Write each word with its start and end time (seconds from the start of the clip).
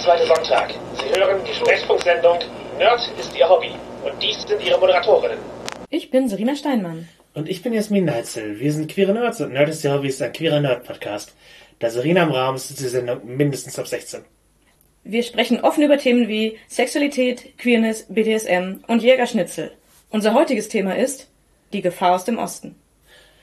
zweite 0.00 0.26
Sonntag. 0.26 0.74
Sie 0.94 1.20
hören 1.20 1.40
die 1.46 1.54
Sprechfunksendung 1.54 2.38
Nerd 2.78 3.00
ist 3.18 3.36
Ihr 3.36 3.46
Hobby. 3.46 3.72
Und 4.02 4.22
dies 4.22 4.40
sind 4.42 4.62
Ihre 4.64 4.80
Moderatorinnen. 4.80 5.38
Ich 5.90 6.10
bin 6.10 6.28
Serena 6.28 6.56
Steinmann. 6.56 7.06
Und 7.34 7.48
ich 7.48 7.62
bin 7.62 7.74
Jasmin 7.74 8.06
Neitzel. 8.06 8.58
Wir 8.58 8.72
sind 8.72 8.90
queere 8.90 9.12
Nerds 9.12 9.42
und 9.42 9.52
Nerd 9.52 9.68
ist 9.68 9.84
Ihr 9.84 9.92
Hobby 9.92 10.08
ist 10.08 10.22
ein 10.22 10.32
queerer 10.32 10.60
Nerd-Podcast. 10.60 11.36
Da 11.78 11.90
Serena 11.90 12.22
im 12.22 12.30
Raum 12.30 12.56
ist, 12.56 12.70
ist 12.70 12.80
die 12.80 12.88
Sendung 12.88 13.20
mindestens 13.24 13.78
ab 13.78 13.86
16. 13.86 14.24
Wir 15.04 15.22
sprechen 15.22 15.60
offen 15.60 15.82
über 15.82 15.98
Themen 15.98 16.28
wie 16.28 16.58
Sexualität, 16.68 17.58
Queerness, 17.58 18.06
BDSM 18.08 18.82
und 18.86 19.02
Jägerschnitzel. 19.02 19.72
Unser 20.08 20.32
heutiges 20.32 20.68
Thema 20.68 20.96
ist 20.96 21.28
die 21.74 21.82
Gefahr 21.82 22.14
aus 22.14 22.24
dem 22.24 22.38
Osten. 22.38 22.79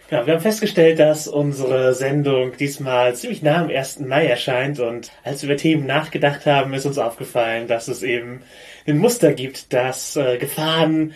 Ja, 0.10 0.26
wir 0.26 0.36
haben 0.36 0.42
festgestellt, 0.42 1.00
dass 1.00 1.28
unsere 1.28 1.94
Sendung 1.94 2.55
diesmal 2.55 3.14
ziemlich 3.14 3.42
nah 3.42 3.64
am 3.64 3.70
1. 3.70 4.00
Mai 4.00 4.26
erscheint 4.26 4.80
und 4.80 5.12
als 5.26 5.41
wir 5.41 5.50
über 5.50 5.58
Themen 5.58 5.86
nachgedacht 5.86 6.45
haben, 6.45 6.73
ist 6.73 6.86
uns 6.86 6.98
aufgefallen, 6.98 7.68
dass 7.68 7.90
es 7.90 8.04
eben 8.04 8.41
ein 8.88 9.00
Muster 9.00 9.34
gibt, 9.34 9.73
dass 9.73 10.16
äh, 10.16 10.38
Gefahren 10.38 11.14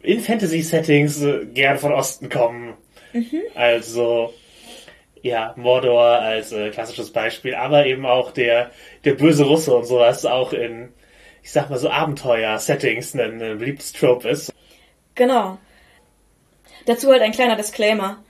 in 0.00 0.20
Fantasy-Settings 0.20 1.22
äh, 1.22 1.46
gern 1.46 1.78
von 1.78 1.92
Osten 1.92 2.28
kommen. 2.28 2.74
Also, 3.56 4.32
ja, 5.22 5.52
Mordor 5.56 6.20
als 6.20 6.52
äh, 6.52 6.70
klassisches 6.70 7.12
Beispiel, 7.12 7.56
aber 7.56 7.86
eben 7.86 8.06
auch 8.06 8.30
der, 8.30 8.70
der 9.04 9.14
böse 9.14 9.44
Russe 9.44 9.74
und 9.74 9.86
sowas 9.86 10.24
auch 10.24 10.52
in, 10.52 10.90
ich 11.42 11.50
sag 11.50 11.68
mal 11.68 11.80
so 11.80 11.90
Abenteuer-Settings 11.90 13.14
ein, 13.14 13.42
ein 13.42 13.58
beliebtes 13.58 13.92
Trope 13.92 14.28
ist. 14.28 14.54
Genau. 15.16 15.58
Dazu 16.86 17.10
halt 17.10 17.22
ein 17.22 17.32
kleiner 17.32 17.56
Disclaimer. 17.56 18.22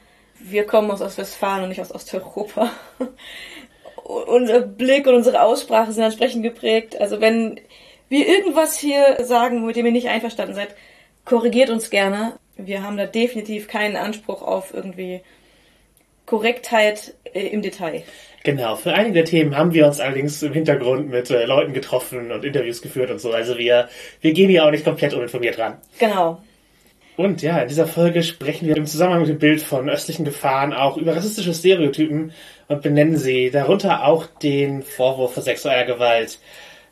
Wir 0.43 0.65
kommen 0.65 0.91
aus 0.91 1.01
Ostwestfalen 1.01 1.65
und 1.65 1.69
nicht 1.69 1.81
aus 1.81 1.95
Osteuropa. 1.95 2.71
Unser 4.05 4.63
Blick 4.63 5.07
und 5.07 5.15
unsere 5.15 5.41
Aussprache 5.43 5.93
sind 5.93 6.03
entsprechend 6.03 6.43
geprägt. 6.43 7.01
Also 7.01 7.21
wenn 7.21 7.61
wir 8.09 8.27
irgendwas 8.27 8.77
hier 8.77 9.25
sagen, 9.25 9.65
mit 9.65 9.77
dem 9.77 9.87
ihr 9.87 9.93
nicht 9.93 10.09
einverstanden 10.09 10.55
seid, 10.55 10.75
korrigiert 11.25 11.71
uns 11.71 11.91
gerne. 11.91 12.33
Wir 12.57 12.83
haben 12.83 12.97
da 12.97 13.07
definitiv 13.07 13.69
keinen 13.69 13.97
Anspruch 13.97 14.43
auf 14.43 14.75
irgendwie 14.75 15.21
Korrektheit 16.27 17.15
äh, 17.33 17.47
im 17.49 17.63
Detail. 17.63 18.03
Genau, 18.43 18.75
für 18.77 18.95
einige 18.95 19.15
der 19.15 19.25
Themen 19.27 19.57
haben 19.57 19.75
wir 19.75 19.87
uns 19.87 20.01
allerdings 20.01 20.43
im 20.43 20.53
Hintergrund 20.53 21.11
mit 21.11 21.31
äh, 21.31 21.45
Leuten 21.45 21.73
getroffen 21.73 22.33
und 22.33 22.45
Interviews 22.45 22.81
geführt 22.81 23.11
und 23.11 23.21
so. 23.21 23.33
Also 23.33 23.59
wir, 23.59 23.89
wir 24.21 24.33
gehen 24.33 24.49
hier 24.49 24.65
auch 24.65 24.71
nicht 24.71 24.85
komplett 24.85 25.13
uninformiert 25.13 25.59
ran. 25.59 25.79
Genau. 25.99 26.43
Und 27.21 27.43
ja, 27.43 27.59
in 27.59 27.69
dieser 27.69 27.87
Folge 27.87 28.23
sprechen 28.23 28.67
wir 28.67 28.79
im 28.79 28.87
Zusammenhang 28.87 29.21
mit 29.21 29.29
dem 29.29 29.39
Bild 29.39 29.61
von 29.61 29.91
östlichen 29.91 30.25
Gefahren 30.25 30.73
auch 30.73 30.97
über 30.97 31.15
rassistische 31.15 31.53
Stereotypen 31.53 32.33
und 32.69 32.81
benennen 32.81 33.19
sie, 33.19 33.51
darunter 33.51 34.07
auch 34.07 34.25
den 34.25 34.83
Vorwurf 34.83 35.35
für 35.35 35.43
sexueller 35.43 35.85
Gewalt. 35.85 36.39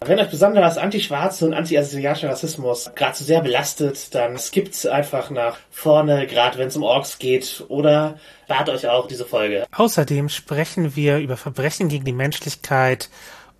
Wenn 0.05 0.21
euch 0.21 0.29
besonders 0.29 0.77
antischwarze 0.77 1.47
und 1.47 1.55
anti-asiatischer 1.55 2.29
Rassismus 2.29 2.91
gerade 2.95 3.17
so 3.17 3.25
sehr 3.25 3.41
belastet, 3.41 4.15
dann 4.15 4.37
skippt 4.37 4.85
einfach 4.87 5.31
nach 5.31 5.57
vorne, 5.71 6.27
gerade 6.27 6.59
wenn 6.59 6.69
es 6.69 6.77
um 6.77 6.83
Orks 6.83 7.19
geht, 7.19 7.65
oder 7.69 8.19
spart 8.45 8.69
euch 8.69 8.87
auch 8.87 9.09
diese 9.09 9.25
Folge. 9.25 9.65
Außerdem 9.75 10.29
sprechen 10.29 10.95
wir 10.95 11.21
über 11.21 11.39
Verbrechen 11.39 11.89
gegen 11.89 12.05
die 12.05 12.13
Menschlichkeit 12.13 13.09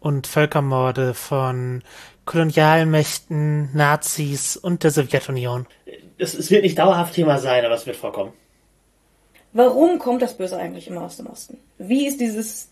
und 0.01 0.27
Völkermorde 0.27 1.15
von 1.15 1.83
Kolonialmächten, 2.27 3.75
Nazis 3.75 4.59
und 4.59 4.85
der 4.85 4.91
Sowjetunion. 4.91 5.67
Es, 6.19 6.35
es 6.35 6.51
wird 6.51 6.63
nicht 6.63 6.79
dauerhaft 6.79 7.15
Thema 7.15 7.39
sein, 7.39 7.65
aber 7.65 7.75
es 7.75 7.87
wird 7.87 7.97
vorkommen. 7.97 8.33
Warum 9.53 9.99
kommt 9.99 10.23
das 10.23 10.37
Böse 10.37 10.57
eigentlich 10.59 10.89
immer 10.89 11.03
aus 11.03 11.17
dem 11.17 11.27
Osten? 11.27 11.59
Wie 11.79 12.07
ist 12.07 12.21
dieses 12.21 12.69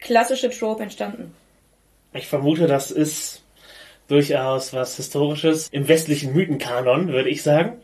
klassische 0.00 0.50
Trope 0.50 0.82
entstanden? 0.82 1.34
Ich 2.12 2.26
vermute, 2.26 2.66
das 2.66 2.90
ist 2.90 3.42
durchaus 4.08 4.72
was 4.72 4.96
Historisches 4.96 5.68
im 5.68 5.86
westlichen 5.86 6.32
Mythenkanon, 6.32 7.08
würde 7.08 7.30
ich 7.30 7.42
sagen. 7.42 7.80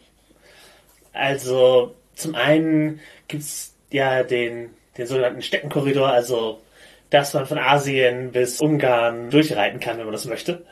Also 1.12 1.94
zum 2.14 2.34
einen 2.34 3.00
gibt's 3.28 3.74
ja 3.90 4.24
den, 4.24 4.70
den 4.98 5.06
sogenannten 5.06 5.42
Steppenkorridor, 5.42 6.08
also 6.08 6.60
dass 7.10 7.34
man 7.34 7.46
von 7.46 7.58
Asien 7.58 8.32
bis 8.32 8.60
Ungarn 8.60 9.30
durchreiten 9.30 9.78
kann, 9.78 9.98
wenn 9.98 10.06
man 10.06 10.12
das 10.12 10.24
möchte. 10.24 10.64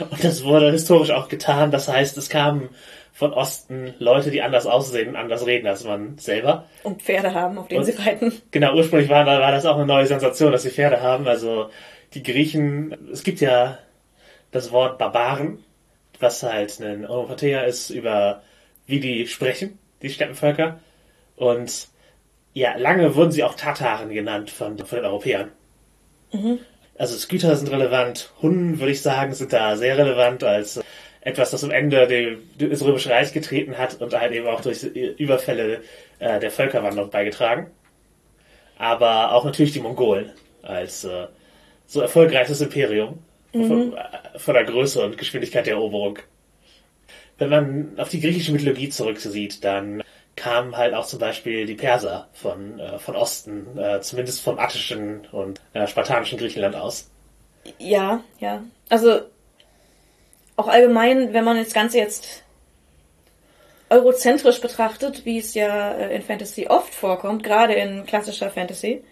Und 0.00 0.22
das 0.24 0.44
wurde 0.44 0.70
historisch 0.72 1.12
auch 1.12 1.28
getan. 1.28 1.70
Das 1.70 1.88
heißt, 1.88 2.16
es 2.18 2.28
kamen 2.28 2.68
von 3.18 3.32
Osten 3.32 3.94
Leute, 3.98 4.30
die 4.30 4.42
anders 4.42 4.66
aussehen 4.66 5.08
und 5.08 5.16
anders 5.16 5.44
reden 5.44 5.66
als 5.66 5.82
man 5.82 6.18
selber. 6.18 6.66
Und 6.84 7.02
Pferde 7.02 7.34
haben, 7.34 7.58
auf 7.58 7.66
denen 7.66 7.80
Und- 7.80 7.86
sie 7.86 8.00
reiten. 8.00 8.32
Genau, 8.52 8.76
ursprünglich 8.76 9.10
war, 9.10 9.26
war 9.26 9.50
das 9.50 9.66
auch 9.66 9.74
eine 9.74 9.86
neue 9.86 10.06
Sensation, 10.06 10.52
dass 10.52 10.62
sie 10.62 10.70
Pferde 10.70 11.02
haben. 11.02 11.26
Also 11.26 11.68
die 12.14 12.22
Griechen, 12.22 12.96
es 13.12 13.24
gibt 13.24 13.40
ja 13.40 13.78
das 14.52 14.70
Wort 14.70 14.98
Barbaren, 14.98 15.64
was 16.20 16.44
halt 16.44 16.78
ein 16.78 17.04
Onomatopoeia 17.08 17.62
ist 17.62 17.90
über 17.90 18.42
wie 18.86 19.00
die 19.00 19.26
sprechen, 19.26 19.80
die 20.00 20.10
Steppenvölker. 20.10 20.78
Und 21.34 21.88
ja, 22.54 22.76
lange 22.76 23.16
wurden 23.16 23.32
sie 23.32 23.42
auch 23.42 23.54
Tataren 23.54 24.10
genannt 24.10 24.50
von, 24.50 24.78
von 24.78 24.96
den 24.96 25.04
Europäern. 25.04 25.50
Also 26.96 27.16
Sküter 27.16 27.56
sind 27.56 27.70
relevant, 27.72 28.32
Hunnen, 28.42 28.78
würde 28.78 28.92
ich 28.92 29.02
sagen, 29.02 29.34
sind 29.34 29.52
da 29.52 29.76
sehr 29.76 29.98
relevant 29.98 30.44
als 30.44 30.80
etwas, 31.20 31.50
das 31.50 31.64
am 31.64 31.70
Ende 31.70 32.06
dem- 32.06 32.70
des 32.70 32.84
Römischen 32.84 33.12
Reich 33.12 33.32
getreten 33.32 33.76
hat 33.78 34.00
und 34.00 34.12
halt 34.18 34.32
eben 34.32 34.46
auch 34.46 34.60
durch 34.60 34.82
Überfälle 34.84 35.82
äh, 36.18 36.38
der 36.40 36.50
Völkerwanderung 36.50 37.10
beigetragen. 37.10 37.70
Aber 38.78 39.32
auch 39.32 39.44
natürlich 39.44 39.72
die 39.72 39.80
Mongolen 39.80 40.32
als 40.62 41.04
äh, 41.04 41.26
so 41.86 42.00
erfolgreiches 42.00 42.60
Imperium 42.60 43.18
von, 43.52 43.96
äh, 43.96 44.38
von 44.38 44.54
der 44.54 44.64
Größe 44.64 45.02
und 45.04 45.18
Geschwindigkeit 45.18 45.66
der 45.66 45.74
Eroberung. 45.74 46.18
Wenn 47.38 47.50
man 47.50 47.92
auf 47.98 48.08
die 48.08 48.20
griechische 48.20 48.52
Mythologie 48.52 48.88
zurücksieht, 48.88 49.64
dann 49.64 50.02
kamen 50.36 50.76
halt 50.76 50.94
auch 50.94 51.06
zum 51.06 51.18
Beispiel 51.18 51.66
die 51.66 51.74
Perser 51.74 52.28
von, 52.32 52.78
äh, 52.78 52.98
von 52.98 53.16
Osten, 53.16 53.76
äh, 53.78 54.00
zumindest 54.00 54.40
vom 54.42 54.58
attischen 54.58 55.26
und 55.32 55.60
äh, 55.72 55.86
spartanischen 55.86 56.38
Griechenland 56.38 56.76
aus. 56.76 57.10
Ja, 57.78 58.22
ja. 58.38 58.62
Also 58.88 59.22
auch 60.58 60.68
allgemein, 60.68 61.32
wenn 61.32 61.44
man 61.44 61.56
das 61.56 61.72
Ganze 61.72 61.98
jetzt 61.98 62.42
eurozentrisch 63.90 64.60
betrachtet, 64.60 65.24
wie 65.24 65.38
es 65.38 65.54
ja 65.54 65.92
äh, 65.92 66.14
in 66.14 66.22
Fantasy 66.22 66.66
oft 66.66 66.92
vorkommt, 66.92 67.42
gerade 67.42 67.74
in 67.74 68.04
klassischer 68.04 68.50
Fantasy. 68.50 69.02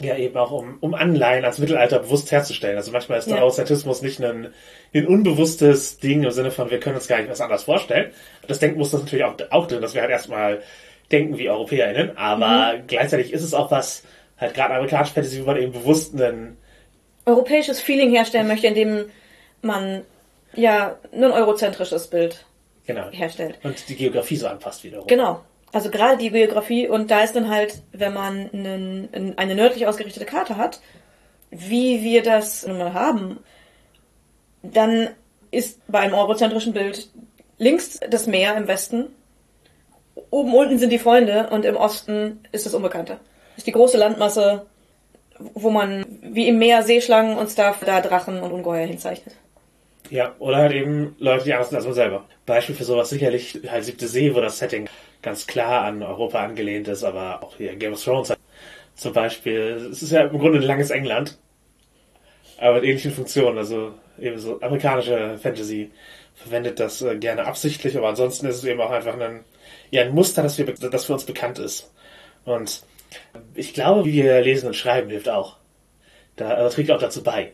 Ja, 0.00 0.16
eben 0.16 0.36
auch 0.36 0.50
um, 0.50 0.76
um 0.80 0.94
Anleihen 0.94 1.44
ans 1.44 1.58
Mittelalter 1.58 2.00
bewusst 2.00 2.30
herzustellen. 2.32 2.76
Also 2.76 2.92
manchmal 2.92 3.18
ist 3.18 3.28
der 3.28 3.36
Ja. 3.36 3.42
Eurozentrismus 3.42 4.02
nicht 4.02 4.22
ein, 4.22 4.52
ein 4.92 5.06
unbewusstes 5.06 5.98
Ding 5.98 6.22
im 6.22 6.30
Sinne 6.32 6.50
von, 6.50 6.70
wir 6.70 6.80
können 6.80 6.96
uns 6.96 7.08
gar 7.08 7.18
nicht 7.18 7.30
was 7.30 7.40
anderes 7.40 7.64
vorstellen. 7.64 8.12
Das 8.46 8.58
Denkmuster 8.58 8.98
ist 8.98 9.04
natürlich 9.04 9.24
auch, 9.24 9.36
auch 9.50 9.66
drin, 9.66 9.80
dass 9.80 9.94
wir 9.94 10.02
halt 10.02 10.10
erstmal 10.10 10.62
denken 11.10 11.38
wie 11.38 11.48
EuropäerInnen, 11.48 12.16
aber 12.16 12.78
gleichzeitig 12.86 13.32
ist 13.32 13.42
es 13.42 13.54
auch 13.54 13.70
was, 13.70 14.04
halt 14.38 14.54
gerade 14.54 14.74
amerikanische 14.74 15.14
Fantasy, 15.14 15.40
wo 15.42 15.46
man 15.46 15.56
eben 15.56 15.72
bewusst 15.72 16.14
einen, 16.14 16.56
Europäisches 17.26 17.80
Feeling 17.80 18.10
herstellen 18.10 18.48
möchte, 18.48 18.66
indem 18.66 19.06
man 19.62 20.02
ja 20.56 20.98
ein 21.12 21.24
eurozentrisches 21.24 22.08
Bild 22.08 22.44
genau, 22.86 23.10
herstellt. 23.10 23.58
und 23.62 23.88
die 23.88 23.96
Geografie 23.96 24.36
so 24.36 24.46
anpasst 24.46 24.84
wiederum. 24.84 25.06
Genau. 25.06 25.40
Also 25.72 25.90
gerade 25.90 26.18
die 26.18 26.30
Geografie 26.30 26.88
und 26.88 27.10
da 27.10 27.22
ist 27.22 27.34
dann 27.34 27.48
halt, 27.50 27.82
wenn 27.92 28.14
man 28.14 28.48
einen, 28.52 29.34
eine 29.36 29.54
nördlich 29.56 29.86
ausgerichtete 29.86 30.24
Karte 30.24 30.56
hat, 30.56 30.80
wie 31.50 32.02
wir 32.02 32.22
das 32.22 32.66
nun 32.66 32.78
mal 32.78 32.94
haben, 32.94 33.40
dann 34.62 35.10
ist 35.50 35.80
bei 35.88 36.00
einem 36.00 36.14
eurozentrischen 36.14 36.72
Bild 36.72 37.08
links 37.58 38.00
das 38.08 38.26
Meer 38.26 38.56
im 38.56 38.68
Westen, 38.68 39.06
oben 40.30 40.54
unten 40.54 40.78
sind 40.78 40.90
die 40.90 40.98
Freunde 40.98 41.48
und 41.50 41.64
im 41.64 41.76
Osten 41.76 42.40
ist 42.52 42.66
das 42.66 42.74
Unbekannte. 42.74 43.14
Das 43.14 43.58
ist 43.58 43.66
die 43.66 43.72
große 43.72 43.96
Landmasse, 43.96 44.66
wo 45.38 45.70
man 45.70 46.04
wie 46.22 46.48
im 46.48 46.58
Meer 46.58 46.82
Seeschlangen 46.82 47.36
und 47.36 47.50
Stuff 47.50 47.80
da 47.84 48.00
Drachen 48.00 48.40
und 48.40 48.52
Ungeheuer 48.52 48.86
hinzeichnet. 48.86 49.34
Ja, 50.14 50.32
oder 50.38 50.58
halt 50.58 50.72
eben 50.72 51.16
Leute, 51.18 51.42
die 51.42 51.54
anders 51.54 51.70
sind 51.70 51.76
als 51.76 51.86
man 51.86 51.94
selber. 51.94 52.24
Beispiel 52.46 52.76
für 52.76 52.84
sowas 52.84 53.10
sicherlich 53.10 53.58
halt 53.66 53.84
Siebte 53.84 54.06
See, 54.06 54.32
wo 54.32 54.40
das 54.40 54.60
Setting 54.60 54.88
ganz 55.22 55.44
klar 55.44 55.82
an 55.86 56.04
Europa 56.04 56.38
angelehnt 56.40 56.86
ist, 56.86 57.02
aber 57.02 57.42
auch 57.42 57.56
hier 57.56 57.74
Game 57.74 57.94
of 57.94 58.04
Thrones 58.04 58.32
zum 58.94 59.12
Beispiel. 59.12 59.88
Es 59.90 60.04
ist 60.04 60.12
ja 60.12 60.22
im 60.22 60.38
Grunde 60.38 60.60
ein 60.60 60.64
langes 60.64 60.90
England, 60.90 61.36
aber 62.58 62.76
mit 62.76 62.84
ähnlichen 62.84 63.10
Funktionen. 63.10 63.58
Also 63.58 63.94
eben 64.20 64.38
so 64.38 64.60
amerikanische 64.60 65.36
Fantasy 65.38 65.90
verwendet 66.36 66.78
das 66.78 67.02
äh, 67.02 67.16
gerne 67.16 67.44
absichtlich, 67.44 67.96
aber 67.98 68.10
ansonsten 68.10 68.46
ist 68.46 68.58
es 68.58 68.64
eben 68.64 68.80
auch 68.80 68.92
einfach 68.92 69.18
ein, 69.18 69.40
ja, 69.90 70.02
ein 70.02 70.14
Muster, 70.14 70.44
das, 70.44 70.56
wir, 70.58 70.66
das 70.66 71.06
für 71.06 71.14
uns 71.14 71.24
bekannt 71.24 71.58
ist. 71.58 71.92
Und 72.44 72.84
ich 73.56 73.74
glaube, 73.74 74.04
wie 74.04 74.22
wir 74.22 74.40
lesen 74.42 74.68
und 74.68 74.76
schreiben, 74.76 75.10
hilft 75.10 75.28
auch. 75.28 75.56
Da 76.36 76.50
also 76.50 76.72
trägt 76.72 76.92
auch 76.92 77.00
dazu 77.00 77.24
bei. 77.24 77.50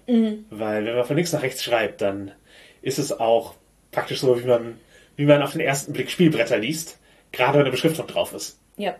Weil 0.50 0.84
wenn 0.84 0.96
man 0.96 1.06
von 1.06 1.16
links 1.16 1.32
nach 1.32 1.42
rechts 1.42 1.64
schreibt, 1.64 2.02
dann 2.02 2.32
ist 2.82 2.98
es 2.98 3.18
auch 3.18 3.54
praktisch 3.90 4.20
so, 4.20 4.40
wie 4.42 4.46
man, 4.46 4.78
wie 5.16 5.24
man 5.24 5.42
auf 5.42 5.52
den 5.52 5.60
ersten 5.60 5.92
Blick 5.92 6.10
Spielbretter 6.10 6.58
liest, 6.58 6.98
gerade 7.32 7.54
wenn 7.54 7.62
eine 7.62 7.70
Beschriftung 7.70 8.06
drauf 8.06 8.32
ist. 8.32 8.58
Ja. 8.76 8.96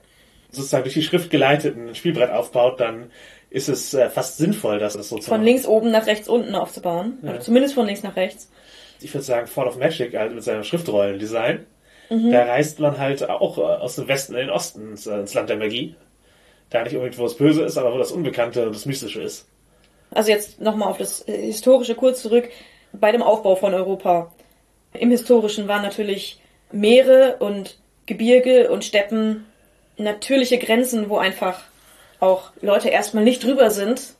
sozusagen 0.51 0.83
durch 0.85 0.95
die 0.95 1.03
Schrift 1.03 1.31
geleiteten 1.31 1.89
ein 1.89 1.95
Spielbrett 1.95 2.31
aufbaut, 2.31 2.81
dann 2.81 3.11
ist 3.51 3.69
es 3.69 3.95
äh, 3.95 4.11
fast 4.11 4.37
sinnvoll, 4.37 4.79
dass 4.79 4.95
es 4.95 5.09
so 5.09 5.19
zu 5.19 5.29
Von 5.29 5.43
links 5.43 5.67
oben 5.67 5.91
nach 5.91 6.07
rechts 6.07 6.29
unten 6.29 6.55
aufzubauen. 6.55 7.19
Ja. 7.23 7.31
Oder 7.31 7.41
zumindest 7.41 7.75
von 7.75 7.87
links 7.87 8.03
nach 8.03 8.17
rechts. 8.17 8.51
Ich 9.01 9.13
würde 9.15 9.25
sagen, 9.25 9.47
Fall 9.47 9.67
of 9.67 9.79
Magic 9.79 10.15
halt 10.17 10.35
mit 10.35 10.45
seinem 10.45 10.63
Schriftrollendesign. 10.63 11.67
Mhm. 12.11 12.31
Da 12.31 12.45
reist 12.45 12.79
man 12.81 12.99
halt 12.99 13.29
auch 13.29 13.59
äh, 13.59 13.63
aus 13.63 13.97
dem 13.97 14.09
Westen 14.09 14.35
in 14.35 14.41
den 14.41 14.51
Osten 14.51 14.91
ins, 14.91 15.07
äh, 15.07 15.21
ins 15.21 15.35
Land 15.35 15.49
der 15.49 15.57
Magie. 15.57 15.95
Da 16.69 16.85
nicht 16.85 16.95
unbedingt, 16.95 17.19
wo 17.19 17.27
es 17.27 17.37
Böse 17.37 17.63
ist, 17.63 17.79
aber 17.79 17.93
wo 17.93 17.99
das 17.99 18.13
Unbekannte 18.13 18.67
und 18.67 18.75
das 18.75 18.87
Mystische 18.87 19.23
ist. 19.23 19.49
Also 20.13 20.31
jetzt 20.31 20.61
nochmal 20.61 20.89
auf 20.89 20.99
das 20.99 21.27
äh, 21.27 21.37
Historische 21.47 21.95
kurz 21.95 22.23
zurück. 22.23 22.49
Bei 22.93 23.13
dem 23.13 23.23
Aufbau 23.23 23.57
von 23.57 23.75
Europa. 23.75 24.33
Im 24.93 25.11
Historischen 25.11 25.69
waren 25.69 25.83
natürlich 25.83 26.41
Meere 26.73 27.37
und 27.39 27.79
Gebirge 28.07 28.71
und 28.71 28.85
Steppen 28.85 29.47
natürliche 29.97 30.59
Grenzen, 30.59 31.09
wo 31.09 31.19
einfach 31.19 31.61
auch 32.19 32.51
Leute 32.61 32.89
erstmal 32.89 33.25
nicht 33.25 33.45
drüber 33.45 33.71
sind. 33.71 34.15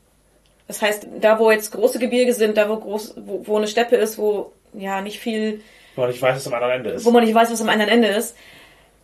Das 0.69 0.83
heißt, 0.83 1.09
da 1.21 1.39
wo 1.39 1.51
jetzt 1.51 1.73
große 1.73 1.99
Gebirge 1.99 2.33
sind, 2.33 2.57
da 2.57 2.69
wo 2.69 2.77
groß, 2.77 3.15
wo, 3.17 3.47
wo 3.47 3.57
eine 3.57 3.67
Steppe 3.67 3.97
ist, 3.97 4.19
wo 4.19 4.53
ja 4.73 5.01
nicht 5.01 5.19
viel, 5.19 5.61
Wo 5.97 6.03
man 6.03 6.11
nicht 6.11 6.23
weiß, 6.23 6.37
was 6.37 6.47
am 6.47 6.55
anderen 6.55 6.73
Ende 6.75 6.91
ist. 6.91 7.05
wo 7.05 7.11
man 7.11 7.25
nicht 7.25 7.35
weiß, 7.35 7.51
was 7.51 7.61
am 7.61 7.69
anderen 7.69 7.91
Ende 7.91 8.09
ist, 8.09 8.37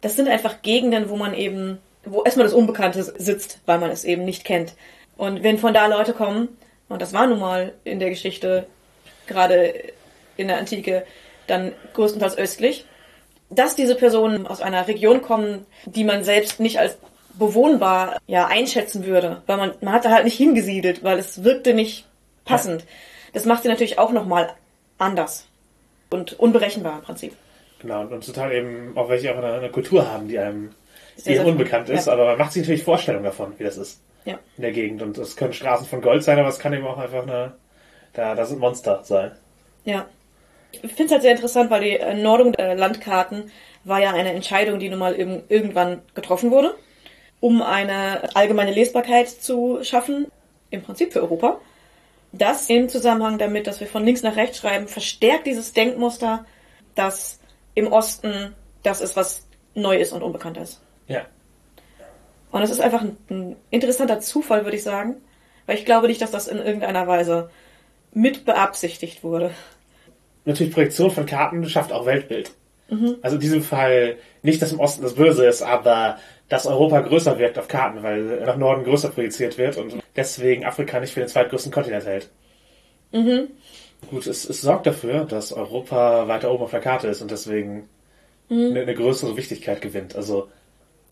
das 0.00 0.14
sind 0.14 0.28
einfach 0.28 0.62
Gegenden, 0.62 1.08
wo 1.08 1.16
man 1.16 1.34
eben, 1.34 1.78
wo 2.04 2.22
erstmal 2.22 2.46
das 2.46 2.54
Unbekannte 2.54 3.02
sitzt, 3.02 3.58
weil 3.66 3.78
man 3.78 3.90
es 3.90 4.04
eben 4.04 4.24
nicht 4.24 4.44
kennt. 4.44 4.74
Und 5.16 5.42
wenn 5.42 5.58
von 5.58 5.74
da 5.74 5.86
Leute 5.86 6.12
kommen, 6.12 6.56
und 6.88 7.02
das 7.02 7.12
war 7.12 7.26
nun 7.26 7.40
mal 7.40 7.72
in 7.82 7.98
der 7.98 8.10
Geschichte, 8.10 8.66
gerade 9.26 9.74
in 10.36 10.48
der 10.48 10.58
Antike, 10.58 11.04
dann 11.46 11.72
größtenteils 11.94 12.36
östlich, 12.38 12.84
dass 13.50 13.76
diese 13.76 13.94
Personen 13.94 14.46
aus 14.46 14.60
einer 14.60 14.88
Region 14.88 15.22
kommen, 15.22 15.66
die 15.84 16.04
man 16.04 16.24
selbst 16.24 16.58
nicht 16.60 16.78
als 16.78 16.98
bewohnbar 17.34 18.18
ja 18.26 18.46
einschätzen 18.46 19.04
würde, 19.06 19.42
weil 19.46 19.56
man 19.58 19.74
man 19.80 19.92
hat 19.94 20.04
da 20.04 20.10
halt 20.10 20.24
nicht 20.24 20.36
hingesiedelt, 20.36 21.04
weil 21.04 21.18
es 21.18 21.44
wirkte 21.44 21.74
nicht 21.74 22.06
passend. 22.44 22.84
Das 23.32 23.44
macht 23.44 23.62
sie 23.62 23.68
natürlich 23.68 23.98
auch 23.98 24.12
noch 24.12 24.26
mal 24.26 24.52
anders 24.98 25.46
und 26.10 26.32
unberechenbar 26.38 26.98
im 26.98 27.02
Prinzip. 27.04 27.36
Genau, 27.80 28.00
und, 28.00 28.12
und 28.12 28.24
total 28.24 28.52
eben 28.52 28.96
auch 28.96 29.08
welche 29.10 29.32
auch 29.32 29.38
eine, 29.38 29.52
eine 29.52 29.70
Kultur 29.70 30.10
haben, 30.10 30.28
die 30.28 30.38
einem 30.38 30.70
Sehr, 31.16 31.34
eher 31.36 31.42
sehr 31.42 31.52
unbekannt 31.52 31.88
ist, 31.90 32.06
Ja. 32.06 32.14
aber 32.14 32.24
man 32.24 32.38
macht 32.38 32.52
sich 32.52 32.62
natürlich 32.62 32.84
Vorstellungen 32.84 33.24
davon, 33.24 33.52
wie 33.58 33.64
das 33.64 33.76
ist 33.76 34.00
Ja. 34.24 34.38
in 34.56 34.62
der 34.62 34.72
Gegend. 34.72 35.02
Und 35.02 35.18
es 35.18 35.36
können 35.36 35.52
Straßen 35.52 35.86
von 35.86 36.00
Gold 36.00 36.24
sein, 36.24 36.38
aber 36.38 36.48
es 36.48 36.58
kann 36.58 36.72
eben 36.72 36.86
auch 36.86 36.96
einfach 36.98 37.22
eine, 37.24 37.52
da, 38.16 38.34
da 38.34 38.44
sind 38.44 38.58
Monster 38.58 39.00
sein. 39.04 39.32
Ja. 39.84 40.06
Ich 40.72 40.80
finde 40.80 41.04
es 41.04 41.12
halt 41.12 41.22
sehr 41.22 41.32
interessant, 41.32 41.70
weil 41.70 41.82
die 41.82 42.22
Nordung 42.22 42.52
der 42.52 42.74
Landkarten 42.74 43.50
war 43.84 44.00
ja 44.00 44.12
eine 44.12 44.32
Entscheidung, 44.32 44.78
die 44.78 44.88
nun 44.88 44.98
mal 44.98 45.14
irgendwann 45.14 46.02
getroffen 46.14 46.50
wurde, 46.50 46.74
um 47.40 47.62
eine 47.62 48.34
allgemeine 48.34 48.72
Lesbarkeit 48.72 49.28
zu 49.28 49.82
schaffen, 49.84 50.26
im 50.70 50.82
Prinzip 50.82 51.12
für 51.12 51.22
Europa. 51.22 51.60
Das 52.32 52.68
im 52.68 52.88
Zusammenhang 52.88 53.38
damit, 53.38 53.66
dass 53.66 53.80
wir 53.80 53.86
von 53.86 54.04
links 54.04 54.22
nach 54.22 54.36
rechts 54.36 54.58
schreiben, 54.58 54.88
verstärkt 54.88 55.46
dieses 55.46 55.72
Denkmuster, 55.72 56.44
dass 56.94 57.40
im 57.74 57.92
Osten 57.92 58.54
das 58.82 59.00
ist, 59.00 59.16
was 59.16 59.46
neu 59.74 59.96
ist 59.96 60.12
und 60.12 60.22
unbekannt 60.22 60.56
ist. 60.58 60.82
Ja. 61.06 61.22
Und 62.50 62.62
es 62.62 62.70
ist 62.70 62.80
einfach 62.80 63.02
ein, 63.02 63.16
ein 63.30 63.56
interessanter 63.70 64.20
Zufall, 64.20 64.64
würde 64.64 64.76
ich 64.76 64.82
sagen, 64.82 65.16
weil 65.66 65.76
ich 65.76 65.84
glaube 65.84 66.08
nicht, 66.08 66.20
dass 66.20 66.30
das 66.30 66.48
in 66.48 66.58
irgendeiner 66.58 67.06
Weise 67.06 67.50
mit 68.16 68.46
beabsichtigt 68.46 69.22
wurde. 69.22 69.50
Natürlich 70.46 70.72
Projektion 70.72 71.10
von 71.10 71.26
Karten 71.26 71.68
schafft 71.68 71.92
auch 71.92 72.06
Weltbild. 72.06 72.50
Also 73.20 73.36
in 73.36 73.40
diesem 73.40 73.62
Fall 73.62 74.16
nicht, 74.42 74.62
dass 74.62 74.72
im 74.72 74.80
Osten 74.80 75.02
das 75.02 75.14
Böse 75.14 75.44
ist, 75.44 75.60
aber 75.62 76.18
dass 76.48 76.66
Europa 76.66 77.00
größer 77.00 77.38
wirkt 77.38 77.58
auf 77.58 77.68
Karten, 77.68 78.02
weil 78.02 78.40
nach 78.46 78.56
Norden 78.56 78.84
größer 78.84 79.10
projiziert 79.10 79.58
wird 79.58 79.76
und 79.76 79.96
deswegen 80.14 80.64
Afrika 80.64 81.00
nicht 81.00 81.12
für 81.12 81.20
den 81.20 81.28
zweitgrößten 81.28 81.72
Kontinent 81.72 82.06
hält. 82.06 82.30
Gut, 84.08 84.26
es, 84.26 84.48
es 84.48 84.62
sorgt 84.62 84.86
dafür, 84.86 85.24
dass 85.24 85.52
Europa 85.52 86.28
weiter 86.28 86.50
oben 86.52 86.64
auf 86.64 86.70
der 86.70 86.80
Karte 86.80 87.08
ist 87.08 87.20
und 87.20 87.30
deswegen 87.30 87.88
eine, 88.48 88.82
eine 88.82 88.94
größere 88.94 89.36
Wichtigkeit 89.36 89.82
gewinnt. 89.82 90.14
Also 90.14 90.48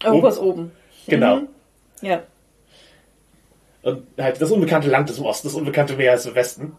Europa 0.04 0.28
ist 0.28 0.38
oben. 0.38 0.70
genau. 1.06 1.42
Ja. 2.00 2.22
Und 3.82 4.06
halt 4.16 4.40
das 4.40 4.50
unbekannte 4.50 4.88
Land 4.88 5.10
ist 5.10 5.18
im 5.18 5.24
Osten, 5.24 5.48
das 5.48 5.54
unbekannte 5.54 5.96
Meer 5.96 6.14
ist 6.14 6.26
im 6.26 6.34
Westen. 6.34 6.76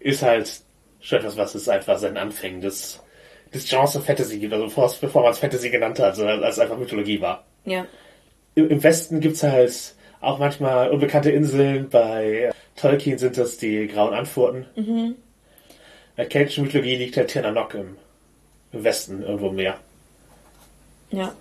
Ist 0.00 0.22
halt 0.22 0.50
schon 1.00 1.18
etwas, 1.18 1.36
was 1.36 1.54
es 1.54 1.68
einfach 1.68 1.98
seinen 1.98 2.16
Anfängen 2.16 2.60
des, 2.60 3.00
des 3.54 3.68
Genres 3.68 3.96
of 3.96 4.04
Fantasy 4.04 4.38
gibt, 4.38 4.52
also 4.52 4.66
bevor, 4.66 4.92
bevor 5.00 5.22
man 5.22 5.32
es 5.32 5.38
Fantasy 5.38 5.70
genannt 5.70 5.98
hat, 5.98 6.16
sondern 6.16 6.42
als 6.42 6.56
es 6.56 6.60
einfach 6.60 6.78
Mythologie 6.78 7.20
war. 7.20 7.44
Ja. 7.64 7.86
Im, 8.54 8.68
Im 8.68 8.82
Westen 8.82 9.20
gibt's 9.20 9.42
halt 9.42 9.94
auch 10.20 10.38
manchmal 10.38 10.90
unbekannte 10.90 11.30
Inseln. 11.30 11.88
Bei 11.88 12.50
Tolkien 12.76 13.18
sind 13.18 13.38
das 13.38 13.56
die 13.56 13.86
Grauen 13.86 14.14
Antworten. 14.14 14.66
In 14.74 15.16
der 16.16 16.26
keltischen 16.26 16.64
Mythologie 16.64 16.96
liegt 16.96 17.16
halt 17.16 17.28
Tirnanok 17.28 17.74
im, 17.74 17.96
im 18.72 18.84
Westen 18.84 19.22
irgendwo 19.22 19.48
im 19.48 19.56
Meer. 19.56 19.78
Ja. 21.10 21.34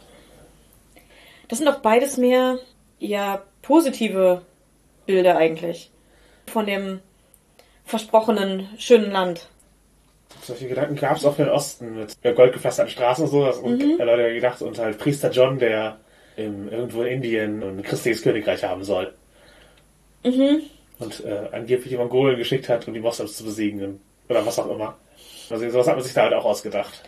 Das 1.48 1.58
sind 1.60 1.68
doch 1.68 1.80
beides 1.80 2.18
mehr, 2.18 2.60
ja, 3.00 3.44
positive 3.62 4.44
Bilder 5.06 5.38
eigentlich. 5.38 5.90
Von 6.48 6.66
dem 6.66 7.02
versprochenen 7.90 8.68
schönen 8.78 9.12
Land. 9.12 9.48
Solche 10.44 10.68
Gedanken 10.68 10.96
gab 10.96 11.18
es 11.18 11.26
auch 11.26 11.36
für 11.36 11.44
den 11.44 11.52
Osten 11.52 11.96
mit 11.96 12.16
goldgepflasterten 12.36 12.92
Straßen 12.92 13.26
und 13.26 13.32
so. 13.32 13.46
Das 13.46 13.58
haben 13.62 13.80
Leute 13.98 14.34
gedacht. 14.34 14.62
Und 14.62 14.78
halt 14.78 14.98
Priester 15.00 15.32
John, 15.32 15.58
der 15.60 15.98
im, 16.38 16.70
irgendwo 16.72 17.02
in 17.02 17.16
Indien 17.16 17.64
ein 17.64 17.82
christliches 17.84 18.22
Königreich 18.22 18.64
haben 18.64 18.84
soll. 18.84 19.14
Und 21.00 21.26
äh, 21.26 21.48
angeblich 21.52 21.90
die 21.90 21.98
Mongolen 21.98 22.38
geschickt 22.38 22.70
hat, 22.70 22.88
um 22.88 22.94
die 22.94 23.00
Moslems 23.00 23.38
zu 23.38 23.44
besiegen. 23.44 23.84
und- 23.84 24.00
Oder 24.30 24.46
was 24.46 24.60
auch 24.60 24.70
immer. 24.70 24.96
Also 25.50 25.68
sowas 25.70 25.88
hat 25.88 25.96
man 25.96 26.04
sich 26.04 26.14
da 26.14 26.24
halt 26.24 26.34
auch 26.34 26.46
ausgedacht. 26.46 27.02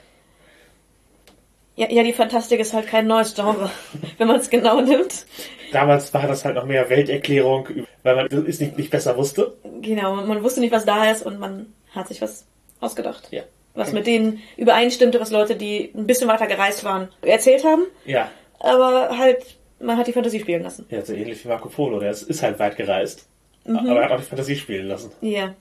Ja, 1.81 1.89
ja, 1.89 2.03
die 2.03 2.13
Fantastik 2.13 2.59
ist 2.59 2.73
halt 2.73 2.85
kein 2.85 3.07
neues 3.07 3.33
Genre, 3.33 3.71
wenn 4.19 4.27
man 4.27 4.39
es 4.39 4.51
genau 4.51 4.81
nimmt. 4.81 5.25
Damals 5.71 6.13
war 6.13 6.27
das 6.27 6.45
halt 6.45 6.53
noch 6.53 6.65
mehr 6.65 6.87
Welterklärung, 6.91 7.67
weil 8.03 8.15
man 8.15 8.27
es 8.27 8.59
nicht, 8.59 8.77
nicht 8.77 8.91
besser 8.91 9.17
wusste. 9.17 9.55
Genau, 9.81 10.13
man 10.13 10.43
wusste 10.43 10.59
nicht, 10.59 10.71
was 10.71 10.85
da 10.85 11.09
ist 11.09 11.25
und 11.25 11.39
man 11.39 11.73
hat 11.95 12.07
sich 12.07 12.21
was 12.21 12.45
ausgedacht. 12.81 13.29
Ja. 13.31 13.41
Was 13.73 13.93
mit 13.93 14.05
denen 14.05 14.43
übereinstimmte, 14.57 15.19
was 15.19 15.31
Leute, 15.31 15.55
die 15.55 15.91
ein 15.95 16.05
bisschen 16.05 16.27
weiter 16.27 16.45
gereist 16.45 16.83
waren, 16.83 17.07
erzählt 17.23 17.63
haben. 17.63 17.85
Ja. 18.05 18.29
Aber 18.59 19.17
halt, 19.17 19.57
man 19.79 19.97
hat 19.97 20.05
die 20.05 20.13
Fantasie 20.13 20.39
spielen 20.39 20.61
lassen. 20.61 20.85
Ja, 20.91 21.03
so 21.03 21.13
ähnlich 21.13 21.43
wie 21.43 21.47
Marco 21.49 21.69
Polo, 21.69 21.99
der 21.99 22.11
ist, 22.11 22.23
ist 22.23 22.43
halt 22.43 22.59
weit 22.59 22.77
gereist. 22.77 23.27
Aber 23.65 24.01
er 24.01 24.05
hat 24.05 24.11
auch 24.11 24.19
die 24.19 24.27
Fantasie 24.27 24.55
spielen 24.55 24.87
lassen. 24.87 25.11
Ja. 25.21 25.55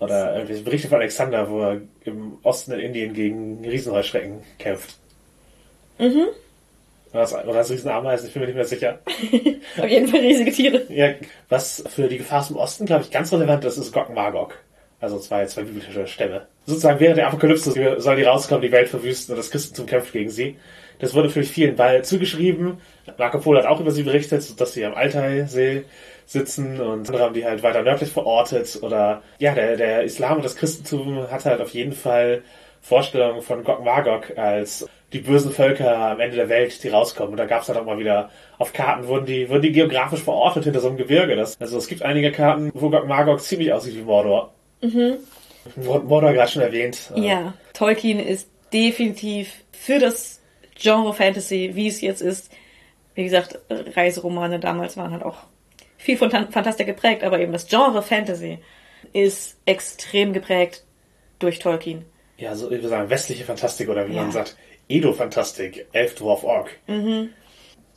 Oder 0.00 0.34
irgendwelche 0.34 0.62
Berichte 0.62 0.88
von 0.88 0.98
Alexander, 0.98 1.50
wo 1.50 1.60
er 1.60 1.80
im 2.04 2.38
Osten 2.42 2.72
in 2.72 2.80
Indien 2.80 3.14
gegen 3.14 3.64
Riesenheuschrecken 3.64 4.42
kämpft. 4.58 4.96
Mhm. 5.98 6.28
Oder 7.10 7.20
das, 7.20 7.34
oder 7.34 7.52
das 7.54 7.70
Riesenameisen, 7.70 8.28
ich 8.28 8.34
bin 8.34 8.40
mir 8.40 8.46
nicht 8.46 8.54
mehr 8.54 8.64
sicher. 8.64 9.00
Auf 9.78 9.88
jeden 9.88 10.08
Fall 10.08 10.20
riesige 10.20 10.52
Tiere. 10.52 10.82
Ja, 10.88 11.14
was 11.48 11.82
für 11.88 12.06
die 12.06 12.18
Gefahr 12.18 12.46
im 12.48 12.56
Osten, 12.56 12.86
glaube 12.86 13.04
ich, 13.04 13.10
ganz 13.10 13.32
relevant 13.32 13.64
ist, 13.64 13.78
ist 13.78 13.92
Gog 13.92 14.14
Magog. 14.14 14.54
Also 15.00 15.18
zwei, 15.18 15.46
zwei 15.46 15.62
biblische 15.62 16.06
Stämme. 16.06 16.46
Sozusagen 16.66 17.00
während 17.00 17.18
der 17.18 17.28
Apokalypse 17.28 18.00
soll 18.00 18.16
die 18.16 18.24
rauskommen, 18.24 18.62
die 18.62 18.72
Welt 18.72 18.88
verwüsten 18.88 19.32
und 19.32 19.38
das 19.38 19.50
Christentum 19.50 19.86
kämpft 19.86 20.12
gegen 20.12 20.28
sie. 20.28 20.56
Das 20.98 21.14
wurde 21.14 21.28
natürlich 21.28 21.50
vielen 21.50 21.76
Ball 21.76 22.04
zugeschrieben. 22.04 22.78
Marco 23.16 23.38
Polo 23.38 23.60
hat 23.60 23.66
auch 23.66 23.80
über 23.80 23.92
sie 23.92 24.02
berichtet, 24.02 24.60
dass 24.60 24.72
sie 24.72 24.84
am 24.84 24.94
Altaisee 24.94 25.84
sitzen 26.28 26.78
und 26.78 27.08
andere 27.08 27.24
haben 27.24 27.34
die 27.34 27.46
halt 27.46 27.62
weiter 27.62 27.82
nördlich 27.82 28.10
verortet. 28.10 28.78
Oder 28.82 29.22
ja, 29.38 29.54
der, 29.54 29.76
der 29.76 30.02
Islam 30.02 30.36
und 30.36 30.44
das 30.44 30.56
Christentum 30.56 31.30
hat 31.30 31.46
halt 31.46 31.60
auf 31.62 31.70
jeden 31.70 31.92
Fall 31.92 32.42
Vorstellungen 32.82 33.40
von 33.40 33.64
Gog 33.64 33.82
Magog 33.82 34.36
als 34.36 34.86
die 35.14 35.20
bösen 35.20 35.50
Völker 35.50 35.96
am 35.96 36.20
Ende 36.20 36.36
der 36.36 36.50
Welt, 36.50 36.84
die 36.84 36.88
rauskommen. 36.88 37.32
Und 37.32 37.38
da 37.38 37.46
gab 37.46 37.62
es 37.62 37.68
dann 37.68 37.78
auch 37.78 37.86
mal 37.86 37.98
wieder 37.98 38.30
auf 38.58 38.74
Karten, 38.74 39.08
wurden 39.08 39.24
die, 39.24 39.48
wurden 39.48 39.62
die 39.62 39.72
geografisch 39.72 40.20
verortet 40.20 40.64
hinter 40.64 40.80
so 40.80 40.88
einem 40.88 40.98
Gebirge. 40.98 41.34
Das, 41.34 41.58
also 41.60 41.78
es 41.78 41.88
gibt 41.88 42.02
einige 42.02 42.30
Karten, 42.30 42.70
wo 42.74 42.90
Gog 42.90 43.08
Magog 43.08 43.40
ziemlich 43.40 43.72
aussieht 43.72 43.96
wie 43.96 44.02
Mordor. 44.02 44.52
Mhm. 44.82 45.16
Mordor 45.76 46.34
gerade 46.34 46.50
schon 46.50 46.62
erwähnt. 46.62 47.10
Ja, 47.14 47.54
Tolkien 47.72 48.20
ist 48.20 48.50
definitiv 48.70 49.50
für 49.72 49.98
das 49.98 50.42
Genre 50.78 51.14
Fantasy, 51.14 51.70
wie 51.72 51.88
es 51.88 52.02
jetzt 52.02 52.20
ist. 52.20 52.52
Wie 53.14 53.24
gesagt, 53.24 53.58
Reiseromane 53.70 54.60
damals 54.60 54.98
waren 54.98 55.12
halt 55.12 55.22
auch 55.22 55.38
viel 55.98 56.16
von 56.16 56.30
Fantastik 56.30 56.86
geprägt, 56.86 57.22
aber 57.22 57.38
eben 57.40 57.52
das 57.52 57.66
Genre 57.68 58.02
Fantasy 58.02 58.58
ist 59.12 59.58
extrem 59.66 60.32
geprägt 60.32 60.84
durch 61.38 61.58
Tolkien. 61.58 62.04
Ja, 62.38 62.54
so, 62.54 62.66
ich 62.66 62.78
würde 62.78 62.88
sagen, 62.88 63.10
westliche 63.10 63.44
Fantastik 63.44 63.88
oder 63.88 64.08
wie 64.08 64.14
Ja. 64.14 64.22
man 64.22 64.32
sagt, 64.32 64.56
Edo-Fantastik, 64.88 65.86
Elfdwarf 65.92 66.44
Ork. 66.44 66.70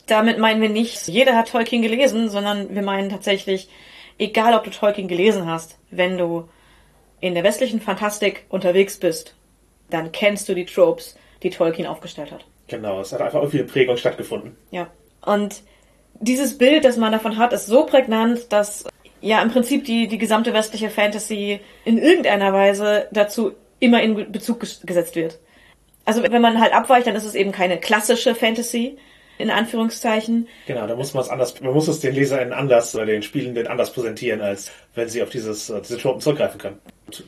Damit 0.06 0.38
meinen 0.38 0.60
wir 0.60 0.68
nicht, 0.68 1.06
jeder 1.08 1.36
hat 1.36 1.48
Tolkien 1.50 1.80
gelesen, 1.80 2.28
sondern 2.28 2.74
wir 2.74 2.82
meinen 2.82 3.08
tatsächlich, 3.08 3.68
egal 4.18 4.54
ob 4.54 4.64
du 4.64 4.70
Tolkien 4.70 5.08
gelesen 5.08 5.46
hast, 5.46 5.78
wenn 5.90 6.18
du 6.18 6.48
in 7.20 7.34
der 7.34 7.44
westlichen 7.44 7.80
Fantastik 7.80 8.44
unterwegs 8.48 8.98
bist, 8.98 9.34
dann 9.90 10.10
kennst 10.12 10.48
du 10.48 10.54
die 10.54 10.66
Tropes, 10.66 11.16
die 11.42 11.50
Tolkien 11.50 11.86
aufgestellt 11.86 12.32
hat. 12.32 12.44
Genau, 12.66 13.00
es 13.00 13.12
hat 13.12 13.20
einfach 13.20 13.40
irgendwie 13.40 13.60
eine 13.60 13.68
Prägung 13.68 13.96
stattgefunden. 13.96 14.56
Ja. 14.70 14.90
Und 15.24 15.62
dieses 16.22 16.56
Bild, 16.56 16.84
das 16.84 16.96
man 16.96 17.12
davon 17.12 17.36
hat, 17.36 17.52
ist 17.52 17.66
so 17.66 17.84
prägnant, 17.84 18.52
dass 18.52 18.84
ja 19.20 19.42
im 19.42 19.50
Prinzip 19.50 19.84
die, 19.84 20.08
die 20.08 20.18
gesamte 20.18 20.52
westliche 20.54 20.88
Fantasy 20.90 21.60
in 21.84 21.98
irgendeiner 21.98 22.52
Weise 22.52 23.06
dazu 23.12 23.52
immer 23.78 24.02
in 24.02 24.32
Bezug 24.32 24.62
ges- 24.62 24.84
gesetzt 24.86 25.16
wird. 25.16 25.38
Also 26.04 26.22
wenn 26.22 26.42
man 26.42 26.60
halt 26.60 26.72
abweicht, 26.72 27.06
dann 27.06 27.14
ist 27.14 27.24
es 27.24 27.34
eben 27.34 27.52
keine 27.52 27.78
klassische 27.78 28.34
Fantasy, 28.34 28.96
in 29.38 29.50
Anführungszeichen. 29.50 30.48
Genau, 30.66 30.86
da 30.86 30.96
muss 30.96 31.14
man 31.14 31.22
es 31.22 31.28
anders, 31.28 31.60
man 31.60 31.72
muss 31.72 31.88
es 31.88 32.00
den 32.00 32.14
LeserInnen 32.14 32.52
anders 32.52 32.94
oder 32.94 33.06
den 33.06 33.22
Spielenden 33.22 33.66
anders 33.66 33.92
präsentieren, 33.92 34.40
als 34.40 34.70
wenn 34.94 35.08
sie 35.08 35.22
auf 35.22 35.30
dieses, 35.30 35.70
äh, 35.70 35.80
diese 35.80 35.98
Tropen 35.98 36.20
zurückgreifen 36.20 36.58
können. 36.58 36.78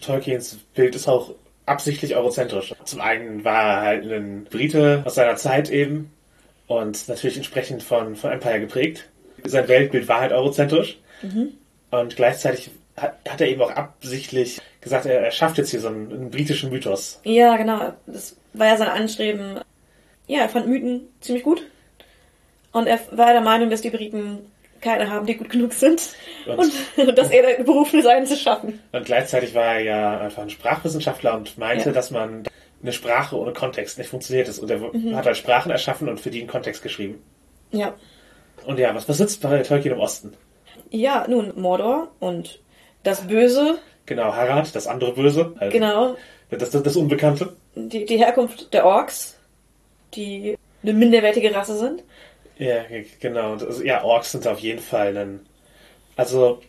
Tolkiens 0.00 0.58
Bild 0.74 0.94
ist 0.94 1.08
auch 1.08 1.34
absichtlich 1.66 2.14
eurozentrisch. 2.14 2.74
Zum 2.84 3.00
einen 3.00 3.44
war 3.44 3.78
er 3.78 3.80
halt 3.82 4.12
ein 4.12 4.44
Brite 4.50 5.02
aus 5.04 5.14
seiner 5.14 5.36
Zeit 5.36 5.70
eben 5.70 6.10
und 6.66 7.08
natürlich 7.08 7.36
entsprechend 7.36 7.82
von, 7.82 8.16
von 8.16 8.32
Empire 8.32 8.60
geprägt. 8.60 9.08
Sein 9.44 9.68
Weltbild 9.68 10.08
war 10.08 10.20
halt 10.20 10.32
eurozentrisch 10.32 10.98
und 11.90 12.16
gleichzeitig 12.16 12.70
hat, 12.96 13.16
hat 13.28 13.40
er 13.40 13.48
eben 13.48 13.60
auch 13.62 13.70
absichtlich 13.70 14.60
gesagt, 14.80 15.06
er, 15.06 15.20
er 15.20 15.30
schafft 15.30 15.58
jetzt 15.58 15.70
hier 15.70 15.80
so 15.80 15.88
einen, 15.88 16.12
einen 16.12 16.30
britischen 16.30 16.70
Mythos. 16.70 17.20
Ja, 17.24 17.56
genau. 17.56 17.92
Das 18.06 18.36
war 18.52 18.66
ja 18.68 18.76
sein 18.76 18.88
Anstreben. 18.88 19.58
Ja, 20.26 20.40
er 20.40 20.48
fand 20.48 20.66
Mythen 20.68 21.08
ziemlich 21.20 21.42
gut. 21.44 21.62
Und 22.72 22.86
er 22.86 22.98
war 23.12 23.32
der 23.32 23.40
Meinung, 23.40 23.70
dass 23.70 23.82
die 23.82 23.90
Briten 23.90 24.38
keine 24.80 25.10
haben, 25.10 25.26
die 25.26 25.36
gut 25.36 25.48
genug 25.50 25.72
sind. 25.72 26.02
Und- 26.46 26.72
Und, 26.96 27.18
dass 27.18 27.30
er 27.30 27.62
berufen 27.64 28.00
ist, 28.00 28.06
einen 28.06 28.26
zu 28.26 28.36
schaffen. 28.36 28.80
Und 28.92 29.04
gleichzeitig 29.06 29.54
war 29.54 29.74
er 29.76 29.80
ja 29.80 30.20
einfach 30.20 30.42
ein 30.42 30.50
Sprachwissenschaftler 30.50 31.34
und 31.36 31.56
meinte, 31.58 31.86
Ja. 31.90 31.92
dass 31.94 32.10
man 32.10 32.44
eine 32.84 32.92
Sprache 32.92 33.36
ohne 33.36 33.52
Kontext 33.52 33.98
nicht 33.98 34.08
funktioniert 34.10 34.46
ist. 34.48 34.58
Und 34.60 34.70
er 34.70 34.80
hat 35.16 35.26
halt 35.26 35.36
Sprachen 35.36 35.72
erschaffen 35.72 36.08
und 36.08 36.20
für 36.20 36.30
die 36.30 36.40
einen 36.40 36.48
Kontext 36.48 36.82
geschrieben. 36.82 37.22
Ja. 37.72 37.94
Und 38.66 38.78
ja, 38.78 38.94
was, 38.94 39.08
was 39.08 39.16
sitzt 39.18 39.40
bei 39.42 39.62
Tolkien 39.62 39.94
im 39.94 40.00
Osten? 40.00 40.34
Ja, 40.90 41.26
nun, 41.28 41.52
Mordor 41.60 42.12
und 42.20 42.60
das 43.02 43.26
Böse, 43.26 43.78
Genau, 44.06 44.34
Harad, 44.34 44.74
das 44.76 44.86
andere 44.86 45.12
Böse. 45.14 45.54
Also 45.58 45.72
genau, 45.72 46.16
Das, 46.50 46.70
das, 46.70 46.82
das 46.82 46.94
Unbekannte. 46.96 47.56
die, 47.74 48.04
die 48.04 48.18
Herkunft 48.18 48.72
der 48.74 48.84
Orks, 48.84 49.38
die 50.14 50.58
eine 50.82 50.92
minderwertige 50.92 51.54
Rasse 51.54 51.78
sind. 51.78 52.02
Ja, 52.58 52.84
genau. 53.20 53.56
Das, 53.56 53.82
ja, 53.82 54.04
Orks 54.04 54.32
sind 54.32 54.46
auf 54.46 54.58
jeden 54.60 54.80
Fall 54.80 55.16
ein. 55.16 55.40
Also, 56.16 56.60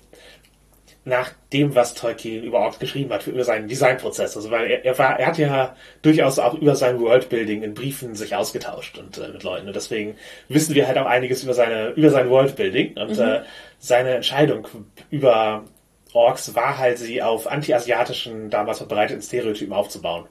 nach 1.06 1.32
dem, 1.54 1.76
was 1.76 1.94
Tolkien 1.94 2.44
über 2.44 2.60
Orks 2.60 2.80
geschrieben 2.80 3.14
hat, 3.14 3.28
über 3.28 3.44
seinen 3.44 3.68
Designprozess. 3.68 4.36
Also, 4.36 4.50
weil 4.50 4.70
er, 4.70 4.86
er 4.86 4.98
war, 4.98 5.20
er 5.20 5.28
hat 5.28 5.38
ja 5.38 5.76
durchaus 6.02 6.40
auch 6.40 6.56
über 6.56 6.76
sein 6.76 7.00
Worldbuilding 7.00 7.62
in 7.62 7.76
Briefen 7.76 8.16
sich 8.16 8.36
ausgetauscht 8.36 8.98
und 8.98 9.18
äh, 9.20 9.30
mit 9.30 9.44
Leuten. 9.44 9.68
Und 9.68 9.76
deswegen 9.76 10.16
wissen 10.50 10.74
wir 10.74 10.88
halt 10.88 10.98
auch 10.98 11.06
einiges 11.06 11.44
über 11.44 11.54
seine, 11.54 11.90
über 11.92 12.10
sein 12.10 12.30
Worldbuilding 12.30 12.98
und 12.98 13.18
äh, 13.20 13.44
seine 13.78 14.16
Entscheidung 14.16 14.68
über 15.12 15.66
Orks 16.14 16.56
war 16.56 16.78
halt, 16.78 16.98
sie 16.98 17.22
auf 17.22 17.46
anti-asiatischen, 17.46 18.50
damals 18.50 18.80
verbreiteten 18.80 19.22
Stereotypen 19.22 19.74
aufzubauen. 19.74 20.26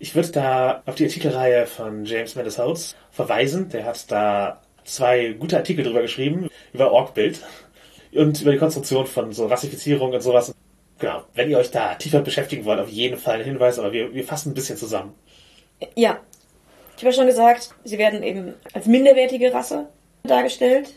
Ich 0.00 0.14
würde 0.16 0.32
da 0.32 0.82
auf 0.86 0.96
die 0.96 1.04
Artikelreihe 1.04 1.66
von 1.66 2.04
James 2.04 2.34
Mendes 2.34 2.58
Holtz 2.58 2.96
verweisen. 3.12 3.68
Der 3.68 3.84
hat 3.84 4.10
da 4.10 4.60
zwei 4.82 5.34
gute 5.34 5.56
Artikel 5.56 5.84
drüber 5.84 6.02
geschrieben, 6.02 6.48
über 6.72 6.90
Orkbild 6.90 7.40
und 8.14 8.40
über 8.40 8.52
die 8.52 8.58
Konstruktion 8.58 9.06
von 9.06 9.32
so 9.32 9.46
Rassifizierung 9.46 10.12
und 10.12 10.20
sowas. 10.20 10.54
Genau, 10.98 11.24
wenn 11.34 11.50
ihr 11.50 11.58
euch 11.58 11.70
da 11.70 11.94
tiefer 11.94 12.20
beschäftigen 12.20 12.64
wollt, 12.64 12.80
auf 12.80 12.88
jeden 12.88 13.18
Fall 13.18 13.38
ein 13.38 13.44
Hinweis, 13.44 13.78
aber 13.78 13.92
wir, 13.92 14.14
wir 14.14 14.24
fassen 14.24 14.50
ein 14.50 14.54
bisschen 14.54 14.76
zusammen. 14.76 15.14
Ja. 15.96 16.20
Ich 16.96 17.02
habe 17.02 17.10
ja 17.10 17.12
schon 17.12 17.26
gesagt, 17.26 17.70
sie 17.82 17.98
werden 17.98 18.22
eben 18.22 18.54
als 18.72 18.86
minderwertige 18.86 19.52
Rasse 19.52 19.88
dargestellt. 20.22 20.94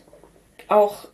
Auch, 0.68 1.08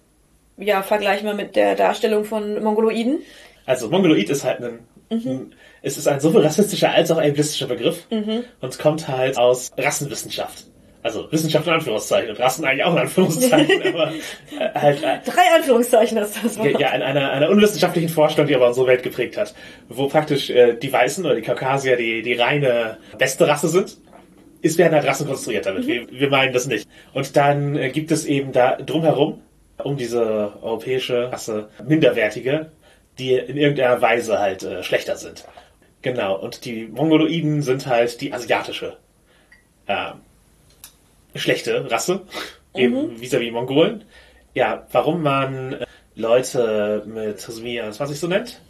ja, 0.59 0.83
vergleichen 0.83 1.27
wir 1.27 1.35
mit 1.35 1.57
der 1.57 1.75
Darstellung 1.75 2.25
von 2.25 2.63
Mongoloiden. 2.63 3.21
Also 3.65 3.89
Mongoloid 3.89 4.29
ist 4.29 4.45
halt 4.45 4.63
ein, 4.63 4.81
ein 5.11 5.55
es 5.81 5.97
ist 5.97 6.07
ein 6.07 6.21
sowohl 6.21 6.43
rassistischer 6.43 6.91
als 6.91 7.11
auch 7.11 7.17
ableistischer 7.17 7.67
Begriff 7.67 8.07
und 8.11 8.79
kommt 8.79 9.09
halt 9.09 9.39
aus 9.39 9.73
Rassenwissenschaft. 9.79 10.67
Also 11.05 11.31
Wissenschaft 11.31 11.67
in 11.67 11.75
Anführungszeichen 11.75 12.31
und 12.31 12.41
Rassen 12.41 12.65
eigentlich 12.65 12.83
auch 12.83 12.95
in 12.95 13.01
Anführungszeichen, 13.01 13.83
aber 13.95 14.11
äh, 14.11 14.71
halt 14.75 15.03
äh, 15.03 15.19
Drei 15.31 15.55
Anführungszeichen 15.55 16.17
ist 16.17 16.43
das 16.43 16.59
Wort. 16.59 16.81
Ja, 16.81 16.95
in 16.95 17.03
einer, 17.03 17.31
einer 17.31 17.51
unwissenschaftlichen 17.51 18.09
Vorstellung, 18.09 18.49
die 18.49 18.57
aber 18.57 18.69
unsere 18.69 18.87
Welt 18.87 19.03
geprägt 19.03 19.37
hat, 19.37 19.55
wo 19.91 20.09
praktisch 20.09 20.49
äh, 20.49 20.73
die 20.73 20.91
Weißen 20.91 21.23
oder 21.23 21.35
die 21.35 21.43
Kaukasier 21.43 21.99
die, 21.99 22.23
die 22.23 22.33
reine 22.33 22.97
beste 23.19 23.47
Rasse 23.47 23.69
sind. 23.69 23.99
Es 24.63 24.79
werden 24.79 24.95
halt 24.95 25.07
Rassen 25.07 25.27
konstruiert 25.27 25.67
damit. 25.67 25.87
Wir, 25.87 26.11
wir 26.11 26.31
meinen 26.31 26.55
das 26.55 26.67
nicht. 26.67 26.89
Und 27.13 27.37
dann 27.37 27.77
äh, 27.77 27.91
gibt 27.91 28.11
es 28.11 28.25
eben 28.25 28.53
da 28.53 28.77
drumherum, 28.77 29.43
um 29.83 29.99
diese 29.99 30.55
europäische 30.63 31.31
Rasse, 31.31 31.69
minderwertige, 31.87 32.73
die 33.19 33.35
in 33.35 33.59
irgendeiner 33.59 34.01
Weise 34.01 34.39
halt 34.39 34.63
äh, 34.63 34.83
schlechter 34.83 35.19
sind. 35.19 35.45
Genau. 36.01 36.41
Und 36.41 36.65
die 36.65 36.87
Mongoloiden 36.87 37.61
sind 37.61 37.87
halt 37.87 38.23
die 38.23 38.33
asiatische 38.33 38.97
äh, 39.87 40.13
schlechte 41.35 41.91
Rasse, 41.91 42.23
eben 42.75 43.21
vis-à-vis 43.21 43.53
Mongolen. 43.53 44.05
Ja, 44.55 44.87
warum 44.93 45.23
man 45.23 45.75
äh, 45.75 45.87
Leute 46.15 47.03
mit 47.07 47.41
Trisomie 47.41 47.81
21 47.81 48.19
so 48.19 48.29
nennt, 48.29 48.61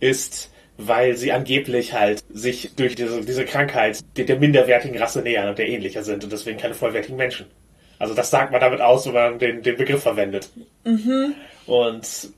ist, 0.00 0.50
weil 0.76 1.16
sie 1.16 1.32
angeblich 1.32 1.92
halt 1.92 2.22
sich 2.32 2.74
durch 2.76 2.94
diese, 2.94 3.22
diese 3.22 3.44
Krankheit 3.44 4.00
der, 4.16 4.24
der 4.24 4.38
minderwertigen 4.38 4.98
Rasse 4.98 5.22
nähern 5.22 5.48
und 5.48 5.58
der 5.58 5.68
ähnlicher 5.68 6.02
sind 6.02 6.24
und 6.24 6.32
deswegen 6.32 6.58
keine 6.58 6.74
vollwertigen 6.74 7.16
Menschen. 7.16 7.46
Also 7.98 8.12
das 8.14 8.30
sagt 8.30 8.50
man 8.52 8.60
damit 8.60 8.80
aus, 8.80 9.06
wenn 9.06 9.14
man 9.14 9.38
den, 9.38 9.62
den 9.62 9.76
Begriff 9.76 10.02
verwendet. 10.02 10.50
Und 11.66 12.28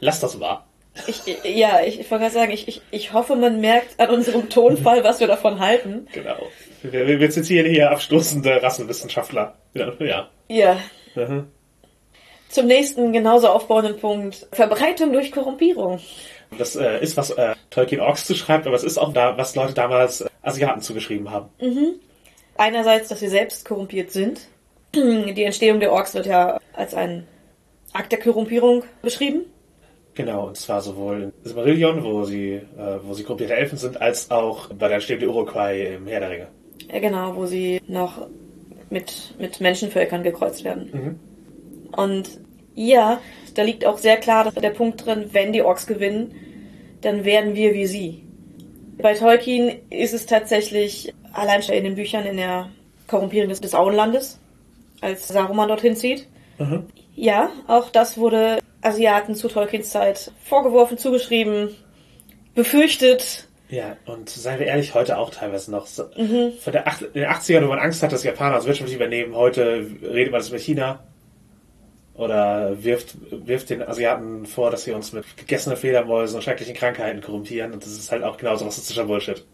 lass 0.00 0.20
das 0.20 0.40
wahr. 0.40 0.66
Ich, 1.06 1.22
ja, 1.44 1.82
ich, 1.82 2.00
ich 2.00 2.10
wollte 2.10 2.24
gerade 2.24 2.34
sagen, 2.34 2.52
ich, 2.52 2.68
ich, 2.68 2.80
ich 2.90 3.12
hoffe, 3.12 3.36
man 3.36 3.60
merkt 3.60 4.00
an 4.00 4.08
unserem 4.10 4.48
Tonfall, 4.48 5.04
was 5.04 5.20
wir 5.20 5.26
davon 5.26 5.60
halten. 5.60 6.08
Genau. 6.12 6.48
Wir, 6.82 7.06
wir 7.06 7.20
wir 7.20 7.30
zitieren 7.30 7.70
hier 7.70 7.90
abstoßende 7.90 8.62
Rassenwissenschaftler. 8.62 9.54
Ja. 9.74 9.92
ja. 9.98 10.28
Ja. 10.48 10.78
Mhm. 11.14 11.48
Zum 12.48 12.66
nächsten 12.66 13.12
genauso 13.12 13.48
aufbauenden 13.48 13.98
Punkt. 13.98 14.46
Verbreitung 14.52 15.12
durch 15.12 15.32
Korrumpierung. 15.32 16.00
Das 16.58 16.76
äh, 16.76 17.02
ist, 17.02 17.16
was 17.16 17.30
äh, 17.30 17.54
Tolkien 17.70 18.00
Orks 18.00 18.26
zuschreibt, 18.26 18.66
aber 18.66 18.76
es 18.76 18.84
ist 18.84 18.98
auch 18.98 19.12
da, 19.12 19.36
was 19.36 19.54
Leute 19.56 19.74
damals 19.74 20.20
äh, 20.20 20.28
Asiaten 20.42 20.80
zugeschrieben 20.80 21.30
haben. 21.30 21.50
Einerseits, 22.56 23.08
dass 23.08 23.20
wir 23.20 23.30
selbst 23.30 23.64
korrumpiert 23.64 24.12
sind. 24.12 24.40
Die 24.94 25.44
Entstehung 25.44 25.80
der 25.80 25.92
Orks 25.92 26.14
wird 26.14 26.26
ja 26.26 26.58
als 26.72 26.94
ein 26.94 27.26
Akt 27.92 28.12
der 28.12 28.20
Korrumpierung 28.20 28.84
beschrieben. 29.02 29.46
Genau, 30.14 30.46
und 30.46 30.56
zwar 30.56 30.80
sowohl 30.80 31.24
in 31.24 31.32
Silmarillion, 31.44 32.02
wo 32.02 32.24
sie, 32.24 32.52
äh, 32.54 32.98
wo 33.02 33.12
sie 33.12 33.22
korrumpierte 33.22 33.54
Elfen 33.54 33.76
sind, 33.76 34.00
als 34.00 34.30
auch 34.30 34.68
bei 34.68 34.88
der 34.88 34.96
Entstehung 34.96 35.20
der 35.20 35.28
Uruguay 35.28 35.94
im 35.96 36.06
Herr 36.06 36.20
der 36.20 36.30
Ringe. 36.30 36.48
Ja, 36.92 36.98
genau, 37.00 37.36
wo 37.36 37.46
sie 37.46 37.80
noch 37.86 38.28
mit, 38.90 39.34
mit 39.38 39.60
Menschenvölkern 39.60 40.22
gekreuzt 40.22 40.64
werden. 40.64 40.90
Und 41.92 42.40
ja, 42.74 43.20
da 43.54 43.62
liegt 43.62 43.84
auch 43.84 43.98
sehr 43.98 44.16
klar 44.18 44.52
der 44.52 44.70
Punkt 44.70 45.04
drin, 45.04 45.30
wenn 45.32 45.52
die 45.52 45.62
Orks 45.62 45.86
gewinnen, 45.86 46.34
dann 47.00 47.24
werden 47.24 47.54
wir 47.54 47.74
wie 47.74 47.86
sie. 47.86 48.22
Bei 48.98 49.14
Tolkien 49.14 49.80
ist 49.90 50.14
es 50.14 50.26
tatsächlich 50.26 51.12
allein 51.32 51.62
schon 51.62 51.74
in 51.74 51.84
den 51.84 51.94
Büchern 51.94 52.24
in 52.24 52.36
der 52.36 52.70
Korrumpierung 53.08 53.48
des, 53.48 53.60
des 53.60 53.74
Auenlandes, 53.74 54.38
als 55.00 55.28
Saruman 55.28 55.68
dorthin 55.68 55.96
zieht. 55.96 56.26
Ja, 57.14 57.50
auch 57.66 57.90
das 57.90 58.18
wurde 58.18 58.58
Asiaten 58.82 59.34
zu 59.34 59.48
Tolkiens 59.48 59.90
Zeit 59.90 60.32
vorgeworfen, 60.44 60.98
zugeschrieben, 60.98 61.70
befürchtet. 62.54 63.45
Ja, 63.68 63.96
und 64.06 64.28
seien 64.28 64.60
wir 64.60 64.66
ehrlich, 64.66 64.94
heute 64.94 65.18
auch 65.18 65.30
teilweise 65.30 65.70
noch. 65.70 65.86
So, 65.86 66.04
Von 66.04 66.72
der 66.72 66.84
den 67.14 67.26
80ern, 67.26 67.64
wo 67.64 67.68
man 67.68 67.80
Angst 67.80 68.02
hat, 68.02 68.12
dass 68.12 68.22
Japaner 68.22 68.56
das 68.56 68.66
wirtschaftlich 68.66 68.96
übernehmen, 68.96 69.34
heute 69.34 69.86
redet 70.02 70.30
man 70.30 70.40
das 70.40 70.52
mit 70.52 70.60
China. 70.60 71.00
Oder 72.14 72.82
wirft, 72.82 73.16
wirft 73.30 73.68
den 73.68 73.82
Asiaten 73.82 74.46
vor, 74.46 74.70
dass 74.70 74.84
sie 74.84 74.92
uns 74.92 75.12
mit 75.12 75.36
gegessenen 75.36 75.76
Fledermäusen 75.76 76.36
und 76.36 76.42
schrecklichen 76.42 76.74
Krankheiten 76.74 77.20
korrumpieren. 77.20 77.72
Und 77.72 77.84
das 77.84 77.92
ist 77.92 78.10
halt 78.10 78.22
auch 78.22 78.38
genauso 78.38 78.64
rassistischer 78.64 79.04
Bullshit. 79.04 79.44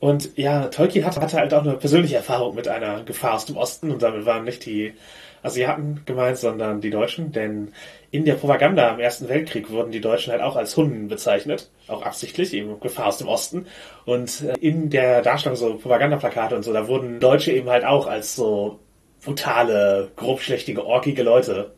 Und 0.00 0.36
ja, 0.36 0.68
Tolkien 0.68 1.04
hatte, 1.04 1.20
hatte 1.20 1.36
halt 1.36 1.52
auch 1.52 1.62
eine 1.62 1.74
persönliche 1.74 2.16
Erfahrung 2.16 2.54
mit 2.54 2.68
einer 2.68 3.02
Gefahr 3.04 3.34
aus 3.34 3.44
dem 3.44 3.56
Osten. 3.58 3.90
Und 3.90 4.02
damit 4.02 4.24
waren 4.24 4.44
nicht 4.44 4.64
die 4.64 4.94
Asiaten 5.42 6.00
gemeint, 6.06 6.38
sondern 6.38 6.80
die 6.80 6.90
Deutschen. 6.90 7.32
Denn 7.32 7.72
in 8.12 8.26
der 8.26 8.34
Propaganda 8.34 8.90
im 8.90 9.00
Ersten 9.00 9.28
Weltkrieg 9.30 9.70
wurden 9.70 9.90
die 9.90 10.02
Deutschen 10.02 10.32
halt 10.32 10.42
auch 10.42 10.54
als 10.54 10.76
Hunden 10.76 11.08
bezeichnet. 11.08 11.70
Auch 11.88 12.02
absichtlich, 12.02 12.52
eben 12.52 12.78
Gefahr 12.78 13.06
aus 13.06 13.16
dem 13.16 13.26
Osten. 13.26 13.66
Und 14.04 14.42
äh, 14.42 14.54
in 14.60 14.90
der 14.90 15.22
Darstellung 15.22 15.56
so 15.56 15.74
Propagandaplakate 15.76 16.54
und 16.54 16.62
so, 16.62 16.74
da 16.74 16.86
wurden 16.88 17.20
Deutsche 17.20 17.52
eben 17.52 17.70
halt 17.70 17.86
auch 17.86 18.06
als 18.06 18.36
so 18.36 18.80
brutale, 19.24 20.10
grobschlächtige, 20.16 20.84
orkige 20.84 21.22
Leute 21.22 21.72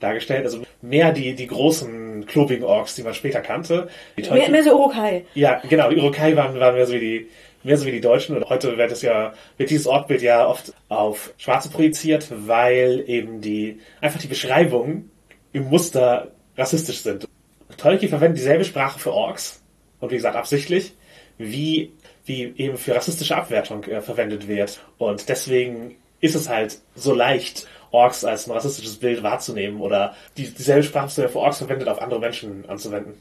dargestellt. 0.00 0.44
Also 0.44 0.60
mehr 0.82 1.12
die, 1.12 1.34
die 1.34 1.46
großen, 1.46 2.26
klobigen 2.26 2.64
Orks, 2.64 2.94
die 2.96 3.02
man 3.02 3.14
später 3.14 3.40
kannte. 3.40 3.88
Mehr, 4.18 4.50
mehr 4.50 4.62
so 4.62 4.78
Urukai. 4.78 5.24
ja, 5.34 5.62
genau, 5.66 5.88
die 5.88 5.96
Urukai 5.96 6.36
waren, 6.36 6.60
waren 6.60 6.74
mehr 6.74 6.86
so 6.86 6.92
wie 6.92 7.00
die, 7.00 7.28
mehr 7.62 7.78
so 7.78 7.86
wie 7.86 7.92
die 7.92 8.02
Deutschen. 8.02 8.36
Und 8.36 8.50
heute 8.50 8.76
wird 8.76 8.92
es 8.92 9.00
ja, 9.00 9.32
wird 9.56 9.70
dieses 9.70 9.86
Ortbild 9.86 10.20
ja 10.20 10.46
oft 10.46 10.74
auf 10.90 11.32
Schwarze 11.38 11.70
projiziert, 11.70 12.26
weil 12.30 13.02
eben 13.06 13.40
die, 13.40 13.80
einfach 14.02 14.20
die 14.20 14.28
Beschreibungen 14.28 15.09
im 15.52 15.68
Muster 15.68 16.28
rassistisch 16.56 17.00
sind. 17.00 17.28
Tolkien 17.76 18.10
verwendet 18.10 18.38
dieselbe 18.38 18.64
Sprache 18.64 18.98
für 18.98 19.12
Orks. 19.12 19.62
Und 20.00 20.10
wie 20.10 20.16
gesagt, 20.16 20.36
absichtlich, 20.36 20.94
wie, 21.38 21.92
wie 22.24 22.54
eben 22.56 22.76
für 22.76 22.94
rassistische 22.94 23.36
Abwertung 23.36 23.84
äh, 23.84 24.00
verwendet 24.00 24.48
wird. 24.48 24.80
Und 24.98 25.28
deswegen 25.28 25.96
ist 26.20 26.34
es 26.34 26.48
halt 26.48 26.78
so 26.94 27.14
leicht, 27.14 27.66
Orks 27.92 28.24
als 28.24 28.46
ein 28.46 28.52
rassistisches 28.52 28.96
Bild 28.96 29.22
wahrzunehmen 29.22 29.80
oder 29.80 30.14
die, 30.36 30.48
dieselbe 30.48 30.84
Sprache, 30.84 31.08
die 31.08 31.28
für 31.28 31.38
Orks 31.38 31.58
verwendet, 31.58 31.88
auf 31.88 32.00
andere 32.00 32.20
Menschen 32.20 32.68
anzuwenden. 32.68 33.20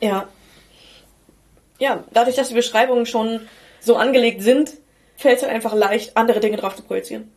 Ja. 0.00 0.28
Ja, 1.78 2.04
dadurch, 2.12 2.36
dass 2.36 2.48
die 2.48 2.54
Beschreibungen 2.54 3.04
schon 3.04 3.40
so 3.80 3.96
angelegt 3.96 4.42
sind, 4.42 4.72
fällt 5.16 5.36
es 5.36 5.42
halt 5.42 5.52
einfach 5.52 5.74
leicht, 5.74 6.16
andere 6.16 6.40
Dinge 6.40 6.56
drauf 6.56 6.76
zu 6.76 6.82
projizieren. 6.82 7.30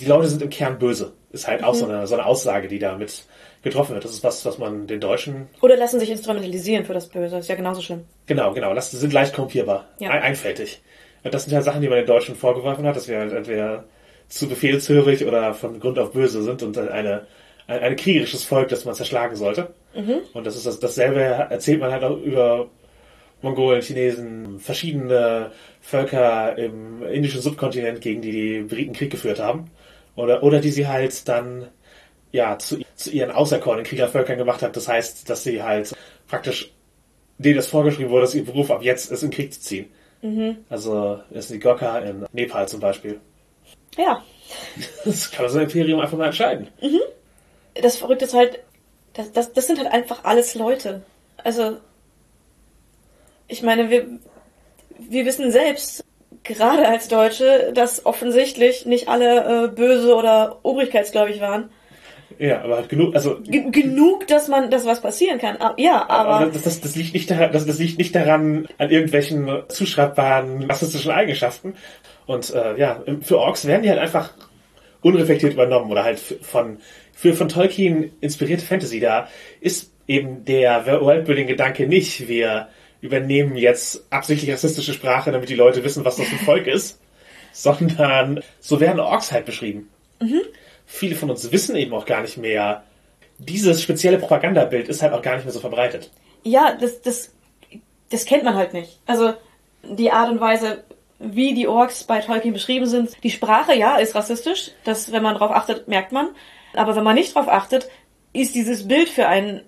Die 0.00 0.04
Leute 0.06 0.28
sind 0.28 0.42
im 0.42 0.50
Kern 0.50 0.78
böse. 0.78 1.12
Ist 1.32 1.48
halt 1.48 1.64
auch 1.64 1.74
so, 1.74 1.86
eine, 1.86 2.06
so 2.06 2.14
eine 2.14 2.26
Aussage, 2.26 2.68
die 2.68 2.78
damit 2.78 3.24
getroffen 3.62 3.94
wird. 3.94 4.04
Das 4.04 4.12
ist 4.12 4.22
was, 4.22 4.44
was 4.44 4.58
man 4.58 4.86
den 4.86 5.00
Deutschen. 5.00 5.48
Oder 5.60 5.76
lassen 5.76 5.98
sich 5.98 6.10
instrumentalisieren 6.10 6.84
für 6.84 6.94
das 6.94 7.08
Böse. 7.08 7.38
ist 7.38 7.48
ja 7.48 7.56
genauso 7.56 7.80
schlimm. 7.80 8.04
Genau, 8.26 8.52
genau. 8.52 8.74
Das 8.74 8.90
sind 8.90 9.12
leicht 9.12 9.34
korrumpierbar. 9.34 9.86
Ja. 9.98 10.10
Ein, 10.10 10.22
einfältig. 10.22 10.80
Und 11.24 11.34
das 11.34 11.44
sind 11.44 11.54
halt 11.54 11.64
Sachen, 11.64 11.80
die 11.80 11.88
man 11.88 11.98
den 11.98 12.06
Deutschen 12.06 12.36
vorgeworfen 12.36 12.86
hat, 12.86 12.94
dass 12.94 13.08
wir 13.08 13.18
halt 13.18 13.32
entweder 13.32 13.84
zu 14.28 14.48
befehlshörig 14.48 15.24
oder 15.26 15.54
von 15.54 15.80
Grund 15.80 15.98
auf 15.98 16.12
böse 16.12 16.42
sind 16.42 16.62
und 16.62 16.76
eine, 16.78 17.26
ein, 17.66 17.80
ein 17.80 17.96
kriegerisches 17.96 18.44
Volk, 18.44 18.68
das 18.68 18.84
man 18.84 18.94
zerschlagen 18.94 19.36
sollte. 19.36 19.68
Und 20.32 20.46
das 20.46 20.56
ist 20.56 20.66
das, 20.66 20.80
dasselbe 20.80 21.20
erzählt 21.20 21.80
man 21.80 21.92
halt 21.92 22.04
auch 22.04 22.18
über 22.18 22.68
Mongolen, 23.44 23.82
Chinesen, 23.82 24.58
verschiedene 24.58 25.52
Völker 25.80 26.58
im 26.58 27.02
indischen 27.02 27.40
Subkontinent, 27.40 28.00
gegen 28.00 28.22
die 28.22 28.32
die 28.32 28.60
Briten 28.62 28.94
Krieg 28.94 29.10
geführt 29.10 29.38
haben. 29.38 29.70
Oder, 30.16 30.42
oder 30.42 30.60
die 30.60 30.70
sie 30.70 30.88
halt 30.88 31.28
dann 31.28 31.68
ja, 32.32 32.58
zu, 32.58 32.80
zu 32.96 33.10
ihren 33.10 33.30
auserkorenen 33.30 33.84
Kriegervölkern 33.84 34.38
gemacht 34.38 34.62
hat. 34.62 34.76
Das 34.76 34.88
heißt, 34.88 35.28
dass 35.30 35.44
sie 35.44 35.62
halt 35.62 35.94
praktisch 36.26 36.72
denen 37.38 37.56
das 37.56 37.66
vorgeschrieben 37.68 38.10
wurde, 38.10 38.22
dass 38.22 38.34
ihr 38.34 38.44
Beruf 38.44 38.70
ab 38.70 38.82
jetzt 38.82 39.10
ist, 39.12 39.22
in 39.22 39.30
den 39.30 39.36
Krieg 39.36 39.52
zu 39.52 39.60
ziehen. 39.60 39.86
Also 40.70 41.20
ist 41.30 41.50
die 41.50 41.58
Gokka 41.58 41.98
in 41.98 42.26
Nepal 42.32 42.66
zum 42.66 42.80
Beispiel. 42.80 43.20
Ja. 43.96 44.22
Das 45.04 45.30
kann 45.30 45.48
so 45.48 45.58
ein 45.58 45.64
Imperium 45.64 46.00
einfach 46.00 46.18
mal 46.18 46.26
entscheiden. 46.26 46.68
Das 47.80 47.96
Verrückte 47.96 48.24
ist 48.24 48.34
halt, 48.34 48.60
das, 49.14 49.32
das, 49.32 49.52
das 49.52 49.66
sind 49.66 49.78
halt 49.78 49.92
einfach 49.92 50.24
alles 50.24 50.54
Leute. 50.54 51.02
Also, 51.36 51.78
ich 53.48 53.62
meine, 53.62 53.90
wir, 53.90 54.06
wir 54.98 55.26
wissen 55.26 55.50
selbst, 55.50 56.04
gerade 56.44 56.86
als 56.86 57.08
Deutsche, 57.08 57.72
dass 57.74 58.06
offensichtlich 58.06 58.86
nicht 58.86 59.08
alle 59.08 59.64
äh, 59.64 59.68
böse 59.68 60.14
oder 60.14 60.58
obrigkeitsgläubig 60.62 61.40
waren. 61.40 61.70
Ja, 62.38 62.62
aber 62.62 62.76
halt 62.76 62.88
genug, 62.88 63.14
also 63.14 63.38
G 63.40 63.70
genug, 63.70 64.26
dass 64.26 64.48
man, 64.48 64.70
dass 64.70 64.84
was 64.84 65.00
passieren 65.00 65.38
kann. 65.38 65.56
Ah, 65.60 65.74
Ja, 65.76 66.08
aber, 66.08 66.30
Aber 66.30 66.46
das, 66.46 66.62
das, 66.62 66.80
das, 66.80 66.96
liegt 66.96 67.14
nicht 67.14 67.30
daran, 67.30 67.52
das, 67.52 67.64
das 67.64 67.78
liegt 67.78 67.98
nicht 67.98 68.14
daran 68.14 68.66
an 68.78 68.90
irgendwelchen 68.90 69.48
zuschreibbaren 69.68 70.64
rassistischen 70.64 71.12
Eigenschaften. 71.12 71.74
Und 72.26 72.52
äh, 72.52 72.76
ja, 72.76 73.02
für 73.22 73.38
Orks 73.38 73.66
werden 73.66 73.82
die 73.82 73.90
halt 73.90 74.00
einfach 74.00 74.32
unreflektiert 75.00 75.52
übernommen 75.52 75.90
oder 75.90 76.02
halt 76.02 76.18
von 76.18 76.78
für 77.12 77.34
von 77.34 77.48
Tolkien 77.48 78.12
inspirierte 78.20 78.64
Fantasy. 78.64 78.98
Da 78.98 79.28
ist 79.60 79.92
eben 80.08 80.44
der 80.44 80.86
Worldbuilding-Gedanke 80.86 81.86
nicht, 81.86 82.26
wir 82.28 82.68
übernehmen 83.04 83.56
jetzt 83.56 84.04
absichtlich 84.10 84.50
rassistische 84.50 84.94
Sprache, 84.94 85.30
damit 85.30 85.50
die 85.50 85.54
Leute 85.54 85.84
wissen, 85.84 86.04
was 86.04 86.16
das 86.16 86.26
für 86.26 86.36
ein 86.36 86.44
Volk 86.44 86.66
ist, 86.66 87.00
sondern 87.52 88.42
so 88.60 88.80
werden 88.80 88.98
Orks 88.98 89.30
halt 89.30 89.44
beschrieben. 89.44 89.90
Viele 90.86 91.14
von 91.14 91.30
uns 91.30 91.52
wissen 91.52 91.76
eben 91.76 91.92
auch 91.92 92.06
gar 92.06 92.22
nicht 92.22 92.38
mehr, 92.38 92.82
dieses 93.38 93.82
spezielle 93.82 94.18
Propagandabild 94.18 94.88
ist 94.88 95.02
halt 95.02 95.12
auch 95.12 95.22
gar 95.22 95.36
nicht 95.36 95.44
mehr 95.44 95.52
so 95.52 95.60
verbreitet. 95.60 96.10
ja, 96.44 96.76
das, 96.80 97.02
das, 97.02 97.32
das 98.10 98.24
kennt 98.24 98.44
man 98.44 98.54
halt 98.54 98.72
nicht. 98.72 99.00
Also, 99.06 99.34
die 99.82 100.10
Art 100.10 100.30
und 100.30 100.40
Weise, 100.40 100.84
wie 101.18 101.52
die 101.52 101.68
Orks 101.68 102.04
bei 102.04 102.20
Tolkien 102.20 102.54
beschrieben 102.54 102.86
sind. 102.86 103.10
Die 103.22 103.30
Sprache, 103.30 103.74
ja, 103.74 103.96
ist 103.96 104.14
rassistisch. 104.14 104.70
Das, 104.84 105.12
wenn 105.12 105.22
man 105.22 105.34
drauf 105.34 105.50
achtet, 105.50 105.88
merkt 105.88 106.12
man. 106.12 106.28
Aber 106.74 106.96
wenn 106.96 107.04
man 107.04 107.14
nicht 107.14 107.34
drauf 107.34 107.48
achtet, 107.48 107.88
ist 108.32 108.54
dieses 108.54 108.88
Bild 108.88 109.08
für 109.08 109.26
einen 109.28 109.62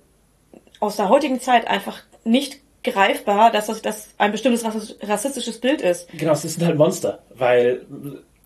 aus 0.80 0.96
der 0.96 1.08
heutigen 1.08 1.40
Zeit 1.40 1.66
einfach 1.66 2.02
nicht 2.24 2.60
greifbar, 2.92 3.50
dass 3.50 3.66
das, 3.66 3.82
das 3.82 4.08
ein 4.18 4.32
bestimmtes 4.32 4.64
rassis- 4.64 4.96
rassistisches 5.02 5.60
Bild 5.60 5.82
ist. 5.82 6.08
Genau, 6.16 6.32
es 6.32 6.42
sind 6.42 6.64
halt 6.64 6.76
Monster, 6.76 7.22
weil 7.34 7.86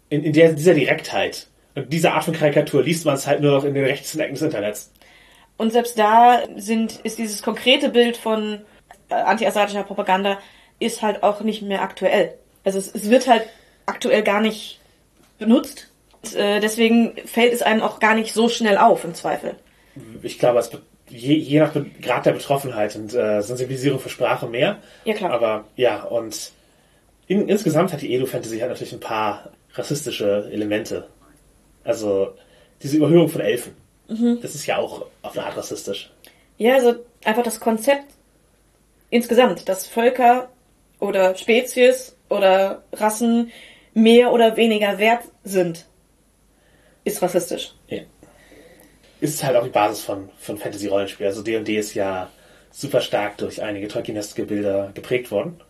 in, 0.09 0.25
in 0.25 0.33
der, 0.33 0.53
dieser 0.53 0.75
Direktheit 0.75 1.47
und 1.75 1.93
dieser 1.93 2.15
Art 2.15 2.25
von 2.25 2.35
Karikatur 2.35 2.83
liest 2.83 3.05
man 3.05 3.15
es 3.15 3.27
halt 3.27 3.41
nur 3.41 3.53
noch 3.53 3.65
in 3.65 3.75
den 3.75 3.85
rechtesten 3.85 4.21
Ecken 4.21 4.35
des 4.35 4.43
Internets. 4.43 4.93
Und 5.57 5.73
selbst 5.73 5.99
da 5.99 6.43
sind, 6.57 7.01
ist 7.03 7.19
dieses 7.19 7.43
konkrete 7.43 7.91
Bild 7.91 8.17
von 8.17 8.63
äh, 9.09 9.15
anti-asiatischer 9.15 9.85
Propaganda 9.85 10.39
ist 10.79 11.03
halt 11.03 11.23
auch 11.23 11.43
nicht 11.43 11.63
mehr 11.63 11.83
aktuell. 11.83 12.35
Also 12.65 12.79
es, 12.79 12.95
es 12.95 13.11
wird 13.11 13.29
halt 13.29 13.43
aktuell 13.87 14.23
gar 14.23 14.41
nicht 14.41 14.81
benutzt. 15.39 15.91
Und, 16.23 16.35
äh, 16.35 16.61
deswegen 16.61 17.15
fällt 17.27 17.53
es 17.53 17.63
einem 17.63 17.83
auch 17.83 18.01
gar 18.01 18.15
nicht 18.15 18.33
so 18.33 18.49
schnell 18.49 18.79
auf, 18.79 19.05
im 19.05 19.15
Zweifel. 19.15 19.55
Ich 20.23 20.39
glaube, 20.39 20.59
es 20.59 20.71
je, 21.11 21.35
je 21.35 21.61
nach 21.61 21.75
Grad 22.01 22.27
der 22.27 22.33
Betroffenheit 22.33 22.97
und 22.97 23.15
äh, 23.15 23.43
Sensibilisierung 23.43 23.99
für 23.99 24.09
Sprache 24.09 24.47
mehr. 24.47 24.79
Ja, 25.05 25.15
klar. 25.15 25.33
Aber 25.33 25.65
ja, 25.77 26.03
und 26.05 26.53
in, 27.27 27.49
insgesamt 27.49 27.93
hat 27.93 28.03
die 28.03 28.15
Edo-Fantasy 28.15 28.59
halt 28.59 28.71
natürlich 28.71 28.93
ein 28.93 29.01
paar 29.01 29.51
rassistische 29.75 30.49
Elemente. 30.53 31.07
Also 31.85 32.35
diese 32.83 32.97
Überhöhung 32.97 33.29
von 33.29 33.41
Elfen. 33.41 33.75
Das 34.43 34.57
ist 34.57 34.67
ja 34.67 34.77
auch 34.77 35.07
auf 35.23 35.39
eine 35.39 35.47
Art 35.47 35.57
rassistisch. 35.57 36.11
Ja, 36.59 36.75
also 36.75 36.97
einfach 37.25 37.45
das 37.45 37.61
Konzept 37.61 38.07
insgesamt, 39.09 39.69
dass 39.69 39.87
Völker 39.87 40.49
oder 40.99 41.37
Spezies 41.37 42.17
oder 42.29 42.83
Rassen 42.93 43.53
mehr 43.95 44.33
oder 44.33 44.57
weniger 44.57 44.99
wert 44.99 45.23
sind, 45.45 45.87
ist 47.05 47.23
rassistisch. 47.23 47.75
Ja. 47.89 48.01
Ist 49.21 49.43
halt 49.45 49.57
auch 49.57 49.65
die 49.65 49.71
Basis 49.71 50.01
von, 50.03 50.31
von 50.39 50.59
Fantasy-Rollenspiel. 50.59 51.27
Also 51.27 51.43
D&D 51.43 51.77
ist 51.77 51.95
ja 51.95 52.29
super 52.71 53.01
stark 53.01 53.39
durch 53.39 53.63
einige 53.63 53.89
Tolkienesque 53.89 54.45
Bilder 54.45 54.91
geprägt 54.95 55.31
worden. 55.31 55.61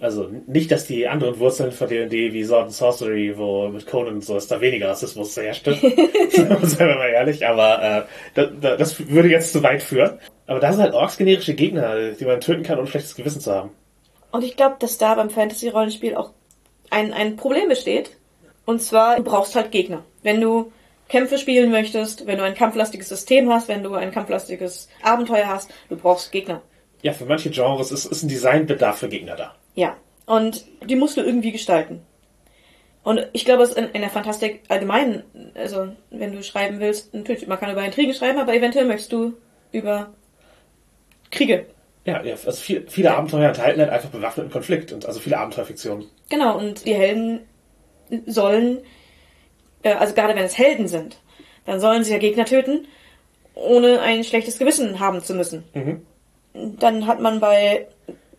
Also 0.00 0.30
nicht, 0.46 0.70
dass 0.70 0.86
die 0.86 1.08
anderen 1.08 1.38
Wurzeln 1.38 1.72
von 1.72 1.88
D&D 1.88 2.34
wie 2.34 2.44
Sword 2.44 2.64
and 2.64 2.72
Sorcery, 2.72 3.32
wo 3.38 3.68
mit 3.68 3.86
Conan 3.86 4.14
und 4.14 4.24
so 4.24 4.36
ist, 4.36 4.50
da 4.50 4.60
weniger 4.60 4.90
Rassismus 4.90 5.34
herrschte. 5.38 5.72
Seien 6.30 6.88
wir 6.88 6.96
mal 6.96 7.08
ehrlich, 7.08 7.46
aber 7.46 7.82
äh, 7.82 8.02
da, 8.34 8.44
da, 8.44 8.76
das 8.76 9.08
würde 9.08 9.30
jetzt 9.30 9.52
zu 9.52 9.62
weit 9.62 9.82
führen. 9.82 10.18
Aber 10.46 10.60
da 10.60 10.70
sind 10.70 10.82
halt 10.82 10.92
Orks 10.92 11.16
generische 11.16 11.54
Gegner, 11.54 12.10
die 12.10 12.24
man 12.26 12.40
töten 12.40 12.62
kann, 12.62 12.78
ohne 12.78 12.88
schlechtes 12.88 13.14
Gewissen 13.14 13.40
zu 13.40 13.52
haben. 13.52 13.70
Und 14.32 14.44
ich 14.44 14.56
glaube, 14.56 14.76
dass 14.80 14.98
da 14.98 15.14
beim 15.14 15.30
Fantasy-Rollenspiel 15.30 16.14
auch 16.14 16.32
ein, 16.90 17.14
ein 17.14 17.36
Problem 17.36 17.68
besteht. 17.68 18.10
Und 18.66 18.82
zwar, 18.82 19.16
du 19.16 19.22
brauchst 19.22 19.54
halt 19.54 19.70
Gegner. 19.70 20.04
Wenn 20.22 20.42
du 20.42 20.72
Kämpfe 21.08 21.38
spielen 21.38 21.70
möchtest, 21.70 22.26
wenn 22.26 22.38
du 22.38 22.44
ein 22.44 22.54
kampflastiges 22.54 23.08
System 23.08 23.50
hast, 23.50 23.68
wenn 23.68 23.82
du 23.82 23.94
ein 23.94 24.10
kampflastiges 24.10 24.88
Abenteuer 25.02 25.46
hast, 25.46 25.70
du 25.88 25.96
brauchst 25.96 26.32
Gegner. 26.32 26.62
Ja, 27.02 27.12
für 27.12 27.26
manche 27.26 27.50
Genres 27.50 27.92
ist, 27.92 28.06
ist 28.06 28.22
ein 28.22 28.28
Designbedarf 28.28 28.98
für 28.98 29.08
Gegner 29.08 29.36
da. 29.36 29.54
Ja. 29.74 29.96
Und 30.26 30.64
die 30.86 30.96
musst 30.96 31.16
du 31.18 31.20
irgendwie 31.20 31.52
gestalten. 31.52 32.00
Und 33.02 33.28
ich 33.34 33.44
glaube, 33.44 33.62
es 33.62 33.74
in, 33.74 33.84
in 33.90 34.00
der 34.00 34.08
Fantastik 34.08 34.62
allgemein, 34.68 35.22
also 35.54 35.88
wenn 36.10 36.32
du 36.32 36.42
schreiben 36.42 36.80
willst, 36.80 37.12
natürlich, 37.12 37.46
man 37.46 37.60
kann 37.60 37.70
über 37.70 37.84
Intrigen 37.84 38.14
schreiben, 38.14 38.38
aber 38.38 38.54
eventuell 38.54 38.86
möchtest 38.86 39.12
du 39.12 39.34
über 39.72 40.14
Kriege. 41.30 41.66
Ja, 42.06 42.22
ja 42.22 42.32
also 42.32 42.52
viel, 42.52 42.86
viele 42.88 43.14
Abenteuer 43.14 43.48
enthalten 43.48 43.80
halt 43.80 43.90
einfach 43.90 44.08
bewaffneten 44.08 44.50
Konflikt 44.50 44.92
und 44.92 45.04
also 45.04 45.20
viele 45.20 45.38
Abenteuerfiktionen. 45.38 46.06
Genau, 46.30 46.56
und 46.56 46.86
die 46.86 46.94
Helden 46.94 47.40
sollen, 48.26 48.78
also 49.84 50.14
gerade 50.14 50.34
wenn 50.34 50.44
es 50.44 50.58
Helden 50.58 50.88
sind, 50.88 51.18
dann 51.66 51.80
sollen 51.80 52.04
sie 52.04 52.12
ja 52.12 52.18
Gegner 52.18 52.44
töten, 52.44 52.86
ohne 53.54 54.00
ein 54.00 54.24
schlechtes 54.24 54.58
Gewissen 54.58 55.00
haben 55.00 55.22
zu 55.22 55.34
müssen. 55.34 55.64
Dann 56.52 57.06
hat 57.06 57.20
man 57.20 57.40
bei 57.40 57.86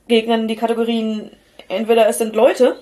Gegnern 0.08 0.48
die 0.48 0.56
Kategorien, 0.56 1.32
entweder 1.68 2.08
es 2.08 2.18
sind 2.18 2.36
Leute 2.36 2.78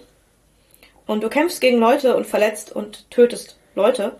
und 1.05 1.23
du 1.23 1.29
kämpfst 1.29 1.61
gegen 1.61 1.79
Leute 1.79 2.15
und 2.15 2.25
verletzt 2.25 2.71
und 2.71 3.09
tötest 3.11 3.57
Leute. 3.75 4.13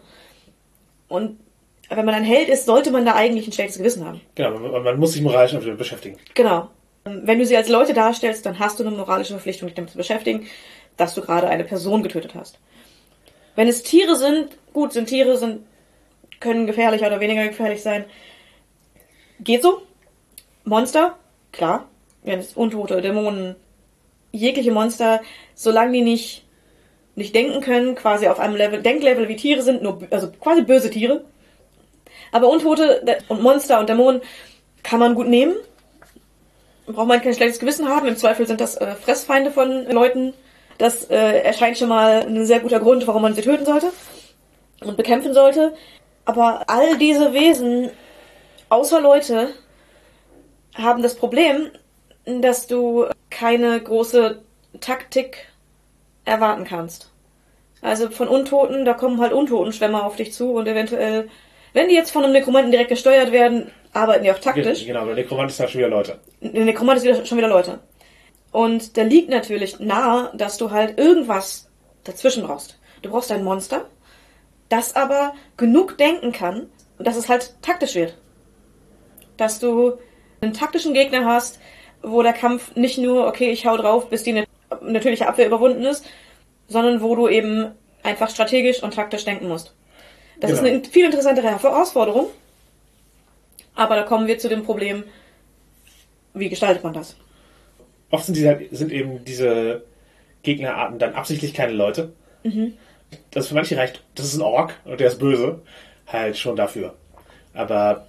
Und 1.07 1.39
wenn 1.89 2.05
man 2.05 2.15
ein 2.15 2.23
Held 2.23 2.49
ist, 2.49 2.65
sollte 2.65 2.91
man 2.91 3.05
da 3.05 3.13
eigentlich 3.15 3.47
ein 3.47 3.53
schlechtes 3.53 3.77
Gewissen 3.77 4.05
haben. 4.05 4.21
Genau, 4.35 4.57
man, 4.57 4.83
man 4.83 4.99
muss 4.99 5.13
sich 5.13 5.21
moralisch 5.21 5.51
damit 5.51 5.77
beschäftigen. 5.77 6.17
Genau. 6.33 6.69
Wenn 7.05 7.39
du 7.39 7.45
sie 7.45 7.57
als 7.57 7.69
Leute 7.69 7.93
darstellst, 7.93 8.45
dann 8.45 8.59
hast 8.59 8.79
du 8.79 8.85
eine 8.85 8.95
moralische 8.95 9.33
Verpflichtung, 9.33 9.67
dich 9.67 9.75
damit 9.75 9.91
zu 9.91 9.97
beschäftigen, 9.97 10.47
dass 10.95 11.13
du 11.13 11.21
gerade 11.21 11.47
eine 11.47 11.65
Person 11.65 12.01
getötet 12.01 12.33
hast. 12.35 12.59
Wenn 13.55 13.67
es 13.67 13.83
Tiere 13.83 14.15
sind, 14.15 14.49
gut, 14.73 14.93
sind 14.93 15.07
Tiere, 15.07 15.37
sind, 15.37 15.65
können 16.39 16.67
gefährlicher 16.67 17.07
oder 17.07 17.19
weniger 17.19 17.47
gefährlich 17.47 17.81
sein. 17.81 18.05
Geht 19.39 19.61
so. 19.61 19.81
Monster, 20.65 21.17
klar. 21.51 21.87
Wenn 22.23 22.39
es 22.39 22.53
Untote, 22.53 23.01
Dämonen, 23.01 23.55
jegliche 24.31 24.71
Monster, 24.71 25.21
solange 25.55 25.91
die 25.91 26.01
nicht, 26.01 26.45
nicht 27.15 27.35
denken 27.35 27.61
können, 27.61 27.95
quasi 27.95 28.27
auf 28.27 28.39
einem 28.39 28.55
Level, 28.55 28.81
Denklevel 28.81 29.27
wie 29.27 29.35
Tiere 29.35 29.61
sind, 29.61 29.83
nur, 29.83 30.01
also 30.09 30.31
quasi 30.31 30.61
böse 30.61 30.89
Tiere. 30.89 31.25
Aber 32.31 32.49
Untote 32.49 33.17
und 33.27 33.41
Monster 33.41 33.79
und 33.79 33.89
Dämonen 33.89 34.21
kann 34.81 34.99
man 34.99 35.15
gut 35.15 35.27
nehmen. 35.27 35.55
Braucht 36.85 37.07
man 37.07 37.21
kein 37.21 37.33
schlechtes 37.33 37.59
Gewissen 37.59 37.87
haben. 37.87 38.07
Im 38.07 38.17
Zweifel 38.17 38.45
sind 38.45 38.59
das 38.59 38.75
äh, 38.75 38.95
Fressfeinde 38.95 39.51
von 39.51 39.85
Leuten. 39.89 40.33
Das 40.83 41.09
äh, 41.09 41.39
erscheint 41.43 41.77
schon 41.77 41.87
mal 41.87 42.25
ein 42.27 42.45
sehr 42.45 42.59
guter 42.59 42.81
Grund, 42.81 43.07
warum 43.07 43.21
man 43.21 43.33
sie 43.33 43.41
töten 43.41 43.63
sollte 43.63 43.93
und 44.81 44.97
bekämpfen 44.97 45.33
sollte. 45.33 45.73
Aber 46.25 46.65
all 46.67 46.97
diese 46.97 47.31
Wesen, 47.31 47.89
außer 48.67 48.99
Leute, 48.99 49.53
haben 50.75 51.01
das 51.01 51.15
Problem, 51.15 51.71
dass 52.25 52.67
du 52.67 53.05
keine 53.29 53.79
große 53.79 54.41
Taktik 54.81 55.47
erwarten 56.25 56.65
kannst. 56.65 57.09
Also 57.81 58.09
von 58.09 58.27
Untoten, 58.27 58.83
da 58.83 58.93
kommen 58.93 59.21
halt 59.21 59.31
Untotenschwämme 59.31 60.03
auf 60.03 60.17
dich 60.17 60.33
zu 60.33 60.51
und 60.51 60.67
eventuell, 60.67 61.29
wenn 61.71 61.87
die 61.87 61.95
jetzt 61.95 62.11
von 62.11 62.25
einem 62.25 62.33
Nekromanten 62.33 62.71
direkt 62.71 62.89
gesteuert 62.89 63.31
werden, 63.31 63.71
arbeiten 63.93 64.25
die 64.25 64.31
auch 64.31 64.39
taktisch. 64.39 64.85
Genau, 64.85 65.05
der 65.05 65.15
Nekromant 65.15 65.49
ist 65.49 65.61
halt 65.61 65.69
schon 65.69 65.79
wieder 65.79 65.89
Leute. 65.89 66.19
Der 66.41 66.65
Nekromant 66.65 66.97
ist 66.97 67.05
wieder, 67.05 67.25
schon 67.25 67.37
wieder 67.37 67.47
Leute. 67.47 67.79
Und 68.53 68.97
da 68.97 69.01
liegt 69.01 69.29
natürlich 69.29 69.79
nahe, 69.79 70.31
dass 70.35 70.57
du 70.57 70.69
halt 70.69 70.99
irgendwas 70.99 71.69
dazwischen 72.03 72.43
brauchst. 72.43 72.79
Du 73.01 73.09
brauchst 73.09 73.31
ein 73.31 73.43
Monster, 73.43 73.89
das 74.69 74.95
aber 74.95 75.33
genug 75.57 75.97
denken 75.97 76.31
kann, 76.31 76.69
dass 76.99 77.15
es 77.17 77.27
halt 77.27 77.55
taktisch 77.63 77.95
wird. 77.95 78.15
Dass 79.37 79.59
du 79.59 79.97
einen 80.39 80.53
taktischen 80.53 80.93
Gegner 80.93 81.25
hast, 81.25 81.59
wo 82.03 82.21
der 82.21 82.33
Kampf 82.33 82.75
nicht 82.75 82.99
nur, 82.99 83.25
okay, 83.25 83.49
ich 83.49 83.65
hau 83.65 83.75
drauf, 83.75 84.09
bis 84.09 84.21
die 84.21 84.45
natürliche 84.81 85.27
Abwehr 85.27 85.47
überwunden 85.47 85.83
ist, 85.83 86.05
sondern 86.67 87.01
wo 87.01 87.15
du 87.15 87.27
eben 87.27 87.71
einfach 88.03 88.29
strategisch 88.29 88.83
und 88.83 88.93
taktisch 88.93 89.25
denken 89.25 89.47
musst. 89.47 89.73
Das 90.39 90.51
genau. 90.51 90.63
ist 90.63 90.69
eine 90.69 90.83
viel 90.83 91.05
interessantere 91.05 91.47
Herausforderung. 91.49 92.27
Aber 93.73 93.95
da 93.95 94.03
kommen 94.03 94.27
wir 94.27 94.37
zu 94.37 94.47
dem 94.47 94.63
Problem, 94.63 95.03
wie 96.35 96.49
gestaltet 96.49 96.83
man 96.83 96.93
das? 96.93 97.15
Oft 98.13 98.25
sind, 98.27 98.35
diese, 98.35 98.59
sind 98.69 98.91
eben 98.91 99.25
diese 99.25 99.81
Gegnerarten 100.43 100.99
dann 100.99 101.15
absichtlich 101.15 101.55
keine 101.55 101.73
Leute. 101.73 102.13
Mhm. 102.43 102.73
Das 103.31 103.47
für 103.47 103.55
manche 103.55 103.75
reicht, 103.75 104.03
das 104.13 104.27
ist 104.27 104.35
ein 104.35 104.43
Ork 104.43 104.75
und 104.85 104.99
der 104.99 105.07
ist 105.07 105.17
böse, 105.17 105.61
halt 106.05 106.37
schon 106.37 106.55
dafür. 106.55 106.93
Aber 107.55 108.05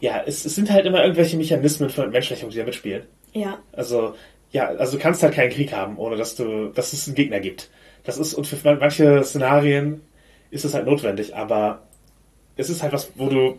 ja, 0.00 0.22
es, 0.24 0.46
es 0.46 0.54
sind 0.54 0.70
halt 0.70 0.86
immer 0.86 1.02
irgendwelche 1.02 1.36
Mechanismen 1.36 1.90
von 1.90 2.10
Menschlichung, 2.10 2.48
die 2.48 2.56
da 2.56 2.64
mitspielen. 2.64 3.02
Ja. 3.34 3.58
Also, 3.72 4.14
ja, 4.50 4.68
also 4.68 4.96
du 4.96 5.02
kannst 5.02 5.22
halt 5.22 5.34
keinen 5.34 5.50
Krieg 5.50 5.74
haben, 5.74 5.98
ohne 5.98 6.16
dass 6.16 6.36
du, 6.36 6.68
dass 6.68 6.94
es 6.94 7.06
einen 7.06 7.14
Gegner 7.14 7.40
gibt. 7.40 7.68
Das 8.02 8.16
ist, 8.16 8.32
und 8.32 8.46
für 8.46 8.56
manche 8.76 9.22
Szenarien 9.24 10.00
ist 10.50 10.64
es 10.64 10.72
halt 10.72 10.86
notwendig, 10.86 11.36
aber 11.36 11.82
es 12.56 12.70
ist 12.70 12.82
halt 12.82 12.94
was, 12.94 13.10
wo 13.16 13.28
du 13.28 13.58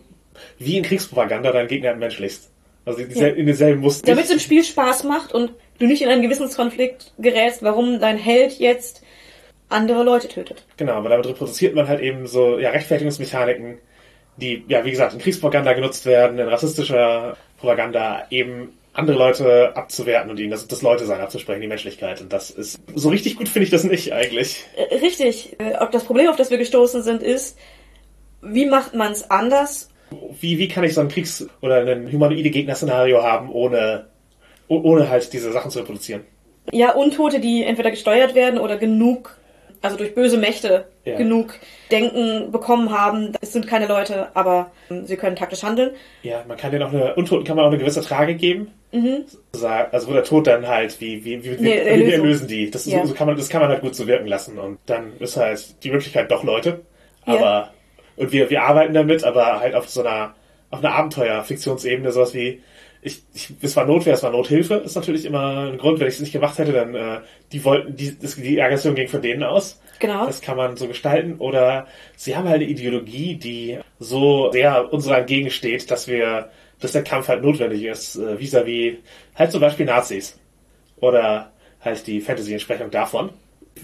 wie 0.58 0.78
in 0.78 0.82
Kriegspropaganda 0.82 1.52
deinen 1.52 1.68
Gegner 1.68 1.90
entmenschlichst. 1.90 2.50
Also 2.84 3.02
ja. 3.02 3.26
in 3.28 3.46
denselben 3.46 3.80
Muster. 3.80 4.06
Damit 4.06 4.24
es 4.24 4.30
im 4.30 4.38
Spiel 4.38 4.64
Spaß 4.64 5.04
macht 5.04 5.32
und 5.32 5.52
du 5.78 5.86
nicht 5.86 6.02
in 6.02 6.08
einen 6.08 6.22
Gewissenskonflikt 6.22 7.12
gerätst, 7.18 7.62
warum 7.62 8.00
dein 8.00 8.18
Held 8.18 8.58
jetzt 8.58 9.02
andere 9.68 10.04
Leute 10.04 10.28
tötet. 10.28 10.64
Genau, 10.76 10.94
aber 10.94 11.08
damit 11.08 11.26
reproduziert 11.26 11.74
man 11.74 11.88
halt 11.88 12.00
eben 12.00 12.26
so 12.26 12.58
ja, 12.58 12.70
Rechtfertigungsmechaniken, 12.70 13.78
die, 14.36 14.64
ja, 14.68 14.84
wie 14.84 14.90
gesagt, 14.90 15.14
in 15.14 15.18
Kriegspropaganda 15.18 15.72
genutzt 15.72 16.06
werden, 16.06 16.38
in 16.38 16.48
rassistischer 16.48 17.36
Propaganda 17.58 18.26
eben 18.30 18.76
andere 18.92 19.18
Leute 19.18 19.76
abzuwerten 19.76 20.30
und 20.30 20.40
ihnen 20.40 20.50
das, 20.50 20.66
das 20.66 20.82
Leute 20.82 21.04
sein 21.04 21.20
abzusprechen, 21.20 21.60
die 21.60 21.68
Menschlichkeit. 21.68 22.20
Und 22.20 22.32
das 22.32 22.50
ist, 22.50 22.80
so 22.94 23.10
richtig 23.10 23.36
gut 23.36 23.48
finde 23.48 23.64
ich 23.64 23.70
das 23.70 23.84
nicht 23.84 24.12
eigentlich. 24.12 24.64
Äh, 24.76 24.96
richtig. 24.96 25.56
Äh, 25.58 25.74
das 25.92 26.04
Problem, 26.04 26.28
auf 26.28 26.36
das 26.36 26.50
wir 26.50 26.58
gestoßen 26.58 27.02
sind, 27.02 27.22
ist, 27.22 27.58
wie 28.40 28.66
macht 28.66 28.94
man 28.94 29.12
es 29.12 29.30
anders? 29.30 29.90
Wie, 30.40 30.58
wie 30.58 30.68
kann 30.68 30.84
ich 30.84 30.94
so 30.94 31.00
ein 31.00 31.08
Kriegs- 31.08 31.46
oder 31.60 31.80
ein 31.80 32.10
humanoide 32.10 32.50
Gegner-Szenario 32.50 33.22
haben, 33.22 33.50
ohne, 33.50 34.06
ohne 34.68 35.08
halt 35.08 35.32
diese 35.32 35.52
Sachen 35.52 35.70
zu 35.70 35.78
reproduzieren? 35.78 36.22
Ja, 36.72 36.92
Untote, 36.92 37.40
die 37.40 37.62
entweder 37.62 37.90
gesteuert 37.90 38.34
werden 38.34 38.58
oder 38.58 38.76
genug 38.76 39.36
also 39.82 39.96
durch 39.96 40.14
böse 40.14 40.36
Mächte 40.36 40.86
ja. 41.04 41.16
genug 41.16 41.54
Denken 41.90 42.50
bekommen 42.50 42.90
haben. 42.90 43.32
Es 43.40 43.52
sind 43.52 43.66
keine 43.66 43.86
Leute, 43.86 44.28
aber 44.34 44.72
ähm, 44.90 45.06
sie 45.06 45.16
können 45.16 45.36
taktisch 45.36 45.62
handeln. 45.62 45.90
Ja, 46.22 46.44
man 46.46 46.56
kann 46.56 46.72
denen 46.72 46.82
auch 46.82 46.92
eine 46.92 47.14
Untoten 47.14 47.44
kann 47.44 47.56
man 47.56 47.66
auch 47.66 47.70
eine 47.70 47.78
gewisse 47.78 48.00
Tragik 48.02 48.38
geben. 48.38 48.72
Mhm. 48.92 49.24
Also 49.52 50.08
wo 50.08 50.12
der 50.12 50.24
Tod 50.24 50.46
dann 50.46 50.66
halt, 50.66 51.00
wie, 51.00 51.24
wie, 51.24 51.44
wie, 51.44 51.50
nee, 51.62 51.80
wie, 51.84 52.06
wie 52.06 52.12
erlösen 52.12 52.48
die. 52.48 52.70
Das, 52.70 52.86
ja. 52.86 53.00
so, 53.02 53.08
so, 53.08 53.14
kann 53.14 53.26
man, 53.26 53.36
das 53.36 53.48
kann 53.48 53.60
man 53.60 53.70
halt 53.70 53.82
gut 53.82 53.94
so 53.94 54.06
wirken 54.06 54.26
lassen. 54.26 54.58
Und 54.58 54.78
dann 54.86 55.12
ist 55.18 55.36
halt 55.36 55.82
die 55.84 55.90
Möglichkeit 55.90 56.30
doch 56.30 56.44
Leute. 56.44 56.80
Aber 57.24 57.44
ja. 57.44 57.70
und 58.16 58.32
wir, 58.32 58.50
wir 58.50 58.62
arbeiten 58.62 58.94
damit, 58.94 59.24
aber 59.24 59.60
halt 59.60 59.74
auf 59.74 59.88
so 59.88 60.00
einer 60.00 60.34
auf 60.70 60.84
einer 60.84 60.94
Abenteuer-Fiktionsebene, 60.94 62.10
sowas 62.10 62.34
wie 62.34 62.60
ich, 63.06 63.22
ich, 63.34 63.52
es 63.62 63.76
war 63.76 63.86
Notwehr, 63.86 64.14
es 64.14 64.22
war 64.24 64.32
Nothilfe, 64.32 64.74
ist 64.74 64.96
natürlich 64.96 65.26
immer 65.26 65.70
ein 65.70 65.78
Grund. 65.78 66.00
Wenn 66.00 66.08
ich 66.08 66.14
es 66.14 66.20
nicht 66.20 66.32
gemacht 66.32 66.58
hätte, 66.58 66.72
dann 66.72 66.94
äh, 66.96 67.20
die 67.52 67.64
wollten, 67.64 67.94
die, 67.94 68.18
das, 68.18 68.34
die 68.34 68.60
Aggression 68.60 68.96
ging 68.96 69.06
von 69.06 69.22
denen 69.22 69.44
aus. 69.44 69.80
Genau. 70.00 70.26
Das 70.26 70.40
kann 70.40 70.56
man 70.56 70.76
so 70.76 70.88
gestalten. 70.88 71.36
Oder 71.38 71.86
sie 72.16 72.36
haben 72.36 72.48
halt 72.48 72.62
eine 72.62 72.70
Ideologie, 72.70 73.36
die 73.36 73.78
so 74.00 74.50
sehr 74.50 74.92
uns 74.92 75.06
entgegensteht, 75.06 75.88
dass 75.88 76.08
wir, 76.08 76.50
dass 76.80 76.92
der 76.92 77.04
Kampf 77.04 77.28
halt 77.28 77.44
notwendig 77.44 77.84
ist, 77.84 78.16
äh, 78.16 78.38
vis-à-vis 78.38 78.94
-vis, 78.94 78.96
halt 79.36 79.52
zum 79.52 79.60
Beispiel 79.60 79.86
Nazis. 79.86 80.40
Oder 80.96 81.52
halt 81.80 82.04
die 82.08 82.20
Fantasy-Entsprechung 82.20 82.90
davon. 82.90 83.30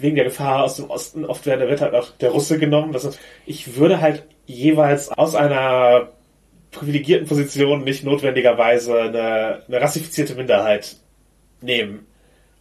Wegen 0.01 0.17
der 0.17 0.25
Gefahr 0.25 0.65
aus 0.65 0.77
dem 0.77 0.91
Osten, 0.91 1.25
oft 1.25 1.47
wird 1.47 1.81
halt 1.81 1.95
auch 1.95 2.11
der 2.21 2.31
Russe 2.31 2.59
genommen. 2.59 2.93
Das 2.93 3.05
ist, 3.05 3.21
ich 3.47 3.77
würde 3.77 4.01
halt 4.01 4.25
jeweils 4.47 5.11
aus 5.11 5.37
einer 5.37 6.09
privilegierten 6.73 7.29
Positionen 7.29 7.85
nicht 7.85 8.03
notwendigerweise 8.03 9.01
eine, 9.03 9.63
eine 9.67 9.81
rassifizierte 9.81 10.35
Minderheit 10.35 10.97
nehmen 11.61 12.07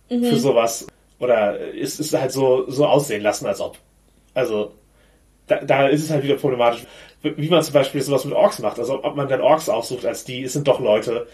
mhm. 0.10 0.26
für 0.26 0.38
sowas. 0.38 0.88
Oder 1.19 1.58
ist 1.60 2.00
es 2.00 2.13
halt 2.13 2.32
so, 2.32 2.69
so 2.69 2.86
aussehen 2.86 3.21
lassen, 3.21 3.45
als 3.45 3.62
ob. 3.62 3.78
Also, 4.34 4.74
da, 5.47 5.58
da 5.58 5.88
ist 5.88 6.04
es 6.04 6.10
halt 6.10 6.24
wieder 6.24 6.36
problematisch, 6.36 6.84
wie 7.21 7.50
man 7.50 7.63
zum 7.63 7.74
Beispiel 7.74 8.02
sowas 8.02 8.26
mit 8.26 8.34
Orks 8.34 8.60
macht. 8.60 8.80
Also, 8.80 9.04
ob 9.04 9.15
man 9.15 9.28
dann 9.28 9.41
Orks 9.41 9.69
aussucht 9.69 10.06
als 10.06 10.24
die, 10.24 10.43
es 10.43 10.54
sind 10.54 10.67
doch 10.67 10.80
Leute, 10.80 11.28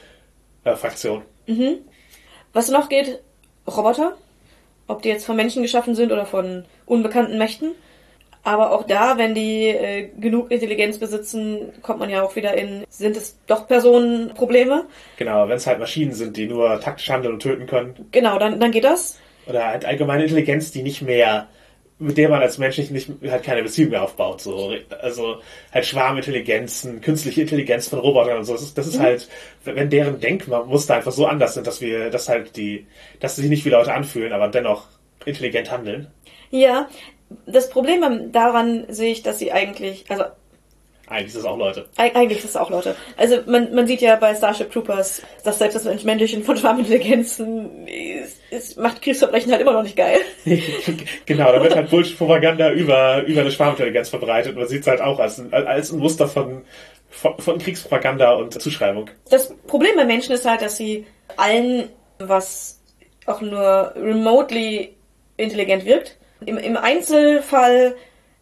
äh, 0.64 0.76
Fraktion. 0.76 1.24
Mhm. 1.48 1.80
Was 2.54 2.70
noch 2.70 2.90
geht, 2.90 3.20
Roboter. 3.66 4.16
Ob 4.88 5.02
die 5.02 5.10
jetzt 5.10 5.26
von 5.26 5.36
Menschen 5.36 5.64
geschaffen 5.64 5.96
sind 5.96 6.12
oder 6.12 6.26
von 6.26 6.66
unbekannten 6.86 7.38
Mächten. 7.38 7.74
Aber 8.44 8.72
auch 8.72 8.86
da, 8.86 9.18
wenn 9.18 9.36
die 9.36 9.68
äh, 9.68 10.10
genug 10.20 10.52
Intelligenz 10.52 10.98
besitzen, 10.98 11.74
kommt 11.82 12.00
man 12.00 12.10
ja 12.10 12.24
auch 12.24 12.36
wieder 12.36 12.58
in, 12.58 12.86
sind 12.90 13.18
es 13.18 13.38
doch 13.46 13.68
Personenprobleme? 13.68 14.86
Genau, 15.18 15.50
wenn 15.50 15.58
es 15.58 15.68
halt 15.68 15.80
Maschinen 15.80 16.14
sind, 16.14 16.38
die 16.38 16.48
nur 16.48 16.80
taktisch 16.80 17.10
handeln 17.10 17.34
und 17.34 17.42
töten 17.42 17.68
können. 17.68 18.08
Genau, 18.12 18.40
dann, 18.40 18.60
dann 18.60 18.72
geht 18.72 18.86
das. 18.86 19.20
Oder 19.48 19.68
halt 19.68 19.86
allgemeine 19.86 20.24
Intelligenz, 20.24 20.72
die 20.72 20.84
nicht 20.84 21.02
mehr, 21.02 21.48
mit 22.00 22.18
der 22.18 22.30
man 22.30 22.42
als 22.42 22.58
Mensch 22.58 22.78
nicht, 22.78 22.92
nicht 22.92 23.10
halt 23.30 23.44
keine 23.44 23.64
Beziehung 23.64 23.92
mehr 23.92 24.04
aufbaut. 24.04 24.42
So. 24.42 24.74
Also 25.02 25.38
halt 25.74 25.86
Schwarmintelligenzen, 25.86 27.02
künstliche 27.02 27.42
Intelligenz 27.42 27.88
von 27.88 28.00
Robotern 28.00 28.38
und 28.38 28.44
so. 28.46 28.54
Das 28.54 28.62
ist, 28.62 28.78
das 28.78 28.88
ist 28.88 29.00
mhm. 29.00 29.04
halt, 29.04 29.28
wenn 29.64 29.90
deren 29.90 30.20
Denkmuster 30.20 30.96
einfach 30.96 31.12
so 31.12 31.26
anders 31.26 31.56
sind, 31.56 31.66
dass 31.66 31.82
wir, 31.82 32.10
dass 32.12 32.30
halt 32.30 32.56
die, 32.56 32.88
dass 33.20 33.36
sie 33.36 33.42
sich 33.42 33.50
nicht 33.50 33.66
wie 33.66 33.70
Leute 33.70 33.94
anfühlen, 33.94 34.34
aber 34.34 34.48
dennoch 34.48 34.86
intelligent 35.26 35.72
handeln. 35.72 36.08
Ja, 36.50 36.88
das 37.46 37.70
Problem 37.70 38.32
daran 38.32 38.86
sehe 38.90 39.12
ich, 39.12 39.24
dass 39.24 39.40
sie 39.40 39.52
eigentlich, 39.52 40.06
also 40.10 40.26
eigentlich 41.10 41.28
ist 41.28 41.36
es 41.36 41.46
auch 41.46 41.58
Leute. 41.58 41.86
Eigentlich 41.96 42.40
ist 42.40 42.46
es 42.46 42.58
auch 42.58 42.70
Leute. 42.70 42.96
Also 43.16 43.38
man, 43.46 43.74
man 43.74 43.88
sieht 43.88 44.02
ja 44.02 44.18
bei 44.18 44.36
Starship 44.36 44.70
Troopers, 44.72 45.22
dass 45.46 45.58
selbst 45.58 45.76
das 45.76 45.86
Entmännlichen 45.86 46.44
von 46.44 46.58
Schwarmintelligenzen 46.58 47.88
ist, 47.88 48.42
ist, 48.52 48.78
macht 48.78 49.02
Kriegsverbrechen 49.02 49.50
halt 49.52 49.62
immer 49.62 49.72
noch 49.72 49.84
nicht 49.84 49.96
geil. 49.96 50.20
genau, 51.26 51.52
da 51.54 51.64
wird 51.64 51.76
halt 51.76 51.90
Bullshit-Propaganda 51.90 52.72
über, 52.74 53.24
über 53.24 53.42
eine 53.42 53.52
Schwarmintelligenz 53.52 54.10
verbreitet. 54.10 54.58
Man 54.58 54.68
sieht 54.68 54.82
es 54.82 54.88
halt 54.88 55.00
auch 55.00 55.20
als 55.20 55.38
ein, 55.38 55.54
als 55.54 55.94
ein 55.94 56.00
Muster 56.00 56.28
von, 56.28 56.66
von, 57.10 57.38
von 57.38 57.58
Kriegspropaganda 57.58 58.34
und 58.34 58.62
Zuschreibung. 58.62 59.10
Das 59.30 59.54
Problem 59.66 59.96
bei 59.96 60.04
Menschen 60.04 60.34
ist 60.34 60.46
halt, 60.46 60.62
dass 60.62 60.76
sie 60.76 61.08
allen, 61.38 61.88
was 62.20 62.82
auch 63.26 63.40
nur 63.40 63.94
remotely 63.96 64.94
intelligent 65.38 65.86
wirkt, 65.86 66.18
im, 66.46 66.58
im 66.58 66.78
Einzelfall 66.78 67.96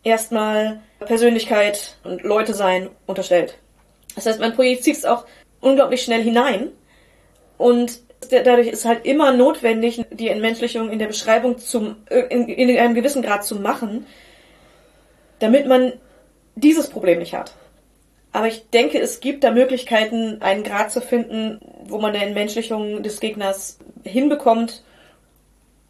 erstmal 0.04 0.82
Persönlichkeit 1.00 1.98
und 2.04 2.24
Leute 2.24 2.54
sein 2.54 2.90
unterstellt. 3.06 3.58
Das 4.16 4.26
heißt, 4.26 4.40
man 4.40 4.54
projiziert 4.54 4.98
es 4.98 5.06
auch 5.06 5.26
unglaublich 5.62 6.04
schnell 6.04 6.24
hinein 6.24 6.70
und 7.58 8.00
dadurch 8.30 8.68
ist 8.68 8.86
halt 8.86 9.06
immer 9.06 9.32
notwendig, 9.34 10.06
die 10.12 10.30
Entmenschlichung 10.30 10.90
in 10.90 11.00
der 11.00 11.08
Beschreibung 11.08 11.58
zum, 11.58 11.98
in, 12.10 12.48
in 12.48 12.78
einem 12.78 12.96
gewissen 12.96 13.22
Grad 13.22 13.46
zu 13.46 13.56
machen, 13.56 14.06
damit 15.40 15.68
man 15.68 15.94
dieses 16.56 16.90
Problem 16.90 17.20
nicht 17.20 17.34
hat. 17.34 17.54
Aber 18.32 18.48
ich 18.48 18.70
denke, 18.70 19.00
es 19.00 19.22
gibt 19.22 19.44
da 19.44 19.52
Möglichkeiten, 19.52 20.42
einen 20.42 20.64
Grad 20.64 20.92
zu 20.92 21.02
finden, 21.02 21.60
wo 21.86 22.00
man 22.00 22.14
eine 22.14 22.26
Entmenschlichung 22.26 23.02
des 23.02 23.20
Gegners 23.20 23.80
hinbekommt, 24.04 24.84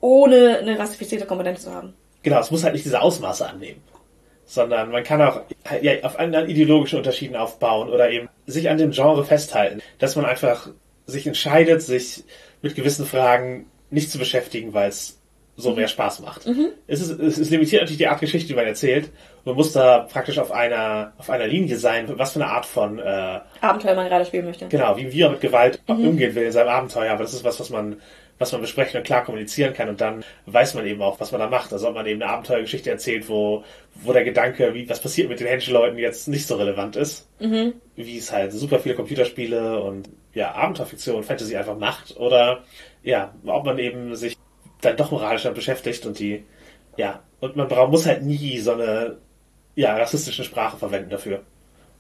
ohne 0.06 0.60
eine 0.60 0.78
rassifizierte 0.78 1.26
Komponente 1.26 1.62
zu 1.62 1.74
haben. 1.74 1.96
Genau, 2.22 2.40
es 2.40 2.52
muss 2.52 2.64
halt 2.64 2.74
nicht 2.74 2.86
diese 2.86 3.02
Ausmaße 3.02 3.50
annehmen. 3.50 3.82
Sondern 4.46 4.92
man 4.92 5.04
kann 5.04 5.20
auch 5.20 5.42
ja, 5.82 6.04
auf 6.04 6.20
anderen 6.20 6.48
ideologischen 6.48 7.00
Unterschieden 7.00 7.36
aufbauen 7.36 7.90
oder 7.90 8.12
eben 8.12 8.30
sich 8.46 8.70
an 8.70 8.78
dem 8.78 8.92
Genre 8.92 9.26
festhalten. 9.26 9.82
Dass 9.98 10.16
man 10.16 10.26
einfach 10.26 10.70
sich 11.08 11.26
entscheidet, 11.26 11.82
sich 11.82 12.24
mit 12.62 12.76
gewissen 12.76 13.08
Fragen 13.08 13.66
nicht 13.90 14.12
zu 14.12 14.20
beschäftigen, 14.20 14.76
weil 14.76 14.90
es 14.90 15.20
so 15.58 15.74
mehr 15.74 15.88
Spaß 15.88 16.20
macht. 16.20 16.46
Es, 16.86 17.02
ist, 17.02 17.20
es 17.20 17.40
ist 17.40 17.50
limitiert 17.50 17.82
natürlich 17.82 17.98
die 17.98 18.08
Art 18.08 18.20
Geschichte, 18.20 18.50
die 18.50 18.56
man 18.56 18.66
erzählt. 18.68 19.10
Man 19.44 19.56
muss 19.56 19.72
da 19.72 20.00
praktisch 20.00 20.38
auf 20.38 20.52
einer, 20.52 21.14
auf 21.18 21.30
einer 21.30 21.48
Linie 21.48 21.78
sein, 21.78 22.12
was 22.18 22.34
für 22.34 22.44
eine 22.44 22.52
Art 22.52 22.66
von, 22.66 23.00
äh, 23.00 23.40
Abenteuer 23.62 23.96
man 23.96 24.08
gerade 24.08 24.26
spielen 24.26 24.46
möchte. 24.46 24.68
genau, 24.68 24.98
wie, 24.98 25.12
wie 25.12 25.22
er 25.22 25.30
mit 25.32 25.42
Gewalt 25.42 25.80
umgehen 25.88 26.36
will 26.36 26.44
in 26.44 26.52
seinem 26.52 26.68
Abenteuer. 26.68 27.14
Aber 27.14 27.24
das 27.24 27.34
ist 27.34 27.44
was, 27.44 27.60
was 27.60 27.70
man, 27.70 27.98
was 28.38 28.52
man 28.52 28.62
besprechen 28.62 28.98
und 28.98 29.06
klar 29.06 29.24
kommunizieren 29.24 29.74
kann. 29.74 29.88
Und 29.90 30.02
dann 30.02 30.24
weiß 30.46 30.74
man 30.74 30.86
eben 30.86 31.02
auch, 31.02 31.20
was 31.20 31.32
man 31.32 31.40
da 31.40 31.48
macht. 31.48 31.72
Also 31.72 31.88
ob 31.88 31.96
man 31.96 32.06
eben 32.06 32.22
eine 32.22 32.32
Abenteuergeschichte 32.32 32.90
erzählt, 32.90 33.30
wo, 33.30 33.64
wo 33.96 34.12
der 34.12 34.24
Gedanke, 34.26 34.74
wie, 34.74 34.90
was 34.90 35.00
passiert 35.02 35.30
mit 35.30 35.40
den 35.40 35.48
Henschel-Leuten 35.48 35.98
jetzt 35.98 36.28
nicht 36.28 36.46
so 36.46 36.56
relevant 36.56 36.96
ist. 36.98 37.30
Wie 37.40 38.18
es 38.18 38.32
halt 38.32 38.52
super 38.52 38.80
viele 38.80 38.96
Computerspiele 38.96 39.82
und, 39.82 40.10
ja, 40.34 40.54
Abenteuerfiktion, 40.54 41.24
Fantasy 41.24 41.56
einfach 41.56 41.78
macht. 41.78 42.18
Oder, 42.18 42.64
ja, 43.04 43.34
ob 43.46 43.66
man 43.66 43.80
eben 43.80 44.16
sich 44.16 44.36
dann 44.82 44.98
doch 44.98 45.12
moralisch 45.12 45.44
damit 45.44 45.56
beschäftigt 45.56 46.06
und 46.06 46.20
die, 46.20 46.44
ja, 46.98 47.22
und 47.40 47.56
man 47.56 47.68
braucht, 47.70 47.92
muss 47.92 48.06
halt 48.06 48.24
nie 48.24 48.60
so 48.60 48.74
eine, 48.74 49.18
ja, 49.76 49.96
rassistische 49.96 50.44
Sprache 50.44 50.78
verwenden 50.78 51.10
dafür, 51.10 51.44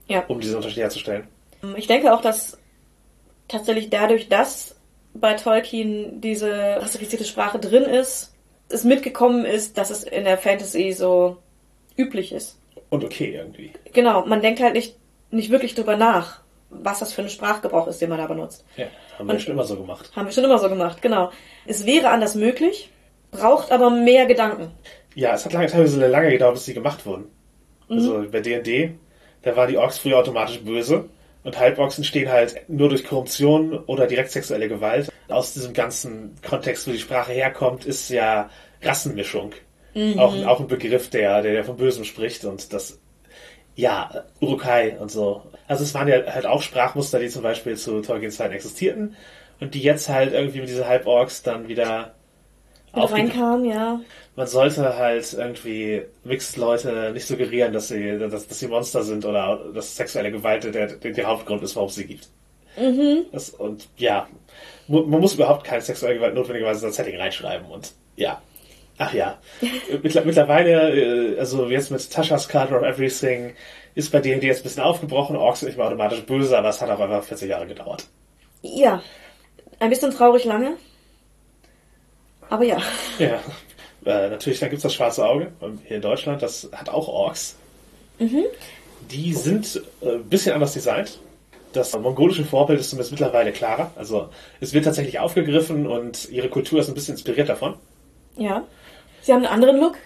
Ja. 0.08 0.24
um 0.28 0.40
diese 0.42 0.58
Unterschiede 0.58 0.82
herzustellen. 0.82 1.28
Ich 1.78 1.88
denke 1.88 2.14
auch, 2.14 2.22
dass 2.22 2.58
tatsächlich 3.48 3.90
dadurch, 3.90 4.28
dass 4.30 4.75
bei 5.16 5.34
Tolkien 5.34 6.22
diese 6.22 6.52
rassifizierte 6.52 7.26
Sprache 7.26 7.60
drin 7.60 7.84
ist, 7.84 8.34
es 8.70 8.84
mitgekommen 8.84 9.46
ist, 9.46 9.78
dass 9.78 9.90
es 9.90 10.04
in 10.04 10.26
der 10.26 10.38
Fantasy 10.38 10.92
so 10.92 11.38
üblich 11.98 12.32
ist. 12.32 12.60
Und 12.90 13.04
okay 13.04 13.36
irgendwie. 13.36 13.72
Genau, 13.94 14.26
man 14.26 14.42
denkt 14.42 14.62
halt 14.62 14.74
nicht, 14.74 14.96
nicht 15.32 15.52
wirklich 15.52 15.76
drüber 15.76 15.96
nach, 15.96 16.42
was 16.70 17.00
das 17.00 17.14
für 17.14 17.22
ein 17.22 17.30
Sprachgebrauch 17.30 17.88
ist, 17.88 18.02
den 18.02 18.10
man 18.10 18.18
da 18.18 18.28
benutzt. 18.28 18.66
Ja, 18.76 18.88
haben 19.18 19.28
wir 19.28 19.40
schon 19.40 19.54
immer 19.54 19.64
so 19.64 19.76
gemacht. 19.76 20.12
Haben 20.16 20.26
wir 20.26 20.34
schon 20.34 20.44
immer 20.44 20.60
so 20.60 20.70
gemacht, 20.70 21.02
genau. 21.02 21.32
Es 21.66 21.86
wäre 21.86 22.10
anders 22.10 22.36
möglich, 22.36 22.90
braucht 23.32 23.72
aber 23.72 23.90
mehr 23.90 24.26
Gedanken. 24.26 24.72
Ja, 25.14 25.34
es 25.34 25.46
hat 25.46 25.54
lange, 25.54 25.68
teilweise 25.68 26.06
lange 26.08 26.32
gedauert, 26.32 26.56
bis 26.56 26.66
sie 26.66 26.74
gemacht 26.74 27.06
wurden. 27.06 27.32
Also 27.88 28.26
bei 28.32 28.42
D&D, 28.42 28.96
da 29.44 29.56
waren 29.56 29.70
die 29.70 29.78
Orks 29.78 30.00
früher 30.00 30.18
automatisch 30.18 30.60
böse 30.62 31.08
und 31.46 31.60
Halborks 31.60 31.98
entstehen 31.98 32.30
halt 32.30 32.68
nur 32.68 32.90
durch 32.90 33.06
Korruption 33.06 33.78
oder 33.86 34.08
direkt 34.08 34.32
sexuelle 34.32 34.68
Gewalt. 34.68 35.12
Aus 35.30 35.54
diesem 35.54 35.74
ganzen 35.74 36.36
Kontext, 36.42 36.88
wo 36.88 36.92
die 36.92 37.00
Sprache 37.00 37.32
herkommt, 37.32 37.86
ist 37.86 38.10
ja 38.10 38.50
Rassenmischung. 38.82 39.54
Auch, 40.18 40.36
auch 40.46 40.60
ein 40.60 40.68
Begriff, 40.68 41.10
der, 41.10 41.42
der 41.42 41.64
von 41.64 41.78
Bösem 41.78 42.04
spricht 42.04 42.44
und 42.44 42.74
das, 42.74 43.00
ja, 43.76 44.26
Urukai 44.42 44.98
und 45.00 45.10
so. 45.10 45.44
Also 45.68 45.84
es 45.84 45.94
waren 45.94 46.08
ja 46.08 46.26
halt 46.26 46.46
auch 46.46 46.62
Sprachmuster, 46.62 47.20
die 47.20 47.30
zum 47.30 47.44
Beispiel 47.44 47.78
zu 47.78 48.02
Tolkiens 48.02 48.36
Zeiten 48.36 48.54
existierten 48.54 49.16
und 49.62 49.74
die 49.74 49.82
jetzt 49.82 50.10
halt 50.10 50.34
irgendwie 50.34 50.60
mit 50.60 50.70
diesen 50.70 50.88
Halborks 50.88 51.44
dann 51.44 51.70
wieder 51.70 52.16
reinkam, 53.04 53.66
ja. 53.66 54.00
man 54.36 54.48
sollte 54.48 54.98
halt 54.98 55.34
irgendwie 55.34 56.04
Mixed-Leute 56.24 57.12
nicht 57.14 57.28
suggerieren, 57.28 57.74
dass 57.74 57.88
sie, 57.90 58.18
dass, 58.18 58.48
dass 58.48 58.60
sie 58.60 58.68
Monster 58.68 59.04
sind 59.04 59.26
oder 59.26 59.60
dass 59.74 59.96
sexuelle 59.96 60.32
Gewalt 60.32 60.64
der, 60.64 60.88
der, 60.88 61.12
der 61.12 61.26
Hauptgrund 61.28 61.62
ist, 61.64 61.76
warum 61.76 61.90
es 61.90 61.96
sie 61.96 62.06
gibt. 62.06 62.28
Das, 63.32 63.52
und 63.52 63.88
ja, 63.98 64.28
man 64.88 65.08
muss 65.22 65.36
überhaupt 65.36 65.64
keine 65.64 65.82
sexuelle 65.82 66.16
Gewalt 66.16 66.36
notwendigerweise 66.36 66.82
in 66.82 66.90
das 66.90 66.96
Setting 66.98 67.18
reinschreiben 67.18 67.68
und 67.68 67.94
ja. 68.18 68.42
Ach 68.98 69.14
ja. 69.14 69.38
Mittler- 70.04 70.24
Mittlerweile, 70.26 71.36
äh, 71.36 71.40
also 71.40 71.66
jetzt 71.70 71.92
mit 71.92 72.10
Tasha's 72.12 72.48
Card 72.48 72.72
of 72.72 72.82
Everything, 72.84 73.54
ist 73.94 74.12
bei 74.12 74.20
D&D 74.20 74.46
jetzt 74.46 74.60
ein 74.60 74.64
bisschen 74.64 74.84
aufgebrochen. 74.84 75.36
Orks 75.38 75.60
sind 75.62 75.68
nicht 75.70 75.78
mehr 75.78 75.88
automatisch 75.88 76.22
böse, 76.26 76.58
aber 76.58 76.70
es 76.70 76.82
hat 76.82 76.90
auch 76.90 77.00
einfach 77.00 77.24
40 77.24 77.50
Jahre 77.50 77.68
gedauert. 77.68 78.08
Ja. 78.62 79.02
Ein 79.80 79.90
bisschen 79.90 80.12
traurig 80.12 80.46
lange. 80.46 80.78
Aber 82.50 82.64
ja. 82.64 82.78
Ja, 83.20 83.40
äh, 84.06 84.30
natürlich, 84.30 84.60
dann 84.60 84.70
gibt's 84.70 84.84
das 84.84 84.94
Schwarze 84.94 85.26
Auge 85.26 85.52
hier 85.86 85.98
in 85.98 86.02
Deutschland, 86.02 86.42
das 86.42 86.70
hat 86.72 86.90
auch 86.90 87.08
Orks. 87.08 87.56
Die 88.20 89.34
sind 89.34 89.82
äh, 90.02 90.16
ein 90.16 90.30
bisschen 90.30 90.54
anders 90.54 90.74
designt. 90.74 91.20
Das 91.74 91.98
mongolische 91.98 92.46
Vorbild 92.46 92.80
ist 92.80 92.90
zumindest 92.92 93.12
mittlerweile 93.12 93.52
klarer. 93.52 93.92
Also 93.96 94.30
es 94.62 94.74
wird 94.74 94.86
tatsächlich 94.86 95.20
aufgegriffen 95.20 95.88
und 95.88 96.30
ihre 96.30 96.48
Kultur 96.50 96.80
ist 96.80 96.88
ein 96.88 96.94
bisschen 96.94 97.16
inspiriert 97.16 97.50
davon. 97.50 97.76
Ja. 98.38 98.64
Sie 99.22 99.34
haben 99.34 99.40
einen 99.44 99.54
anderen 99.54 99.80
Look. 99.80 99.98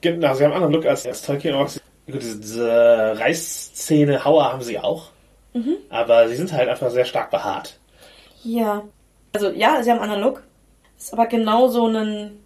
Genau, 0.00 0.34
sie 0.34 0.44
haben 0.44 0.52
einen 0.52 0.62
anderen 0.62 0.72
Look 0.72 0.86
als, 0.86 1.06
als 1.06 1.22
Tolkien 1.22 1.54
Orks. 1.54 1.80
Gut, 2.06 2.22
Diese, 2.22 2.40
diese 2.40 3.18
Reißzähne, 3.18 4.24
Hauer 4.24 4.52
haben 4.52 4.62
sie 4.62 4.78
auch. 4.78 5.10
Aber 5.90 6.28
sie 6.28 6.36
sind 6.36 6.52
halt 6.52 6.68
einfach 6.68 6.90
sehr 6.90 7.04
stark 7.04 7.30
behaart. 7.30 7.78
Ja. 8.42 8.82
Also 9.34 9.50
ja, 9.50 9.82
sie 9.82 9.90
haben 9.90 10.00
einen 10.00 10.10
anderen 10.10 10.22
Look. 10.32 10.42
Ist 11.02 11.12
aber 11.12 11.26
genau 11.26 11.66
so 11.66 11.88
ein 11.88 12.38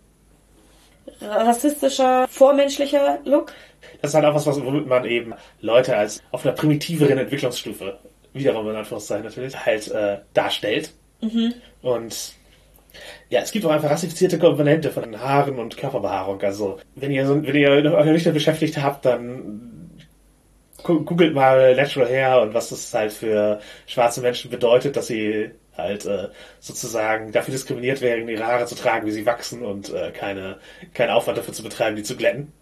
rassistischer, 1.20 2.26
vormenschlicher 2.26 3.18
Look. 3.24 3.52
Das 4.00 4.10
ist 4.10 4.14
halt 4.14 4.24
auch 4.24 4.34
was, 4.34 4.46
was 4.46 4.64
womit 4.64 4.86
man 4.86 5.04
eben 5.04 5.34
Leute 5.60 5.94
als 5.94 6.22
auf 6.30 6.44
einer 6.44 6.54
primitiveren 6.54 7.18
Entwicklungsstufe, 7.18 7.98
wiederum 8.32 8.68
in 8.70 8.76
Anführungszeichen 8.76 9.26
natürlich, 9.26 9.66
halt 9.66 9.88
äh, 9.88 10.18
darstellt. 10.32 10.92
Und 11.82 12.32
ja, 13.28 13.40
es 13.42 13.52
gibt 13.52 13.66
auch 13.66 13.70
einfach 13.70 13.90
rassifizierte 13.90 14.38
Komponente 14.38 14.90
von 14.90 15.20
Haaren 15.20 15.58
und 15.58 15.76
Körperbehaarung. 15.76 16.40
Also, 16.40 16.78
wenn 16.94 17.12
ihr, 17.12 17.26
so, 17.26 17.42
wenn 17.42 17.54
ihr 17.54 17.70
euch 17.70 18.06
nicht 18.06 18.24
damit 18.24 18.38
beschäftigt 18.38 18.78
habt, 18.78 19.04
dann 19.04 20.00
googelt 20.82 21.34
mal 21.34 21.76
Natural 21.76 22.08
Hair 22.08 22.40
und 22.40 22.54
was 22.54 22.70
das 22.70 22.94
halt 22.94 23.12
für 23.12 23.60
schwarze 23.86 24.22
Menschen 24.22 24.50
bedeutet, 24.50 24.96
dass 24.96 25.08
sie 25.08 25.50
halt 25.76 26.04
äh, 26.06 26.28
sozusagen 26.60 27.32
dafür 27.32 27.52
diskriminiert 27.52 28.00
werden, 28.00 28.28
ihre 28.28 28.46
Haare 28.46 28.66
zu 28.66 28.74
tragen, 28.74 29.06
wie 29.06 29.12
sie 29.12 29.26
wachsen 29.26 29.64
und 29.64 29.92
äh, 29.92 30.10
keine, 30.12 30.56
keinen 30.94 31.10
Aufwand 31.10 31.38
dafür 31.38 31.54
zu 31.54 31.62
betreiben, 31.62 31.96
die 31.96 32.02
zu 32.02 32.16
glätten. 32.16 32.52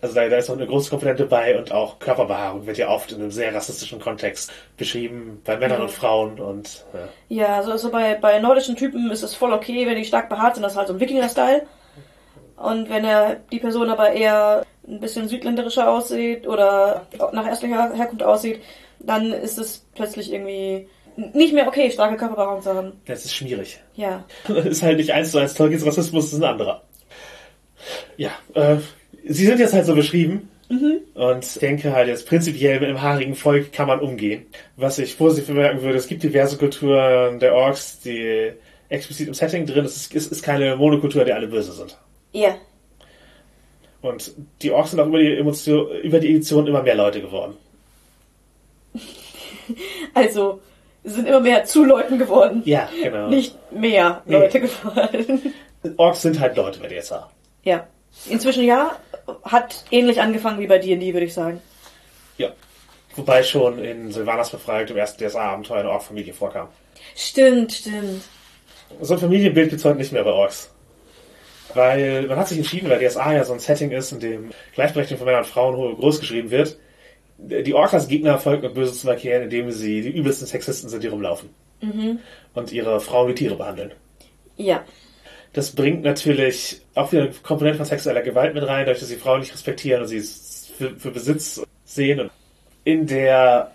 Also 0.00 0.14
da, 0.16 0.28
da 0.28 0.36
ist 0.36 0.48
noch 0.48 0.56
eine 0.56 0.66
große 0.66 0.90
Komponente 0.90 1.26
bei 1.26 1.56
und 1.56 1.70
auch 1.70 1.98
Körperbehaarung 2.00 2.66
wird 2.66 2.76
ja 2.78 2.88
oft 2.88 3.12
in 3.12 3.20
einem 3.20 3.30
sehr 3.30 3.54
rassistischen 3.54 4.00
Kontext 4.00 4.50
beschrieben, 4.76 5.40
bei 5.44 5.56
Männern 5.56 5.78
Ja. 5.78 5.84
und 5.84 5.90
Frauen 5.92 6.40
und 6.40 6.84
ja. 6.92 7.08
Ja, 7.28 7.56
also, 7.56 7.70
also 7.72 7.90
bei, 7.90 8.14
bei 8.16 8.38
nordischen 8.40 8.74
Typen 8.76 9.10
ist 9.10 9.22
es 9.22 9.34
voll 9.34 9.52
okay, 9.52 9.86
wenn 9.86 9.96
die 9.96 10.04
stark 10.04 10.28
behaart 10.28 10.54
sind, 10.56 10.64
das 10.64 10.72
ist 10.72 10.78
halt 10.78 10.88
so 10.88 10.94
ein 10.94 11.00
Wikinger-Style. 11.00 11.62
Und 12.56 12.90
wenn 12.90 13.04
er, 13.04 13.36
die 13.50 13.58
Person 13.60 13.90
aber 13.90 14.12
eher 14.12 14.64
ein 14.86 15.00
bisschen 15.00 15.28
südländerischer 15.28 15.88
aussieht 15.90 16.46
oder 16.46 17.06
nach 17.32 17.48
östlicher 17.48 17.92
Herkunft 17.94 18.22
aussieht, 18.22 18.60
dann 18.98 19.32
ist 19.32 19.58
es 19.58 19.84
plötzlich 19.94 20.32
irgendwie 20.32 20.88
nicht 21.16 21.54
mehr 21.54 21.68
okay, 21.68 21.90
starke 21.90 22.16
Körperbehaarung 22.16 22.62
zu 22.62 22.74
haben. 22.74 22.92
das 23.06 23.24
ist 23.24 23.34
schwierig. 23.34 23.80
Ja. 23.94 24.24
ist 24.48 24.82
halt 24.82 24.98
nicht 24.98 25.12
eins 25.12 25.30
zu 25.30 25.38
eins 25.38 25.54
Tolkiens 25.54 25.86
Rassismus, 25.86 26.26
das 26.26 26.32
ist 26.34 26.44
ein 26.44 26.50
anderer. 26.50 26.82
Ja, 28.16 28.30
äh, 28.54 28.76
sie 29.26 29.46
sind 29.46 29.58
jetzt 29.58 29.74
halt 29.74 29.86
so 29.86 29.94
beschrieben. 29.94 30.48
Und 31.14 31.44
ich 31.44 31.58
denke 31.60 31.92
halt 31.92 32.08
jetzt 32.08 32.26
prinzipiell 32.26 32.80
mit 32.80 32.88
dem 32.88 33.02
haarigen 33.02 33.34
Volk 33.34 33.72
kann 33.72 33.88
man 33.88 34.00
umgehen. 34.00 34.46
Was 34.76 34.98
ich 34.98 35.18
positiv 35.18 35.48
bemerken 35.48 35.82
würde, 35.82 35.98
es 35.98 36.06
gibt 36.06 36.22
diverse 36.22 36.56
Kulturen 36.56 37.38
der 37.38 37.54
Orks, 37.54 38.00
die 38.00 38.52
explizit 38.88 39.28
im 39.28 39.34
Setting 39.34 39.66
drin, 39.66 39.84
es 39.84 39.96
ist, 39.96 40.14
es 40.14 40.26
ist 40.28 40.42
keine 40.42 40.76
Monokultur, 40.76 41.24
der 41.24 41.36
alle 41.36 41.48
böse 41.48 41.72
sind. 41.72 41.98
Ja. 42.32 42.56
Und 44.00 44.32
die 44.62 44.70
Orks 44.70 44.90
sind 44.90 45.00
auch 45.00 45.06
über 45.06 45.18
die, 45.18 45.36
Emotion, 45.36 45.88
über 46.02 46.20
die 46.20 46.30
Edition 46.30 46.66
immer 46.66 46.82
mehr 46.82 46.96
Leute 46.96 47.20
geworden. 47.20 47.56
Also, 50.12 50.60
sind 51.04 51.26
immer 51.26 51.40
mehr 51.40 51.64
zu 51.64 51.84
Leuten 51.84 52.18
geworden. 52.18 52.62
Ja, 52.64 52.88
genau. 53.02 53.28
Nicht 53.28 53.56
mehr 53.72 54.22
Nee. 54.24 54.36
Leute 54.36 54.60
geworden. 54.60 55.54
Orks 55.96 56.22
sind 56.22 56.38
halt 56.40 56.56
Leute 56.56 56.78
bei 56.80 56.88
DSA. 56.88 57.30
ja. 57.64 57.86
Inzwischen 58.28 58.64
ja, 58.64 58.96
hat 59.42 59.84
ähnlich 59.90 60.20
angefangen 60.20 60.60
wie 60.60 60.66
bei 60.66 60.76
D&D, 60.78 61.14
würde 61.14 61.24
ich 61.24 61.32
sagen. 61.32 61.62
Ja. 62.36 62.50
Wobei 63.16 63.42
schon 63.42 63.78
in 63.78 64.12
Sylvanas 64.12 64.50
Befreiung, 64.50 64.86
dem 64.86 64.98
ersten 64.98 65.26
DSA-Abenteuer, 65.26 65.78
eine 65.80 65.90
Ork-Familie 65.90 66.34
vorkam. 66.34 66.68
Stimmt, 67.16 67.72
stimmt. 67.72 68.22
So 69.00 69.14
ein 69.14 69.18
Familienbild 69.20 69.70
gibt 69.70 69.78
es 69.80 69.84
heute 69.86 69.96
nicht 69.96 70.12
mehr 70.12 70.24
bei 70.24 70.30
Orks. 70.30 70.70
Weil 71.72 72.26
man 72.26 72.36
hat 72.38 72.48
sich 72.48 72.58
entschieden, 72.58 72.90
weil 72.90 72.98
DSA 73.06 73.32
ja 73.32 73.44
so 73.46 73.54
ein 73.54 73.60
Setting 73.60 73.90
ist, 73.92 74.12
in 74.12 74.20
dem 74.20 74.50
Gleichberechtigung 74.74 75.18
von 75.18 75.24
Männern 75.26 75.44
und 75.44 75.48
Frauen 75.50 75.96
groß 75.96 76.20
geschrieben 76.20 76.50
wird, 76.50 76.78
die 77.42 77.74
Orks 77.74 77.94
als 77.94 78.08
Gegner 78.08 78.40
und 78.44 78.74
Böse 78.74 78.92
zu 78.92 79.06
markieren, 79.06 79.42
indem 79.42 79.70
sie 79.70 80.02
die 80.02 80.10
übelsten 80.10 80.46
Sexisten 80.46 80.88
sind, 80.88 81.02
die 81.02 81.08
rumlaufen. 81.08 81.50
Und 82.54 82.72
ihre 82.72 83.00
Frauen 83.00 83.28
wie 83.28 83.34
Tiere 83.34 83.56
behandeln. 83.56 83.92
Ja. 84.56 84.84
Das 85.52 85.72
bringt 85.72 86.02
natürlich 86.02 86.80
auch 86.94 87.12
wieder 87.12 87.24
eine 87.24 87.32
Komponente 87.32 87.78
von 87.78 87.86
sexueller 87.86 88.22
Gewalt 88.22 88.54
mit 88.54 88.66
rein, 88.66 88.86
dadurch, 88.86 89.00
dass 89.00 89.08
sie 89.08 89.16
Frauen 89.16 89.40
nicht 89.40 89.52
respektieren 89.52 90.02
und 90.02 90.08
sie 90.08 90.20
für, 90.20 90.96
für 90.96 91.10
Besitz 91.10 91.62
sehen. 91.84 92.30
In 92.84 93.06
der 93.06 93.72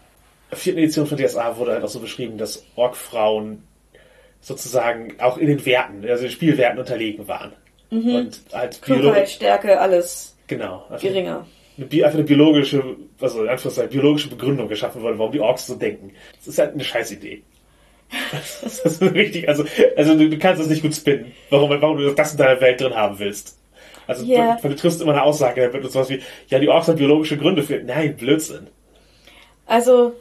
vierten 0.52 0.80
Edition 0.80 1.06
von 1.06 1.18
DSA 1.18 1.58
wurde 1.58 1.74
halt 1.74 1.84
auch 1.84 1.90
so 1.90 2.00
beschrieben, 2.00 2.38
dass 2.38 2.66
Ork-Frauen 2.76 3.64
sozusagen 4.42 5.20
auch 5.20 5.38
in 5.38 5.48
den 5.48 5.66
Werten, 5.66 6.06
also 6.08 6.24
den 6.24 6.32
Spielwerten 6.32 6.80
unterlegen 6.80 7.28
waren. 7.28 7.54
Und 7.90 8.42
halt 8.54 8.82
Klugheit, 8.82 9.30
Stärke, 9.30 9.80
alles 9.80 10.36
genau. 10.48 10.86
Also 10.90 11.08
geringer. 11.08 11.46
Eine, 11.78 11.86
einfach 12.06 12.18
eine 12.18 12.24
biologische, 12.24 12.84
also 13.22 13.44
in 13.44 13.50
Anführungszeichen, 13.50 13.92
biologische 13.92 14.30
Begründung 14.30 14.68
geschaffen 14.68 15.02
wurde, 15.02 15.18
warum 15.18 15.32
die 15.32 15.40
Orks 15.40 15.68
so 15.68 15.76
denken. 15.76 16.12
Das 16.38 16.48
ist 16.48 16.60
halt 16.60 16.74
eine 16.74 16.84
Scheißidee. 16.84 17.44
Das 18.32 18.80
ist 18.80 19.02
richtig, 19.02 19.50
also, 19.50 19.66
also 19.98 20.18
du, 20.18 20.38
kannst 20.38 20.62
das 20.62 20.70
nicht 20.70 20.82
gut 20.82 20.96
spinnen, 20.96 21.34
warum, 21.50 21.70
warum 21.70 21.98
du 21.98 22.10
das 22.12 22.32
in 22.32 22.38
deiner 22.38 22.62
Welt 22.62 22.80
drin 22.80 22.96
haben 22.96 23.20
willst. 23.20 23.58
Also 24.08 24.26
Ja. 24.26 24.56
du, 24.62 24.70
du 24.70 24.76
triffst 24.76 25.02
immer 25.02 25.12
eine 25.12 25.24
Aussage, 25.24 25.62
da 25.62 25.74
wird 25.74 25.92
sowas 25.92 26.10
wie, 26.10 26.22
ja, 26.48 26.60
die 26.60 26.70
Orks 26.70 26.88
haben 26.88 26.98
biologische 26.98 27.38
Gründe 27.38 27.64
für. 27.64 27.80
Nein, 27.84 28.16
Blödsinn. 28.16 28.68
Also, 29.66 30.14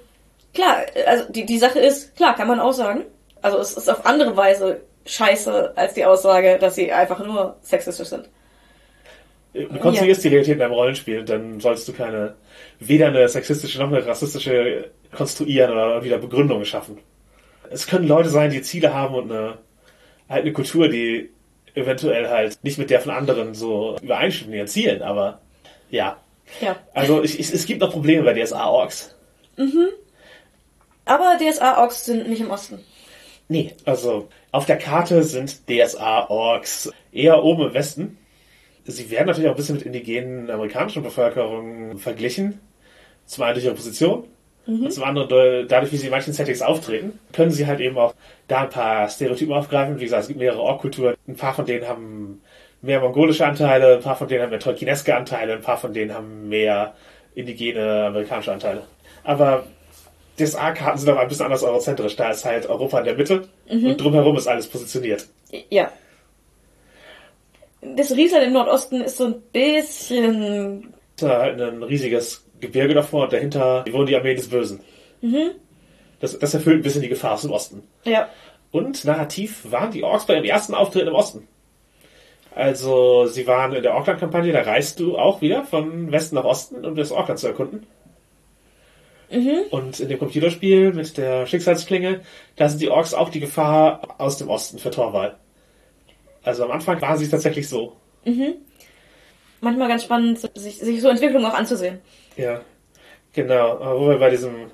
klar, 0.52 0.78
also 1.06 1.30
die, 1.32 1.46
die 1.46 1.58
Sache 1.58 1.78
ist, 1.78 2.16
klar, 2.16 2.34
kann 2.34 2.48
man 2.48 2.58
auch 2.58 2.72
sagen. 2.72 3.04
Also 3.42 3.58
es 3.58 3.76
ist 3.76 3.88
auf 3.88 4.04
andere 4.04 4.36
Weise 4.36 4.80
scheiße 5.06 5.72
als 5.76 5.94
die 5.94 6.04
Aussage, 6.04 6.58
dass 6.58 6.74
sie 6.74 6.92
einfach 6.92 7.24
nur 7.24 7.56
sexistisch 7.62 8.08
sind. 8.08 8.28
Du 9.56 9.78
konstruierst 9.78 10.22
die 10.24 10.28
Realität 10.28 10.56
in 10.56 10.62
einem 10.62 10.72
Rollenspiel, 10.72 11.24
dann 11.24 11.60
sollst 11.60 11.88
du 11.88 11.92
keine, 11.92 12.34
weder 12.78 13.08
eine 13.08 13.28
sexistische 13.28 13.78
noch 13.78 13.88
eine 13.88 14.06
rassistische 14.06 14.90
konstruieren 15.12 15.72
oder 15.72 16.04
wieder 16.04 16.18
Begründungen 16.18 16.64
schaffen. 16.64 16.98
Es 17.70 17.86
können 17.86 18.06
Leute 18.06 18.28
sein, 18.28 18.50
die 18.50 18.62
Ziele 18.62 18.92
haben 18.92 19.14
und 19.14 19.30
eine, 19.30 19.58
halt 20.28 20.42
eine 20.42 20.52
Kultur, 20.52 20.88
die 20.88 21.30
eventuell 21.74 22.28
halt 22.28 22.58
nicht 22.62 22.78
mit 22.78 22.90
der 22.90 23.00
von 23.00 23.12
anderen 23.12 23.54
so 23.54 23.96
übereinstimmt 24.02 24.50
in 24.50 24.58
ihren 24.58 24.68
Zielen, 24.68 25.02
aber 25.02 25.40
ja. 25.90 26.18
Ja. 26.60 26.76
Also 26.94 27.22
ich, 27.22 27.40
ich, 27.40 27.52
es 27.52 27.66
gibt 27.66 27.80
noch 27.80 27.92
Probleme 27.92 28.22
bei 28.22 28.34
DSA-Orks. 28.34 29.14
Aber 31.04 31.38
DSA-Orks 31.38 32.04
sind 32.04 32.28
nicht 32.28 32.40
im 32.40 32.50
Osten. 32.50 32.80
Nee, 33.48 33.74
also 33.84 34.28
auf 34.52 34.66
der 34.66 34.78
Karte 34.78 35.22
sind 35.22 35.68
DSA-Orks 35.68 36.92
eher 37.12 37.42
oben 37.44 37.68
im 37.68 37.74
Westen. 37.74 38.18
Sie 38.86 39.10
werden 39.10 39.26
natürlich 39.26 39.48
auch 39.48 39.54
ein 39.54 39.56
bisschen 39.56 39.76
mit 39.76 39.84
indigenen 39.84 40.50
amerikanischen 40.50 41.02
Bevölkerungen 41.02 41.98
verglichen. 41.98 42.60
Zum 43.24 43.44
einen 43.44 43.54
durch 43.54 43.64
ihre 43.64 43.74
Position 43.74 44.24
und 44.66 44.92
zum 44.92 45.04
anderen 45.04 45.68
dadurch, 45.68 45.92
wie 45.92 45.96
sie 45.96 46.06
in 46.06 46.10
manchen 46.10 46.32
Settings 46.32 46.62
auftreten, 46.62 47.18
können 47.32 47.50
sie 47.52 47.66
halt 47.66 47.80
eben 47.80 47.96
auch 47.98 48.14
da 48.48 48.62
ein 48.62 48.70
paar 48.70 49.08
Stereotypen 49.08 49.54
aufgreifen. 49.54 49.98
Wie 50.00 50.04
gesagt, 50.04 50.22
es 50.22 50.28
gibt 50.28 50.40
mehrere 50.40 50.60
Ork-Kulturen. 50.60 51.14
Ein 51.28 51.36
paar 51.36 51.54
von 51.54 51.66
denen 51.66 51.86
haben 51.86 52.42
mehr 52.82 53.00
mongolische 53.00 53.46
Anteile, 53.46 53.96
ein 53.96 54.02
paar 54.02 54.16
von 54.16 54.28
denen 54.28 54.42
haben 54.42 54.50
mehr 54.50 54.60
tolkieneske 54.60 55.14
Anteile, 55.14 55.54
ein 55.54 55.62
paar 55.62 55.78
von 55.78 55.92
denen 55.92 56.14
haben 56.14 56.48
mehr 56.48 56.94
indigene 57.34 58.06
amerikanische 58.06 58.52
Anteile. 58.52 58.82
Aber 59.22 59.66
DSA-Karten 60.38 60.98
sind 60.98 61.08
aber 61.10 61.20
ein 61.20 61.28
bisschen 61.28 61.44
anders 61.44 61.62
eurozentrisch. 61.62 62.16
Da 62.16 62.30
ist 62.30 62.44
halt 62.44 62.66
Europa 62.68 62.98
in 62.98 63.04
der 63.04 63.16
Mitte 63.16 63.48
und 63.68 63.96
drumherum 63.96 64.36
ist 64.36 64.48
alles 64.48 64.66
positioniert. 64.68 65.26
Ja. 65.70 65.90
Das 67.94 68.10
Riesland 68.12 68.44
im 68.44 68.52
Nordosten 68.52 69.00
ist 69.00 69.16
so 69.16 69.26
ein 69.26 69.42
bisschen. 69.52 70.94
Da 71.16 71.46
ist 71.46 71.60
halt 71.60 71.60
ein 71.60 71.82
riesiges 71.82 72.46
Gebirge 72.60 72.94
davor 72.94 73.24
und 73.24 73.32
dahinter 73.32 73.84
wohnen 73.90 74.06
die 74.06 74.16
Armee 74.16 74.34
des 74.34 74.48
Bösen. 74.48 74.80
Das, 76.20 76.38
das 76.38 76.54
erfüllt 76.54 76.80
ein 76.80 76.82
bisschen 76.82 77.02
die 77.02 77.08
Gefahr 77.08 77.34
aus 77.34 77.42
dem 77.42 77.52
Osten. 77.52 77.82
Ja. 78.04 78.28
Und 78.70 79.04
narrativ 79.04 79.70
waren 79.70 79.90
die 79.90 80.02
Orks 80.02 80.26
bei 80.26 80.34
ihrem 80.34 80.44
ersten 80.44 80.74
Auftreten 80.74 81.08
im 81.08 81.14
Osten. 81.14 81.48
Also, 82.54 83.26
sie 83.26 83.46
waren 83.46 83.74
in 83.74 83.82
der 83.82 83.94
Auckland-Kampagne, 83.94 84.52
da 84.52 84.62
reist 84.62 84.98
du 84.98 85.18
auch 85.18 85.42
wieder 85.42 85.64
von 85.64 86.10
Westen 86.10 86.36
nach 86.36 86.44
Osten, 86.44 86.86
um 86.86 86.94
das 86.94 87.12
Auckland 87.12 87.38
zu 87.38 87.48
erkunden. 87.48 87.86
Und 89.70 90.00
in 90.00 90.08
dem 90.08 90.18
Computerspiel 90.18 90.92
mit 90.92 91.18
der 91.18 91.46
Schicksalsklinge, 91.46 92.20
da 92.56 92.68
sind 92.68 92.80
die 92.80 92.88
Orks 92.88 93.12
auch 93.12 93.28
die 93.28 93.40
Gefahr 93.40 94.14
aus 94.18 94.38
dem 94.38 94.48
Osten 94.48 94.78
für 94.78 94.90
Torwal. 94.90 95.36
Also 96.46 96.64
am 96.64 96.70
Anfang 96.70 97.00
waren 97.02 97.18
sie 97.18 97.28
tatsächlich 97.28 97.68
so. 97.68 97.96
Manchmal 99.60 99.88
ganz 99.88 100.04
spannend, 100.04 100.38
sich, 100.54 100.78
sich 100.78 101.00
so 101.00 101.08
Entwicklungen 101.08 101.44
auch 101.44 101.54
anzusehen. 101.54 101.98
Ja, 102.36 102.60
genau. 103.32 103.98
Wo 103.98 104.08
wir 104.08 104.18
bei 104.18 104.30
diesem 104.30 104.70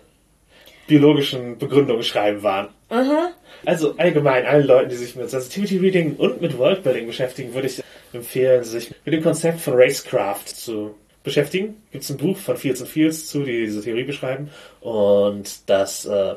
biologischen 0.86 1.56
Begründungen 1.56 2.02
schreiben 2.02 2.42
waren. 2.42 2.68
Aha. 2.90 3.30
Also 3.64 3.94
allgemein 3.96 4.44
allen 4.44 4.66
Leuten, 4.66 4.90
die 4.90 4.96
sich 4.96 5.16
mit 5.16 5.30
Sensitivity 5.30 5.78
Reading 5.78 6.16
und 6.16 6.42
mit 6.42 6.58
Worldbuilding 6.58 7.06
beschäftigen, 7.06 7.54
würde 7.54 7.68
ich 7.68 7.82
empfehlen, 8.12 8.64
sich 8.64 8.92
mit 9.04 9.14
dem 9.14 9.22
Konzept 9.22 9.60
von 9.60 9.74
Racecraft 9.74 10.48
zu 10.48 10.94
beschäftigen. 11.22 11.82
Gibt 11.90 12.04
es 12.04 12.10
ein 12.10 12.18
Buch 12.18 12.36
von 12.36 12.58
Fields 12.58 12.82
and 12.82 12.90
Fields 12.90 13.28
zu, 13.28 13.44
die 13.44 13.64
diese 13.64 13.82
Theorie 13.82 14.04
beschreiben. 14.04 14.50
Und 14.80 15.70
das 15.70 16.04
äh, 16.04 16.34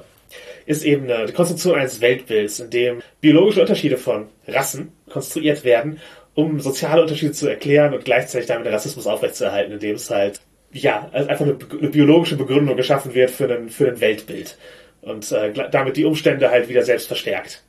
ist 0.66 0.84
eben 0.84 1.10
eine 1.10 1.32
Konstruktion 1.32 1.76
eines 1.76 2.02
Weltbilds, 2.02 2.60
in 2.60 2.70
dem 2.70 3.02
biologische 3.22 3.62
Unterschiede 3.62 3.98
von 3.98 4.28
Rassen 4.48 4.92
konstruiert 5.10 5.64
werden, 5.64 6.00
um 6.34 6.60
soziale 6.60 7.02
Unterschiede 7.02 7.32
zu 7.32 7.48
erklären 7.48 7.94
und 7.94 8.06
gleichzeitig 8.06 8.48
damit 8.48 8.68
Rassismus 8.68 9.08
aufrechtzuerhalten, 9.08 9.74
indem 9.74 9.96
es 9.96 10.10
halt 10.10 10.42
ja, 10.72 11.10
einfach 11.14 11.46
eine, 11.46 11.58
eine 11.80 11.90
biologische 11.90 12.36
Begründung 12.36 12.76
geschaffen 12.76 13.14
wird 13.14 13.32
für 13.32 13.52
ein, 13.54 13.70
für 13.70 13.88
ein 13.88 14.02
Weltbild. 14.02 14.58
Und 15.02 15.32
äh, 15.32 15.54
damit 15.72 15.98
die 15.98 16.06
Umstände 16.06 16.50
halt 16.50 16.68
wieder 16.68 16.84
selbst 16.84 17.08
verstärkt. 17.08 17.64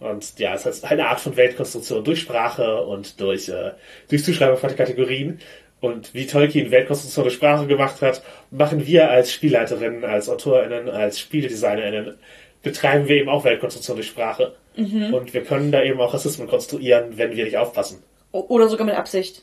Und 0.00 0.38
ja, 0.38 0.54
es 0.54 0.66
ist 0.66 0.82
halt 0.82 1.00
eine 1.00 1.08
Art 1.08 1.20
von 1.20 1.36
Weltkonstruktion 1.36 2.04
durch 2.04 2.20
Sprache 2.20 2.82
und 2.82 3.20
durch, 3.20 3.48
äh, 3.48 3.72
durch 4.08 4.24
Zuschreibung 4.24 4.58
von 4.58 4.74
Kategorien. 4.74 5.38
Und 5.86 6.12
wie 6.14 6.26
Tolkien 6.26 6.70
Weltkonstruktion 6.70 7.24
durch 7.24 7.34
Sprache 7.34 7.66
gemacht 7.66 8.02
hat, 8.02 8.22
machen 8.50 8.86
wir 8.86 9.10
als 9.10 9.32
Spielleiterinnen, 9.32 10.04
als 10.04 10.28
AutorInnen, 10.28 10.88
als 10.88 11.20
SpieldesignerInnen, 11.20 12.16
betreiben 12.62 13.06
wir 13.08 13.16
eben 13.16 13.28
auch 13.28 13.44
Weltkonstruktion 13.44 13.96
durch 13.96 14.08
Sprache. 14.08 14.54
Und 14.76 15.32
wir 15.32 15.42
können 15.42 15.72
da 15.72 15.82
eben 15.82 16.00
auch 16.00 16.12
Rassismen 16.12 16.48
konstruieren, 16.48 17.16
wenn 17.16 17.34
wir 17.36 17.44
nicht 17.44 17.56
aufpassen. 17.56 18.02
Oder 18.32 18.68
sogar 18.68 18.84
mit 18.86 18.94
Absicht. 18.96 19.42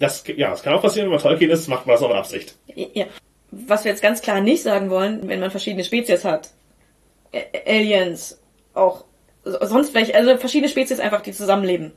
Das, 0.00 0.24
ja, 0.36 0.50
das 0.50 0.62
kann 0.62 0.74
auch 0.74 0.82
passieren, 0.82 1.06
wenn 1.06 1.12
man 1.14 1.22
Tolkien 1.22 1.50
ist, 1.50 1.68
macht 1.68 1.86
man 1.86 1.94
das 1.94 2.02
auch 2.02 2.08
mit 2.08 2.16
Absicht. 2.16 2.56
Ja. 2.74 3.06
Was 3.50 3.84
wir 3.84 3.90
jetzt 3.92 4.02
ganz 4.02 4.20
klar 4.22 4.40
nicht 4.40 4.62
sagen 4.62 4.90
wollen, 4.90 5.28
wenn 5.28 5.40
man 5.40 5.50
verschiedene 5.50 5.84
Spezies 5.84 6.24
hat. 6.24 6.50
Aliens, 7.66 8.40
auch 8.74 9.04
so- 9.44 9.58
sonst 9.64 9.90
vielleicht, 9.90 10.14
also 10.14 10.36
verschiedene 10.36 10.68
Spezies 10.70 11.00
einfach, 11.00 11.20
die 11.20 11.32
zusammenleben. 11.32 11.92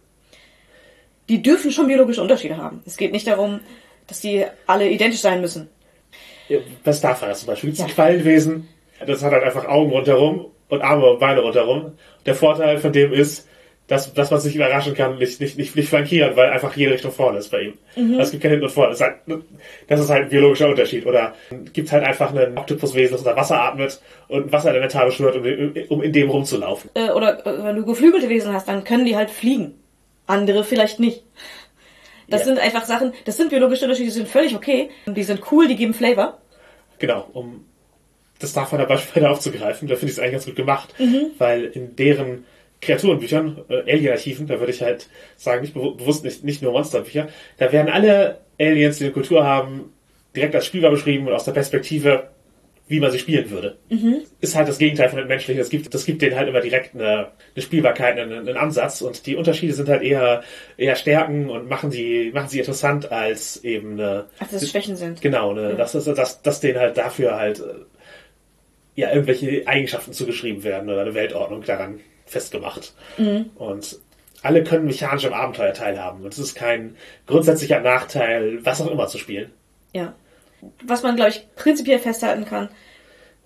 Die 1.32 1.42
dürfen 1.42 1.72
schon 1.72 1.88
biologische 1.88 2.22
Unterschiede 2.22 2.58
haben. 2.58 2.82
Es 2.86 2.98
geht 2.98 3.14
nicht 3.14 3.26
darum, 3.26 3.62
dass 4.08 4.20
die 4.20 4.44
alle 4.68 4.90
identisch 4.90 5.22
sein 5.22 5.40
müssen. 5.40 5.70
Ja, 6.50 6.58
Was 6.84 7.00
darf 7.00 7.22
man 7.22 7.34
zum 7.34 7.48
Beispiel? 7.48 7.70
Gibt 7.70 7.80
es 7.80 7.80
Ja. 7.80 7.86
ein 7.86 7.94
Quallenwesen? 7.94 8.68
Das 9.08 9.24
hat 9.24 9.32
halt 9.32 9.44
einfach 9.46 9.66
Augen 9.66 9.92
rundherum 9.92 10.48
und 10.68 10.82
Arme 10.82 11.06
und 11.06 11.20
Beine 11.20 11.40
rundherum. 11.40 11.94
Der 12.26 12.36
Vorteil 12.36 12.78
von 12.80 12.92
dem 12.92 13.14
ist, 13.14 13.48
dass, 13.88 14.14
dass 14.14 14.30
man 14.30 14.42
sich 14.42 14.56
überraschen 14.56 14.94
kann, 14.94 15.18
nicht, 15.20 15.40
nicht, 15.40 15.58
nicht, 15.58 15.76
nicht 15.76 15.88
flankieren, 15.90 16.36
weil 16.36 16.50
einfach 16.50 16.76
jede 16.76 16.92
Richtung 16.92 17.12
vorne 17.12 17.38
ist 17.40 17.50
bei 17.50 17.62
ihm. 17.62 17.74
Also 17.96 18.22
es 18.24 18.32
gibt 18.32 18.44
kein 18.44 18.52
Hinten 18.52 18.66
und 18.66 18.72
vorne. 18.72 18.90
Das 18.90 19.00
ist, 19.00 19.06
halt, 19.06 19.44
das 19.88 20.00
ist 20.02 20.10
halt 20.10 20.24
ein 20.24 20.30
biologischer 20.30 20.68
Unterschied. 20.68 21.06
Oder 21.06 21.34
gibt 21.72 21.92
halt 21.94 22.04
einfach 22.04 22.34
ein 22.34 22.58
Oktopuswesen, 22.58 23.12
das 23.14 23.22
unter 23.22 23.36
Wasser 23.38 23.62
atmet 23.62 24.02
und 24.28 24.48
ein 24.48 24.52
Wasserelementar 24.52 25.06
beschwört, 25.06 25.38
um, 25.38 25.74
um 25.90 26.04
in 26.04 26.12
dem 26.12 26.30
rumzulaufen. 26.30 26.90
Äh, 26.94 27.10
oder 27.12 27.46
äh, 27.46 27.64
wenn 27.64 27.76
du 27.78 27.86
geflügelte 27.86 28.28
Wesen 28.28 28.54
hast, 28.54 28.68
dann 28.68 28.84
können 28.84 29.06
die 29.06 29.16
halt 29.16 29.30
fliegen. 29.30 29.76
Andere 30.32 30.64
vielleicht 30.64 31.00
nicht. 31.00 31.24
Das 32.30 32.42
Ja. 32.42 32.46
sind 32.48 32.60
einfach 32.60 32.86
Sachen, 32.86 33.14
das 33.26 33.36
sind 33.38 33.50
biologische 33.50 33.84
Unterschiede, 33.86 34.10
die 34.10 34.16
sind 34.16 34.28
völlig 34.28 34.56
okay. 34.56 34.90
Die 35.06 35.24
sind 35.24 35.42
cool, 35.52 35.68
die 35.68 35.76
geben 35.76 35.94
Flavor. 35.94 36.40
Genau, 37.00 37.28
um 37.34 37.66
das 38.40 38.54
davon 38.54 38.80
der 38.80 38.86
Beispiele 38.86 39.30
aufzugreifen, 39.30 39.88
da 39.88 39.96
finde 39.96 40.12
ich 40.12 40.18
es 40.18 40.20
eigentlich 40.20 40.32
ganz 40.34 40.46
gut 40.46 40.56
gemacht, 40.56 40.96
weil 41.38 41.66
in 41.66 41.96
deren 41.96 42.46
Kreaturenbüchern, 42.82 43.66
äh, 43.70 43.92
Alien-Archiven, 43.92 44.48
da 44.48 44.60
würde 44.60 44.72
ich 44.72 44.82
halt 44.82 45.08
sagen, 45.38 45.62
nicht 45.62 45.76
bewu- 45.76 45.96
bewusst 45.98 46.24
nicht, 46.24 46.44
nicht 46.44 46.62
nur 46.64 46.72
Monsterbücher, 46.72 47.28
da 47.58 47.72
werden 47.72 47.92
alle 47.92 48.40
Aliens, 48.60 48.98
die 48.98 49.04
eine 49.04 49.14
Kultur 49.14 49.44
haben, 49.46 49.94
direkt 50.36 50.56
als 50.56 50.66
spielbar 50.66 50.90
beschrieben 50.92 51.28
und 51.28 51.34
aus 51.34 51.44
der 51.44 51.52
Perspektive, 51.52 52.30
wie 52.92 53.00
man 53.00 53.10
sie 53.10 53.20
spielen 53.20 53.50
würde. 53.50 53.78
Ist 54.42 54.56
halt 54.56 54.68
das 54.68 54.78
Gegenteil 54.78 55.08
von 55.08 55.18
den 55.18 55.30
menschlichen. 55.30 55.60
Das 55.60 55.70
gibt, 55.70 55.94
das 55.94 56.06
gibt 56.06 56.22
denen 56.22 56.36
halt 56.36 56.50
immer 56.50 56.60
direkt 56.60 56.94
eine, 56.94 57.30
eine 57.56 57.62
Spielbarkeit, 57.64 58.20
einen, 58.20 58.40
einen 58.40 58.58
Ansatz 58.58 59.02
und 59.02 59.26
die 59.26 59.38
Unterschiede 59.38 59.74
sind 59.74 59.88
halt 59.88 60.04
eher, 60.04 60.44
eher 60.76 60.98
Stärken 60.98 61.50
und 61.50 61.70
machen 61.70 61.90
die, 61.90 62.32
machen 62.34 62.50
sie 62.50 62.60
interessant 62.60 63.10
als 63.10 63.64
eben 63.64 63.94
eine, 63.94 64.26
Ach, 64.40 64.48
dass 64.50 64.62
es 64.62 64.72
Schwächen 64.72 64.98
sind. 64.98 65.22
Genau, 65.22 65.54
ne, 65.54 65.76
dass, 65.76 65.94
dass, 65.94 66.04
dass, 66.04 66.42
dass 66.42 66.60
denen 66.60 66.80
halt 66.80 66.98
dafür 66.98 67.38
halt 67.38 67.62
äh, 67.62 67.64
ja 68.96 69.10
irgendwelche 69.14 69.66
Eigenschaften 69.68 70.12
zugeschrieben 70.12 70.66
werden 70.66 70.90
oder 70.90 71.02
eine 71.02 71.14
Weltordnung 71.14 71.64
daran 71.64 72.02
festgemacht. 72.26 72.94
Und 73.56 74.00
alle 74.42 74.66
können 74.66 74.86
mechanisch 74.86 75.26
am 75.26 75.34
Abenteuer 75.34 75.74
teilhaben. 75.74 76.26
Und 76.26 76.34
es 76.34 76.40
ist 76.40 76.56
kein 76.56 76.98
grundsätzlicher 77.26 77.80
Nachteil, 77.80 78.60
was 78.66 78.82
auch 78.82 78.92
immer 78.92 79.08
zu 79.08 79.18
spielen. 79.18 79.52
Ja. 79.94 80.14
Was 80.84 81.04
man, 81.04 81.16
glaube 81.16 81.32
ich, 81.32 81.48
prinzipiell 81.56 82.00
festhalten 82.00 82.46
kann, 82.46 82.70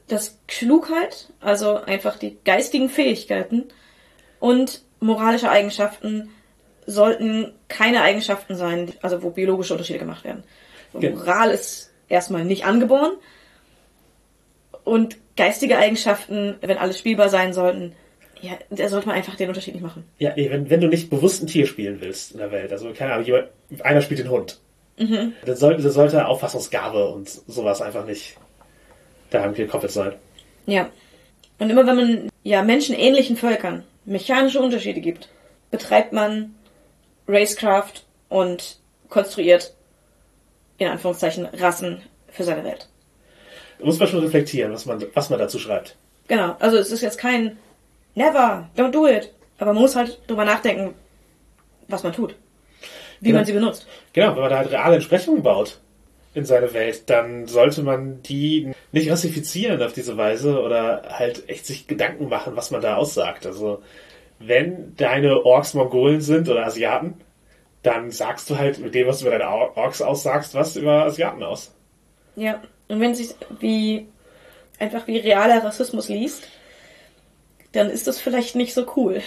dass 0.07 0.39
Klugheit, 0.47 1.33
also 1.39 1.75
einfach 1.75 2.17
die 2.17 2.37
geistigen 2.43 2.89
Fähigkeiten 2.89 3.65
und 4.39 4.83
moralische 4.99 5.49
Eigenschaften 5.49 6.29
sollten 6.85 7.53
keine 7.67 8.01
Eigenschaften 8.01 8.55
sein, 8.55 8.93
also 9.01 9.23
wo 9.23 9.31
biologische 9.31 9.73
Unterschiede 9.73 9.99
gemacht 9.99 10.23
werden. 10.23 10.43
Moral 10.93 11.51
ist 11.51 11.91
erstmal 12.07 12.45
nicht 12.45 12.65
angeboren 12.65 13.13
und 14.83 15.17
geistige 15.35 15.77
Eigenschaften, 15.77 16.55
wenn 16.61 16.77
alle 16.77 16.93
spielbar 16.93 17.29
sein 17.29 17.53
sollten, 17.53 17.93
Ja, 18.41 18.51
da 18.69 18.87
sollte 18.89 19.07
man 19.07 19.15
einfach 19.15 19.35
den 19.35 19.47
Unterschied 19.47 19.73
nicht 19.73 19.83
machen. 19.83 20.03
Ja, 20.19 20.33
nee, 20.35 20.49
wenn, 20.49 20.69
wenn 20.69 20.81
du 20.81 20.87
nicht 20.87 21.09
bewusst 21.09 21.41
ein 21.41 21.47
Tier 21.47 21.65
spielen 21.65 21.99
willst 22.01 22.33
in 22.33 22.37
der 22.37 22.51
Welt, 22.51 22.71
also 22.71 22.91
keine 22.93 23.13
Ahnung, 23.13 23.25
jemand, 23.25 23.47
einer 23.81 24.01
spielt 24.01 24.19
den 24.19 24.29
Hund, 24.29 24.59
dann, 24.97 25.33
sollte, 25.55 25.83
dann 25.83 25.91
sollte 25.91 26.25
Auffassungsgabe 26.25 27.07
und 27.09 27.29
sowas 27.29 27.81
einfach 27.81 28.05
nicht 28.05 28.37
daran 29.29 29.53
gekoppelt 29.53 29.91
sein. 29.91 30.13
Ja. 30.65 30.89
Und 31.59 31.69
immer 31.69 31.85
wenn 31.85 31.95
man 31.95 32.29
ja 32.43 32.63
menschenähnlichen 32.63 33.37
Völkern 33.37 33.83
mechanische 34.05 34.59
Unterschiede 34.59 35.01
gibt, 35.01 35.29
betreibt 35.71 36.13
man 36.13 36.55
Racecraft 37.27 38.03
und 38.29 38.77
konstruiert 39.09 39.73
in 40.77 40.87
Anführungszeichen 40.87 41.45
Rassen 41.45 42.01
für 42.29 42.43
seine 42.43 42.63
Welt. 42.63 42.87
Da 43.79 43.85
muss 43.85 43.99
man 43.99 44.07
schon 44.07 44.19
reflektieren, 44.19 44.71
was 44.73 44.85
man, 44.85 45.03
was 45.13 45.29
man 45.29 45.39
dazu 45.39 45.59
schreibt. 45.59 45.95
Genau. 46.27 46.55
Also 46.59 46.77
es 46.77 46.91
ist 46.91 47.01
jetzt 47.01 47.17
kein 47.17 47.57
Never, 48.15 48.69
don't 48.77 48.91
do 48.91 49.07
it. 49.07 49.33
Aber 49.57 49.73
man 49.73 49.81
muss 49.81 49.95
halt 49.95 50.19
drüber 50.27 50.45
nachdenken, 50.45 50.95
was 51.87 52.03
man 52.03 52.13
tut. 52.13 52.35
Wie 53.19 53.27
Genau. 53.27 53.39
man 53.39 53.45
sie 53.45 53.53
benutzt. 53.53 53.87
Genau, 54.13 54.35
wenn 54.35 54.41
man 54.41 54.49
da 54.49 54.57
halt 54.57 54.71
reale 54.71 54.95
Entsprechungen 54.95 55.41
baut 55.43 55.79
in 56.33 56.45
seine 56.45 56.73
Welt, 56.73 57.09
dann 57.09 57.47
sollte 57.47 57.81
man 57.81 58.21
die 58.23 58.73
nicht 58.91 59.09
rassifizieren 59.09 59.81
auf 59.81 59.93
diese 59.93 60.17
Weise 60.17 60.59
oder 60.61 61.03
halt 61.09 61.47
echt 61.49 61.65
sich 61.65 61.87
Gedanken 61.87 62.27
machen, 62.29 62.55
was 62.55 62.71
man 62.71 62.81
da 62.81 62.95
aussagt. 62.97 63.45
Also, 63.45 63.81
wenn 64.39 64.95
deine 64.97 65.45
Orks 65.45 65.73
Mongolen 65.73 66.19
sind 66.21 66.49
oder 66.49 66.65
Asiaten, 66.65 67.13
dann 67.83 68.11
sagst 68.11 68.49
du 68.49 68.57
halt 68.57 68.79
mit 68.79 68.93
dem, 68.95 69.07
was 69.07 69.19
du 69.19 69.27
über 69.27 69.37
deine 69.37 69.49
Or- 69.49 69.77
Orks 69.77 70.01
aussagst, 70.01 70.53
was 70.55 70.75
über 70.75 71.05
Asiaten 71.05 71.41
aus. 71.43 71.73
Ja. 72.35 72.61
Und 72.87 72.99
wenn 72.99 73.11
es 73.11 73.19
sich 73.19 73.29
wie 73.59 74.07
einfach 74.77 75.07
wie 75.07 75.17
realer 75.17 75.63
Rassismus 75.63 76.09
liest, 76.09 76.47
dann 77.71 77.89
ist 77.89 78.07
das 78.07 78.19
vielleicht 78.19 78.55
nicht 78.55 78.73
so 78.73 78.85
cool. 78.97 79.21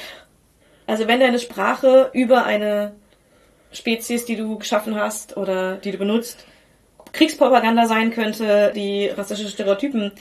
Also 0.86 1.06
wenn 1.06 1.20
deine 1.20 1.38
Sprache 1.38 2.10
über 2.12 2.44
eine 2.44 2.94
Spezies, 3.72 4.24
die 4.24 4.36
du 4.36 4.58
geschaffen 4.58 4.94
hast 4.96 5.36
oder 5.36 5.76
die 5.76 5.92
du 5.92 5.98
benutzt, 5.98 6.44
Kriegspropaganda 7.12 7.86
sein 7.86 8.10
könnte, 8.10 8.72
die 8.74 9.08
rassistische 9.08 9.50
Stereotypen 9.50 10.12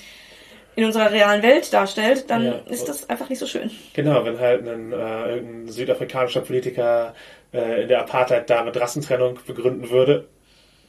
in 0.76 0.86
unserer 0.86 1.12
realen 1.12 1.42
Welt 1.42 1.74
darstellt, 1.74 2.30
dann 2.30 2.46
Ja. 2.46 2.54
ist 2.70 2.88
das 2.88 3.10
einfach 3.10 3.30
nicht 3.30 3.40
so 3.40 3.48
schön. 3.48 3.72
Genau, 3.94 4.24
wenn 4.26 4.40
halt 4.40 4.68
ein, 4.68 4.92
äh, 4.94 5.36
irgendein 5.36 5.68
südafrikanischer 5.70 6.42
Politiker 6.42 7.16
äh, 7.54 7.82
in 7.84 7.88
der 7.88 8.02
Apartheid 8.02 8.50
da 8.50 8.64
mit 8.64 8.80
Rassentrennung 8.80 9.40
begründen 9.48 9.90
würde, 9.90 10.28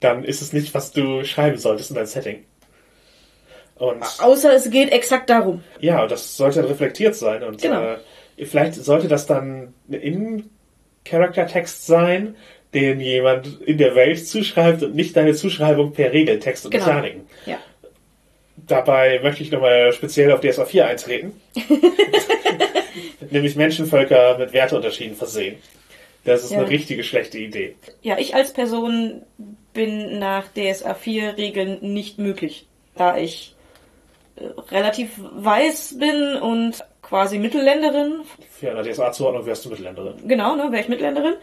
dann 0.00 0.24
ist 0.24 0.42
es 0.42 0.52
nicht, 0.52 0.74
was 0.74 0.92
du 0.92 1.24
schreiben 1.24 1.56
solltest 1.58 1.90
in 1.90 1.96
dein 1.96 2.06
Setting. 2.06 2.44
Und 3.76 4.02
Außer 4.20 4.52
es 4.52 4.70
geht 4.70 4.90
exakt 4.92 5.30
darum. 5.30 5.62
Ja, 5.80 6.02
und 6.02 6.10
das 6.10 6.36
sollte 6.36 6.68
reflektiert 6.68 7.14
sein. 7.14 7.42
Und 7.44 7.62
Genau. 7.62 7.82
äh, 8.36 8.44
vielleicht 8.44 8.74
sollte 8.74 9.08
das 9.08 9.26
dann 9.26 9.72
ein 9.90 10.50
In-Character-Text 11.12 11.86
sein, 11.86 12.36
den 12.74 13.00
jemand 13.00 13.60
in 13.62 13.78
der 13.78 13.94
Welt 13.94 14.26
zuschreibt 14.26 14.82
und 14.82 14.94
nicht 14.94 15.16
deine 15.16 15.34
Zuschreibung 15.34 15.92
per 15.92 16.12
Regeltext 16.12 16.66
und 16.66 16.70
Genau. 16.72 16.86
Mechaniken. 16.86 17.26
Ja. 17.46 17.58
Dabei 18.66 19.20
möchte 19.22 19.42
ich 19.42 19.50
nochmal 19.50 19.92
speziell 19.92 20.30
auf 20.32 20.40
DSA 20.40 20.66
4 20.66 20.86
eintreten. 20.86 21.40
Nämlich 23.30 23.56
Menschenvölker 23.56 24.36
mit 24.38 24.52
Werteunterschieden 24.52 25.16
versehen. 25.16 25.56
Das 26.24 26.44
ist 26.44 26.50
Ja. 26.52 26.58
eine 26.58 26.68
richtige 26.68 27.04
schlechte 27.04 27.38
Idee. 27.38 27.74
Ja, 28.02 28.18
ich 28.18 28.34
als 28.34 28.52
Person 28.52 29.22
bin 29.72 30.18
nach 30.18 30.46
DSA 30.52 30.94
4 30.94 31.36
Regeln 31.38 31.78
nicht 31.80 32.18
möglich, 32.18 32.66
da 32.96 33.16
ich 33.16 33.54
äh, 34.36 34.42
relativ 34.70 35.10
weiß 35.16 35.96
bin 35.98 36.36
und 36.36 36.84
quasi 37.08 37.38
Mittelländerin. 37.38 38.20
Für 38.50 38.70
eine 38.70 38.82
DSA-Zuordnung 38.82 39.46
wärst 39.46 39.64
du 39.64 39.70
Mittelländerin. 39.70 40.14
Genau, 40.26 40.56
ne, 40.56 40.70
wäre 40.70 40.82
ich 40.82 40.88
Mittelländerin. 40.88 41.34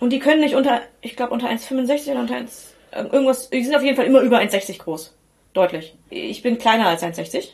Und 0.00 0.10
die 0.10 0.18
können 0.18 0.40
nicht 0.40 0.54
unter, 0.54 0.80
ich 1.00 1.16
glaube 1.16 1.32
unter 1.32 1.48
1,65 1.48 2.10
oder 2.10 2.20
unter 2.20 2.34
1, 2.36 2.74
äh, 2.90 3.02
irgendwas, 3.04 3.50
die 3.50 3.64
sind 3.64 3.74
auf 3.74 3.82
jeden 3.82 3.96
Fall 3.96 4.06
immer 4.06 4.20
über 4.20 4.38
1,60 4.38 4.78
groß. 4.78 5.16
Deutlich. 5.54 5.96
Ich 6.10 6.42
bin 6.42 6.58
kleiner 6.58 6.88
als 6.88 7.02
1,60. 7.02 7.48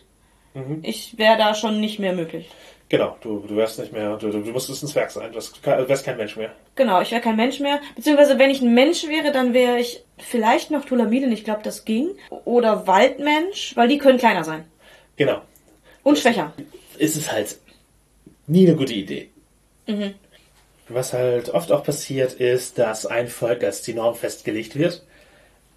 Mhm. 0.55 0.80
Ich 0.82 1.18
wäre 1.18 1.36
da 1.36 1.55
schon 1.55 1.80
nicht 1.80 1.99
mehr 1.99 2.12
möglich. 2.12 2.49
Genau, 2.89 3.18
du, 3.20 3.45
du 3.47 3.55
wärst 3.55 3.78
nicht 3.78 3.93
mehr, 3.93 4.16
du, 4.16 4.30
du 4.30 4.39
musstest 4.51 4.82
ein 4.82 4.86
Zwerg 4.86 5.11
sein, 5.11 5.30
du 5.30 5.89
wärst, 5.89 6.05
kein 6.05 6.16
Mensch 6.16 6.36
mehr. 6.36 6.53
Genau, 6.74 7.03
ich 7.03 7.11
wäre 7.11 7.20
kein 7.20 7.36
Mensch 7.36 7.61
mehr. 7.61 7.80
Beziehungsweise, 7.95 8.39
wenn 8.39 8.49
ich 8.49 8.62
ein 8.62 8.72
Mensch 8.72 9.07
wäre, 9.07 9.30
dann 9.30 9.53
wäre 9.53 9.78
ich 9.78 10.03
vielleicht 10.16 10.70
noch 10.70 10.86
Tulamiden, 10.86 11.30
ich 11.30 11.45
glaube, 11.45 11.61
das 11.62 11.84
ging. 11.84 12.09
Oder 12.47 12.86
Waldmensch, 12.86 13.76
weil 13.76 13.89
die 13.89 13.99
können 13.99 14.18
kleiner 14.18 14.43
sein. 14.43 14.64
Genau. 15.16 15.43
Und 16.03 16.16
schwächer. 16.16 16.55
ist 16.57 16.88
es 17.01 17.32
halt 17.32 17.59
nie 18.46 18.66
eine 18.66 18.76
gute 18.76 18.94
Idee. 18.94 19.30
Was 20.88 21.12
halt 21.12 21.51
oft 21.51 21.72
auch 21.72 21.84
passiert, 21.84 22.34
ist, 22.34 22.78
dass 22.78 23.07
ein 23.07 23.28
Volk 23.28 23.64
als 23.64 23.82
die 23.82 23.94
Norm 23.94 24.14
festgelegt 24.14 24.76
wird. 24.76 25.05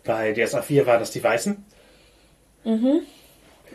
Bei 0.04 0.34
DSA 0.34 0.62
4 0.62 0.86
waren 0.86 1.00
das 1.00 1.12
die 1.12 1.24
Weißen. 1.24 1.64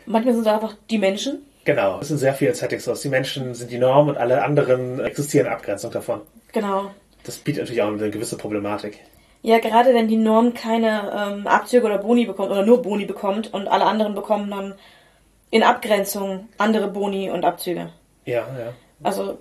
Manchmal 0.07 0.35
sind 0.35 0.47
es 0.47 0.53
einfach 0.53 0.75
die 0.91 0.99
Menschen. 0.99 1.43
Genau. 1.65 1.99
Es 2.01 2.09
sind 2.09 2.19
sehr 2.19 2.35
viele 2.35 2.55
Settings 2.55 2.85
so. 2.85 2.95
Die 2.95 3.09
Menschen 3.09 3.55
sind 3.55 3.71
die 3.71 3.79
Norm 3.79 4.09
und 4.09 4.17
alle 4.17 4.43
anderen 4.45 5.01
existieren 5.01 5.49
Abgrenzung 5.49 5.91
davon. 5.91 6.21
Genau. 6.53 6.93
Das 7.25 7.39
bietet 7.39 7.63
natürlich 7.63 7.83
auch 7.83 7.89
eine 7.89 8.11
gewisse 8.11 8.37
Problematik. 8.37 9.01
Ja, 9.43 9.59
gerade 9.59 9.93
wenn 9.93 10.09
die 10.09 10.17
Norm 10.17 10.55
keine 10.55 11.13
ähm, 11.15 11.47
Abzüge 11.47 11.87
oder 11.87 11.99
Boni 11.99 12.25
bekommt 12.25 12.51
oder 12.51 12.65
nur 12.65 12.83
Boni 12.83 13.05
bekommt 13.05 13.53
und 13.53 13.69
alle 13.69 13.85
anderen 13.85 14.15
bekommen 14.15 14.51
dann 14.51 14.75
in 15.51 15.63
Abgrenzung 15.63 16.49
andere 16.59 16.89
Boni 16.89 17.31
und 17.31 17.45
Abzüge. 17.45 17.91
Ja, 18.25 18.47
ja. 18.59 18.73
Also, 19.03 19.39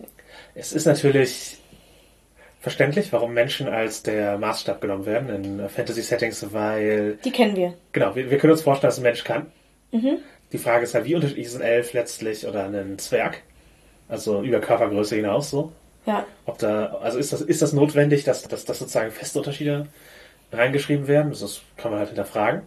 Es 0.53 0.73
ist 0.73 0.85
natürlich 0.85 1.57
verständlich, 2.59 3.11
warum 3.13 3.33
Menschen 3.33 3.67
als 3.67 4.03
der 4.03 4.37
Maßstab 4.37 4.81
genommen 4.81 5.05
werden 5.05 5.29
in 5.29 5.69
Fantasy-Settings, 5.69 6.53
weil 6.53 7.17
die 7.23 7.31
kennen 7.31 7.55
wir. 7.55 7.73
Genau, 7.91 8.15
wir, 8.15 8.29
wir 8.29 8.37
können 8.37 8.53
uns 8.53 8.61
vorstellen, 8.61 8.89
dass 8.89 8.97
ein 8.97 9.03
Mensch 9.03 9.23
kann. 9.23 9.51
Die 10.51 10.57
Frage 10.57 10.83
ist 10.83 10.93
halt, 10.93 11.05
wie 11.05 11.15
unterschiedlich 11.15 11.47
ist 11.47 11.55
ein 11.55 11.61
Elf 11.61 11.93
letztlich 11.93 12.45
oder 12.47 12.65
ein 12.65 12.97
Zwerg? 12.99 13.41
Also 14.07 14.41
über 14.41 14.59
Körpergröße 14.59 15.15
hinaus 15.15 15.49
so. 15.49 15.71
Ja. 16.05 16.25
Ob 16.45 16.57
da, 16.59 16.97
also 17.01 17.17
ist 17.17 17.33
das, 17.33 17.41
ist 17.41 17.61
das 17.61 17.73
notwendig, 17.73 18.23
dass, 18.23 18.43
dass, 18.43 18.65
dass 18.65 18.79
sozusagen 18.79 19.11
feste 19.11 19.39
Unterschiede 19.39 19.87
reingeschrieben 20.51 21.07
werden? 21.07 21.31
Das 21.31 21.61
kann 21.77 21.91
man 21.91 21.99
halt 21.99 22.09
hinterfragen. 22.09 22.61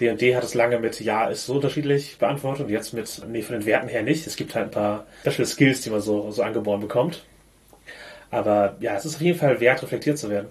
D&D 0.00 0.36
hat 0.36 0.44
es 0.44 0.54
lange 0.54 0.78
mit 0.78 1.00
Ja 1.00 1.28
ist 1.28 1.46
so 1.46 1.54
unterschiedlich 1.54 2.18
beantwortet 2.18 2.66
und 2.66 2.72
jetzt 2.72 2.92
mit 2.92 3.22
Nee, 3.28 3.42
von 3.42 3.58
den 3.58 3.66
Werten 3.66 3.88
her 3.88 4.02
nicht. 4.02 4.26
Es 4.26 4.36
gibt 4.36 4.54
halt 4.54 4.66
ein 4.66 4.70
paar 4.70 5.06
Special 5.20 5.46
Skills, 5.46 5.80
die 5.80 5.90
man 5.90 6.00
so, 6.00 6.30
so 6.30 6.42
angeboren 6.42 6.80
bekommt. 6.80 7.24
Aber 8.30 8.76
ja, 8.80 8.96
es 8.96 9.04
ist 9.04 9.16
auf 9.16 9.20
jeden 9.22 9.38
Fall 9.38 9.60
wert, 9.60 9.82
reflektiert 9.82 10.18
zu 10.18 10.28
werden. 10.28 10.48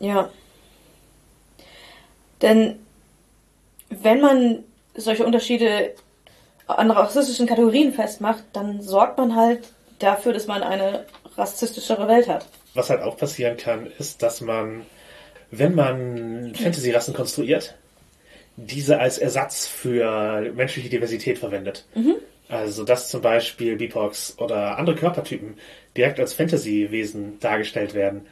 Ja. 0.00 0.30
Denn 2.42 2.78
wenn 3.90 4.20
man 4.20 4.64
solche 4.94 5.24
Unterschiede 5.24 5.94
an 6.66 6.90
rassistischen 6.90 7.46
Kategorien 7.46 7.92
festmacht, 7.92 8.44
dann 8.52 8.80
sorgt 8.82 9.18
man 9.18 9.34
halt 9.34 9.72
dafür, 9.98 10.32
dass 10.32 10.46
man 10.46 10.62
eine 10.62 11.06
rassistischere 11.36 12.08
Welt 12.08 12.28
hat. 12.28 12.46
Was 12.74 12.90
halt 12.90 13.02
auch 13.02 13.16
passieren 13.16 13.56
kann, 13.56 13.86
ist, 13.98 14.22
dass 14.22 14.40
man, 14.40 14.84
wenn 15.50 15.74
man 15.74 16.54
Fantasy-Rassen 16.54 17.14
konstruiert, 17.14 17.74
diese 18.56 18.98
als 18.98 19.18
Ersatz 19.18 19.66
für 19.66 20.52
menschliche 20.54 20.88
Diversität 20.88 21.38
verwendet. 21.38 21.86
Also, 22.48 22.84
dass 22.84 23.10
zum 23.10 23.20
Beispiel 23.20 23.76
Bipox 23.76 24.36
oder 24.38 24.78
andere 24.78 24.96
Körpertypen 24.96 25.58
direkt 25.96 26.18
als 26.18 26.32
Fantasy-Wesen 26.32 27.38
dargestellt 27.40 27.94
werden. 27.94 28.26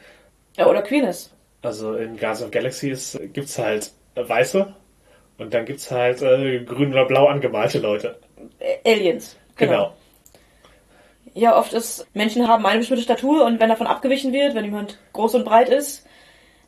Ja, 0.57 0.67
oder 0.67 0.81
Queerness. 0.81 1.31
Also 1.61 1.95
in 1.95 2.17
Guardians 2.17 2.43
of 2.43 2.51
Galaxies 2.51 3.19
gibt's 3.33 3.57
halt 3.57 3.91
äh, 4.15 4.27
Weiße 4.27 4.73
und 5.37 5.53
dann 5.53 5.65
gibt's 5.65 5.91
halt 5.91 6.21
äh, 6.21 6.59
grün 6.59 6.91
oder 6.91 7.05
blau 7.05 7.27
angemalte 7.27 7.79
Leute. 7.79 8.17
Äh, 8.59 8.91
Aliens. 8.91 9.35
Genau. 9.55 9.93
Ja, 11.33 11.57
oft 11.57 11.73
ist, 11.73 12.07
Menschen 12.15 12.47
haben 12.47 12.65
eine 12.65 12.79
bestimmte 12.79 13.03
Statur 13.03 13.45
und 13.45 13.59
wenn 13.59 13.69
davon 13.69 13.85
abgewichen 13.85 14.33
wird, 14.33 14.55
wenn 14.55 14.65
jemand 14.65 14.97
groß 15.13 15.35
und 15.35 15.45
breit 15.45 15.69
ist, 15.69 16.05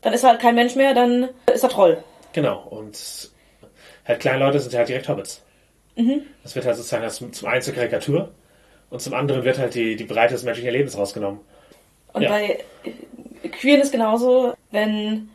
dann 0.02 0.14
ist 0.14 0.24
er 0.24 0.30
halt 0.32 0.42
kein 0.42 0.56
Mensch 0.56 0.76
mehr, 0.76 0.94
dann 0.94 1.30
ist 1.54 1.64
er 1.64 1.70
Troll. 1.70 2.04
Genau. 2.34 2.62
Und 2.70 3.30
halt 4.06 4.20
kleine 4.20 4.40
Leute 4.40 4.60
sind 4.60 4.74
halt 4.76 4.90
direkt 4.90 5.08
Hobbits. 5.10 5.44
Das 6.44 6.56
wird 6.56 6.66
halt 6.66 6.78
sozusagen 6.78 7.04
als 7.04 7.18
zum 7.18 7.48
einen 7.50 7.62
zur 7.62 7.74
Karikatur 7.74 8.32
und 8.90 9.02
zum 9.02 9.14
anderen 9.14 9.44
wird 9.44 9.58
halt 9.58 9.76
die, 9.76 9.98
die 9.98 10.06
Breite 10.06 10.34
des 10.34 10.44
menschlichen 10.44 10.72
Lebens 10.72 10.98
rausgenommen. 10.98 11.42
Und 12.14 12.22
Ja. 12.22 12.30
bei 12.30 12.60
äh, 13.44 13.50
Queerness 13.50 13.92
genauso, 13.92 14.54
wenn 14.72 15.30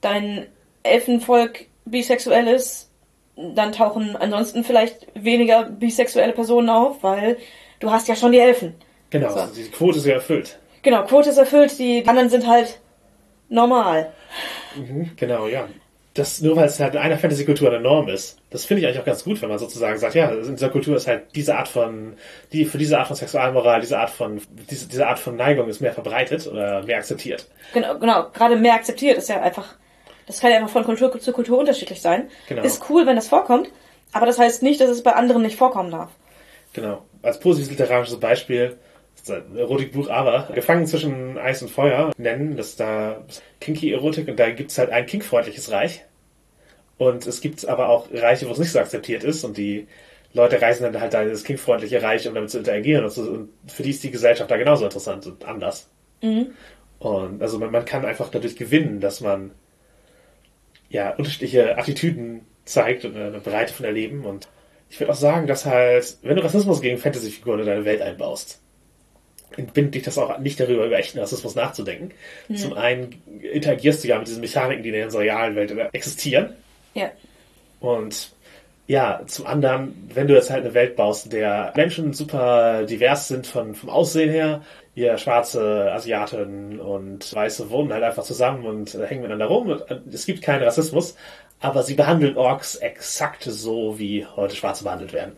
dein 0.00 0.46
Elfenvolk 0.84 1.66
bisexuell 1.84 2.46
ist, 2.46 2.90
dann 3.36 3.72
tauchen 3.72 4.14
ansonsten 4.14 4.62
vielleicht 4.62 5.06
weniger 5.14 5.64
bisexuelle 5.64 6.32
Personen 6.32 6.68
auf, 6.70 7.02
weil 7.02 7.36
du 7.80 7.90
hast 7.90 8.06
ja 8.06 8.14
schon 8.14 8.30
die 8.30 8.38
Elfen. 8.38 8.76
Genau, 9.10 9.30
So. 9.30 9.40
also 9.40 9.54
die 9.54 9.68
Quote 9.70 9.98
ist 9.98 10.06
ja 10.06 10.14
erfüllt. 10.14 10.58
Genau, 10.82 11.02
Quote 11.04 11.30
ist 11.30 11.38
erfüllt, 11.38 11.76
die 11.80 12.06
anderen 12.06 12.30
sind 12.30 12.46
halt 12.46 12.78
normal. 13.54 14.12
Mhm, 14.76 15.12
genau, 15.16 15.46
ja. 15.46 15.68
das 16.14 16.40
nur 16.40 16.56
weil 16.56 16.66
es 16.66 16.78
halt 16.78 16.94
in 16.94 17.00
einer 17.00 17.18
Fantasy-Kultur 17.18 17.68
eine 17.68 17.80
Norm 17.80 18.08
ist. 18.08 18.38
Das 18.50 18.64
finde 18.64 18.80
ich 18.80 18.86
eigentlich 18.86 19.00
auch 19.00 19.04
ganz 19.04 19.24
gut, 19.24 19.42
wenn 19.42 19.48
man 19.48 19.58
sozusagen 19.58 19.98
sagt, 19.98 20.14
ja, 20.14 20.30
in 20.30 20.54
dieser 20.54 20.70
Kultur 20.70 20.96
ist 20.96 21.08
halt 21.08 21.34
diese 21.34 21.56
Art 21.56 21.66
von, 21.66 22.14
die, 22.52 22.64
für 22.64 22.78
diese 22.78 22.98
Art 22.98 23.08
von 23.08 23.16
Sexualmoral, 23.16 23.80
diese 23.80 23.98
Art 23.98 24.10
von, 24.10 24.40
diese, 24.70 24.88
diese 24.88 25.06
Art 25.08 25.18
von 25.18 25.36
Neigung 25.36 25.68
ist 25.68 25.80
mehr 25.80 25.92
verbreitet 25.92 26.46
oder 26.46 26.84
mehr 26.84 26.98
akzeptiert. 26.98 27.48
Genau, 27.72 27.98
genau. 27.98 28.28
Gerade 28.32 28.56
mehr 28.56 28.74
akzeptiert 28.74 29.18
ist 29.18 29.28
ja 29.28 29.42
einfach, 29.42 29.74
das 30.26 30.40
kann 30.40 30.52
ja 30.52 30.58
einfach 30.58 30.70
von 30.70 30.84
Kultur 30.84 31.18
zu 31.18 31.32
Kultur 31.32 31.58
unterschiedlich 31.58 32.00
sein. 32.00 32.28
Genau. 32.48 32.62
Ist 32.62 32.88
cool, 32.88 33.06
wenn 33.06 33.16
das 33.16 33.28
vorkommt, 33.28 33.70
aber 34.12 34.26
das 34.26 34.38
heißt 34.38 34.62
nicht, 34.62 34.80
dass 34.80 34.90
es 34.90 35.02
bei 35.02 35.14
anderen 35.14 35.42
nicht 35.42 35.56
vorkommen 35.56 35.90
darf. 35.90 36.10
Genau. 36.74 37.02
Als 37.22 37.40
positives 37.40 37.70
literarisches 37.70 38.20
Beispiel, 38.20 38.76
das 39.24 39.38
ist 39.38 39.50
ein 39.50 39.56
Erotikbuch, 39.56 40.10
aber 40.10 40.50
Gefangen 40.54 40.86
zwischen 40.86 41.38
Eis 41.38 41.62
und 41.62 41.70
Feuer 41.70 42.12
nennen, 42.18 42.56
das 42.56 42.70
ist 42.70 42.80
da 42.80 43.24
kinky 43.60 43.92
Erotik 43.92 44.28
und 44.28 44.38
da 44.38 44.50
gibt 44.50 44.70
es 44.70 44.78
halt 44.78 44.90
ein 44.90 45.06
kinkfreundliches 45.06 45.70
Reich. 45.70 46.04
Und 46.98 47.26
es 47.26 47.40
gibt 47.40 47.66
aber 47.66 47.88
auch 47.88 48.08
Reiche, 48.12 48.46
wo 48.46 48.52
es 48.52 48.58
nicht 48.58 48.70
so 48.70 48.78
akzeptiert 48.78 49.24
ist 49.24 49.42
und 49.44 49.56
die 49.56 49.88
Leute 50.32 50.60
reisen 50.60 50.84
dann 50.84 51.00
halt 51.00 51.14
da 51.14 51.22
in 51.22 51.30
das 51.30 51.44
kinkfreundliche 51.44 52.02
Reich, 52.02 52.28
um 52.28 52.34
damit 52.34 52.50
zu 52.50 52.58
interagieren 52.58 53.04
und, 53.04 53.10
so, 53.10 53.22
und 53.22 53.50
für 53.66 53.82
die 53.82 53.90
ist 53.90 54.02
die 54.02 54.10
Gesellschaft 54.10 54.50
da 54.50 54.56
genauso 54.56 54.84
interessant 54.84 55.26
und 55.26 55.44
anders. 55.44 55.88
Und 56.98 57.42
also 57.42 57.58
man, 57.58 57.70
man 57.70 57.84
kann 57.84 58.04
einfach 58.04 58.28
dadurch 58.30 58.56
gewinnen, 58.56 59.00
dass 59.00 59.20
man 59.20 59.52
ja 60.90 61.10
unterschiedliche 61.14 61.78
Attitüden 61.78 62.42
zeigt 62.64 63.04
und 63.04 63.16
eine 63.16 63.40
Breite 63.40 63.72
von 63.72 63.86
Erleben 63.86 64.24
und 64.24 64.48
ich 64.90 65.00
würde 65.00 65.12
auch 65.12 65.16
sagen, 65.16 65.46
dass 65.46 65.64
halt, 65.66 66.18
wenn 66.22 66.36
du 66.36 66.44
Rassismus 66.44 66.80
gegen 66.80 66.98
Fantasyfiguren 66.98 67.60
in 67.60 67.66
deine 67.66 67.84
Welt 67.84 68.02
einbaust, 68.02 68.60
entbindet 69.56 69.94
dich 69.94 70.02
das 70.02 70.18
auch 70.18 70.38
nicht 70.38 70.58
darüber, 70.60 70.86
über 70.86 70.98
echten 70.98 71.18
Rassismus 71.18 71.54
nachzudenken. 71.54 72.12
Zum 72.54 72.74
einen 72.74 73.22
interagierst 73.40 74.04
du 74.04 74.08
ja 74.08 74.18
mit 74.18 74.28
diesen 74.28 74.40
Mechaniken, 74.40 74.82
die 74.82 74.90
in 74.90 74.94
der 74.94 75.12
realen 75.12 75.56
Welt 75.56 75.72
existieren. 75.92 76.54
Ja. 76.94 77.10
Und 77.80 78.30
ja, 78.86 79.22
zum 79.26 79.46
anderen, 79.46 80.10
wenn 80.12 80.28
du 80.28 80.34
jetzt 80.34 80.50
halt 80.50 80.64
eine 80.64 80.74
Welt 80.74 80.96
baust, 80.96 81.26
in 81.26 81.30
der 81.30 81.72
Menschen 81.74 82.12
super 82.12 82.84
divers 82.84 83.28
sind 83.28 83.46
von, 83.46 83.74
vom 83.74 83.88
Aussehen 83.88 84.30
her, 84.30 84.62
ihr 84.94 85.16
schwarze 85.16 85.90
Asiaten 85.92 86.80
und 86.80 87.34
Weiße 87.34 87.70
wohnen 87.70 87.92
halt 87.92 88.04
einfach 88.04 88.24
zusammen 88.24 88.66
und 88.66 88.94
äh, 88.94 89.06
hängen 89.06 89.22
miteinander 89.22 89.46
rum. 89.46 89.68
Und, 89.70 89.90
äh, 89.90 90.00
es 90.12 90.26
gibt 90.26 90.42
keinen 90.42 90.62
Rassismus, 90.62 91.16
aber 91.60 91.82
sie 91.82 91.94
behandeln 91.94 92.36
Orks 92.36 92.76
exakt 92.76 93.44
so, 93.44 93.98
wie 93.98 94.26
heute 94.26 94.54
Schwarze 94.54 94.84
behandelt 94.84 95.12
werden. 95.12 95.32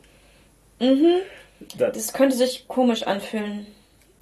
Mhm. 0.81 1.21
Das, 1.79 1.93
Das 1.93 2.13
könnte 2.13 2.37
sich 2.37 2.67
komisch 2.69 3.05
anfühlen. 3.05 3.67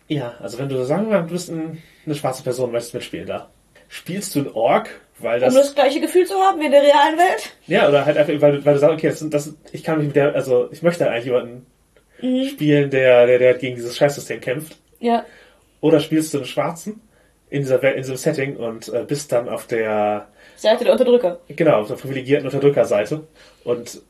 Ja, 0.08 0.34
also 0.40 0.58
wenn 0.58 0.68
du 0.68 0.84
sagen 0.84 1.06
wir, 1.10 1.18
mal, 1.20 1.26
du 1.26 1.32
bist 1.32 1.50
ein, 1.50 1.82
eine 2.06 2.14
schwarze 2.14 2.42
Person, 2.42 2.72
möchtest 2.72 2.94
mitspielen 2.94 3.26
da. 3.26 3.50
Spielst 3.88 4.34
du 4.34 4.40
einen 4.40 4.48
Ork, 4.52 4.88
weil 5.18 5.40
das 5.40 5.54
Um 5.54 5.60
das 5.60 5.74
gleiche 5.74 6.00
Gefühl 6.00 6.26
zu 6.26 6.34
haben 6.34 6.60
wie 6.60 6.66
in 6.66 6.72
der 6.72 6.82
realen 6.82 7.16
Welt? 7.18 7.54
Ja, 7.66 7.88
oder 7.88 8.04
halt 8.04 8.16
einfach, 8.16 8.40
weil, 8.40 8.52
du- 8.58 8.64
weil 8.64 8.74
du 8.74 8.80
sagst, 8.80 8.94
okay, 8.94 9.08
das, 9.08 9.24
das, 9.30 9.54
ich 9.72 9.82
kann 9.84 9.98
mich 9.98 10.08
mit 10.08 10.16
der, 10.16 10.34
also 10.34 10.68
ich 10.72 10.82
möchte 10.82 11.04
halt 11.04 11.12
eigentlich 11.12 11.26
jemanden 11.26 11.66
spielen, 12.48 12.90
der, 12.90 13.26
der, 13.26 13.38
der 13.38 13.54
gegen 13.54 13.76
dieses 13.76 13.96
Scheißsystem 13.96 14.40
kämpft. 14.40 14.76
Ja. 15.00 15.24
Oder 15.80 16.00
spielst 16.00 16.32
du 16.32 16.38
einen 16.38 16.46
Schwarzen 16.46 17.00
in 17.50 17.60
dieser 17.62 17.82
Welt, 17.82 17.96
in 17.96 18.02
diesem 18.02 18.16
Setting 18.16 18.56
und 18.56 18.88
äh, 18.88 19.04
bist 19.06 19.30
dann 19.32 19.48
auf 19.48 19.66
der, 19.66 20.28
Seite 20.56 20.84
der 20.84 20.92
Unterdrücker. 20.94 21.40
genau, 21.48 21.80
auf 21.80 21.88
der 21.88 21.94
privilegierten 21.96 22.46
Unterdrückerseite 22.46 23.24
und 23.64 24.00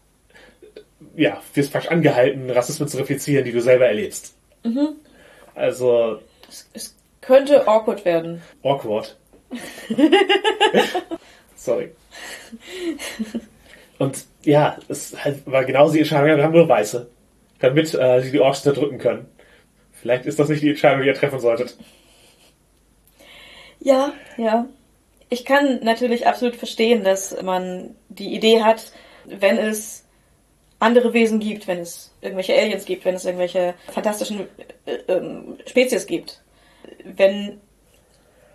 ja, 1.17 1.41
wirst 1.55 1.73
praktisch 1.73 1.91
angehalten, 1.91 2.49
Rassismen 2.51 2.89
zu 2.89 2.97
replizieren, 2.99 3.45
die 3.45 3.53
du 3.53 3.61
selber 3.61 3.87
erlebst. 3.87 4.35
Also, 5.55 6.21
Es, 6.49 6.69
es 6.73 6.95
könnte 7.21 7.67
awkward 7.67 8.05
werden. 8.05 8.43
awkward. 8.63 9.17
Sorry. 11.57 11.93
Und 13.99 14.25
ja, 14.43 14.77
es 14.89 15.15
halt 15.25 15.47
war 15.47 15.65
genauso 15.65 15.95
die 15.95 16.01
Entscheidung, 16.01 16.37
wir 16.37 16.45
haben 16.45 16.53
nur 16.53 16.69
Weiße, 16.69 17.09
damit 17.61 17.95
äh, 17.95 18.21
sie 18.21 18.33
die 18.33 18.41
Orks 18.41 18.67
unterdrücken 18.67 18.99
können. 18.99 19.27
Vielleicht 19.93 20.27
ist 20.27 20.39
das 20.39 20.49
nicht 20.49 20.63
die 20.63 20.71
Entscheidung, 20.71 21.03
die 21.03 21.07
ihr 21.09 21.15
treffen 21.15 21.41
solltet. 21.41 21.77
Ja, 23.81 24.13
ja. 24.37 24.67
Ich 25.31 25.45
kann 25.45 25.81
natürlich 25.83 26.27
absolut 26.27 26.57
verstehen, 26.57 27.05
dass 27.05 27.41
man 27.43 27.95
die 28.09 28.35
Idee 28.35 28.63
hat, 28.63 28.93
wenn 29.25 29.59
es 29.59 30.04
andere 30.85 31.13
Wesen 31.13 31.41
gibt, 31.41 31.67
wenn 31.67 31.81
es 31.81 32.15
irgendwelche 32.21 32.55
Aliens 32.55 32.85
gibt, 32.85 33.05
wenn 33.05 33.15
es 33.15 33.25
irgendwelche 33.25 33.75
fantastischen 33.93 34.47
äh, 34.87 34.93
ähm, 35.09 35.59
Spezies 35.67 36.07
gibt, 36.07 36.43
wenn 37.05 37.61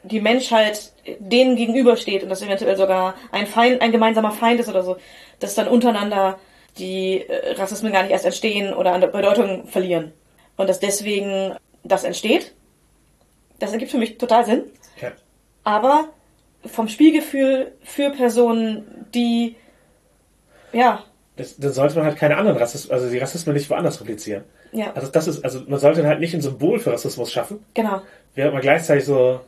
die 0.03 0.21
Menschheit 0.21 0.93
denen 1.19 1.55
gegenübersteht 1.55 2.23
und 2.23 2.30
das 2.30 2.41
eventuell 2.41 2.77
sogar 2.77 3.15
ein 3.32 3.47
Feind, 3.47 3.82
ein 3.82 3.91
gemeinsamer 3.91 4.32
Feind 4.32 4.59
ist 4.59 4.69
oder 4.69 4.84
so, 4.84 4.97
dass 5.39 5.55
dann 5.55 5.67
untereinander 5.67 6.39
die 6.77 7.25
äh, 7.27 7.53
Rassismen 7.53 7.91
gar 7.91 8.03
nicht 8.03 8.11
erst 8.11 8.25
entstehen 8.25 8.73
oder 8.73 8.93
an 8.93 9.01
der 9.01 9.07
Bedeutung 9.09 9.67
verlieren. 9.67 10.13
Und 10.55 10.69
dass 10.69 10.80
deswegen 10.80 11.55
das 11.84 12.03
entsteht, 12.03 12.53
das 13.59 13.73
ergibt 13.73 13.91
für 13.91 13.97
mich 13.97 14.17
total 14.17 14.45
Sinn 14.45 14.63
Ja. 15.01 15.11
aber 15.63 16.09
vom 16.65 16.88
Spielgefühl 16.88 17.73
für 17.82 18.09
Personen, 18.11 19.07
die 19.13 19.55
ja, 20.73 21.03
Das, 21.40 21.58
dann 21.58 21.72
sollte 21.72 21.96
man 21.96 22.06
halt 22.06 22.18
keine 22.18 22.38
anderen 22.38 22.58
Rassismen, 22.58 22.94
also 22.94 23.10
die 23.10 23.18
Rassismen 23.18 23.56
nicht 23.56 23.70
woanders 23.70 24.00
replizieren. 24.02 24.44
ja, 24.72 24.92
Also 24.94 25.10
das 25.10 25.28
ist, 25.28 25.44
also 25.44 25.62
man 25.68 25.80
sollte 25.80 26.06
halt 26.06 26.20
nicht 26.20 26.34
ein 26.34 26.42
Symbol 26.42 26.80
für 26.80 26.92
Rassismus 26.92 27.32
schaffen, 27.32 27.60
genau. 27.74 28.02
während 28.36 28.54
man 28.54 28.62
gleichzeitig 28.62 29.06
so, 29.06 29.40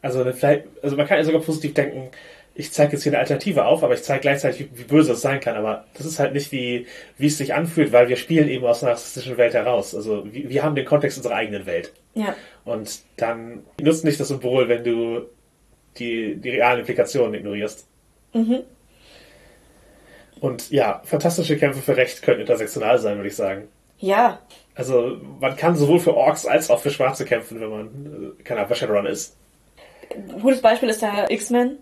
also 0.00 0.24
vielleicht, 0.32 0.64
also 0.82 0.96
man 0.96 1.06
kann 1.06 1.18
ja 1.18 1.24
sogar 1.24 1.40
positiv 1.40 1.74
denken, 1.74 2.10
ich 2.54 2.72
zeige 2.72 2.92
jetzt 2.92 3.02
hier 3.02 3.12
eine 3.12 3.20
Alternative 3.20 3.64
auf, 3.64 3.82
aber 3.82 3.94
ich 3.94 4.02
zeige 4.02 4.20
gleichzeitig, 4.20 4.60
wie, 4.72 4.80
wie 4.80 4.84
böse 4.84 5.12
es 5.12 5.22
sein 5.22 5.40
kann. 5.40 5.56
Aber 5.56 5.86
das 5.94 6.04
ist 6.06 6.18
halt 6.18 6.34
nicht 6.34 6.52
wie, 6.52 6.86
wie 7.16 7.28
es 7.28 7.38
sich 7.38 7.54
anfühlt, 7.54 7.92
weil 7.92 8.08
wir 8.08 8.16
spielen 8.16 8.48
eben 8.48 8.66
aus 8.66 8.82
einer 8.82 8.92
rassistischen 8.92 9.38
Welt 9.38 9.54
heraus. 9.54 9.94
Also 9.94 10.24
wir, 10.30 10.50
wir 10.50 10.62
haben 10.62 10.74
den 10.74 10.84
Kontext 10.84 11.16
unserer 11.16 11.36
eigenen 11.36 11.64
Welt. 11.64 11.92
Ja, 12.14 12.34
Und 12.64 13.00
dann 13.16 13.62
nutzt 13.80 14.04
nicht 14.04 14.20
das 14.20 14.28
Symbol, 14.28 14.68
wenn 14.68 14.84
du 14.84 15.22
die, 15.98 16.36
die 16.36 16.50
realen 16.50 16.80
Implikationen 16.80 17.34
ignorierst. 17.34 17.86
Und 20.42 20.72
ja, 20.72 21.00
fantastische 21.04 21.56
Kämpfe 21.56 21.80
für 21.82 21.96
Recht 21.96 22.20
können 22.20 22.40
intersektional 22.40 22.98
sein, 22.98 23.14
würde 23.14 23.28
ich 23.28 23.36
sagen. 23.36 23.68
ja, 24.00 24.40
Also 24.74 25.18
man 25.38 25.54
kann 25.54 25.76
sowohl 25.76 26.00
für 26.00 26.16
Orks 26.16 26.46
als 26.46 26.68
auch 26.68 26.80
für 26.80 26.90
Schwarze 26.90 27.24
kämpfen, 27.24 27.60
wenn 27.60 27.70
man 27.70 28.34
äh, 28.40 28.42
kein 28.42 28.58
Upper 28.58 28.74
Shadowrun 28.74 29.06
ist. 29.06 29.36
ein 30.12 30.40
gutes 30.42 30.60
Beispiel 30.60 30.88
ist 30.88 31.00
der 31.00 31.30
X-Men, 31.30 31.78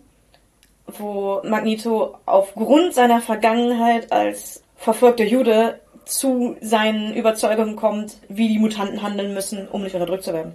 wo 0.86 1.40
Magneto 1.42 2.18
aufgrund 2.26 2.92
seiner 2.92 3.22
Vergangenheit 3.22 4.12
als 4.12 4.62
verfolgter 4.76 5.24
Jude 5.24 5.80
zu 6.04 6.56
seinen 6.60 7.14
Überzeugungen 7.14 7.76
kommt, 7.76 8.18
wie 8.28 8.48
die 8.48 8.58
Mutanten 8.58 9.02
handeln 9.02 9.32
müssen, 9.32 9.68
um 9.68 9.82
nicht 9.82 9.94
unterdrückt 9.94 10.24
zu 10.24 10.34
werden. 10.34 10.52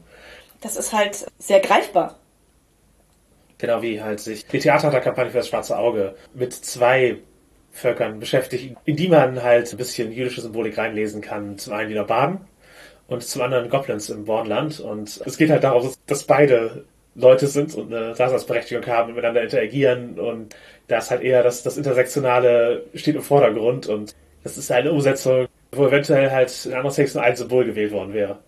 Das 0.61 0.75
ist 0.75 0.93
halt 0.93 1.25
sehr 1.39 1.59
greifbar. 1.59 2.19
Genau 3.57 3.81
wie 3.81 3.99
halt 3.99 4.19
sich 4.19 4.45
die 4.45 4.59
Theaterkampagne 4.59 5.31
für 5.31 5.37
das 5.39 5.47
Schwarze 5.47 5.75
Auge 5.75 6.15
mit 6.35 6.53
zwei 6.53 7.17
Völkern 7.75 8.19
beschäftigt, 8.19 8.75
in 8.85 8.95
die 8.95 9.07
man 9.09 9.43
halt 9.43 9.71
ein 9.71 9.77
bisschen 9.77 10.11
jüdische 10.11 10.41
Symbolik 10.41 10.77
reinlesen 10.77 11.21
kann. 11.21 11.57
Zum 11.57 11.73
einen 11.73 11.89
die 11.89 11.95
Nomaden 11.95 12.39
und 13.07 13.23
zum 13.23 13.41
anderen 13.41 13.69
Goblins 13.69 14.09
im 14.09 14.25
Bornland. 14.25 14.79
Und 14.79 15.21
es 15.25 15.37
geht 15.37 15.49
halt 15.49 15.63
darum, 15.63 15.91
dass 16.07 16.23
beide 16.23 16.85
Leute 17.15 17.47
sind 17.47 17.75
und 17.75 17.93
eine 17.93 18.13
Daseinsberechtigung 18.13 18.85
haben, 18.87 19.13
miteinander 19.13 19.43
interagieren. 19.43 20.19
Und 20.19 20.55
da 20.87 20.97
ist 20.99 21.11
halt 21.11 21.21
eher 21.21 21.43
das, 21.43 21.63
das 21.63 21.77
Intersektionale 21.77 22.83
steht 22.93 23.15
im 23.15 23.21
Vordergrund. 23.21 23.87
Und 23.87 24.15
das 24.43 24.57
ist 24.57 24.71
eine 24.71 24.91
Umsetzung, 24.91 25.47
wo 25.71 25.87
eventuell 25.87 26.31
halt 26.31 26.65
in 26.65 26.73
anderen 26.73 26.95
Texten 26.95 27.19
ein 27.19 27.35
Symbol 27.35 27.65
gewählt 27.65 27.91
worden 27.91 28.13
wäre. 28.13 28.39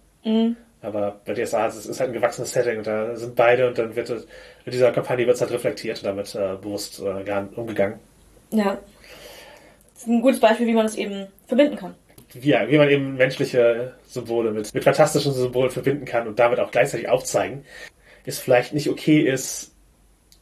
Aber 0.82 1.20
bei 1.26 1.34
DSA 1.34 1.68
ist 1.68 1.86
es 1.86 2.00
halt 2.00 2.12
ein 2.12 2.14
gewachsenes 2.14 2.52
Setting 2.52 2.78
und 2.78 2.88
da 2.88 3.16
sind 3.16 3.36
beide 3.36 3.68
und 3.68 3.78
dann 3.78 3.96
wird 3.96 4.10
es- 4.10 4.28
in 4.66 4.72
dieser 4.72 4.92
Kampagne 4.92 5.26
wird 5.26 5.36
es 5.36 5.42
halt 5.42 5.52
reflektiert 5.52 5.98
und 5.98 6.06
damit 6.06 6.34
äh, 6.36 6.56
bewusst 6.62 7.02
äh, 7.02 7.44
umgegangen. 7.56 8.00
Ja. 8.52 8.78
Ein 10.08 10.22
gutes 10.22 10.40
Beispiel, 10.40 10.68
wie 10.68 10.74
man 10.74 10.86
das 10.86 10.96
eben 10.96 11.28
verbinden 11.48 11.76
kann. 11.76 11.96
Ja, 12.34 12.70
wie 12.70 12.78
man 12.78 12.90
eben 12.90 13.16
menschliche 13.16 13.94
Symbole 14.06 14.52
mit, 14.52 14.74
mit 14.74 14.84
fantastischen 14.84 15.34
Symbolen 15.34 15.72
verbinden 15.72 16.06
kann 16.06 16.28
und 16.28 16.40
damit 16.40 16.60
auch 16.60 16.72
gleichzeitig 16.72 17.10
aufzeigen, 17.10 17.66
ist 18.26 18.40
vielleicht 18.40 18.74
nicht 18.74 18.90
okay 18.90 19.22
ist, 19.22 19.74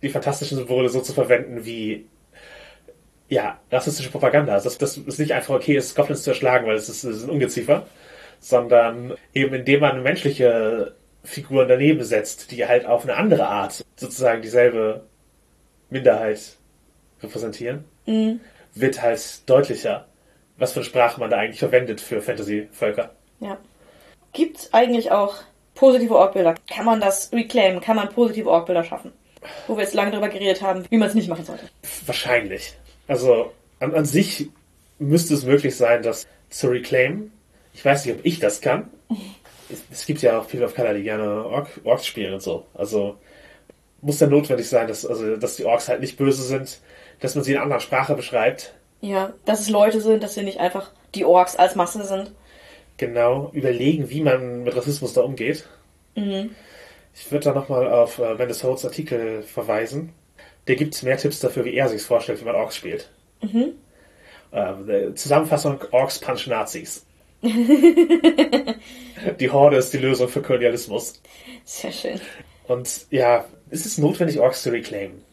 die 0.01 0.09
fantastischen 0.09 0.57
Symbole 0.57 0.89
so 0.89 1.01
zu 1.01 1.13
verwenden 1.13 1.66
wie 1.66 2.05
ja, 3.30 3.59
rassistische 3.72 4.11
Propaganda. 4.11 4.53
Also 4.53 4.70
dass, 4.70 4.78
dass 4.78 4.97
es 4.97 5.20
nicht 5.20 5.34
einfach 5.34 5.55
okay 5.55 5.76
ist, 5.76 5.95
Goblins 5.95 6.24
zu 6.24 6.32
erschlagen, 6.32 6.68
weil 6.68 6.76
es 6.76 6.89
ist, 6.89 7.03
es 7.03 7.18
ist 7.18 7.24
ein 7.24 7.30
Ungeziefer, 7.30 7.88
sondern 8.39 9.16
eben 9.34 9.55
indem 9.55 9.82
man 9.82 10.03
menschliche 10.03 10.95
Figuren 11.24 11.68
daneben 11.68 12.03
setzt, 12.03 12.51
die 12.51 12.66
halt 12.66 12.86
auf 12.86 13.03
eine 13.03 13.16
andere 13.16 13.47
Art 13.47 13.84
sozusagen 13.95 14.41
dieselbe 14.41 15.05
Minderheit 15.89 16.57
repräsentieren, 17.22 17.86
wird 18.76 19.01
halt 19.01 19.49
deutlicher, 19.49 20.07
was 20.57 20.73
für 20.73 20.80
eine 20.80 20.86
Sprache 20.86 21.19
man 21.19 21.30
da 21.30 21.38
eigentlich 21.38 21.59
verwendet 21.59 21.99
für 22.01 22.21
Fantasy-Völker. 22.21 23.11
Ja. 23.39 23.57
Gibt 24.34 24.57
es 24.57 24.73
eigentlich 24.73 25.11
auch 25.11 25.38
positive 25.73 26.15
Orgbilder? 26.15 26.55
Kann 26.69 26.86
man 26.86 27.01
das 27.01 27.32
reclaimen? 27.34 27.82
Kann 27.82 27.95
man 27.95 28.09
positive 28.09 28.49
Orgbilder 28.49 28.84
schaffen? 28.84 29.11
wo 29.67 29.76
wir 29.76 29.84
jetzt 29.84 29.93
lange 29.93 30.11
darüber 30.11 30.30
geredet 30.30 30.61
haben, 30.61 30.86
wie 30.89 30.97
man 30.97 31.09
es 31.09 31.15
nicht 31.15 31.28
machen 31.28 31.45
sollte. 31.45 31.65
Wahrscheinlich. 32.05 32.73
Also 33.07 33.51
an, 33.80 33.93
an 33.93 34.05
sich 34.05 34.49
müsste 34.99 35.34
es 35.34 35.43
möglich 35.43 35.76
sein, 35.76 36.03
das 36.03 36.28
zu 36.49 36.67
reclaimen. 36.67 37.32
Ich 37.73 37.84
weiß 37.84 38.05
nicht, 38.05 38.15
ob 38.15 38.26
ich 38.26 38.39
das 38.39 38.61
kann. 38.61 38.89
Es, 39.67 39.82
es 39.91 40.05
gibt 40.05 40.21
ja 40.21 40.39
auch 40.39 40.47
People 40.47 40.63
of 40.63 40.76
Color, 40.76 40.93
die 40.93 41.01
gerne 41.01 41.43
Ork, 41.43 41.82
Orks 41.86 42.05
spielen 42.05 42.36
und 42.36 42.39
so. 42.43 42.67
Also 42.76 43.17
muss 43.99 44.19
dann 44.19 44.30
notwendig 44.30 44.69
sein, 44.69 44.88
dass, 44.88 45.07
also, 45.07 45.38
dass 45.38 45.55
die 45.55 45.65
Orks 45.65 45.89
halt 45.89 46.01
nicht 46.01 46.17
böse 46.17 46.43
sind, 46.43 46.82
dass 47.20 47.36
man 47.36 47.43
sie 47.43 47.51
in 47.51 47.57
einer 47.57 47.63
anderen 47.63 47.82
Sprache 47.82 48.16
beschreibt. 48.16 48.74
Ja, 49.01 49.34
dass 49.45 49.59
es 49.59 49.70
Leute 49.70 50.01
sind, 50.01 50.24
dass 50.24 50.34
sie 50.34 50.43
nicht 50.43 50.59
einfach 50.59 50.91
die 51.13 51.26
Orks 51.26 51.55
als 51.55 51.76
Masse 51.76 52.03
sind. 52.05 52.32
Genau, 52.97 53.51
überlegen, 53.53 54.09
wie 54.09 54.22
man 54.22 54.63
mit 54.63 54.76
Rassismus 54.76 55.13
da 55.13 55.22
umgeht. 55.22 55.68
Ich 56.16 57.32
würde 57.32 57.45
da 57.45 57.53
nochmal 57.53 57.91
auf 57.91 58.20
äh, 58.20 58.36
Mendes 58.36 58.63
Holt's 58.63 58.86
Artikel 58.86 59.43
verweisen. 59.43 60.13
Der 60.68 60.76
gibt 60.76 61.01
mehr 61.03 61.18
Tipps 61.18 61.39
dafür, 61.39 61.66
wie 61.66 61.76
er 61.76 61.89
sich 61.89 62.01
vorstellt, 62.01 62.41
wie 62.41 62.45
man 62.45 62.55
Orks 62.55 62.76
spielt. 62.76 63.09
Ähm, 63.41 64.89
äh, 64.89 65.13
Zusammenfassung: 65.13 65.80
Orks 65.91 66.20
punch 66.20 66.47
Nazis. 66.47 67.05
die 67.41 68.76
Horde 69.51 69.78
ist 69.78 69.93
die 69.93 69.97
Lösung 69.97 70.30
für 70.30 70.41
Kolonialismus. 70.41 71.22
Sehr 71.63 71.91
schön. 71.91 72.20
Und 72.68 73.07
ja, 73.11 73.45
ist 73.70 73.86
es 73.86 73.97
notwendig, 73.97 74.39
Orks 74.39 74.63
zu 74.63 74.72
reclaimen? 74.72 75.24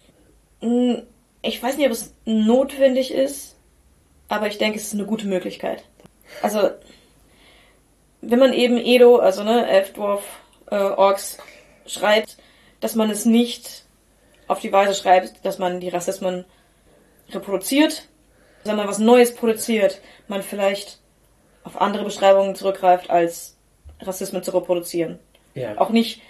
Ich 1.43 1.63
weiß 1.63 1.77
nicht, 1.77 1.87
ob 1.87 1.93
es 1.93 2.15
notwendig 2.25 3.13
ist, 3.13 3.57
aber 4.29 4.47
ich 4.47 4.59
denke, 4.59 4.79
es 4.79 4.87
ist 4.87 4.95
eine 4.95 5.05
gute 5.05 5.27
Möglichkeit. 5.27 5.85
Also, 6.41 6.71
wenn 8.21 8.39
man 8.39 8.53
eben 8.53 8.79
Edo, 8.79 9.17
also 9.17 9.43
ne, 9.43 9.69
Elfdwarf, 9.69 10.23
äh, 10.71 10.77
Orks 10.77 11.39
schreibt, 11.87 12.39
dass 12.81 12.95
man 12.95 13.11
es 13.11 13.25
nicht 13.25 13.85
auf 14.47 14.61
die 14.61 14.73
Weise 14.73 14.95
schreibt, 14.95 15.45
dass 15.45 15.59
man 15.59 15.81
die 15.81 15.89
Rassismen 15.89 16.45
reproduziert, 17.31 18.09
sondern 18.65 18.89
was 18.89 18.99
Neues 18.99 19.35
produziert, 19.35 20.01
man 20.29 20.43
vielleicht 20.43 21.01
auf 21.65 21.81
andere 21.81 22.05
Beschreibungen 22.05 22.55
zurückgreift, 22.55 23.11
als 23.11 23.57
Rassismen 24.01 24.43
zu 24.43 24.53
reproduzieren. 24.53 25.19
Ja. 25.55 25.79
Auch 25.79 25.91
nicht 25.91 26.23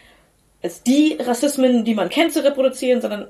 als 0.63 0.83
die 0.83 1.19
Rassismen, 1.21 1.85
die 1.85 1.95
man 1.95 2.09
kennt, 2.09 2.33
zu 2.33 2.45
reproduzieren, 2.45 3.01
sondern 3.01 3.29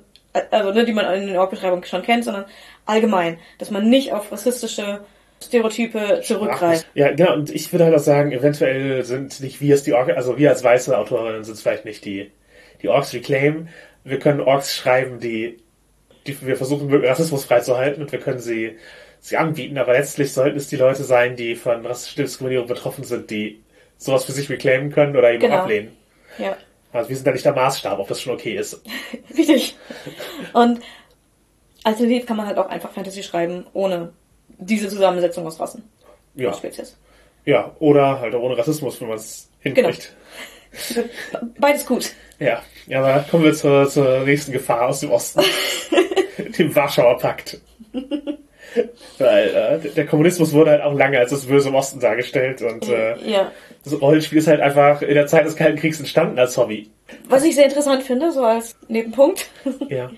also 0.50 0.72
ne, 0.72 0.84
die 0.84 0.92
man 0.92 1.12
in 1.14 1.26
den 1.28 1.36
Org-Beschreibungen 1.36 1.84
schon 1.84 2.02
kennt, 2.02 2.24
sondern 2.24 2.46
allgemein, 2.86 3.38
dass 3.58 3.70
man 3.70 3.88
nicht 3.90 4.12
auf 4.12 4.32
rassistische 4.32 5.04
Stereotype 5.42 6.20
zurückgreift. 6.22 6.86
Ja, 6.94 7.10
genau. 7.12 7.34
Und 7.34 7.50
ich 7.50 7.72
würde 7.72 7.84
halt 7.86 7.94
auch 7.94 7.98
sagen, 8.00 8.32
eventuell 8.32 9.02
sind 9.04 9.40
nicht 9.40 9.60
wir 9.60 9.74
es 9.74 9.82
die 9.82 9.92
Orks, 9.92 10.12
also 10.14 10.38
wir 10.38 10.50
als 10.50 10.62
weiße 10.64 10.96
Autorinnen 10.96 11.44
sind 11.44 11.54
es 11.54 11.62
vielleicht 11.62 11.84
nicht 11.84 12.04
die, 12.04 12.30
die 12.80 12.88
Orks 12.88 13.12
reclaim. 13.12 13.68
Wir 14.04 14.18
können 14.18 14.40
Orks 14.40 14.74
schreiben, 14.74 15.20
die, 15.20 15.58
die 16.26 16.40
wir 16.46 16.56
versuchen, 16.56 16.92
Rassismus 17.04 17.44
freizuhalten 17.44 18.02
und 18.02 18.12
wir 18.12 18.20
können 18.20 18.38
sie, 18.40 18.78
sie 19.20 19.36
anbieten, 19.36 19.78
aber 19.78 19.92
letztlich 19.92 20.32
sollten 20.32 20.56
es 20.56 20.68
die 20.68 20.76
Leute 20.76 21.04
sein, 21.04 21.36
die 21.36 21.56
von 21.56 21.84
rassistischer 21.84 22.22
Diskriminierung 22.24 22.66
betroffen 22.68 23.04
sind, 23.04 23.30
die 23.30 23.62
sowas 23.98 24.24
für 24.24 24.32
sich 24.32 24.48
reclaimen 24.50 24.90
können 24.92 25.16
oder 25.16 25.32
eben 25.32 25.40
Genau. 25.40 25.56
ablehnen. 25.56 25.96
Ja, 26.38 26.56
Also 26.92 27.08
wir 27.08 27.16
sind 27.16 27.26
da 27.26 27.32
nicht 27.32 27.44
der 27.44 27.54
Maßstab, 27.54 27.98
ob 27.98 28.08
das 28.08 28.20
schon 28.20 28.34
okay 28.34 28.56
ist. 28.56 28.82
richtig. 29.36 29.76
Und 30.52 30.80
alternativ 31.84 32.26
kann 32.26 32.36
man 32.36 32.46
halt 32.46 32.58
auch 32.58 32.68
einfach 32.68 32.92
Fantasy 32.92 33.22
schreiben, 33.22 33.66
ohne 33.72 34.12
diese 34.58 34.88
Zusammensetzung 34.88 35.46
aus 35.46 35.58
Rassen 35.58 35.84
Ja. 36.34 36.48
und 36.50 36.56
Spezies. 36.56 36.96
Ja, 37.44 37.74
oder 37.80 38.20
halt 38.20 38.34
auch 38.34 38.42
ohne 38.42 38.56
Rassismus, 38.56 39.00
wenn 39.00 39.08
man 39.08 39.16
es 39.16 39.48
hinkriegt. 39.60 40.14
Beides 41.58 41.84
gut. 41.86 42.12
Ja, 42.38 42.62
ja, 42.86 43.02
aber 43.04 43.24
kommen 43.30 43.44
wir 43.44 43.54
zur, 43.54 43.88
zur 43.88 44.20
nächsten 44.20 44.52
Gefahr 44.52 44.88
aus 44.88 45.00
dem 45.00 45.10
Osten. 45.10 45.42
dem 46.58 46.74
Warschauer 46.74 47.18
Pakt. 47.18 47.60
Weil 49.18 49.80
äh, 49.84 49.88
der 49.90 50.06
Kommunismus 50.06 50.52
wurde 50.52 50.70
halt 50.72 50.82
auch 50.82 50.94
lange 50.94 51.18
als 51.18 51.30
das 51.30 51.46
Böse 51.46 51.68
im 51.68 51.74
Osten 51.74 52.00
dargestellt 52.00 52.62
und 52.62 52.88
äh, 52.88 53.16
Ja. 53.28 53.52
das 53.84 54.00
Rollenspiel 54.00 54.38
ist 54.38 54.46
halt 54.48 54.60
einfach 54.60 55.02
in 55.02 55.14
der 55.14 55.26
Zeit 55.26 55.44
des 55.44 55.56
Kalten 55.56 55.78
Kriegs 55.78 55.98
entstanden 55.98 56.38
als 56.38 56.56
Hobby. 56.56 56.90
Was 57.28 57.44
ich 57.44 57.54
sehr 57.54 57.64
interessant 57.66 58.02
finde, 58.02 58.32
so 58.32 58.42
als 58.42 58.76
Nebenpunkt. 58.88 59.48
Ja. 59.88 60.10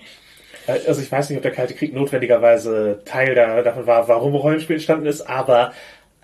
Äh, 0.67 0.79
Also 0.87 1.01
ich 1.01 1.11
weiß 1.11 1.29
nicht, 1.29 1.37
ob 1.37 1.43
der 1.43 1.51
Kalte 1.51 1.73
Krieg 1.75 1.93
notwendigerweise 1.93 3.01
Teil 3.05 3.35
da, 3.35 3.61
davon 3.61 3.85
war, 3.85 4.07
warum 4.07 4.33
Rollenspiel 4.35 4.77
entstanden 4.77 5.05
ist, 5.05 5.21
aber 5.21 5.73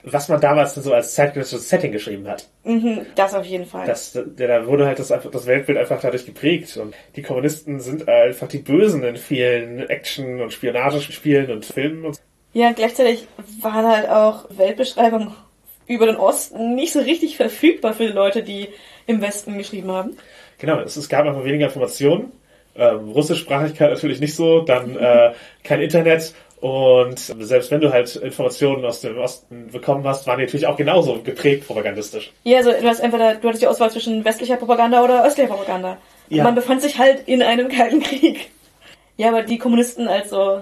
was 0.03 0.29
man 0.29 0.41
damals 0.41 0.75
so 0.75 0.93
als 0.93 1.13
zeitgenössisches 1.13 1.69
Setting 1.69 1.91
geschrieben 1.91 2.27
hat. 2.27 2.47
Mhm, 2.63 3.05
das 3.15 3.33
auf 3.33 3.45
jeden 3.45 3.65
Fall. 3.65 3.85
Das, 3.85 4.13
der, 4.13 4.47
da 4.47 4.67
wurde 4.67 4.85
halt 4.85 4.99
das, 4.99 5.11
einfach, 5.11 5.31
das 5.31 5.45
Weltbild 5.45 5.77
einfach 5.77 6.01
dadurch 6.01 6.25
geprägt. 6.25 6.75
Und 6.77 6.95
die 7.15 7.21
Kommunisten 7.21 7.79
sind 7.79 8.07
einfach 8.07 8.47
die 8.47 8.59
Bösen 8.59 9.03
in 9.03 9.17
vielen 9.17 9.87
Action- 9.89 10.41
und 10.41 10.51
Spionagespielen 10.53 11.51
und 11.51 11.65
Filmen. 11.65 12.05
Und 12.05 12.19
Ja, 12.53 12.71
gleichzeitig 12.71 13.27
waren 13.61 13.85
halt 13.85 14.09
auch 14.09 14.45
Weltbeschreibungen 14.49 15.33
über 15.87 16.05
den 16.05 16.15
Osten 16.15 16.75
nicht 16.75 16.93
so 16.93 16.99
richtig 16.99 17.37
verfügbar 17.37 17.93
für 17.93 18.07
die 18.07 18.13
Leute, 18.13 18.43
die 18.43 18.69
im 19.07 19.21
Westen 19.21 19.57
geschrieben 19.57 19.91
haben. 19.91 20.17
genau, 20.57 20.79
es, 20.79 20.95
es 20.95 21.09
gab 21.09 21.25
einfach 21.25 21.43
weniger 21.43 21.65
Informationen. 21.65 22.31
Ähm, 22.75 23.09
Russischsprachigkeit 23.09 23.89
natürlich 23.91 24.21
nicht 24.21 24.35
so, 24.35 24.61
dann 24.61 24.95
äh, 24.97 25.33
kein 25.63 25.81
Internet. 25.81 26.33
Und 26.61 27.17
selbst 27.17 27.71
wenn 27.71 27.81
du 27.81 27.91
halt 27.91 28.15
Informationen 28.15 28.85
aus 28.85 29.01
dem 29.01 29.17
Osten 29.17 29.71
bekommen 29.71 30.05
hast, 30.05 30.27
waren 30.27 30.37
die 30.37 30.45
natürlich 30.45 30.67
auch 30.67 30.77
genauso 30.77 31.19
geprägt 31.23 31.65
propagandistisch. 31.65 32.31
Ja, 32.43 32.59
also 32.59 32.71
du 32.71 32.83
hast 32.83 32.99
entweder, 32.99 33.33
du 33.33 33.47
hattest 33.47 33.63
die 33.63 33.67
Auswahl 33.67 33.89
zwischen 33.89 34.23
westlicher 34.23 34.57
Propaganda 34.57 35.03
oder 35.03 35.25
östlicher 35.25 35.49
Propaganda. 35.49 35.97
Ja. 36.29 36.43
Man 36.43 36.53
befand 36.53 36.83
sich 36.83 36.99
halt 36.99 37.27
in 37.27 37.41
einem 37.41 37.67
kalten 37.67 37.99
Krieg. 38.03 38.51
Ja, 39.17 39.29
aber 39.29 39.41
die 39.41 39.57
Kommunisten 39.57 40.07
als 40.07 40.29
so 40.29 40.61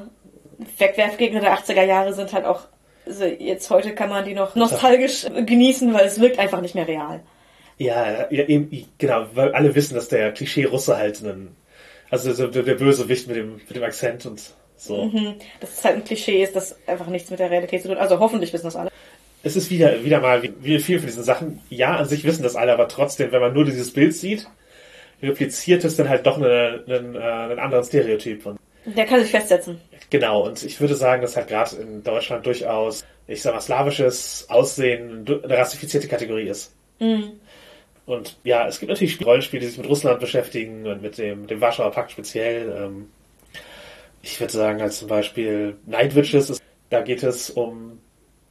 Wegwerfgegner 0.78 1.42
der 1.42 1.58
80er 1.58 1.84
Jahre 1.84 2.14
sind 2.14 2.32
halt 2.32 2.46
auch, 2.46 2.62
also 3.06 3.26
jetzt 3.26 3.70
heute 3.70 3.94
kann 3.94 4.10
man 4.10 4.24
die 4.24 4.34
noch 4.34 4.56
nostalgisch 4.56 5.26
genießen, 5.46 5.94
weil 5.94 6.06
es 6.06 6.22
wirkt 6.22 6.40
einfach 6.40 6.62
nicht 6.62 6.76
mehr 6.76 6.88
real. 6.88 7.20
Ja, 7.78 8.32
ja 8.32 8.44
eben, 8.46 8.88
genau, 8.98 9.26
weil 9.34 9.54
alle 9.54 9.76
wissen, 9.76 9.96
dass 9.96 10.08
der 10.08 10.32
Klischee-Russe 10.32 10.96
halt 10.96 11.22
einen, 11.22 11.58
also 12.10 12.32
so 12.32 12.48
der, 12.48 12.64
der 12.64 12.76
Bösewicht 12.76 13.28
mit 13.28 13.36
dem, 13.36 13.56
mit 13.56 13.76
dem 13.76 13.84
Akzent 13.84 14.26
und 14.26 14.54
so. 14.80 15.06
Mhm. 15.06 15.36
Das 15.60 15.74
ist 15.74 15.86
halt 15.86 15.98
ein 15.98 16.04
Klischee, 16.04 16.44
ist 16.44 16.56
das 16.56 16.76
einfach 16.88 17.08
nichts 17.08 17.30
mit 17.30 17.40
der 17.40 17.52
Realität 17.52 17.82
zu 17.82 17.90
tun. 17.90 17.98
Also 17.98 18.20
hoffentlich 18.20 18.54
wissen 18.54 18.66
das 18.66 18.76
alle. 18.76 18.92
Es 19.44 19.56
ist 19.56 19.70
wieder, 19.70 20.04
wieder 20.04 20.20
mal 20.20 20.42
wie, 20.60 20.80
viel 20.80 21.00
von 21.00 21.08
diesen 21.08 21.24
Sachen. 21.24 21.62
Ja, 21.70 21.96
an 21.96 22.06
sich 22.06 22.24
wissen 22.26 22.44
das 22.44 22.56
alle, 22.56 22.74
aber 22.74 22.88
trotzdem, 22.88 23.32
wenn 23.32 23.42
man 23.42 23.54
nur 23.54 23.66
dieses 23.66 23.94
Bild 23.94 24.14
sieht, 24.14 24.48
repliziert 25.22 25.84
es 25.84 25.96
dann 25.96 26.10
halt 26.10 26.26
doch 26.26 26.38
einen, 26.38 26.46
einen, 26.46 27.16
äh, 27.16 27.20
einen 27.20 27.60
anderen 27.60 27.84
Stereotyp. 27.84 28.46
Und 28.46 28.60
Der 28.86 29.06
kann 29.06 29.22
sich 29.22 29.32
festsetzen. 29.32 29.80
genau, 30.10 30.46
und 30.46 30.64
ich 30.64 30.80
würde 30.82 30.96
sagen, 30.96 31.22
dass 31.22 31.38
halt 31.38 31.48
gerade 31.48 31.76
in 31.78 32.04
Deutschland 32.04 32.46
durchaus, 32.46 33.06
ich 33.28 33.42
sag 33.42 33.54
mal, 33.54 33.62
slawisches 33.62 34.48
Aussehen 34.50 35.26
eine 35.28 35.58
rassifizierte 35.58 36.08
Kategorie 36.08 36.48
ist. 36.48 36.74
Und 38.06 38.38
ja, 38.44 38.68
es 38.68 38.80
gibt 38.80 38.90
natürlich 38.90 39.24
Rollenspiele, 39.26 39.62
die 39.62 39.68
sich 39.68 39.78
mit 39.78 39.88
Russland 39.88 40.20
beschäftigen 40.20 40.86
und 40.88 41.02
mit 41.02 41.18
dem, 41.18 41.48
dem 41.48 41.62
Warschauer 41.62 41.92
Pakt 41.92 42.12
speziell. 42.12 42.74
Ähm, 42.76 43.10
ich 44.22 44.40
würde 44.40 44.54
sagen, 44.54 44.82
als 44.82 45.00
zum 45.00 45.08
Beispiel 45.08 45.78
Night 45.86 46.16
Witches, 46.16 46.62
da 46.90 47.02
geht 47.02 47.24
es 47.24 47.50
um 47.50 48.00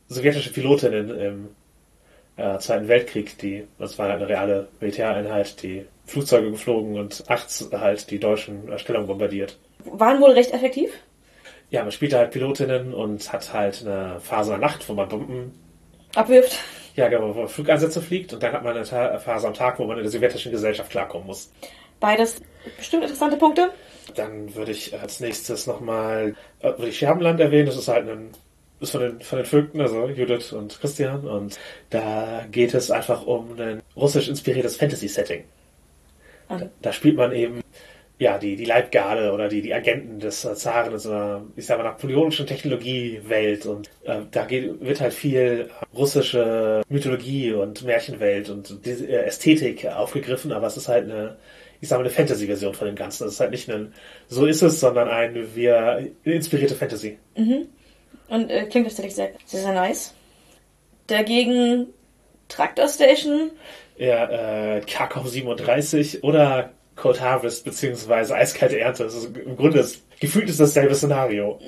sowjetische 0.09 0.53
Pilotinnen 0.53 1.11
im 1.11 1.49
äh, 2.37 2.59
Zweiten 2.59 2.89
Weltkrieg, 2.89 3.37
die, 3.39 3.67
das 3.79 3.99
war 3.99 4.09
eine 4.09 4.29
reale 4.29 4.69
Militäreinheit, 4.81 5.63
die 5.63 5.85
Flugzeuge 6.07 6.51
geflogen 6.53 6.97
und 6.99 7.29
nachts 7.29 7.69
halt 7.73 8.11
die 8.11 8.19
deutschen 8.19 8.79
Stellungen 8.79 9.09
bombardiert. 9.09 9.59
Waren 9.85 10.21
wohl 10.21 10.31
recht 10.31 10.53
effektiv. 10.53 10.91
Ja, 11.71 11.83
man 11.83 11.93
spielte 11.93 12.17
halt 12.17 12.31
Pilotinnen 12.31 12.95
und 12.95 13.31
hat 13.31 13.53
halt 13.53 13.85
eine 13.85 14.21
Phase 14.21 14.51
der 14.53 14.59
Nacht, 14.59 14.89
wo 14.89 14.95
man 14.95 15.09
Bomben, 15.09 15.53
Abwirft. 16.15 16.59
ja 16.97 17.09
genau, 17.09 17.35
wo 17.35 17.41
man 17.41 17.49
Flugeinsätze 17.49 18.01
fliegt 18.01 18.33
und 18.33 18.43
dann 18.43 18.53
hat 18.53 18.65
man 18.65 18.75
eine 18.75 19.21
Phase 19.21 19.47
am 19.47 19.55
Tag, 19.55 19.79
wo 19.79 19.85
man 19.85 19.99
in 19.99 20.05
der 20.05 20.13
sowjetischen 20.13 20.51
Gesellschaft 20.51 20.91
klarkommen 20.91 21.27
muss. 21.27 21.53
Beides 22.01 22.41
bestimmt 22.77 23.03
interessante 23.03 23.37
Punkte. 23.37 23.71
Dann 24.15 24.55
würde 24.55 24.73
ich 24.73 24.99
als 24.99 25.21
nächstes 25.21 25.67
nochmal, 25.67 26.35
äh, 26.61 26.69
würde 26.69 26.89
ich 26.89 26.99
Scherbenland 26.99 27.41
erwähnen, 27.41 27.67
das 27.67 27.77
ist 27.77 27.89
halt 27.89 28.09
ein, 28.09 28.31
ist 28.81 28.93
von 28.93 29.01
den, 29.01 29.21
von 29.21 29.39
den 29.39 29.47
Vögten, 29.47 29.81
also 29.81 30.09
Judith 30.09 30.53
und 30.53 30.81
Christian. 30.81 31.27
Und 31.27 31.59
da 31.91 32.47
geht 32.51 32.75
es 32.75 32.91
einfach 32.91 33.27
um 33.27 33.59
ein 33.59 33.83
russisch 33.97 34.29
inspiriertes 34.29 34.77
Fantasy-Setting. 34.77 35.45
Da, 36.49 36.71
da 36.81 36.93
spielt 36.93 37.17
man 37.17 37.33
eben, 37.33 37.61
ja, 38.19 38.37
die, 38.39 38.57
die 38.57 38.65
Leibgarde 38.65 39.33
oder 39.33 39.49
die, 39.49 39.63
die 39.63 39.73
Agenten 39.73 40.19
des 40.19 40.45
äh, 40.45 40.55
Zaren 40.55 40.93
in 40.93 40.99
so 40.99 41.11
einer, 41.11 41.43
ich 41.57 41.67
sag 41.67 41.79
mal, 41.79 41.85
napoleonischen 41.85 42.47
Technologiewelt. 42.47 43.67
Und 43.67 43.91
äh, 44.05 44.23
da 44.31 44.45
geht, 44.45 44.81
wird 44.81 45.01
halt 45.01 45.15
viel 45.15 45.71
russische 45.95 46.83
Mythologie 46.89 47.53
und 47.53 47.85
Märchenwelt 47.85 48.51
und 48.51 48.85
diese 48.85 49.07
äh, 49.07 49.25
Ästhetik 49.25 49.87
aufgegriffen, 49.87 50.53
aber 50.53 50.67
es 50.67 50.77
ist 50.77 50.89
halt 50.89 51.05
eine, 51.05 51.37
ich 51.81 51.89
sag 51.89 51.99
mal, 51.99 52.05
eine 52.05 52.11
Fantasy-Version 52.11 52.75
von 52.75 52.87
dem 52.87 52.97
Ganzen. 52.97 53.27
Es 53.27 53.35
ist 53.35 53.41
halt 53.41 53.51
nicht 53.51 53.71
ein, 53.71 53.95
so 54.29 54.47
ist 54.47 54.63
es, 54.63 54.81
sondern 54.81 55.09
ein, 55.09 55.55
wir, 55.55 56.11
inspirierte 56.25 56.75
Fantasy. 56.75 57.19
Und 58.29 58.51
äh, 58.51 58.67
klingt 58.67 58.87
tatsächlich 58.87 59.15
sehr, 59.15 59.31
sehr, 59.45 59.63
sehr 59.63 59.73
nice. 59.73 60.15
Dagegen 61.07 61.87
Traktor 62.49 62.89
Station. 62.89 63.51
Ja, 63.97 64.77
äh, 64.77 64.81
Kharkov 64.81 65.29
37 65.29 66.23
oder 66.25 66.73
Cold 66.97 67.21
Harvest 67.21 67.65
beziehungsweise 67.65 68.35
Eiskalte 68.35 68.79
Ernte. 68.79 69.05
Das 69.05 69.15
ist, 69.15 69.37
Im 69.37 69.57
Grunde 69.57 69.81
ist 69.81 70.03
gefühlt 70.21 70.49
ist 70.49 70.61
dasselbe 70.61 70.95
Szenario. 70.95 71.61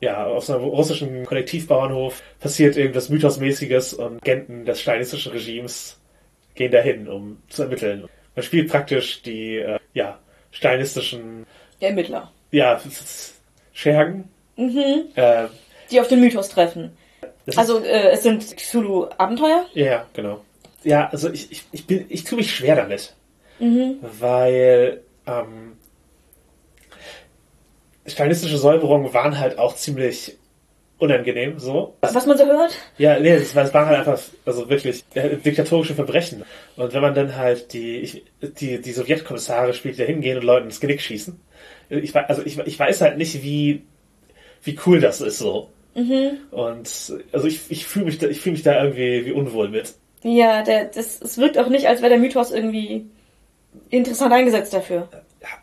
Ja, 0.00 0.26
auf 0.26 0.44
so 0.44 0.54
einem 0.54 0.64
russischen 0.64 1.24
Kollektivbauernhof 1.24 2.22
passiert 2.40 2.76
irgendwas 2.76 3.08
Mythosmäßiges 3.08 3.94
und 3.94 4.20
Agenten 4.22 4.64
des 4.64 4.80
stalinistischen 4.80 5.32
Regimes 5.32 6.00
gehen 6.54 6.72
dahin, 6.72 7.08
um 7.08 7.38
zu 7.48 7.62
ermitteln. 7.62 8.08
Man 8.34 8.42
spielt 8.42 8.70
praktisch 8.70 9.22
die 9.22 9.56
äh, 9.56 9.78
ja, 9.94 10.18
stalinistischen 10.50 11.46
Ermittler. 11.80 12.30
ja, 12.50 12.80
Schergen. 13.72 14.28
Äh, 14.56 15.46
Die 15.90 16.00
auf 16.00 16.08
den 16.08 16.20
Mythos 16.20 16.48
treffen. 16.50 16.96
Also 17.56 17.80
äh, 17.80 18.10
es 18.10 18.22
sind 18.22 18.56
Cthulhu-Abenteuer. 18.56 19.66
Ja, 19.74 20.06
genau. 20.12 20.44
Ja, 20.84 21.08
also 21.10 21.30
ich, 21.30 21.50
ich, 21.50 21.64
ich 21.72 21.86
bin, 21.86 22.06
ich 22.08 22.24
tue 22.24 22.36
mich 22.38 22.54
schwer 22.54 22.76
damit. 22.76 23.14
Weil 23.58 25.02
ähm, 25.26 25.76
stalinistische 28.06 28.58
Säuberungen 28.58 29.12
waren 29.14 29.38
halt 29.38 29.58
auch 29.58 29.76
ziemlich 29.76 30.36
unangenehm, 30.98 31.58
so. 31.58 31.94
Was 32.00 32.26
man 32.26 32.38
so 32.38 32.46
hört. 32.46 32.76
Ja, 32.98 33.18
nee, 33.18 33.30
es, 33.30 33.54
war- 33.56 33.72
waren 33.74 33.86
halt 33.86 33.98
einfach, 34.06 34.20
also 34.46 34.68
wirklich 34.68 35.04
äh, 35.14 35.36
diktatorische 35.36 35.94
Verbrechen. 35.94 36.44
Und 36.76 36.94
wenn 36.94 37.02
man 37.02 37.14
dann 37.14 37.36
halt 37.36 37.72
die, 37.72 37.96
ich, 37.98 38.24
die, 38.40 38.80
die 38.80 38.92
Sowjetkommissare 38.92 39.74
spielt, 39.74 39.96
die 39.96 40.02
da 40.02 40.06
hingehen 40.06 40.38
und 40.38 40.44
Leuten 40.44 40.66
ins 40.66 40.80
Genick 40.80 41.00
schießen. 41.00 41.38
Ich, 41.90 42.14
wei- 42.14 42.26
also 42.28 42.42
ich, 42.44 42.58
ich 42.58 42.78
weiß 42.78 43.00
halt 43.00 43.18
nicht, 43.18 43.42
wie, 43.42 43.82
wie 44.62 44.78
cool 44.86 45.00
das 45.00 45.20
ist, 45.20 45.38
so. 45.38 45.70
Und, 46.52 46.88
also 47.32 47.46
ich, 47.46 47.60
ich 47.70 47.84
fühle 47.86 48.06
mich 48.06 48.18
da, 48.18 48.28
ich 48.28 48.40
fühle 48.40 48.54
mich 48.54 48.62
da 48.62 48.82
irgendwie 48.82 49.26
wie 49.26 49.32
unwohl 49.32 49.68
mit. 49.68 49.94
Ja, 50.22 50.62
der, 50.62 50.84
das, 50.86 51.20
es 51.20 51.36
wirkt 51.36 51.58
auch 51.58 51.68
nicht, 51.68 51.86
als 51.88 52.00
wäre 52.00 52.10
der 52.10 52.18
Mythos 52.20 52.52
irgendwie 52.52 53.06
interessant 53.90 54.32
eingesetzt 54.32 54.72
dafür. 54.72 55.08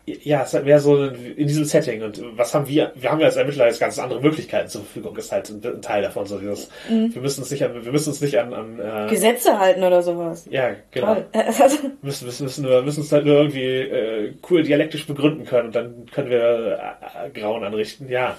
Ja, 0.06 0.42
es 0.42 0.48
ist 0.48 0.54
halt 0.54 0.64
mehr 0.66 0.78
so 0.80 1.04
in 1.06 1.46
diesem 1.46 1.64
Setting. 1.64 2.02
Und 2.02 2.20
was 2.36 2.54
haben 2.54 2.68
wir? 2.68 2.92
Wir 2.96 3.10
haben 3.10 3.20
ja 3.20 3.26
als 3.26 3.36
Ermittler 3.36 3.66
jetzt 3.66 3.80
ganz 3.80 3.98
andere 3.98 4.20
Möglichkeiten 4.20 4.68
zur 4.68 4.82
Verfügung. 4.82 5.16
Ist 5.16 5.32
halt 5.32 5.48
ein, 5.48 5.62
ein 5.64 5.80
Teil 5.82 6.02
davon. 6.02 6.26
So 6.26 6.38
dieses, 6.38 6.68
Wir 6.88 7.20
müssen 7.20 7.40
uns 7.40 7.50
nicht 7.50 7.64
an, 7.64 7.84
wir 7.84 7.92
müssen 7.92 8.10
uns 8.10 8.20
nicht 8.20 8.38
an, 8.38 8.52
an 8.52 8.78
äh, 8.78 9.08
Gesetze 9.10 9.58
halten 9.58 9.82
oder 9.82 10.02
sowas. 10.02 10.46
ja, 10.50 10.70
genau. 10.90 11.16
Also, 11.32 11.78
Müssen, 12.02 12.26
müssen, 12.26 12.44
müssen, 12.44 12.64
nur, 12.64 12.82
müssen 12.82 13.00
uns 13.00 13.12
halt 13.12 13.24
nur 13.24 13.36
irgendwie 13.36 13.64
äh, 13.64 14.34
cool 14.50 14.62
dialektisch 14.62 15.06
begründen 15.06 15.44
können 15.44 15.68
und 15.68 15.74
dann 15.74 16.06
können 16.12 16.30
wir 16.30 16.78
äh, 17.24 17.30
Grauen 17.30 17.64
anrichten. 17.64 18.08
Ja. 18.08 18.36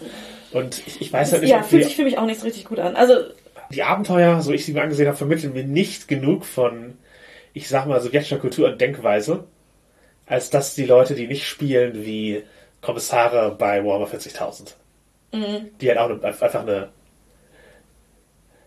Und 0.52 0.82
ich, 0.86 1.02
ich 1.02 1.14
weiß 1.14 1.32
halt 1.32 1.42
nicht, 1.42 1.52
ja, 1.52 1.64
fühlt 1.64 1.84
sich 1.86 1.96
für 1.96 2.04
mich 2.04 2.18
auch 2.18 2.26
nicht 2.26 2.40
so 2.40 2.46
richtig 2.46 2.66
gut 2.66 2.80
an. 2.80 2.96
Also, 2.96 3.14
die 3.72 3.84
Abenteuer, 3.84 4.42
so 4.42 4.52
ich 4.52 4.66
sie 4.66 4.74
mir 4.74 4.82
angesehen 4.82 5.08
habe, 5.08 5.18
vermitteln 5.18 5.54
mir 5.54 5.64
nicht 5.64 6.08
genug 6.08 6.46
von, 6.46 6.98
ich 7.54 7.68
sag 7.70 7.88
mal, 7.88 8.00
sowjetischer 8.02 8.38
Kultur 8.38 8.70
und 8.70 8.82
Denkweise, 8.82 9.46
als 10.32 10.50
dass 10.50 10.76
die 10.76 10.86
Leute, 10.86 11.14
die 11.16 11.28
nicht 11.28 11.46
spielen 11.46 12.06
wie 12.06 12.44
Kommissare 12.82 13.56
bei 13.58 13.84
Warhammer 13.86 14.08
40.000, 14.08 14.74
die 15.80 15.88
halt 15.90 15.98
auch 16.00 16.10
eine, 16.10 16.24
einfach 16.24 16.56
eine, 16.56 16.90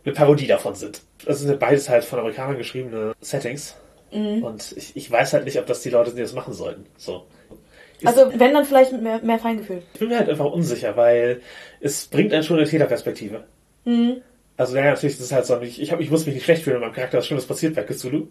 eine 0.05 0.15
Parodie 0.15 0.47
davon 0.47 0.75
sind. 0.75 1.03
Das 1.25 1.41
sind 1.41 1.59
beides 1.59 1.89
halt 1.89 2.05
von 2.05 2.19
Amerikanern 2.19 2.59
geschriebene 2.59 3.15
Settings. 3.21 3.75
Und 4.45 4.73
ich, 4.77 4.95
ich 4.97 5.11
weiß 5.11 5.33
halt 5.33 5.45
nicht, 5.45 5.59
ob 5.59 5.67
das 5.67 5.81
die 5.83 5.91
Leute 5.91 6.11
sind, 6.11 6.19
die 6.19 6.23
das 6.23 6.35
machen 6.35 6.53
sollten. 6.55 6.87
So. 6.97 7.25
Ist- 8.01 8.07
also 8.07 8.31
wenn 8.39 8.53
dann 8.55 8.65
vielleicht 8.65 8.93
mit 8.93 9.03
mehr, 9.03 9.21
mehr 9.23 9.39
Feingefühl. 9.39 9.83
ich 9.95 9.99
bin 9.99 10.09
mir 10.09 10.19
halt 10.19 10.29
einfach 10.29 10.45
unsicher, 10.45 10.97
weil 10.97 11.41
es 11.81 12.07
bringt 12.07 12.33
einen 12.33 12.45
schon 12.45 12.59
eine 12.59 12.69
Täterperspektive. 12.69 13.45
Also 14.57 14.77
ja, 14.77 14.85
natürlich, 14.85 15.17
das 15.17 15.27
ist 15.27 15.33
halt 15.33 15.47
so, 15.47 15.61
ich, 15.63 15.81
ich, 15.81 15.91
hab, 15.91 16.01
ich 16.01 16.11
muss 16.11 16.27
mich 16.27 16.35
nicht 16.35 16.45
schlecht 16.45 16.63
fühlen, 16.63 16.77
wenn 16.77 16.83
meinem 16.83 16.95
Charakter 16.95 17.19
was 17.19 17.27
Schlimmes 17.27 17.47
passiert 17.47 17.75
bei 17.75 17.83
Cthulhu. 17.83 18.29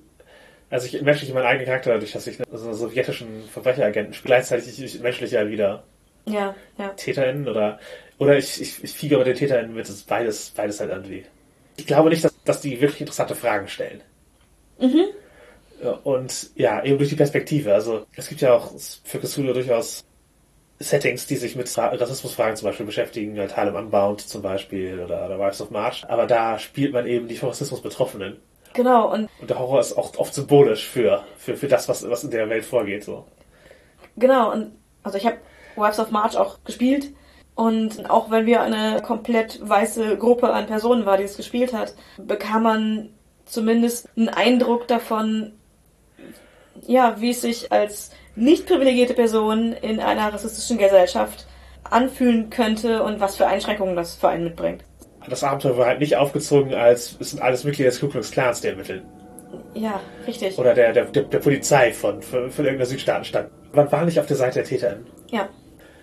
Also 0.74 0.88
ich 0.88 1.01
menschliche 1.01 1.34
meinen 1.34 1.45
eigenen 1.45 1.65
Charakter 1.67 1.91
dadurch, 1.93 2.11
dass 2.13 2.28
ich 2.28 2.39
ne, 2.39 2.45
so 2.51 2.65
einen 2.65 2.74
sowjetischen 2.76 3.47
Verbrecheragenten 3.49 4.13
spiele. 4.13 4.36
Gleichzeitig 4.36 4.67
ich, 4.80 4.95
ich 4.95 5.01
menschliche 5.01 5.38
halt 5.38 5.49
wieder 5.51 5.88
Ja, 6.26 6.55
ja. 6.78 6.93
TäterInnen 6.95 7.47
oder 7.47 7.80
oder 8.17 8.38
ich, 8.38 8.61
ich, 8.61 8.84
ich 8.84 8.93
fiege 8.93 9.17
bei 9.17 9.24
den 9.24 9.36
TäterInnen 9.36 9.74
mit, 9.74 9.88
das 9.88 9.95
ist 9.95 10.07
beides, 10.07 10.51
beides 10.51 10.80
halt 10.80 10.91
irgendwie. 10.91 11.26
Ich 11.78 11.86
glaube 11.88 12.09
nicht, 12.09 12.24
dass, 12.24 12.34
dass 12.43 12.61
die 12.61 12.82
wirklich 12.82 13.01
interessante 13.01 13.36
Fragen 13.36 13.67
stellen. 13.67 14.03
Ja, 15.82 15.91
Und 16.03 16.51
ja, 16.55 16.84
eben 16.84 16.97
durch 16.97 17.09
die 17.09 17.15
Perspektive. 17.15 17.74
Also 17.74 18.05
es 18.15 18.28
gibt 18.30 18.41
ja 18.41 18.53
auch 18.53 18.74
für 19.03 19.19
Cthulhu 19.19 19.53
durchaus 19.53 20.03
Settings, 20.80 21.28
die 21.28 21.38
sich 21.38 21.55
mit 21.55 21.76
Ra- 21.78 21.89
Rassismusfragen 21.95 22.57
zum 22.57 22.67
Beispiel 22.67 22.86
beschäftigen, 22.88 23.39
halt 23.39 23.57
Harlem 23.57 23.76
Unbound 23.76 24.21
zum 24.21 24.41
Beispiel 24.43 24.99
oder, 25.01 25.26
oder 25.28 25.39
Wives 25.39 25.61
of 25.61 25.71
March. 25.71 26.05
Aber 26.09 26.28
da 26.28 26.59
spielt 26.59 26.93
man 26.93 27.07
eben 27.07 27.28
die 27.28 27.38
vom 27.38 27.49
Rassismus 27.49 27.82
Betroffenen. 27.82 28.41
Genau, 28.74 29.13
und 29.13 29.30
Und 29.39 29.49
der 29.49 29.59
Horror 29.59 29.80
ist 29.80 29.97
auch 29.97 30.15
oft 30.17 30.34
symbolisch 30.34 30.88
für, 30.88 31.24
für, 31.38 31.55
für 31.55 31.67
das, 31.67 31.88
was, 31.88 32.07
was 32.09 32.24
in 32.24 32.32
der 32.32 32.49
Welt 32.49 32.65
vorgeht. 32.65 33.03
So. 33.03 33.26
genau, 34.17 34.51
und 34.51 34.71
also 35.03 35.17
ich 35.17 35.26
habe 35.26 35.38
Wives 35.76 35.99
of 35.99 36.11
March 36.11 36.38
auch 36.38 36.63
gespielt. 36.63 37.13
Und 37.55 38.09
auch 38.09 38.32
wenn 38.32 38.47
wir 38.47 38.61
eine 38.61 39.01
komplett 39.01 39.59
weiße 39.61 40.17
Gruppe 40.17 40.51
an 40.51 40.65
Personen 40.65 41.05
war, 41.05 41.17
die 41.17 41.24
es 41.24 41.38
gespielt 41.38 41.71
hat, 41.71 41.93
bekam 42.17 42.63
man 42.63 43.09
zumindest 43.45 44.09
einen 44.17 44.30
Eindruck 44.30 44.88
davon, 44.88 45.53
ja, 46.88 47.21
wie 47.21 47.30
es 47.30 47.41
sich 47.41 47.71
als 47.71 48.11
nicht 48.36 48.65
privilegierte 48.65 49.13
Person 49.13 49.74
in 49.74 49.99
einer 49.99 50.34
rassistischen 50.34 50.80
Gesellschaft 50.80 51.45
anfühlen 51.84 52.49
könnte 52.49 53.03
und 53.03 53.19
was 53.19 53.36
für 53.36 53.45
Einschränkungen 53.45 53.95
das 53.95 54.15
für 54.15 54.30
einen 54.30 54.45
mitbringt. 54.45 54.84
Das 55.30 55.43
Abenteuer 55.43 55.78
war 55.78 55.88
halt 55.88 55.99
nicht 55.99 56.15
aufgezogen, 56.15 56.74
als 56.74 57.17
es 57.19 57.32
sind 57.32 57.41
alles 57.41 57.63
Mitglieder 57.63 57.89
des 57.89 57.99
Ku 57.99 58.07
Klux 58.07 58.32
Klans, 58.32 58.61
die 58.61 58.67
ermitteln. 58.67 59.03
Ja, 59.74 59.99
richtig. 60.28 60.57
Oder 60.57 60.74
der, 60.74 60.93
der, 60.93 61.05
der, 61.05 61.39
Polizei 61.39 61.91
von, 61.93 62.21
von, 62.21 62.51
von 62.51 62.65
irgendeiner 62.65 62.88
Südstaatenstadt. 62.88 63.49
Man 63.74 63.91
war 63.91 64.05
nicht 64.05 64.19
auf 64.19 64.28
der 64.28 64.38
Seite 64.38 64.55
der 64.55 64.65
TäterInnen. 64.65 65.05
Ja. 65.30 65.49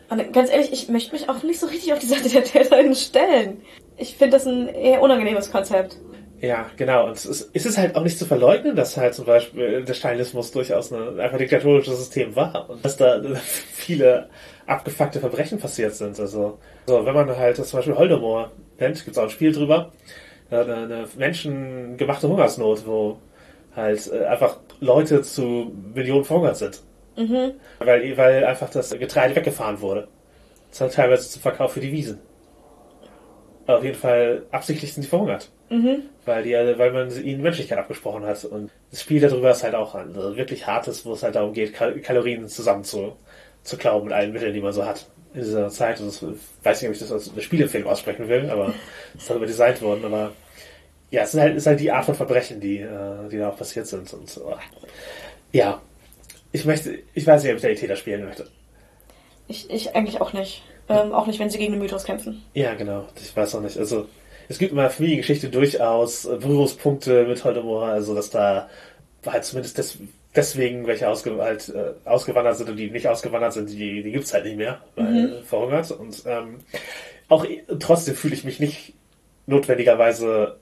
Und 0.09 0.33
ganz 0.33 0.51
ehrlich, 0.51 0.73
ich 0.73 0.89
möchte 0.89 1.13
mich 1.13 1.29
auch 1.29 1.43
nicht 1.43 1.61
so 1.61 1.67
richtig 1.67 1.93
auf 1.93 2.01
die 2.01 2.07
Seite 2.07 2.29
der 2.29 2.45
TäterInnen 2.45 2.95
stellen. 2.95 3.63
Ich 3.97 4.17
finde 4.17 4.37
das 4.37 4.47
ein 4.47 4.69
eher 4.69 5.03
unangenehmes 5.03 5.53
Konzept. 5.53 5.97
Ja, 6.41 6.71
genau. 6.77 7.07
Und 7.07 7.17
es 7.17 7.27
ist, 7.27 7.51
es 7.53 7.67
ist 7.67 7.77
halt 7.77 7.97
auch 7.97 8.03
nicht 8.03 8.19
zu 8.19 8.25
verleugnen, 8.25 8.75
dass 8.75 8.97
halt 8.97 9.15
zum 9.15 9.27
Beispiel 9.27 9.85
der 9.85 9.95
Stalinismus 9.95 10.51
durchaus 10.53 10.91
ein 10.91 11.21
einfach 11.21 11.39
diktatorisches 11.39 11.99
System 11.99 12.35
war 12.35 12.71
und 12.71 12.85
dass 12.85 12.97
da 12.97 13.21
viele 13.73 14.31
abgefuckte 14.67 15.21
Verbrechen 15.21 15.59
passiert 15.59 15.95
sind. 15.95 16.19
Also, 16.19 16.59
so, 16.87 17.05
wenn 17.05 17.15
man 17.15 17.37
halt 17.37 17.57
zum 17.57 17.79
Beispiel 17.79 17.97
Holodomor 17.97 18.53
nennt, 18.81 19.05
gibt 19.05 19.17
es 19.17 19.19
auch 19.19 19.25
ein 19.25 19.31
Spiel 19.31 19.53
drüber, 19.53 19.93
eine, 20.51 20.77
eine 20.77 21.09
menschengemachte 21.17 22.29
Hungersnot, 22.29 22.87
wo 22.87 23.19
halt 23.77 24.11
äh, 24.13 24.25
einfach 24.25 24.59
Leute 24.81 25.23
zu 25.23 25.73
Millionen 25.95 26.25
verhungert 26.25 26.57
sind. 26.57 26.83
Weil, 27.79 28.17
weil 28.17 28.45
einfach 28.45 28.71
das 28.71 28.91
Getreide 28.91 29.37
weggefahren 29.37 29.81
wurde. 29.81 30.09
Das 30.71 30.81
hat 30.81 30.95
teilweise 30.95 31.29
zum 31.29 31.43
Verkauf 31.43 31.73
für 31.73 31.81
die 31.81 31.93
Wiesen. 31.93 32.19
Aber 33.67 33.79
auf 33.79 33.85
jeden 33.85 33.97
Fall 33.97 34.45
absichtlich 34.51 34.93
sind 34.93 35.03
sie 35.03 35.09
verhungert 35.09 35.51
weil 36.25 36.43
die, 36.43 36.53
weil 36.53 36.93
man 36.93 37.11
ihnen 37.25 37.43
Menschlichkeit 37.43 37.79
abgesprochen 37.79 38.25
hat. 38.25 38.45
Und 38.45 38.71
das 38.91 39.01
Spiel 39.01 39.21
darüber 39.21 39.53
ist 39.53 39.63
halt 39.63 39.75
auch 39.75 39.95
ein 39.95 40.15
also 40.15 40.37
wirklich 40.37 40.67
hartes, 40.67 41.07
wo 41.07 41.13
es 41.13 41.23
halt 41.23 41.37
darum 41.37 41.53
geht, 41.53 41.73
Kal 41.73 41.99
Kalorien 42.01 42.49
zusammen 42.49 42.85
zu, 42.85 43.17
zu 43.63 43.77
klauen 43.77 44.05
mit 44.05 44.13
allen 44.13 44.33
Mitteln, 44.33 44.53
die 44.53 44.61
man 44.61 44.73
so 44.73 44.85
hat 44.85 45.07
in 45.35 45.41
dieser 45.43 45.69
Zeit. 45.69 46.01
Und 46.01 46.09
das, 46.09 46.23
ich 46.23 46.65
weiß 46.65 46.83
nicht, 46.83 46.89
ob 46.89 46.95
ich 46.95 47.01
das 47.01 47.13
als 47.13 47.31
eine 47.31 47.43
Spielempfehlung 47.43 47.91
aussprechen 47.91 48.29
will, 48.29 48.51
aber 48.51 48.75
es 49.15 49.23
ist 49.23 49.31
darüber 49.31 49.47
designt 49.47 49.81
worden. 49.83 50.05
Aber 50.05 50.33
ja, 51.11 51.23
es 51.23 51.35
ist 51.35 51.41
halt, 51.41 51.57
ist 51.57 51.67
halt 51.67 51.81
die 51.81 51.91
Art 51.91 52.05
von 52.05 52.15
Verbrechen, 52.15 52.61
die, 52.61 52.79
äh, 52.79 53.29
die 53.31 53.39
da 53.39 53.51
auch 53.51 53.57
passiert 53.57 53.87
sind. 53.87 54.13
Und 54.13 54.41
oh, 54.45 54.57
ja, 55.53 55.81
ich 56.53 56.65
möchte, 56.65 56.99
ich 57.15 57.27
weiß 57.27 57.43
nicht, 57.43 57.53
ob 57.53 57.57
ich 57.57 57.63
der 57.63 57.77
Täter 57.77 57.97
spielen 57.97 58.25
möchte. 58.25 58.49
Ich, 59.49 59.69
ich 59.71 59.95
eigentlich 59.95 60.21
auch 60.21 60.33
nicht. 60.33 60.63
Ähm, 60.89 61.13
auch 61.13 61.27
nicht, 61.27 61.39
wenn 61.39 61.51
sie 61.51 61.59
gegen 61.59 61.73
den 61.73 61.81
Mythos 61.81 62.05
kämpfen. 62.05 62.43
Ja, 62.55 62.75
genau. 62.75 63.07
Ich 63.21 63.37
weiß 63.37 63.55
auch 63.55 63.61
nicht. 63.61 63.79
Also, 63.79 64.09
es 64.49 64.59
gibt 64.59 64.73
in 64.73 64.77
meiner 64.77 64.91
Familiengeschichte 64.91 65.49
durchaus 65.49 66.25
äh, 66.25 66.37
Berührungspunkte 66.37 67.25
mit 67.27 67.45
Holodomor, 67.45 67.85
also 67.85 68.15
dass 68.15 68.31
da 68.31 68.69
halt 69.25 69.45
zumindest 69.45 69.79
des, 69.79 69.99
deswegen 70.35 70.87
welche 70.87 71.09
ausge, 71.09 71.37
halt, 71.39 71.69
äh, 71.71 71.93
ausgewandert 72.05 72.57
sind 72.57 72.71
und 72.71 72.77
die 72.77 72.91
nicht 72.91 73.09
ausgewandert 73.09 73.53
sind, 73.53 73.71
die, 73.71 74.03
die 74.03 74.13
gibt's 74.13 74.33
halt 74.33 74.45
nicht 74.45 74.57
mehr, 74.57 74.83
weil 74.97 75.33
äh, 75.39 75.43
verhungert. 75.43 75.91
Und 75.91 76.23
ähm, 76.27 76.59
auch 77.29 77.45
i- 77.45 77.63
trotzdem 77.79 78.15
fühle 78.15 78.35
ich 78.35 78.45
mich 78.45 78.61
nicht 78.61 78.95
notwendigerweise 79.47 80.59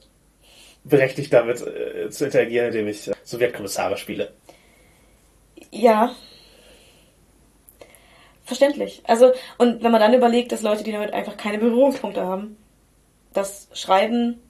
berechtigt 0.85 1.33
damit 1.33 1.61
äh, 1.61 2.09
zu 2.11 2.25
interagieren, 2.25 2.69
indem 2.69 2.89
ich 2.89 3.09
äh, 3.09 3.15
Sowjetkommissare 3.25 3.97
spiele. 3.99 4.33
Ja. 5.71 6.15
Verständlich. 8.45 9.03
Also, 9.05 9.33
und 9.59 9.83
wenn 9.83 9.93
man 9.93 10.01
dann 10.01 10.15
überlegt, 10.15 10.53
dass 10.53 10.63
Leute, 10.63 10.83
die 10.83 10.93
damit 10.93 11.13
einfach 11.13 11.37
keine 11.37 11.59
Berührungspunkte 11.59 12.23
haben, 12.23 12.57
das 13.35 13.69
schreiben 13.75 14.41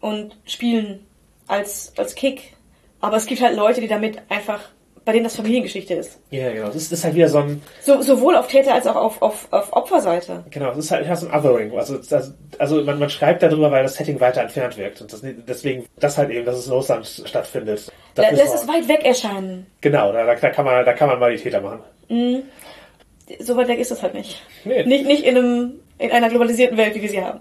und 0.00 0.36
spielen 0.44 1.06
als, 1.46 1.92
als 1.96 2.16
Kick. 2.16 2.56
Aber 3.00 3.16
es 3.16 3.26
gibt 3.26 3.40
halt 3.42 3.56
Leute, 3.56 3.80
die 3.80 3.88
damit 3.88 4.18
einfach, 4.28 4.60
bei 5.04 5.12
denen 5.12 5.24
das 5.24 5.36
Familiengeschichte 5.36 5.94
ist. 5.94 6.18
Ja, 6.30 6.52
genau. 6.52 6.66
Das 6.66 6.90
ist 6.92 7.04
halt 7.04 7.14
wieder 7.14 7.28
so 7.28 7.38
ein, 7.38 7.62
So, 7.82 8.02
sowohl 8.02 8.36
auf 8.36 8.48
Täter- 8.48 8.74
als 8.74 8.86
auch 8.86 8.96
auf, 8.96 9.22
auf, 9.22 9.46
auf 9.52 9.72
Opferseite. 9.72 10.44
Genau, 10.50 10.72
es 10.72 10.78
ist 10.78 10.90
halt 10.90 11.06
so 11.18 11.28
ein 11.28 11.34
Othering. 11.34 11.72
Also, 11.78 11.96
das, 11.98 12.34
also 12.58 12.82
man, 12.82 12.98
man 12.98 13.08
schreibt 13.08 13.42
darüber, 13.42 13.70
weil 13.70 13.84
das 13.84 13.94
Setting 13.94 14.20
weiter 14.20 14.42
entfernt 14.42 14.76
wirkt. 14.76 15.00
Und 15.00 15.12
das, 15.12 15.22
deswegen, 15.46 15.86
das 15.98 16.18
halt 16.18 16.30
eben, 16.30 16.44
dass 16.44 16.58
es 16.58 16.66
in 16.66 16.72
Russland 16.72 17.06
stattfindet. 17.24 17.90
Da, 18.14 18.22
müssen 18.24 18.36
lässt 18.36 18.54
es 18.54 18.68
weit 18.68 18.88
weg 18.88 19.04
erscheinen. 19.04 19.66
genau, 19.80 20.12
da, 20.12 20.24
da, 20.24 20.34
kann 20.50 20.64
man, 20.64 20.84
da 20.84 20.92
kann 20.92 21.08
man 21.08 21.18
mal 21.20 21.30
die 21.34 21.42
Täter 21.42 21.60
machen. 21.60 21.80
So 23.40 23.56
weit 23.56 23.68
weg 23.68 23.78
ist 23.78 23.90
das 23.90 24.02
halt 24.02 24.14
nicht. 24.14 24.42
Nee. 24.64 24.84
Nicht, 24.84 25.06
nicht 25.06 25.24
in, 25.24 25.36
einem, 25.36 25.80
in 25.98 26.10
einer 26.10 26.28
globalisierten 26.28 26.76
Welt, 26.76 26.94
wie 26.94 27.02
wir 27.02 27.08
sie 27.10 27.22
haben. 27.22 27.40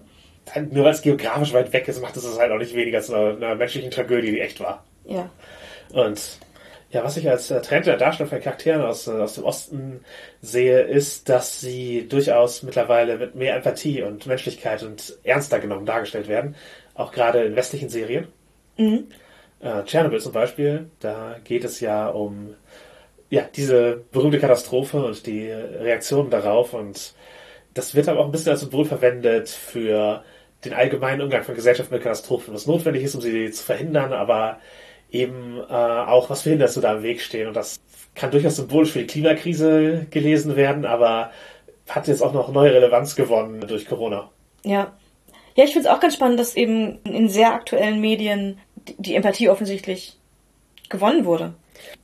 Nur 0.71 0.85
weil 0.85 0.93
es 0.93 1.01
geografisch 1.01 1.51
weit 1.53 1.73
weg 1.73 1.87
ist, 1.87 2.01
macht 2.01 2.15
es 2.15 2.23
es 2.23 2.39
halt 2.39 2.51
auch 2.51 2.57
nicht 2.57 2.73
weniger 2.73 3.01
zu 3.01 3.13
einer, 3.13 3.35
einer 3.35 3.55
menschlichen 3.55 3.91
Tragödie, 3.91 4.31
die 4.31 4.39
echt 4.39 4.59
war. 4.61 4.83
Ja. 5.07 5.29
Und 5.91 6.39
ja, 6.89 7.03
was 7.03 7.17
ich 7.17 7.29
als 7.29 7.51
äh, 7.51 7.61
Trend 7.61 7.85
der 7.85 7.97
Darstellung 7.97 8.29
von 8.29 8.39
Charakteren 8.39 8.81
aus, 8.81 9.07
äh, 9.07 9.11
aus 9.11 9.35
dem 9.35 9.43
Osten 9.43 10.05
sehe, 10.41 10.81
ist, 10.81 11.27
dass 11.27 11.59
sie 11.59 12.07
durchaus 12.07 12.63
mittlerweile 12.63 13.17
mit 13.17 13.35
mehr 13.35 13.55
Empathie 13.55 14.03
und 14.03 14.25
Menschlichkeit 14.25 14.83
und 14.83 15.17
ernster 15.23 15.59
genommen 15.59 15.85
dargestellt 15.85 16.27
werden. 16.27 16.55
Auch 16.93 17.11
gerade 17.11 17.43
in 17.43 17.55
westlichen 17.55 17.89
Serien. 17.89 18.27
Äh, 18.77 19.83
Tschernobyl 19.83 20.21
zum 20.21 20.31
Beispiel, 20.31 20.89
da 20.99 21.37
geht 21.43 21.63
es 21.63 21.79
ja 21.79 22.07
um 22.07 22.55
ja, 23.29 23.43
diese 23.55 24.03
berühmte 24.11 24.39
Katastrophe 24.39 25.03
und 25.03 25.25
die 25.25 25.49
Reaktionen 25.49 26.29
darauf 26.29 26.73
und 26.73 27.13
das 27.73 27.93
wird 27.93 28.07
aber 28.07 28.21
auch 28.21 28.25
ein 28.25 28.31
bisschen 28.31 28.51
als 28.51 28.61
Symbol 28.61 28.85
verwendet 28.85 29.49
für 29.49 30.23
den 30.63 30.73
allgemeinen 30.73 31.21
Umgang 31.21 31.43
von 31.43 31.55
Gesellschaft 31.55 31.91
mit 31.91 32.01
Katastrophen, 32.01 32.53
was 32.53 32.65
notwendig 32.65 33.03
ist, 33.03 33.15
um 33.15 33.21
sie 33.21 33.51
zu 33.51 33.63
verhindern, 33.63 34.13
aber 34.13 34.59
eben 35.11 35.59
äh, 35.69 35.73
auch, 35.73 36.29
was 36.29 36.41
verhindert, 36.41 36.71
so 36.71 36.81
da 36.81 36.93
im 36.95 37.03
Weg 37.03 37.21
stehen. 37.21 37.47
Und 37.47 37.55
das 37.55 37.79
kann 38.15 38.31
durchaus 38.31 38.55
symbolisch 38.57 38.91
für 38.91 38.99
die 38.99 39.07
Klimakrise 39.07 40.07
gelesen 40.09 40.55
werden, 40.55 40.85
aber 40.85 41.31
hat 41.87 42.07
jetzt 42.07 42.21
auch 42.21 42.33
noch 42.33 42.51
neue 42.51 42.73
Relevanz 42.73 43.15
gewonnen 43.15 43.61
durch 43.67 43.85
Corona. 43.87 44.29
Ja. 44.65 44.93
Ja, 45.55 45.63
ich 45.63 45.71
finde 45.73 45.87
es 45.87 45.93
auch 45.95 45.99
ganz 45.99 46.13
spannend, 46.15 46.39
dass 46.39 46.55
eben 46.55 46.99
in 47.03 47.29
sehr 47.29 47.53
aktuellen 47.53 47.99
Medien 48.01 48.59
die- 48.87 48.95
die 48.99 49.15
Empathie 49.15 49.49
offensichtlich 49.49 50.17
gewonnen 50.89 51.25
wurde. 51.25 51.53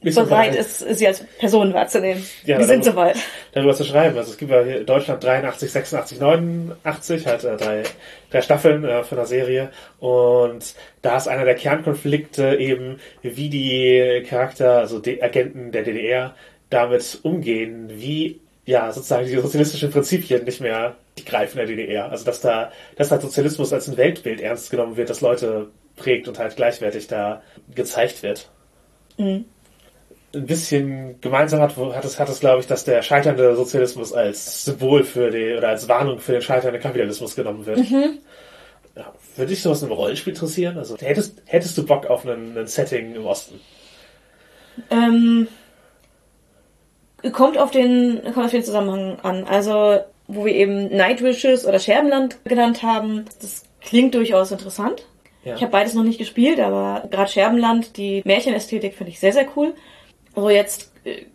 Bereit 0.02 0.56
ist, 0.56 0.80
sie 0.80 1.08
als 1.08 1.24
Person 1.40 1.74
wahrzunehmen. 1.74 2.26
Ja, 2.46 2.60
Wir 2.60 2.66
sind 2.66 2.84
soweit. 2.84 3.16
darüber 3.54 3.74
zu 3.74 3.84
schreiben. 3.84 4.18
Also 4.18 4.32
es 4.32 4.38
gibt 4.38 4.52
ja 4.52 4.64
hier 4.64 4.84
Deutschland 4.84 5.24
83, 5.24 5.72
86, 5.72 6.20
89, 6.20 7.26
halt 7.26 7.44
äh, 7.44 7.58
drei, 7.58 7.84
drei 8.30 8.42
Staffeln 8.42 8.84
äh, 8.84 9.04
von 9.04 9.18
der 9.18 9.26
Serie. 9.26 9.72
Und 10.00 10.76
da 11.02 11.18
ist 11.18 11.28
einer 11.28 11.46
der 11.46 11.56
Kernkonflikte 11.56 12.56
eben, 12.56 13.00
wie 13.22 13.50
die 13.50 14.26
Charakter, 14.28 14.80
also 14.80 15.00
die 15.00 15.22
Agenten 15.24 15.72
der 15.72 15.84
DDR, 15.84 16.36
damit 16.70 17.20
umgehen, 17.24 17.90
wie 17.94 18.42
ja 18.66 18.92
sozusagen 18.92 19.28
die 19.28 19.38
sozialistischen 19.38 19.92
Prinzipien 19.92 20.44
nicht 20.44 20.62
mehr 20.62 20.96
greifen 21.26 21.60
in 21.60 21.68
der 21.68 21.76
DDR. 21.76 22.12
Also 22.12 22.26
dass 22.26 22.42
da, 22.42 22.72
dass 22.96 23.12
halt 23.12 23.22
Sozialismus 23.22 23.72
als 23.72 23.88
ein 23.88 23.98
Weltbild 23.98 24.42
ernst 24.42 24.72
genommen 24.72 24.98
wird, 24.98 25.10
das 25.10 25.22
Leute 25.22 25.70
prägt 25.96 26.28
und 26.28 26.40
halt 26.40 26.56
gleichwertig 26.56 27.08
da 27.08 27.42
gezeigt 27.74 28.24
wird 28.24 28.50
ein 30.36 30.46
bisschen 30.46 31.22
gemeinsam 31.22 31.62
hat, 31.62 31.78
hat 31.78 32.06
es, 32.06 32.20
hat 32.20 32.30
es, 32.30 32.40
glaube 32.40 32.62
ich, 32.62 32.68
dass 32.68 32.84
der 32.84 33.02
scheiternde 33.04 33.56
Sozialismus 33.56 34.14
als 34.14 34.66
Symbol 34.66 35.04
für 35.04 35.30
die 35.30 35.56
oder 35.56 35.70
als 35.70 35.88
Warnung 35.88 36.20
für 36.20 36.34
den 36.34 36.42
scheiternden 36.42 36.82
Kapitalismus 36.82 37.36
genommen 37.36 37.66
wird. 37.66 37.80
Ja, 38.96 39.12
würde 39.36 39.50
dich 39.50 39.62
sowas 39.62 39.84
im 39.84 39.92
Rollenspiel 39.92 40.34
interessieren? 40.34 40.78
Also 40.78 40.98
hättest, 40.98 41.42
hättest 41.46 41.78
du 41.78 41.86
Bock 41.86 42.08
auf 42.08 42.28
einen, 42.28 42.58
einen 42.58 42.68
Setting 42.68 43.16
im 43.16 43.26
Osten? 43.26 43.60
Ähm, 44.90 45.48
kommt 47.32 47.58
auf 47.58 47.72
den, 47.72 48.22
kommt 48.34 48.46
auf 48.46 48.52
den 48.52 48.64
Zusammenhang 48.64 49.20
an. 49.22 49.44
Also, 49.46 50.00
wo 50.28 50.46
wir 50.46 50.54
eben 50.54 50.96
Nightwishes 50.96 51.66
oder 51.66 51.80
Scherbenland 51.80 52.44
genannt 52.46 52.84
haben, 52.84 53.26
das 53.42 53.64
klingt 53.82 54.16
durchaus 54.16 54.52
interessant. 54.52 55.06
Ja. 55.44 55.56
Ich 55.56 55.62
habe 55.62 55.72
beides 55.72 55.94
noch 55.94 56.04
nicht 56.04 56.20
gespielt, 56.20 56.60
aber 56.60 57.08
gerade 57.10 57.30
Scherbenland, 57.30 57.98
die 57.98 58.22
Märchenästhetik 58.26 58.96
finde 58.96 59.12
ich 59.12 59.20
sehr, 59.20 59.34
sehr 59.34 59.48
cool. 59.56 59.74
Also 60.36 60.50
jetzt 60.50 60.92
äh, 61.06 61.26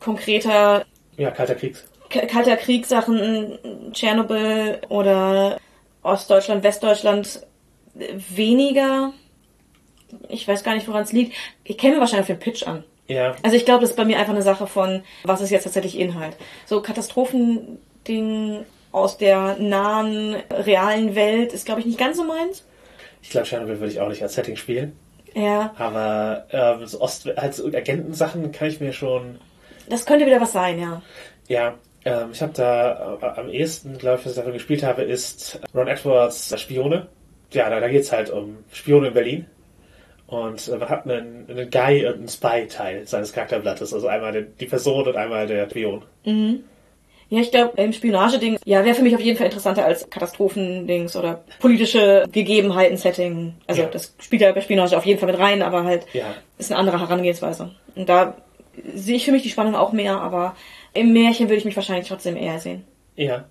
konkreter 0.00 0.84
Ja, 1.16 1.30
Kalter 1.30 1.54
Kriegs. 1.54 1.84
Kalter 2.08 2.56
Kriegssachen, 2.56 3.58
Tschernobyl 3.92 4.80
oder 4.90 5.58
Ostdeutschland, 6.02 6.62
Westdeutschland 6.62 7.46
äh, 7.98 8.14
weniger. 8.30 9.12
Ich 10.28 10.46
weiß 10.46 10.62
gar 10.62 10.74
nicht, 10.74 10.86
woran 10.88 11.04
es 11.04 11.12
liegt. 11.12 11.34
Ich 11.64 11.78
käme 11.78 11.98
wahrscheinlich 12.00 12.22
auf 12.30 12.38
den 12.38 12.38
Pitch 12.38 12.66
an. 12.66 12.84
Ja, 13.08 13.34
Also 13.42 13.56
ich 13.56 13.64
glaube, 13.64 13.80
das 13.80 13.90
ist 13.90 13.96
bei 13.96 14.04
mir 14.04 14.18
einfach 14.18 14.32
eine 14.34 14.42
Sache 14.42 14.66
von, 14.66 15.02
was 15.24 15.40
ist 15.40 15.50
jetzt 15.50 15.64
tatsächlich 15.64 15.98
Inhalt. 15.98 16.36
So 16.66 16.80
Katastrophending 16.82 18.64
aus 18.92 19.16
der 19.18 19.56
nahen, 19.58 20.36
realen 20.50 21.14
Welt 21.14 21.52
ist, 21.52 21.64
glaube 21.64 21.80
ich, 21.80 21.86
nicht 21.86 21.98
ganz 21.98 22.16
so 22.18 22.24
meins. 22.24 22.64
ich 23.22 23.30
glaube, 23.30 23.46
Chernobyl 23.46 23.80
würde 23.80 23.92
ich 23.92 24.00
auch 24.00 24.08
nicht 24.08 24.22
als 24.22 24.34
Setting 24.34 24.56
spielen. 24.56 24.96
Ja, 25.34 25.74
Aber 25.78 26.46
ähm, 26.50 26.86
so 26.86 27.00
Ost 27.00 27.26
halt 27.36 27.54
so 27.54 27.66
Agentensachen 27.66 28.52
kann 28.52 28.68
ich 28.68 28.80
mir 28.80 28.92
schon 28.92 29.38
das 29.88 30.06
könnte 30.06 30.26
wieder 30.26 30.40
was 30.40 30.52
sein, 30.52 30.80
ja. 30.80 31.02
Ja, 31.48 31.74
ähm, 32.04 32.30
ich 32.32 32.42
habe 32.42 32.52
da 32.54 33.18
äh, 33.20 33.40
am 33.40 33.48
ehesten, 33.48 33.98
glaube 33.98 34.20
ich, 34.20 34.26
was 34.26 34.32
ich 34.32 34.36
davon 34.36 34.52
gespielt 34.52 34.82
habe, 34.82 35.02
ist 35.02 35.60
Ron 35.74 35.88
Edwards 35.88 36.58
Spione. 36.60 37.08
Ja, 37.52 37.68
da, 37.68 37.80
da 37.80 37.88
geht's 37.88 38.12
halt 38.12 38.30
um 38.30 38.58
Spione 38.72 39.08
in 39.08 39.14
Berlin. 39.14 39.46
Und 40.26 40.66
äh, 40.68 40.78
man 40.78 40.88
hat 40.88 41.04
einen, 41.04 41.46
einen 41.48 41.70
Guy 41.70 42.06
und 42.06 42.14
einen 42.14 42.28
Spy-Teil 42.28 43.06
seines 43.06 43.32
Charakterblattes. 43.32 43.92
Also 43.92 44.08
einmal 44.08 44.32
die, 44.32 44.46
die 44.60 44.66
Person 44.66 45.06
und 45.06 45.16
einmal 45.16 45.46
der 45.46 45.68
Spion. 45.68 46.02
Ja, 47.32 47.40
ich 47.40 47.50
glaube, 47.50 47.80
im 47.80 47.94
Spionageding, 47.94 48.58
ja, 48.66 48.84
wäre 48.84 48.94
für 48.94 49.00
mich 49.02 49.14
auf 49.14 49.20
jeden 49.22 49.38
Fall 49.38 49.46
interessanter 49.46 49.86
als 49.86 50.10
Katastrophendings 50.10 51.16
oder 51.16 51.42
politische 51.60 52.24
Gegebenheiten-Setting. 52.30 53.54
Also 53.66 53.82
Ja. 53.82 53.88
das 53.88 54.14
spielt 54.18 54.42
ja 54.42 54.52
bei 54.52 54.60
Spionage 54.60 54.94
auf 54.98 55.06
jeden 55.06 55.18
Fall 55.18 55.30
mit 55.30 55.40
rein, 55.40 55.62
aber 55.62 55.84
halt 55.84 56.04
Ja. 56.12 56.34
ist 56.58 56.70
eine 56.70 56.78
andere 56.78 57.00
Herangehensweise. 57.00 57.70
Und 57.94 58.06
da 58.10 58.36
sehe 58.94 59.16
ich 59.16 59.24
für 59.24 59.32
mich 59.32 59.42
die 59.42 59.48
Spannung 59.48 59.74
auch 59.74 59.92
mehr, 59.92 60.20
aber 60.20 60.54
im 60.92 61.14
Märchen 61.14 61.46
würde 61.48 61.56
ich 61.56 61.64
mich 61.64 61.74
wahrscheinlich 61.74 62.06
trotzdem 62.06 62.36
eher 62.36 62.58
sehen. 62.58 62.84
Ja. 63.16 63.44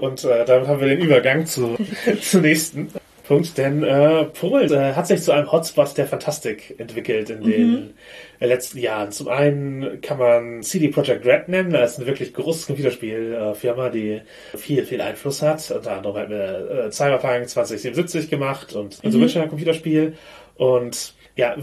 Und 0.00 0.24
äh, 0.24 0.44
damit 0.44 0.66
haben 0.68 0.80
wir 0.80 0.88
den 0.88 0.98
Übergang 1.00 1.46
zu, 1.46 1.76
zum 2.22 2.40
nächsten 2.42 2.90
Punkt, 3.30 3.56
denn 3.58 3.84
äh, 3.84 4.24
Polen 4.24 4.72
äh, 4.72 4.94
hat 4.94 5.06
sich 5.06 5.22
zu 5.22 5.30
einem 5.30 5.52
Hotspot 5.52 5.96
der 5.96 6.08
Fantastik 6.08 6.74
entwickelt 6.80 7.30
in 7.30 7.44
den 7.44 7.94
äh, 8.40 8.46
letzten 8.46 8.78
Jahren. 8.78 9.12
Zum 9.12 9.28
einen 9.28 10.00
kann 10.00 10.18
man 10.18 10.64
CD 10.64 10.88
Projekt 10.88 11.24
Red 11.24 11.48
nennen, 11.48 11.70
das 11.70 11.92
ist 11.92 11.98
eine 11.98 12.08
wirklich 12.08 12.34
große 12.34 12.66
Computerspielfirma, 12.66 13.90
die 13.90 14.22
viel, 14.56 14.84
viel 14.84 15.00
Einfluss 15.00 15.42
hat. 15.42 15.70
Unter 15.70 15.92
anderem 15.92 16.16
hat 16.16 16.28
mir 16.28 16.86
äh, 16.86 16.90
Cyberpunk 16.90 17.48
2077 17.48 18.30
gemacht 18.30 18.74
und 18.74 19.00
mhm. 19.04 19.12
The 19.12 19.20
Witcher 19.20 19.46
Computerspiel. 19.46 20.14
Und 20.56 21.14
ja, 21.36 21.54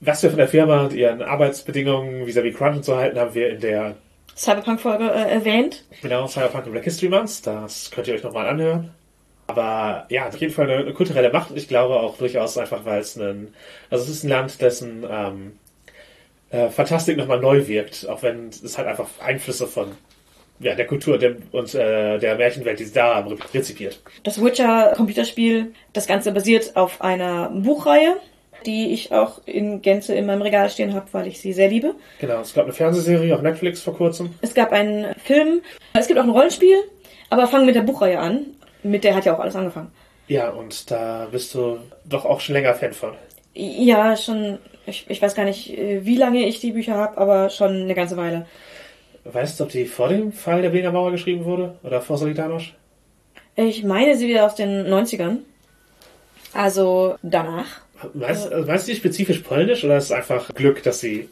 was 0.00 0.22
wir 0.22 0.28
von 0.28 0.38
der 0.38 0.48
Firma 0.48 0.84
und 0.84 0.92
ihren 0.92 1.22
Arbeitsbedingungen 1.22 2.26
vis-à-vis 2.26 2.54
Crunch 2.54 2.76
und 2.76 2.84
so 2.84 2.94
halten, 2.94 3.18
haben 3.18 3.34
wir 3.34 3.48
in 3.48 3.60
der 3.60 3.96
Cyberpunk-Folge 4.36 5.04
äh, 5.04 5.32
erwähnt. 5.32 5.82
Genau, 6.02 6.26
Cyberpunk 6.26 6.66
und 6.66 6.72
Black 6.72 6.84
History 6.84 7.08
Month, 7.08 7.46
das 7.46 7.90
könnt 7.90 8.06
ihr 8.06 8.16
euch 8.16 8.22
nochmal 8.22 8.48
anhören. 8.48 8.90
Aber 9.46 10.06
ja, 10.08 10.28
auf 10.28 10.36
jeden 10.36 10.52
Fall 10.52 10.70
eine, 10.70 10.82
eine 10.82 10.92
kulturelle 10.92 11.32
Macht. 11.32 11.52
Ich 11.54 11.68
glaube 11.68 11.94
auch 11.94 12.18
durchaus 12.18 12.58
einfach, 12.58 12.84
weil 12.84 13.00
es 13.00 13.16
ein, 13.16 13.54
also 13.90 14.04
es 14.04 14.10
ist 14.10 14.24
ein 14.24 14.30
Land, 14.30 14.60
dessen 14.60 15.04
ähm, 15.08 15.52
äh, 16.50 16.68
Fantastik 16.68 17.16
nochmal 17.16 17.40
neu 17.40 17.66
wirkt, 17.68 18.08
auch 18.08 18.22
wenn 18.22 18.48
es 18.48 18.76
halt 18.76 18.88
einfach 18.88 19.08
Einflüsse 19.20 19.66
von 19.66 19.92
ja, 20.58 20.74
der 20.74 20.86
Kultur 20.86 21.18
der, 21.18 21.36
und 21.52 21.74
äh, 21.74 22.18
der 22.18 22.36
Märchenwelt, 22.36 22.78
die 22.78 22.84
sie 22.84 22.94
da 22.94 23.16
haben, 23.16 23.36
rezipiert. 23.52 24.00
Das 24.22 24.42
Witcher-Computerspiel, 24.42 25.74
das 25.92 26.06
Ganze 26.06 26.32
basiert 26.32 26.76
auf 26.76 27.02
einer 27.02 27.50
Buchreihe, 27.50 28.16
die 28.64 28.92
ich 28.92 29.12
auch 29.12 29.40
in 29.46 29.82
Gänze 29.82 30.14
in 30.14 30.26
meinem 30.26 30.42
Regal 30.42 30.70
stehen 30.70 30.94
habe, 30.94 31.06
weil 31.12 31.26
ich 31.26 31.40
sie 31.40 31.52
sehr 31.52 31.68
liebe. 31.68 31.94
Genau, 32.20 32.40
es 32.40 32.54
gab 32.54 32.64
eine 32.64 32.72
Fernsehserie 32.72 33.34
auf 33.34 33.42
Netflix 33.42 33.82
vor 33.82 33.94
kurzem. 33.94 34.30
Es 34.40 34.54
gab 34.54 34.72
einen 34.72 35.14
Film, 35.24 35.60
es 35.92 36.06
gibt 36.06 36.18
auch 36.18 36.24
ein 36.24 36.30
Rollenspiel, 36.30 36.76
aber 37.28 37.46
fangen 37.46 37.66
mit 37.66 37.74
der 37.74 37.82
Buchreihe 37.82 38.18
an. 38.18 38.46
Mit 38.90 39.04
der 39.04 39.14
hat 39.14 39.24
ja 39.24 39.34
auch 39.34 39.40
alles 39.40 39.56
angefangen. 39.56 39.90
Ja, 40.28 40.50
und 40.50 40.90
da 40.90 41.28
bist 41.30 41.54
du 41.54 41.78
doch 42.04 42.24
auch 42.24 42.40
schon 42.40 42.54
länger 42.54 42.74
Fan 42.74 42.92
von. 42.92 43.12
Ja, 43.54 44.16
schon, 44.16 44.58
ich, 44.86 45.06
ich 45.08 45.22
weiß 45.22 45.34
gar 45.34 45.44
nicht, 45.44 45.70
äh, 45.76 46.04
wie 46.04 46.16
lange 46.16 46.44
ich 46.46 46.60
die 46.60 46.72
Bücher 46.72 46.94
habe, 46.94 47.16
aber 47.18 47.48
schon 47.50 47.82
eine 47.82 47.94
ganze 47.94 48.16
Weile. 48.16 48.46
Weißt 49.24 49.58
du, 49.58 49.64
ob 49.64 49.70
die 49.70 49.86
vor 49.86 50.08
dem 50.08 50.32
Fall 50.32 50.62
der 50.62 50.70
Berliner 50.70 50.92
Mauer 50.92 51.10
geschrieben 51.10 51.44
wurde? 51.44 51.76
Oder 51.82 52.00
vor 52.00 52.16
Solidarność? 52.16 52.74
Ich 53.56 53.82
meine 53.84 54.16
sie 54.16 54.28
wieder 54.28 54.46
aus 54.46 54.54
den 54.54 54.86
90ern. 54.86 55.38
Also 56.52 57.16
danach. 57.22 57.80
Meinst, 58.14 58.52
also 58.52 58.66
meinst 58.66 58.86
du 58.86 58.92
die 58.92 58.98
spezifisch 58.98 59.38
polnisch 59.38 59.84
oder 59.84 59.96
ist 59.96 60.04
es 60.04 60.12
einfach 60.12 60.52
Glück, 60.54 60.82
dass 60.82 61.00
sie 61.00 61.28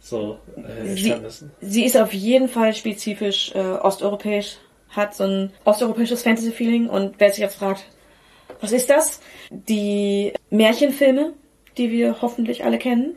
so 0.00 0.38
äh, 0.56 0.82
Sie, 0.84 1.10
entstanden 1.10 1.26
ist? 1.26 1.44
sie 1.60 1.84
ist 1.84 1.96
auf 1.96 2.12
jeden 2.14 2.48
Fall 2.48 2.74
spezifisch 2.74 3.52
äh, 3.54 3.58
osteuropäisch, 3.58 4.56
hat 4.90 5.14
so 5.14 5.24
ein 5.24 5.52
osteuropäisches 5.64 6.22
Fantasy-Feeling 6.22 6.88
und 6.88 7.14
wer 7.18 7.30
sich 7.30 7.40
jetzt 7.40 7.56
fragt, 7.56 7.84
was 8.60 8.72
ist 8.72 8.90
das? 8.90 9.20
Die 9.50 10.32
Märchenfilme, 10.50 11.34
die 11.76 11.90
wir 11.92 12.20
hoffentlich 12.22 12.64
alle 12.64 12.78
kennen. 12.78 13.16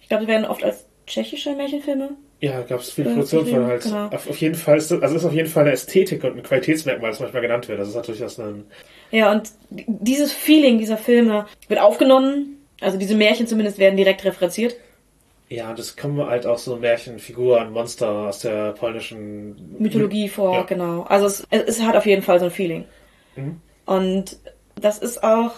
Ich 0.00 0.08
glaube, 0.08 0.24
die 0.24 0.28
werden 0.30 0.44
oft 0.44 0.62
als 0.62 0.86
tschechische 1.06 1.54
Märchenfilme. 1.54 2.10
Ja, 2.40 2.60
gab 2.62 2.80
es 2.80 2.90
viele 2.90 3.10
Äh, 3.10 3.12
Produktionen 3.14 3.46
von 3.46 3.66
halt. 3.66 3.82
genau. 3.84 4.06
Auf, 4.08 4.28
auf 4.28 4.36
jeden 4.38 4.54
Fall 4.54 4.76
ist 4.76 4.90
das, 4.90 5.00
also 5.00 5.16
ist 5.16 5.24
auf 5.24 5.32
jeden 5.32 5.48
Fall 5.48 5.62
eine 5.62 5.72
Ästhetik 5.72 6.22
und 6.24 6.36
ein 6.36 6.42
Qualitätsmerkmal, 6.42 7.10
das 7.10 7.20
manchmal 7.20 7.40
genannt 7.42 7.68
wird. 7.68 7.78
Das 7.78 7.88
ist 7.88 7.94
natürlich 7.94 8.22
aus 8.22 8.38
einem. 8.38 8.66
Ja, 9.10 9.32
und 9.32 9.50
dieses 9.70 10.32
Feeling 10.32 10.78
dieser 10.78 10.98
Filme 10.98 11.46
wird 11.68 11.80
aufgenommen. 11.80 12.58
Also 12.80 12.98
diese 12.98 13.14
Märchen 13.14 13.46
zumindest 13.46 13.78
werden 13.78 13.96
direkt 13.96 14.24
referenziert. 14.24 14.76
Ja, 15.48 15.72
es 15.74 15.96
kommen 15.96 16.24
halt 16.26 16.46
auch 16.46 16.58
so 16.58 16.76
Märchenfiguren, 16.76 17.70
Monster 17.72 18.08
aus 18.08 18.40
der 18.40 18.72
polnischen 18.72 19.76
Mythologie 19.78 20.28
vor, 20.28 20.54
Ja. 20.54 20.62
genau. 20.62 21.02
Also 21.02 21.26
es, 21.26 21.46
es 21.50 21.82
hat 21.82 21.96
auf 21.96 22.06
jeden 22.06 22.22
Fall 22.22 22.38
so 22.38 22.46
ein 22.46 22.50
Feeling. 22.50 22.84
Mhm. 23.36 23.60
Und 23.84 24.38
das 24.80 24.98
ist 24.98 25.22
auch, 25.22 25.52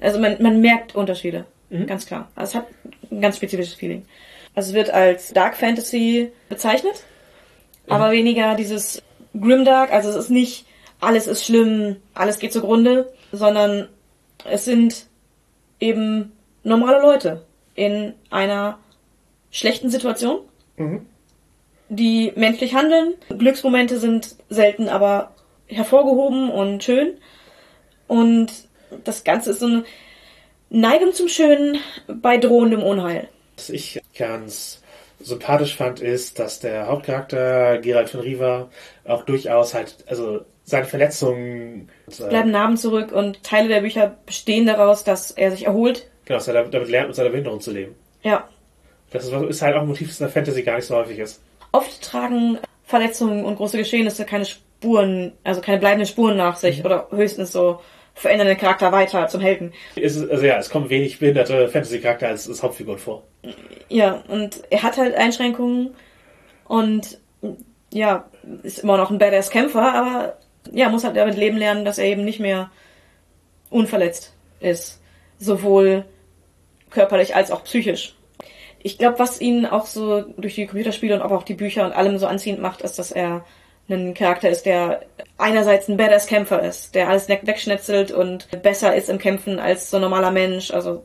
also 0.00 0.18
man, 0.18 0.42
man 0.42 0.60
merkt 0.60 0.94
Unterschiede, 0.94 1.44
Mhm. 1.70 1.86
ganz 1.86 2.04
klar. 2.06 2.28
Also 2.34 2.50
es 2.50 2.54
hat 2.56 2.66
ein 3.10 3.20
ganz 3.20 3.36
spezifisches 3.36 3.74
Feeling. 3.74 4.04
Also 4.54 4.70
es 4.70 4.74
wird 4.74 4.90
als 4.90 5.32
Dark 5.32 5.56
Fantasy 5.56 6.30
bezeichnet, 6.48 7.04
aber 7.88 8.10
weniger 8.10 8.54
dieses 8.54 9.02
Grimdark, 9.40 9.92
also 9.92 10.10
es 10.10 10.16
ist 10.16 10.30
nicht, 10.30 10.66
alles 11.00 11.26
ist 11.26 11.44
schlimm, 11.44 11.96
alles 12.14 12.38
geht 12.38 12.52
zugrunde, 12.52 13.12
sondern 13.32 13.88
es 14.44 14.64
sind 14.66 15.06
eben 15.80 16.32
normale 16.64 17.00
Leute 17.00 17.44
in 17.74 18.12
einer 18.30 18.78
schlechten 19.52 19.88
Situation, 19.90 20.40
Mhm. 20.76 21.06
die 21.88 22.32
menschlich 22.34 22.74
handeln. 22.74 23.14
Glücksmomente 23.28 23.98
sind 24.00 24.34
selten, 24.48 24.88
aber 24.88 25.34
hervorgehoben 25.66 26.50
und 26.50 26.82
schön. 26.82 27.18
Und 28.08 28.50
das 29.04 29.22
Ganze 29.24 29.50
ist 29.50 29.60
so 29.60 29.66
eine 29.66 29.84
Neigung 30.70 31.12
zum 31.12 31.28
Schönen 31.28 31.78
bei 32.08 32.36
drohendem 32.38 32.82
Unheil. 32.82 33.28
Was 33.56 33.68
ich 33.70 34.00
ganz 34.18 34.82
sympathisch 35.20 35.76
fand, 35.76 36.00
ist, 36.00 36.38
dass 36.38 36.58
der 36.60 36.88
Hauptcharakter 36.88 37.78
Gerald 37.78 38.08
von 38.10 38.20
Riva 38.20 38.70
auch 39.04 39.24
durchaus 39.24 39.72
halt, 39.74 39.96
also 40.08 40.40
seine 40.64 40.86
Verletzungen 40.86 41.88
äh, 42.08 42.28
Bleiben 42.28 42.50
Narben 42.50 42.76
zurück 42.76 43.12
und 43.12 43.42
Teile 43.44 43.68
der 43.68 43.82
Bücher 43.82 44.16
bestehen 44.26 44.66
daraus, 44.66 45.04
dass 45.04 45.30
er 45.30 45.50
sich 45.50 45.66
erholt. 45.66 46.08
genau, 46.24 46.38
dass 46.38 46.48
er 46.48 46.54
damit 46.64 46.88
lernt, 46.88 47.08
mit 47.08 47.16
seiner 47.16 47.30
Behinderung 47.30 47.60
zu 47.60 47.70
leben. 47.72 47.94
Ja. 48.22 48.48
Das 49.12 49.24
ist, 49.26 49.62
halt 49.62 49.76
auch 49.76 49.82
ein 49.82 49.88
Motiv, 49.88 50.08
das 50.08 50.20
in 50.20 50.26
der 50.26 50.32
Fantasy 50.32 50.62
gar 50.62 50.76
nicht 50.76 50.86
so 50.86 50.96
häufig 50.96 51.18
ist. 51.18 51.42
Oft 51.72 52.02
tragen 52.02 52.58
Verletzungen 52.84 53.44
und 53.44 53.56
große 53.56 53.78
Geschehnisse 53.78 54.24
keine 54.24 54.44
Spuren, 54.44 55.32
also 55.44 55.60
keine 55.60 55.78
bleibenden 55.78 56.06
Spuren 56.06 56.36
nach 56.36 56.56
sich 56.56 56.84
oder 56.84 57.08
höchstens 57.10 57.52
so 57.52 57.80
verändern 58.14 58.48
den 58.48 58.58
Charakter 58.58 58.92
weiter 58.92 59.26
zum 59.28 59.40
Helden. 59.40 59.72
Es 59.96 60.16
ist, 60.16 60.30
also 60.30 60.44
ja, 60.44 60.58
es 60.58 60.70
kommen 60.70 60.90
wenig 60.90 61.18
behinderte 61.18 61.68
Fantasy-Charakter 61.68 62.28
als, 62.28 62.48
als 62.48 62.62
Hauptfiguren 62.62 62.98
vor. 62.98 63.22
Ja, 63.88 64.22
und 64.28 64.62
er 64.70 64.82
hat 64.82 64.98
halt 64.98 65.14
Einschränkungen 65.14 65.94
und 66.66 67.18
ja, 67.92 68.28
ist 68.62 68.80
immer 68.80 68.96
noch 68.96 69.10
ein 69.10 69.18
Badass-Kämpfer, 69.18 69.94
aber 69.94 70.38
ja, 70.70 70.88
muss 70.88 71.04
halt 71.04 71.16
damit 71.16 71.36
leben 71.36 71.56
lernen, 71.56 71.84
dass 71.84 71.98
er 71.98 72.06
eben 72.06 72.24
nicht 72.24 72.40
mehr 72.40 72.70
unverletzt 73.70 74.34
ist. 74.60 75.00
Sowohl 75.38 76.04
körperlich 76.90 77.34
als 77.34 77.50
auch 77.50 77.64
psychisch. 77.64 78.14
Ich 78.84 78.98
glaube, 78.98 79.18
was 79.18 79.40
ihn 79.40 79.64
auch 79.64 79.86
so 79.86 80.22
durch 80.36 80.56
die 80.56 80.66
Computerspiele 80.66 81.14
und 81.14 81.22
aber 81.22 81.36
auch 81.36 81.44
die 81.44 81.54
Bücher 81.54 81.86
und 81.86 81.92
allem 81.92 82.18
so 82.18 82.26
anziehend 82.26 82.60
macht, 82.60 82.82
ist, 82.82 82.98
dass 82.98 83.12
er 83.12 83.44
ein 83.88 84.14
Charakter 84.14 84.48
ist, 84.48 84.66
der 84.66 85.02
einerseits 85.38 85.88
ein 85.88 85.96
Badass-Kämpfer 85.96 86.62
ist, 86.62 86.94
der 86.94 87.08
alles 87.08 87.28
weg- 87.28 87.42
wegschnetzelt 87.44 88.10
und 88.10 88.48
besser 88.62 88.94
ist 88.94 89.08
im 89.08 89.18
Kämpfen 89.18 89.58
als 89.58 89.90
so 89.90 89.98
ein 89.98 90.02
normaler 90.02 90.30
Mensch. 90.30 90.72
Also 90.72 91.04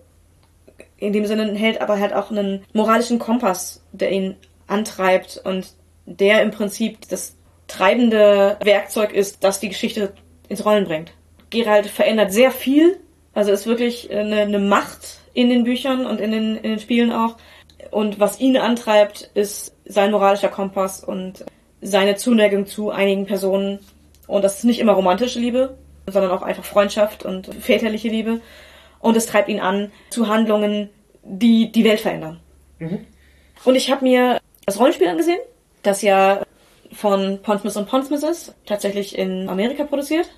in 0.97 1.13
dem 1.13 1.25
Sinne 1.25 1.53
hält 1.53 1.81
aber 1.81 1.99
halt 1.99 2.13
auch 2.13 2.31
einen 2.31 2.63
moralischen 2.73 3.19
Kompass, 3.19 3.83
der 3.91 4.11
ihn 4.11 4.35
antreibt 4.67 5.41
und 5.43 5.73
der 6.05 6.41
im 6.41 6.51
Prinzip 6.51 7.07
das 7.09 7.35
treibende 7.67 8.57
Werkzeug 8.63 9.13
ist, 9.13 9.43
das 9.43 9.59
die 9.59 9.69
Geschichte 9.69 10.13
ins 10.49 10.65
Rollen 10.65 10.85
bringt. 10.85 11.11
Gerald 11.49 11.87
verändert 11.87 12.31
sehr 12.31 12.51
viel, 12.51 12.97
also 13.33 13.51
ist 13.51 13.67
wirklich 13.67 14.09
eine, 14.11 14.37
eine 14.41 14.59
Macht 14.59 15.19
in 15.33 15.49
den 15.49 15.63
Büchern 15.63 16.05
und 16.05 16.19
in 16.19 16.31
den, 16.31 16.55
in 16.55 16.71
den 16.71 16.79
Spielen 16.79 17.11
auch. 17.11 17.37
Und 17.91 18.19
was 18.19 18.39
ihn 18.39 18.57
antreibt, 18.57 19.29
ist 19.33 19.75
sein 19.85 20.11
moralischer 20.11 20.49
Kompass 20.49 21.03
und 21.03 21.45
seine 21.81 22.15
Zuneigung 22.15 22.65
zu 22.65 22.89
einigen 22.91 23.25
Personen. 23.25 23.79
Und 24.27 24.43
das 24.43 24.57
ist 24.59 24.63
nicht 24.65 24.79
immer 24.79 24.93
romantische 24.93 25.39
Liebe, 25.39 25.77
sondern 26.07 26.31
auch 26.31 26.41
einfach 26.41 26.65
Freundschaft 26.65 27.23
und 27.23 27.53
väterliche 27.55 28.09
Liebe. 28.09 28.41
Und 28.99 29.15
es 29.15 29.27
treibt 29.27 29.47
ihn 29.49 29.59
an 29.59 29.91
zu 30.09 30.27
Handlungen, 30.27 30.89
die 31.23 31.71
die 31.71 31.83
Welt 31.83 31.99
verändern. 31.99 32.39
Und 33.63 33.75
ich 33.75 33.91
habe 33.91 34.03
mir 34.03 34.39
das 34.65 34.79
Rollenspiel 34.79 35.07
angesehen, 35.07 35.39
das 35.83 36.01
ja 36.01 36.41
von 36.93 37.39
Pondsmith 37.41 37.75
und 37.77 37.87
Pondsmith 37.87 38.23
ist, 38.23 38.55
tatsächlich 38.65 39.17
in 39.17 39.49
Amerika 39.49 39.83
produziert. 39.83 40.29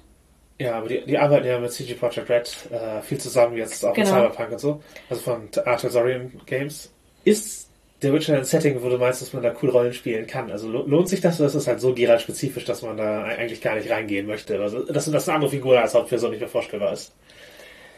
Ja, 0.59 0.75
aber 0.75 0.89
die, 0.89 1.05
die 1.05 1.17
arbeiten 1.17 1.47
ja 1.47 1.57
mit 1.57 1.71
CG 1.71 1.93
Projekt 1.93 2.29
Red 2.29 2.57
äh, 2.71 3.01
viel 3.01 3.17
zusammen, 3.17 3.55
jetzt 3.55 3.83
auch 3.85 3.93
Genau. 3.93 4.09
mit 4.09 4.33
Cyberpunk 4.33 4.51
und 4.51 4.59
so. 4.59 4.83
Also 5.09 5.21
von 5.21 5.49
Arthurian 5.65 6.31
Games. 6.45 6.91
Ist 7.23 7.69
der 8.01 8.13
Witcher 8.13 8.37
ein 8.37 8.45
Setting, 8.45 8.81
wo 8.81 8.89
du 8.89 8.97
meinst, 8.97 9.21
dass 9.21 9.33
man 9.33 9.43
da 9.43 9.53
cool 9.61 9.69
Rollen 9.69 9.93
spielen 9.93 10.25
kann? 10.25 10.49
Also 10.51 10.69
lo- 10.69 10.85
lohnt 10.87 11.09
sich 11.09 11.19
das 11.21 11.37
oder 11.39 11.47
ist 11.47 11.55
das 11.55 11.67
halt 11.67 11.81
so 11.81 11.93
Geralt-spezifisch, 11.93 12.63
dass 12.65 12.81
man 12.81 12.95
da 12.97 13.23
eigentlich 13.23 13.61
gar 13.61 13.75
nicht 13.75 13.89
reingehen 13.89 14.25
möchte? 14.25 14.59
Also, 14.61 14.83
dass 14.85 15.09
das 15.11 15.27
eine 15.27 15.35
andere 15.35 15.51
Figur 15.51 15.79
als 15.79 15.93
Hauptperson 15.93 16.31
nicht 16.31 16.39
mehr 16.39 16.47
vorstellbar 16.49 16.93
ist. 16.93 17.13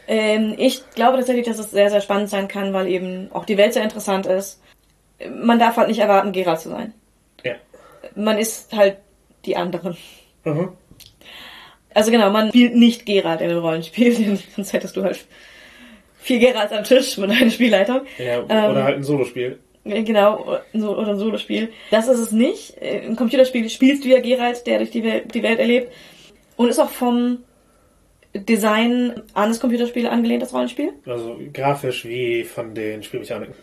Ähm, 0.08 0.54
ich 0.58 0.82
glaube 0.94 1.18
tatsächlich, 1.18 1.46
dass 1.46 1.60
es 1.60 1.70
sehr, 1.70 1.88
sehr 1.90 2.00
spannend 2.00 2.28
sein 2.30 2.48
kann, 2.48 2.72
weil 2.72 2.88
eben 2.88 3.30
auch 3.32 3.44
die 3.44 3.56
Welt 3.56 3.72
sehr 3.74 3.84
interessant 3.84 4.26
ist. 4.26 4.60
Man 5.30 5.60
darf 5.60 5.76
halt 5.76 5.88
nicht 5.88 6.00
erwarten, 6.00 6.32
Geralt 6.32 6.58
zu 6.60 6.70
sein. 6.70 6.92
Ja. 7.44 7.54
Man 8.16 8.38
ist 8.38 8.72
halt 8.72 8.96
die 9.46 9.56
anderen. 9.56 9.96
Mhm. 10.44 10.70
Also 11.94 12.10
genau, 12.10 12.30
man 12.30 12.48
spielt 12.48 12.74
nicht 12.74 13.06
Geralt 13.06 13.40
in 13.40 13.50
einem 13.50 13.60
Rollenspiel, 13.60 14.36
sonst 14.56 14.72
hättest 14.72 14.96
du 14.96 15.04
halt 15.04 15.24
vier 16.22 16.38
Geralts 16.38 16.72
am 16.72 16.84
Tisch 16.84 17.18
mit 17.18 17.30
einer 17.30 17.50
Spielleitung. 17.50 18.00
Ja, 18.18 18.38
Ähm, 18.48 18.70
oder 18.70 18.84
halt 18.84 18.96
ein 18.96 19.02
Solospiel. 19.04 19.58
Genau, 19.84 20.58
so- 20.72 20.96
oder 20.96 21.08
ein 21.10 21.18
Solospiel. 21.18 21.70
Das 21.90 22.06
ist 22.08 22.20
es 22.20 22.30
nicht. 22.32 22.76
Im 22.80 23.16
Computerspiel 23.16 23.68
spielst 23.68 24.04
du 24.04 24.08
ja 24.08 24.20
Geralt, 24.20 24.64
der 24.66 24.78
durch 24.78 24.90
die 24.92 25.02
Welt, 25.02 25.34
die 25.34 25.42
Welt 25.42 25.58
erlebt. 25.58 25.92
Und 26.56 26.68
ist 26.68 26.78
auch 26.78 26.90
vom 26.90 27.38
Design 28.34 29.22
an 29.34 29.48
das 29.50 29.60
Computerspiel 29.60 30.06
angelehnt, 30.06 30.42
das 30.42 30.54
Rollenspiel. 30.54 30.92
Also 31.06 31.38
grafisch 31.52 32.04
wie 32.06 32.44
von 32.44 32.74
den 32.74 33.02
Spielmechaniken. 33.02 33.54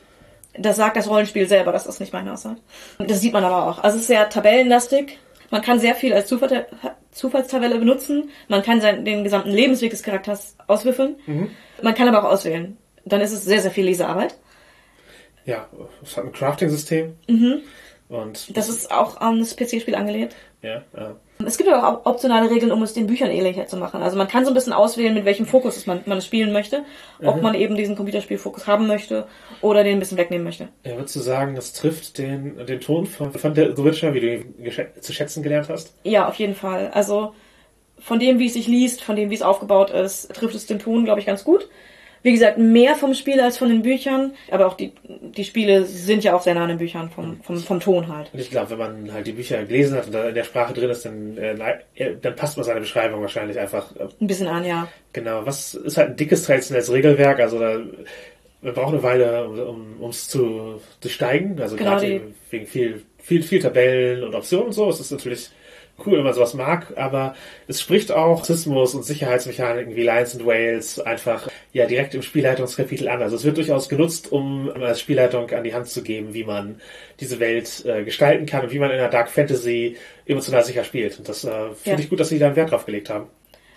Das 0.57 0.77
sagt 0.77 0.97
das 0.97 1.09
Rollenspiel 1.09 1.47
selber, 1.47 1.71
das 1.71 1.87
ist 1.87 1.99
nicht 1.99 2.11
meine 2.13 2.33
Aussage. 2.33 2.57
Das 2.99 3.21
sieht 3.21 3.33
man 3.33 3.43
aber 3.43 3.67
auch. 3.69 3.83
Also 3.83 3.95
es 3.95 4.01
ist 4.01 4.07
sehr 4.07 4.27
tabellenlastig. 4.29 5.17
Man 5.51 5.61
kann 5.61 5.79
sehr 5.79 5.95
viel 5.95 6.13
als 6.13 6.27
Zufall, 6.27 6.67
Zufallstabelle 7.11 7.79
benutzen. 7.79 8.29
Man 8.47 8.61
kann 8.63 8.81
seinen, 8.81 9.05
den 9.05 9.23
gesamten 9.23 9.49
Lebensweg 9.51 9.91
des 9.91 10.03
Charakters 10.03 10.55
auswürfeln. 10.67 11.15
Man 11.81 11.95
kann 11.95 12.07
aber 12.07 12.23
auch 12.23 12.31
auswählen. 12.31 12.77
Dann 13.05 13.21
ist 13.21 13.31
es 13.31 13.45
sehr, 13.45 13.61
sehr 13.61 13.71
viel 13.71 13.85
Lesearbeit. 13.85 14.35
Ja, 15.45 15.67
es 16.03 16.15
hat 16.15 16.25
ein 16.25 16.31
Crafting-System. 16.31 17.15
Und 17.27 18.49
Mhm. 18.49 18.53
Das 18.53 18.69
ist 18.69 18.91
auch 18.91 19.17
an 19.17 19.39
das 19.39 19.55
PC-Spiel 19.55 19.95
angelehnt. 19.95 20.35
ja, 20.61 20.83
ja. 20.95 21.15
Es 21.45 21.57
gibt 21.57 21.69
aber 21.69 21.87
auch 21.87 22.05
optionale 22.05 22.49
Regeln, 22.49 22.73
um 22.73 22.83
es 22.83 22.93
den 22.93 23.07
Büchern 23.07 23.31
ähnlicher 23.31 23.65
zu 23.65 23.77
machen. 23.77 24.01
Also 24.01 24.17
man 24.17 24.27
kann 24.27 24.43
so 24.43 24.51
ein 24.51 24.53
bisschen 24.53 24.73
auswählen, 24.73 25.13
mit 25.13 25.23
welchem 25.23 25.45
Fokus 25.45 25.85
man, 25.87 26.01
man 26.05 26.17
es 26.17 26.25
spielen 26.25 26.51
möchte. 26.51 26.83
Ob 27.23 27.41
man 27.41 27.55
eben 27.55 27.75
diesen 27.75 27.95
Computerspielfokus 27.95 28.67
haben 28.67 28.87
möchte 28.87 29.25
oder 29.61 29.85
den 29.85 29.93
ein 29.93 29.99
bisschen 29.99 30.17
wegnehmen 30.17 30.43
möchte. 30.43 30.67
Ja, 30.83 30.97
würdest 30.97 31.15
du 31.15 31.21
sagen, 31.21 31.55
das 31.55 31.71
trifft 31.71 32.17
den, 32.17 32.65
den 32.65 32.81
Ton 32.81 33.05
von, 33.05 33.31
von 33.31 33.53
der 33.53 33.73
The 33.73 33.85
Witcher, 33.85 34.13
wie 34.13 34.19
du 34.19 34.35
ihn 34.35 34.53
zu 34.99 35.13
schätzen 35.13 35.41
gelernt 35.41 35.69
hast? 35.69 35.93
Ja, 36.03 36.27
auf 36.27 36.35
jeden 36.35 36.55
Fall. 36.55 36.91
Also 36.93 37.33
von 37.99 38.19
dem, 38.19 38.39
wie 38.39 38.47
es 38.47 38.53
sich 38.53 38.67
liest, 38.67 39.01
von 39.01 39.15
dem, 39.15 39.29
wie 39.29 39.35
es 39.35 39.41
aufgebaut 39.41 39.91
ist, 39.91 40.33
trifft 40.35 40.55
es 40.55 40.65
den 40.65 40.79
Ton, 40.79 41.05
glaube 41.05 41.21
ich, 41.21 41.25
ganz 41.25 41.45
gut. 41.45 41.69
Wie 42.21 42.31
gesagt, 42.31 42.57
mehr 42.57 42.95
vom 42.95 43.13
Spiel 43.13 43.39
als 43.39 43.57
von 43.57 43.69
den 43.69 43.81
Büchern, 43.81 44.33
aber 44.51 44.67
auch 44.67 44.75
die, 44.75 44.91
die 45.07 45.45
Spiele 45.45 45.85
sind 45.85 46.23
ja 46.23 46.35
auch 46.35 46.41
sehr 46.41 46.53
nah 46.53 46.63
an 46.63 46.69
den 46.69 46.77
Büchern 46.77 47.09
vom, 47.09 47.41
vom, 47.41 47.57
vom 47.57 47.79
Ton 47.79 48.07
halt. 48.07 48.29
Und 48.33 48.39
ich 48.39 48.49
glaube, 48.49 48.71
wenn 48.71 48.77
man 48.77 49.13
halt 49.13 49.27
die 49.27 49.31
Bücher 49.31 49.63
gelesen 49.63 49.97
hat 49.97 50.07
und 50.07 50.13
da 50.13 50.27
in 50.27 50.35
der 50.35 50.43
Sprache 50.43 50.73
drin 50.73 50.89
ist, 50.89 51.05
dann, 51.05 51.37
äh, 51.37 51.55
dann 52.21 52.35
passt 52.35 52.57
man 52.57 52.65
seine 52.65 52.81
Beschreibung 52.81 53.21
wahrscheinlich 53.21 53.57
einfach. 53.57 53.95
Äh, 53.95 54.07
Ein 54.19 54.27
bisschen 54.27 54.47
an, 54.47 54.65
ja. 54.65 54.87
genau, 55.13 55.45
was 55.45 55.75
ist 55.75 55.97
halt 55.97 56.09
ein 56.09 56.15
dickes 56.17 56.43
traditionelles 56.43 56.91
Regelwerk, 56.91 57.39
also 57.39 57.59
da, 57.59 57.79
man 58.61 58.73
braucht 58.73 58.93
eine 58.93 59.03
Weile, 59.03 59.47
um 59.47 60.09
es 60.09 60.27
zu 60.27 60.81
durchsteigen. 60.99 61.59
Also 61.61 61.77
Genau, 61.77 61.91
gerade 61.91 62.07
eben 62.07 62.35
wegen 62.49 62.67
viel, 62.67 63.03
viel, 63.17 63.43
viel 63.43 63.59
Tabellen 63.59 64.23
und 64.23 64.35
Optionen 64.35 64.67
und 64.67 64.73
so. 64.73 64.89
Es 64.89 64.99
ist 64.99 65.11
natürlich 65.11 65.49
cool, 66.05 66.17
wenn 66.17 66.23
man 66.23 66.33
sowas 66.33 66.53
mag, 66.53 66.93
aber 66.97 67.35
es 67.67 67.81
spricht 67.81 68.11
auch 68.11 68.41
Rassismus 68.41 68.95
und 68.95 69.03
Sicherheitsmechaniken 69.03 69.95
wie 69.95 70.03
Lions 70.03 70.35
and 70.35 70.45
Wales 70.45 70.99
einfach 70.99 71.47
ja 71.73 71.85
direkt 71.85 72.15
im 72.15 72.21
Spielleitungskapitel 72.21 73.07
an. 73.07 73.21
Also 73.21 73.35
es 73.35 73.43
wird 73.43 73.57
durchaus 73.57 73.89
genutzt, 73.89 74.31
um 74.31 74.69
als 74.81 74.99
Spielleitung 74.99 75.49
an 75.51 75.63
die 75.63 75.73
Hand 75.73 75.87
zu 75.87 76.01
geben, 76.03 76.33
wie 76.33 76.43
man 76.43 76.81
diese 77.19 77.39
Welt 77.39 77.85
äh, 77.85 78.03
gestalten 78.03 78.45
kann 78.45 78.63
und 78.63 78.71
wie 78.71 78.79
man 78.79 78.91
in 78.91 78.97
einer 78.99 79.09
Dark 79.09 79.29
Fantasy 79.29 79.97
emotional 80.25 80.63
sicher 80.63 80.83
spielt. 80.83 81.17
Und 81.19 81.27
das 81.29 81.43
äh, 81.43 81.49
finde 81.73 81.73
Ja. 81.83 81.99
ich 81.99 82.09
gut, 82.09 82.19
dass 82.19 82.29
sie 82.29 82.39
da 82.39 82.47
einen 82.47 82.55
Wert 82.55 82.71
drauf 82.71 82.85
gelegt 82.85 83.09
haben. 83.09 83.27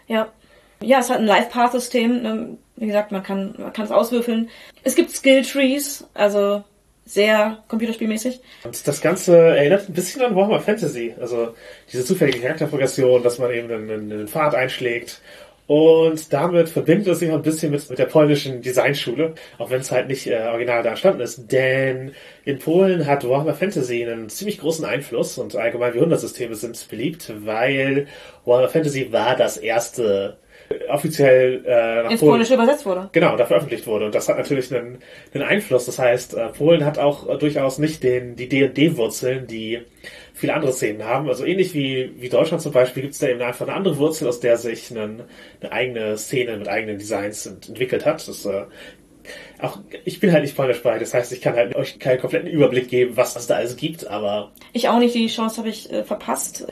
Ja. 0.06 0.32
Ja, 0.80 0.98
es 0.98 1.10
hat 1.10 1.18
ein 1.18 1.26
Life-Path-System. 1.26 2.22
ne? 2.22 2.56
Wie 2.76 2.86
gesagt, 2.86 3.12
man 3.12 3.22
kann, 3.22 3.54
man 3.56 3.72
kann 3.72 3.84
es 3.84 3.92
auswürfeln. 3.92 4.48
Es 4.82 4.96
gibt 4.96 5.10
Skill-Trees, 5.10 6.08
also 6.14 6.64
sehr 7.04 7.62
computerspielmäßig. 7.68 8.40
Und 8.64 8.86
das 8.86 9.00
Ganze 9.00 9.36
erinnert 9.36 9.88
ein 9.88 9.92
bisschen 9.94 10.22
an 10.22 10.34
Warhammer 10.36 10.60
Fantasy. 10.60 11.14
Also 11.20 11.54
diese 11.92 12.04
zufällige 12.04 12.40
Charakterprogression, 12.40 13.22
dass 13.22 13.38
man 13.38 13.50
eben 13.52 13.70
einen, 13.70 14.12
einen 14.12 14.28
Pfad 14.28 14.54
einschlägt 14.54 15.20
Und 15.66 16.32
damit 16.32 16.68
verbindet 16.68 17.06
es 17.06 17.20
sich 17.20 17.30
auch 17.30 17.36
ein 17.36 17.42
bisschen 17.42 17.70
mit, 17.70 17.88
mit 17.88 17.98
der 17.98 18.06
polnischen 18.06 18.62
Designschule, 18.62 19.34
auch 19.58 19.70
wenn 19.70 19.80
es 19.80 19.92
halt 19.92 20.08
nicht 20.08 20.26
äh, 20.26 20.48
original 20.48 20.82
da 20.82 20.90
entstanden 20.90 21.20
ist. 21.20 21.50
Denn 21.52 22.12
in 22.44 22.58
Polen 22.58 23.06
hat 23.06 23.26
Warhammer 23.28 23.54
Fantasy 23.54 24.04
einen 24.04 24.28
ziemlich 24.28 24.58
großen 24.58 24.84
Einfluss 24.84 25.38
und 25.38 25.54
allgemein 25.56 25.94
Jahrhundertsysteme 25.94 26.56
sind 26.56 26.88
beliebt, 26.90 27.32
weil 27.44 28.06
Warhammer 28.44 28.68
Fantasy 28.68 29.12
war 29.12 29.36
das 29.36 29.56
erste 29.56 30.36
offiziell 30.88 31.64
äh, 31.64 32.02
nach 32.02 32.10
Ins 32.10 32.20
Polen 32.20 32.32
Polnische 32.32 32.54
übersetzt 32.54 32.86
wurde. 32.86 33.08
Genau, 33.12 33.36
da 33.36 33.46
veröffentlicht 33.46 33.86
wurde. 33.86 34.06
Und 34.06 34.14
das 34.14 34.28
hat 34.28 34.38
natürlich 34.38 34.74
einen, 34.74 34.98
einen 35.34 35.44
Einfluss. 35.44 35.86
Das 35.86 35.98
heißt, 35.98 36.34
äh, 36.34 36.48
Polen 36.48 36.84
hat 36.84 36.98
auch 36.98 37.28
äh, 37.28 37.38
durchaus 37.38 37.78
nicht 37.78 38.02
den, 38.02 38.36
die 38.36 38.48
D&D-Wurzeln, 38.48 39.46
die 39.46 39.82
viele 40.34 40.54
andere 40.54 40.72
Szenen 40.72 41.04
haben. 41.04 41.28
Also 41.28 41.44
ähnlich 41.44 41.74
wie, 41.74 42.12
wie 42.16 42.28
Deutschland 42.28 42.62
zum 42.62 42.72
Beispiel 42.72 43.02
gibt 43.02 43.14
es 43.14 43.20
da 43.20 43.28
eben 43.28 43.42
einfach 43.42 43.66
eine 43.66 43.76
andere 43.76 43.98
Wurzel, 43.98 44.28
aus 44.28 44.40
der 44.40 44.56
sich 44.56 44.90
einen, 44.90 45.22
eine 45.60 45.72
eigene 45.72 46.18
Szene 46.18 46.56
mit 46.56 46.68
eigenen 46.68 46.98
Designs 46.98 47.46
ent 47.46 47.68
entwickelt 47.68 48.04
hat. 48.06 48.26
Das, 48.26 48.44
äh, 48.46 48.64
auch 49.60 49.78
ich 50.04 50.20
bin 50.20 50.32
halt 50.32 50.42
nicht 50.42 50.56
polnischsprachig, 50.56 51.00
das 51.00 51.14
heißt, 51.14 51.32
ich 51.32 51.40
kann 51.40 51.54
halt 51.54 51.76
euch 51.76 51.98
keinen 51.98 52.20
kompletten 52.20 52.48
Überblick 52.48 52.88
geben, 52.88 53.16
was 53.16 53.36
es 53.36 53.46
da 53.46 53.56
alles 53.56 53.76
gibt, 53.76 54.06
aber 54.06 54.50
Ich 54.72 54.88
auch 54.88 54.98
nicht, 54.98 55.14
die 55.14 55.28
Chance 55.28 55.58
habe 55.58 55.68
ich 55.68 55.92
äh, 55.92 56.02
verpasst, 56.02 56.66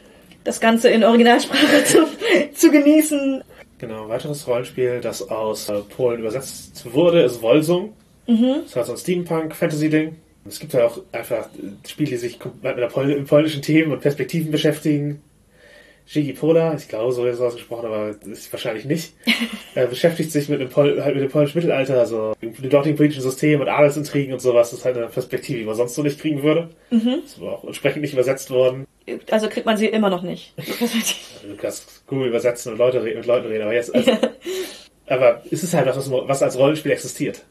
das 0.44 0.60
Ganze 0.60 0.88
in 0.88 1.04
Originalsprache 1.04 1.84
zu, 1.84 2.06
zu 2.52 2.70
genießen. 2.70 3.44
Genau, 3.80 4.02
ein 4.04 4.08
weiteres 4.10 4.46
Rollenspiel, 4.46 5.00
das 5.00 5.26
aus 5.28 5.70
äh, 5.70 5.80
Polen 5.80 6.20
übersetzt 6.20 6.92
wurde, 6.92 7.22
ist 7.22 7.40
Wolsung. 7.40 7.94
Das 8.58 8.66
ist 8.66 8.76
halt 8.76 8.86
so 8.86 8.92
ein 8.92 8.98
Steampunk-Fantasy-Ding. 8.98 10.16
Es 10.46 10.60
gibt 10.60 10.74
ja 10.74 10.86
auch 10.86 11.00
einfach 11.12 11.48
Spiele, 11.86 12.10
die 12.10 12.16
sich 12.16 12.38
komplett 12.38 12.76
mit 12.76 12.82
der 12.84 13.22
polnischen 13.24 13.62
Themen 13.62 13.92
und 13.92 14.00
Perspektiven 14.00 14.50
beschäftigen. 14.50 15.22
Gigi 16.12 16.32
Pola, 16.32 16.74
ich 16.74 16.88
glaube, 16.88 17.12
so 17.12 17.24
ist 17.24 17.36
es 17.36 17.40
ausgesprochen, 17.40 17.86
aber 17.86 18.14
ist 18.26 18.52
wahrscheinlich 18.52 18.84
nicht. 18.84 19.14
äh, 19.76 19.86
beschäftigt 19.88 20.32
sich 20.32 20.48
mit 20.48 20.60
dem, 20.60 20.68
Pol 20.68 21.02
halt 21.04 21.14
mit 21.14 21.22
dem 21.22 21.30
polnischen 21.30 21.58
Mittelalter, 21.58 21.98
also 22.00 22.34
mit 22.40 22.58
dem 22.58 22.68
dortigen 22.70 22.96
politischen 22.96 23.22
System 23.22 23.60
und 23.60 23.68
Adelsintrigen 23.68 24.32
und 24.32 24.40
sowas. 24.40 24.70
Das 24.70 24.80
ist 24.80 24.84
halt 24.84 24.96
eine 24.96 25.06
Perspektive, 25.06 25.58
die 25.60 25.64
man 25.64 25.76
sonst 25.76 25.94
so 25.94 26.02
nicht 26.02 26.18
kriegen 26.20 26.42
würde. 26.42 26.70
Ist 26.90 27.38
aber 27.38 27.52
auch 27.52 27.64
entsprechend 27.64 28.02
nicht 28.02 28.12
übersetzt 28.12 28.50
worden. 28.50 28.86
Also 29.30 29.48
kriegt 29.48 29.66
man 29.66 29.76
sie 29.76 29.86
immer 29.86 30.10
noch 30.10 30.22
nicht. 30.22 30.54
Du 31.48 31.56
kannst 31.56 32.06
Google 32.06 32.28
übersetzen 32.28 32.72
und 32.72 32.78
Leute 32.78 33.00
mit 33.00 33.24
Leuten 33.26 33.46
reden, 33.46 33.62
aber 33.62 33.72
jetzt. 33.74 33.94
Also, 33.94 34.10
aber 35.06 35.42
es 35.50 35.62
ist 35.62 35.72
halt 35.74 35.86
was, 35.86 36.10
was- 36.10 36.42
als 36.42 36.58
Rollenspiel 36.58 36.92
existiert. 36.92 37.44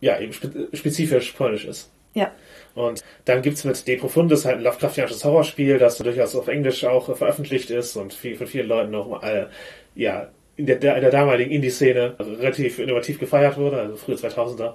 Ja, 0.00 0.18
eben 0.20 0.32
spe 0.32 0.68
spezifisch 0.72 1.32
polnisch 1.32 1.64
ist. 1.64 1.90
ja. 2.14 2.30
Und 2.74 3.02
dann 3.24 3.42
gibt's 3.42 3.64
mit 3.64 3.86
De 3.86 3.96
Profundis 3.96 4.44
halt 4.44 4.58
ein 4.58 4.62
Lovecraftianisches 4.62 5.24
Horrorspiel, 5.24 5.78
das 5.78 5.98
durchaus 5.98 6.34
auf 6.34 6.48
Englisch 6.48 6.84
auch 6.84 7.08
äh, 7.08 7.14
veröffentlicht 7.14 7.70
ist 7.70 7.96
und 7.96 8.12
viel, 8.12 8.36
von 8.36 8.46
vielen 8.46 8.68
Leuten 8.68 8.90
mal, 8.90 9.22
äh, 9.22 9.46
ja, 9.94 10.30
in 10.56 10.66
der, 10.66 10.76
in 10.76 11.00
der 11.00 11.10
damaligen 11.10 11.50
Indie-Szene 11.50 12.16
relativ 12.18 12.78
innovativ 12.78 13.18
gefeiert 13.18 13.56
wurde, 13.56 13.80
also 13.80 13.96
frühe 13.96 14.16
2000er. 14.16 14.74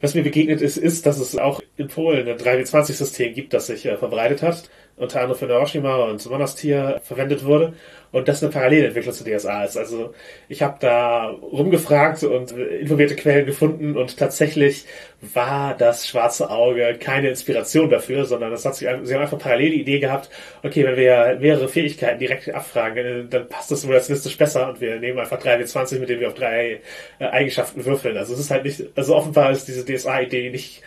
Was 0.00 0.14
mir 0.14 0.22
begegnet 0.22 0.62
ist, 0.62 0.76
ist, 0.76 1.06
dass 1.06 1.18
es 1.18 1.36
auch 1.36 1.62
in 1.80 1.88
Polen 1.88 2.28
ein 2.28 2.36
3W20-System 2.36 3.34
gibt, 3.34 3.54
das 3.54 3.66
sich 3.66 3.86
äh, 3.86 3.96
verbreitet 3.96 4.42
hat, 4.42 4.68
unter 4.96 5.22
anderem 5.22 5.38
für 5.38 5.46
Hiroshima 5.46 6.04
und 6.04 6.28
Monastir 6.28 7.00
verwendet 7.02 7.44
wurde 7.44 7.72
und 8.12 8.28
das 8.28 8.42
eine 8.42 8.52
Parallelentwicklung 8.52 9.14
zu 9.14 9.24
DSA 9.24 9.64
ist. 9.64 9.78
Also 9.78 10.12
ich 10.48 10.62
habe 10.62 10.76
da 10.80 11.28
rumgefragt 11.28 12.22
und 12.24 12.52
äh, 12.52 12.78
informierte 12.80 13.16
Quellen 13.16 13.46
gefunden 13.46 13.96
und 13.96 14.18
tatsächlich 14.18 14.84
war 15.22 15.74
das 15.74 16.06
schwarze 16.06 16.50
Auge 16.50 16.96
keine 17.00 17.30
Inspiration 17.30 17.88
dafür, 17.88 18.26
sondern 18.26 18.50
das 18.50 18.64
hat 18.66 18.76
sich, 18.76 18.88
sie 19.04 19.14
haben 19.14 19.22
einfach 19.22 19.38
parallel 19.38 19.70
die 19.70 19.80
Idee 19.80 20.00
gehabt, 20.00 20.28
okay, 20.62 20.84
wenn 20.84 20.96
wir 20.96 21.38
mehrere 21.40 21.68
Fähigkeiten 21.68 22.18
direkt 22.18 22.52
abfragen, 22.52 23.06
äh, 23.06 23.24
dann 23.24 23.48
passt 23.48 23.70
das 23.70 23.80
simulationistisch 23.80 24.36
besser 24.36 24.68
und 24.68 24.82
wir 24.82 25.00
nehmen 25.00 25.18
einfach 25.18 25.40
3W20, 25.40 25.98
mit 25.98 26.10
denen 26.10 26.20
wir 26.20 26.28
auf 26.28 26.34
drei 26.34 26.80
äh, 27.18 27.24
Eigenschaften 27.24 27.86
würfeln. 27.86 28.18
Also 28.18 28.34
es 28.34 28.40
ist 28.40 28.50
halt 28.50 28.64
nicht, 28.64 28.84
also 28.96 29.16
offenbar 29.16 29.50
ist 29.52 29.66
diese 29.66 29.84
DSA-Idee 29.84 30.50
nicht 30.50 30.82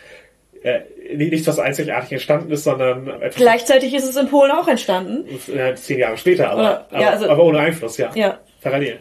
äh, 0.64 0.80
nicht 1.14 1.30
nicht 1.30 1.46
was 1.46 1.58
einzigartig 1.60 2.10
entstanden 2.12 2.50
ist, 2.50 2.64
sondern 2.64 3.06
etwas 3.06 3.36
Gleichzeitig 3.36 3.94
ist 3.94 4.08
es 4.08 4.16
in 4.16 4.28
Polen 4.28 4.50
auch 4.50 4.66
entstanden. 4.66 5.24
äh, 5.54 5.74
zehn 5.76 5.98
Jahre 6.00 6.16
später, 6.16 6.50
aber, 6.50 6.86
Oder- 6.90 7.00
ja, 7.00 7.10
also- 7.10 7.28
aber 7.28 7.44
ohne 7.44 7.60
Einfluss, 7.60 7.96
ja. 7.98 8.10
Ja. 8.14 8.38
Parallel. 8.62 8.98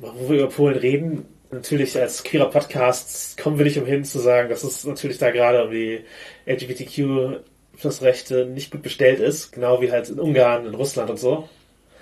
Wo 0.00 0.30
wir 0.30 0.38
über 0.38 0.48
Polen 0.48 0.78
reden, 0.78 1.26
natürlich 1.50 1.98
als 2.00 2.22
queerer 2.24 2.48
Podcast 2.50 3.36
kommen 3.42 3.58
wir 3.58 3.64
nicht 3.64 3.76
umhin 3.78 4.04
zu 4.04 4.18
sagen, 4.20 4.48
dass 4.48 4.62
es 4.64 4.84
natürlich 4.84 5.18
da 5.18 5.30
gerade 5.30 5.64
um 5.64 5.70
die 5.72 6.00
LGBTQ 6.46 7.40
plus 7.80 8.02
Rechte 8.02 8.46
nicht 8.46 8.70
gut 8.70 8.82
bestellt 8.82 9.18
ist, 9.20 9.52
genau 9.52 9.80
wie 9.80 9.90
halt 9.90 10.08
in 10.08 10.18
Ungarn, 10.20 10.66
in 10.66 10.74
Russland 10.74 11.10
und 11.10 11.18
so. 11.18 11.48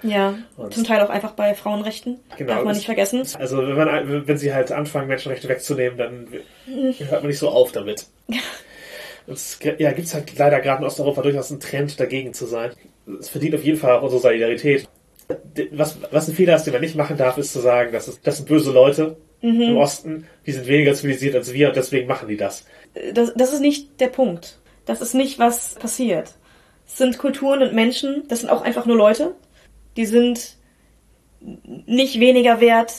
Ja. 0.03 0.35
Und- 0.59 0.75
Zum 0.75 0.85
Teil 0.85 1.01
auch 1.01 1.09
einfach 1.11 1.33
bei 1.33 1.55
Frauenrechten. 1.55 2.19
Genau, 2.37 2.53
Darf 2.55 2.65
man 2.65 2.75
nicht 2.75 2.85
vergessen. 2.87 3.23
Also 3.39 3.57
wenn 3.59 3.75
man 3.77 4.27
wenn 4.29 4.37
sie 4.37 4.53
halt 4.53 4.71
anfangen, 4.73 5.09
Menschenrechte 5.09 5.49
wegzunehmen, 5.49 5.97
dann 5.97 6.29
hört 7.09 7.23
man 7.23 7.29
nicht 7.29 7.39
so 7.39 7.49
auf 7.49 7.73
damit. 7.73 8.07
Es 9.27 9.59
ja, 9.79 9.93
gibt 9.93 10.13
halt 10.15 10.39
leider 10.39 10.61
gerade 10.61 10.83
in 10.83 10.87
Osteuropa 10.87 11.23
durchaus 11.23 11.51
einen 11.51 11.61
Trend, 11.61 11.99
dagegen 11.99 12.33
zu 12.33 12.47
sein. 12.47 12.71
Es 13.19 13.29
verdient 13.29 13.55
auf 13.55 13.65
jeden 13.65 13.79
Fall 13.79 13.97
auch 13.97 14.03
unsere 14.03 14.21
Solidarität. 14.21 14.89
Was, 15.73 15.99
was 16.13 16.29
ein 16.29 16.35
Fehler 16.35 16.55
ist, 16.55 16.65
den 16.65 16.73
man 16.73 16.83
nicht 16.83 16.95
machen 16.95 17.17
darf, 17.17 17.37
ist 17.37 17.53
zu 17.53 17.61
sagen, 17.61 17.93
dass 17.93 18.07
es, 18.07 18.21
das 18.21 18.37
sind 18.37 18.49
böse 18.49 18.71
Leute 18.71 19.17
im 19.41 19.77
Osten, 19.77 20.27
die 20.47 20.53
sind 20.53 20.67
weniger 20.67 20.95
zivilisiert 20.95 21.35
als 21.35 21.53
wir 21.53 21.69
und 21.69 21.77
deswegen 21.77 22.07
machen 22.07 22.29
die 22.29 22.37
das. 22.37 22.65
Das, 23.13 23.33
das 23.35 23.53
ist 23.53 23.61
nicht 23.61 24.01
der 24.01 24.09
Punkt. 24.09 24.61
Das 24.87 25.01
ist 25.01 25.15
nicht, 25.15 25.39
was 25.39 25.75
passiert. 25.75 26.35
Es 26.87 26.99
sind 26.99 27.19
Kulturen 27.19 27.63
und 27.63 27.75
Menschen, 27.75 28.25
das 28.29 28.41
sind 28.41 28.51
auch 28.51 28.63
einfach 28.63 28.87
nur 28.87 28.97
Leute. 28.97 29.35
Die 29.97 30.07
sind 30.07 30.57
nicht 31.41 32.21
weniger 32.21 32.61
wert, 32.61 32.93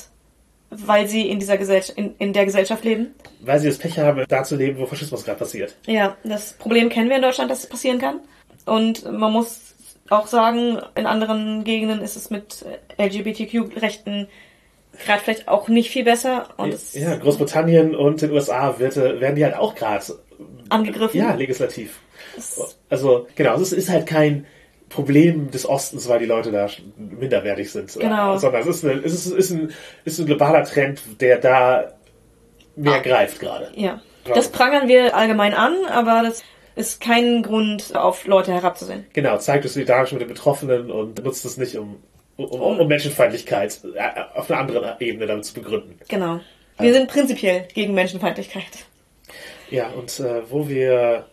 weil 0.69 1.07
sie 1.07 1.29
in 1.29 1.39
dieser 1.39 1.57
Gesellschaft, 1.57 1.97
in, 1.97 2.15
in 2.17 2.33
der 2.33 2.45
Gesellschaft 2.45 2.83
leben. 2.83 3.15
Weil 3.41 3.59
sie 3.59 3.67
das 3.67 3.77
Pech 3.77 3.99
haben, 3.99 4.25
da 4.27 4.43
zu 4.43 4.55
leben, 4.55 4.79
wo 4.79 4.85
Faschismus 4.85 5.23
gerade 5.23 5.39
passiert. 5.39 5.75
Ja, 5.85 6.17
das 6.23 6.53
Problem 6.53 6.89
kennen 6.89 7.09
wir 7.09 7.17
in 7.17 7.21
Deutschland, 7.21 7.51
dass 7.51 7.59
es 7.59 7.67
passieren 7.67 7.99
kann. 7.99 8.19
Und 8.65 9.09
man 9.11 9.31
muss 9.31 9.75
auch 10.09 10.27
sagen, 10.27 10.79
in 10.95 11.05
anderen 11.05 11.63
Gegenden 11.63 12.01
ist 12.01 12.15
es 12.15 12.29
mit 12.29 12.65
LGBTQ-Rechten 12.97 14.27
gerade 15.05 15.21
vielleicht 15.21 15.47
auch 15.47 15.67
nicht 15.67 15.91
viel 15.91 16.03
besser 16.03 16.49
und 16.57 16.73
es 16.73 16.93
Ja, 16.93 17.15
Großbritannien 17.15 17.95
und 17.95 18.21
den 18.21 18.31
USA 18.31 18.79
wird, 18.79 18.95
werden 18.95 19.35
die 19.35 19.43
halt 19.43 19.55
auch 19.55 19.75
gerade 19.75 20.03
angegriffen. 20.69 21.17
Ja, 21.17 21.33
legislativ. 21.35 21.99
Also, 22.89 23.27
genau, 23.35 23.59
es 23.59 23.73
ist 23.73 23.89
halt 23.89 24.07
kein 24.07 24.45
Problem 24.89 25.51
des 25.51 25.67
Ostens, 25.67 26.07
weil 26.07 26.19
die 26.19 26.25
Leute 26.25 26.51
da 26.51 26.69
minderwertig 26.97 27.71
sind. 27.71 27.93
Genau. 27.93 28.37
Sondern 28.37 28.61
es 28.61 28.67
ist, 28.67 28.85
eine, 28.85 28.93
es 29.01 29.13
ist, 29.13 29.27
ist, 29.27 29.51
ein, 29.51 29.71
ist 30.05 30.19
ein 30.19 30.25
globaler 30.25 30.63
Trend, 30.63 31.01
der 31.19 31.37
da 31.37 31.96
mehr 32.77 33.01
greift 33.01 33.39
gerade. 33.39 33.71
Ja. 33.75 34.01
Das 34.25 34.49
prangern 34.49 34.87
wir 34.87 35.15
allgemein 35.15 35.53
an, 35.53 35.73
aber 35.89 36.21
das 36.23 36.43
ist 36.75 37.01
kein 37.01 37.43
Grund, 37.43 37.95
auf 37.95 38.27
Leute 38.27 38.53
herabzusehen. 38.53 39.05
Genau, 39.13 39.37
zeigt 39.37 39.65
es 39.65 39.73
solidarisch 39.73 40.11
mit 40.11 40.21
den 40.21 40.27
Betroffenen 40.27 40.91
und 40.91 41.23
nutzt 41.23 41.43
es 41.45 41.57
nicht, 41.57 41.75
um, 41.75 41.97
um, 42.35 42.61
um 42.61 42.87
Menschenfeindlichkeit 42.87 43.79
äh, 43.95 44.21
auf 44.35 44.51
einer 44.51 44.59
anderen 44.59 44.95
Ebene 44.99 45.25
damit 45.25 45.45
zu 45.45 45.53
begründen. 45.53 45.97
Genau. 46.07 46.39
Wir 46.79 46.93
sind 46.93 47.07
prinzipiell 47.07 47.67
gegen 47.73 47.95
Menschenfeindlichkeit. 47.95 48.85
Ja, 49.71 49.87
und 49.89 50.19
äh, 50.19 50.43
wo 50.49 50.69
wir 50.69 51.25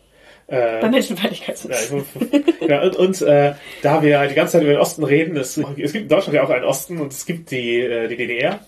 äh, 0.46 0.80
Bei 0.80 0.88
Menschenfeindlichkeit 0.88 1.58
sind. 1.58 1.74
Ja, 2.60 2.66
ja, 2.68 2.82
und 2.82 2.96
und 2.96 3.22
äh, 3.22 3.54
da 3.82 4.02
wir 4.02 4.26
die 4.26 4.34
ganze 4.34 4.52
Zeit 4.52 4.62
über 4.62 4.72
den 4.72 4.80
Osten 4.80 5.04
reden, 5.04 5.36
es, 5.36 5.56
es 5.56 5.92
gibt 5.92 5.94
in 5.94 6.08
Deutschland 6.08 6.34
ja 6.34 6.44
auch 6.44 6.50
einen 6.50 6.64
Osten 6.64 7.00
und 7.00 7.12
es 7.12 7.26
gibt 7.26 7.50
die, 7.50 7.80
äh, 7.80 8.08
die 8.08 8.16
DDR, 8.16 8.60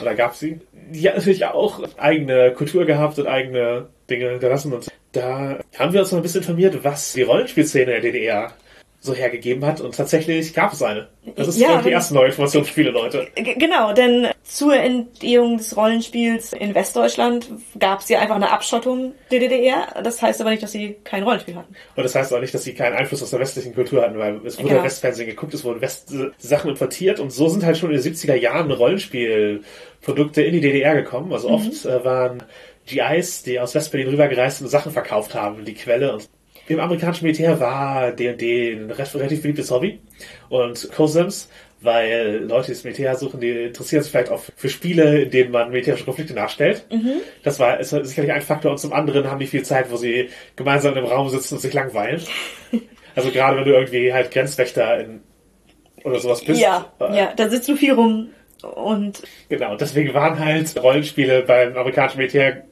oder 0.00 0.14
gab 0.14 0.34
sie, 0.34 0.60
die 0.72 1.08
hat 1.08 1.16
natürlich 1.16 1.44
auch 1.46 1.82
eigene 1.96 2.52
Kultur 2.52 2.84
gehabt 2.84 3.18
und 3.18 3.26
eigene 3.26 3.88
Dinge 4.08 4.30
hinterlassen 4.30 4.72
und 4.72 4.90
da 5.12 5.58
haben 5.78 5.92
wir 5.92 6.00
uns 6.00 6.12
noch 6.12 6.18
ein 6.18 6.22
bisschen 6.22 6.42
informiert, 6.42 6.84
was 6.84 7.12
die 7.12 7.22
Rollenspielszene 7.22 7.86
der 7.86 8.00
DDR 8.00 8.52
so 9.02 9.14
hergegeben 9.14 9.64
hat 9.64 9.80
und 9.80 9.94
tatsächlich 9.94 10.52
gab 10.52 10.74
es 10.74 10.82
eine. 10.82 11.08
Das 11.34 11.48
ist 11.48 11.58
Ja, 11.58 11.80
die 11.80 11.90
ersten 11.90 12.14
neue 12.14 12.26
Informationsspiele, 12.26 12.90
Leute. 12.90 13.28
G 13.34 13.54
genau, 13.54 13.94
denn 13.94 14.28
zur 14.42 14.74
Entstehung 14.76 15.56
des 15.56 15.74
Rollenspiels 15.74 16.52
in 16.52 16.74
Westdeutschland 16.74 17.48
gab 17.78 18.00
es 18.00 18.10
ja 18.10 18.18
einfach 18.20 18.34
eine 18.36 18.50
Abschottung 18.50 19.14
der 19.30 19.40
DDR. 19.40 19.86
Das 20.04 20.20
heißt 20.20 20.42
aber 20.42 20.50
nicht, 20.50 20.62
dass 20.62 20.72
sie 20.72 20.96
kein 21.02 21.22
Rollenspiel 21.22 21.54
hatten. 21.56 21.74
Und 21.96 22.02
das 22.02 22.14
heißt 22.14 22.30
auch 22.34 22.40
nicht, 22.40 22.52
dass 22.52 22.64
sie 22.64 22.74
keinen 22.74 22.94
Einfluss 22.94 23.22
aus 23.22 23.30
der 23.30 23.40
westlichen 23.40 23.74
Kultur 23.74 24.02
hatten, 24.02 24.18
weil 24.18 24.38
es 24.44 24.58
wurde 24.58 24.68
Genau. 24.68 24.82
Westfernsehen 24.84 25.28
geguckt, 25.30 25.54
es 25.54 25.64
wurden 25.64 25.80
West-Sachen 25.80 26.68
importiert 26.70 27.20
und 27.20 27.30
so 27.32 27.48
sind 27.48 27.64
halt 27.64 27.78
schon 27.78 27.90
in 27.90 28.00
den 28.02 28.12
70er 28.14 28.34
Jahren 28.34 28.70
Rollenspielprodukte 28.70 30.42
in 30.42 30.52
die 30.52 30.60
DDR 30.60 30.94
gekommen. 30.94 31.32
Also 31.32 31.48
oft 31.48 31.84
äh, 31.86 32.04
waren 32.04 32.42
GIs, 32.86 33.42
die 33.44 33.58
aus 33.60 33.74
Westberlin 33.74 34.08
rübergereist 34.08 34.58
sind 34.58 34.66
und 34.66 34.70
Sachen 34.70 34.92
verkauft 34.92 35.34
haben, 35.34 35.64
die 35.64 35.74
Quelle. 35.74 36.12
Und 36.14 36.28
im 36.70 36.80
amerikanischen 36.80 37.24
Militär 37.24 37.60
war 37.60 38.12
D&D 38.12 38.72
ein 38.72 38.90
relativ 38.90 39.42
beliebtes 39.42 39.70
Hobby. 39.70 40.00
Und 40.48 40.88
COSIMs, 40.94 41.48
weil 41.80 42.44
Leute, 42.46 42.66
die 42.66 42.72
das 42.72 42.84
Militär 42.84 43.16
suchen, 43.16 43.40
die 43.40 43.50
interessieren 43.50 44.02
sich 44.02 44.10
vielleicht 44.10 44.30
auch 44.30 44.42
für 44.56 44.68
Spiele, 44.68 45.22
in 45.22 45.30
denen 45.30 45.50
man 45.50 45.70
militärische 45.70 46.04
Konflikte 46.04 46.34
nachstellt. 46.34 46.86
Das 47.42 47.58
war 47.58 47.80
ist 47.80 47.90
sicherlich 47.90 48.32
ein 48.32 48.42
Faktor. 48.42 48.72
Und 48.72 48.78
zum 48.78 48.92
anderen 48.92 49.30
haben 49.30 49.38
die 49.40 49.46
viel 49.46 49.62
Zeit, 49.62 49.90
wo 49.90 49.96
sie 49.96 50.28
gemeinsam 50.56 50.96
im 50.96 51.04
Raum 51.04 51.28
sitzen 51.28 51.54
und 51.54 51.60
sich 51.60 51.72
langweilen. 51.72 52.20
Also 53.16 53.32
gerade 53.32 53.56
wenn 53.56 53.64
du 53.64 53.72
irgendwie 53.72 54.12
halt 54.12 54.30
Grenzwächter 54.30 55.00
in 55.00 55.20
oder 56.04 56.20
sowas 56.20 56.44
bist. 56.44 56.60
Ja, 56.60 56.92
Äh, 57.00 57.16
ja, 57.16 57.32
da 57.34 57.48
sitzt 57.48 57.68
du 57.68 57.74
viel 57.74 57.92
rum 57.92 58.28
und 58.62 59.22
Genau, 59.48 59.74
deswegen 59.76 60.14
waren 60.14 60.38
halt 60.38 60.80
Rollenspiele 60.80 61.42
beim 61.42 61.76
amerikanischen 61.76 62.18
Militär 62.18 62.64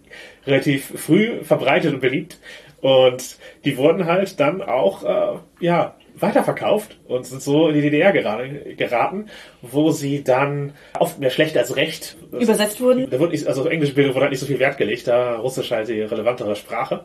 relativ 0.47 0.93
früh 0.97 1.43
verbreitet 1.43 1.93
und 1.93 2.01
beliebt. 2.01 2.39
Und 2.81 3.37
die 3.65 3.77
wurden 3.77 4.07
halt 4.07 4.39
dann 4.41 4.63
auch, 4.63 5.05
äh, 5.05 5.39
ja, 5.61 5.95
weiterverkauft 6.21 6.99
und 7.07 7.27
sind 7.27 7.43
so 7.43 7.69
in 7.69 7.75
die 7.75 7.81
DDR 7.81 8.13
geraten, 8.13 8.77
geraten 8.77 9.27
wo 9.63 9.91
sie 9.91 10.25
dann 10.25 10.73
oft 10.99 11.19
mehr 11.19 11.31
schlecht 11.31 11.57
als 11.57 11.77
recht 11.77 12.17
übersetzt 12.33 12.81
wurden. 12.81 13.09
Da 13.11 13.21
wurde 13.21 13.33
nicht, 13.33 13.47
also 13.47 13.63
auf 13.63 13.69
Englisch 13.69 13.97
wurde 13.97 14.15
halt 14.21 14.31
nicht 14.31 14.41
so 14.41 14.47
viel 14.47 14.59
Wert 14.59 14.79
gelegt, 14.79 15.07
da 15.07 15.37
Russisch 15.37 15.71
halt 15.71 15.89
die 15.89 16.01
relevantere 16.01 16.57
Sprache. 16.57 17.05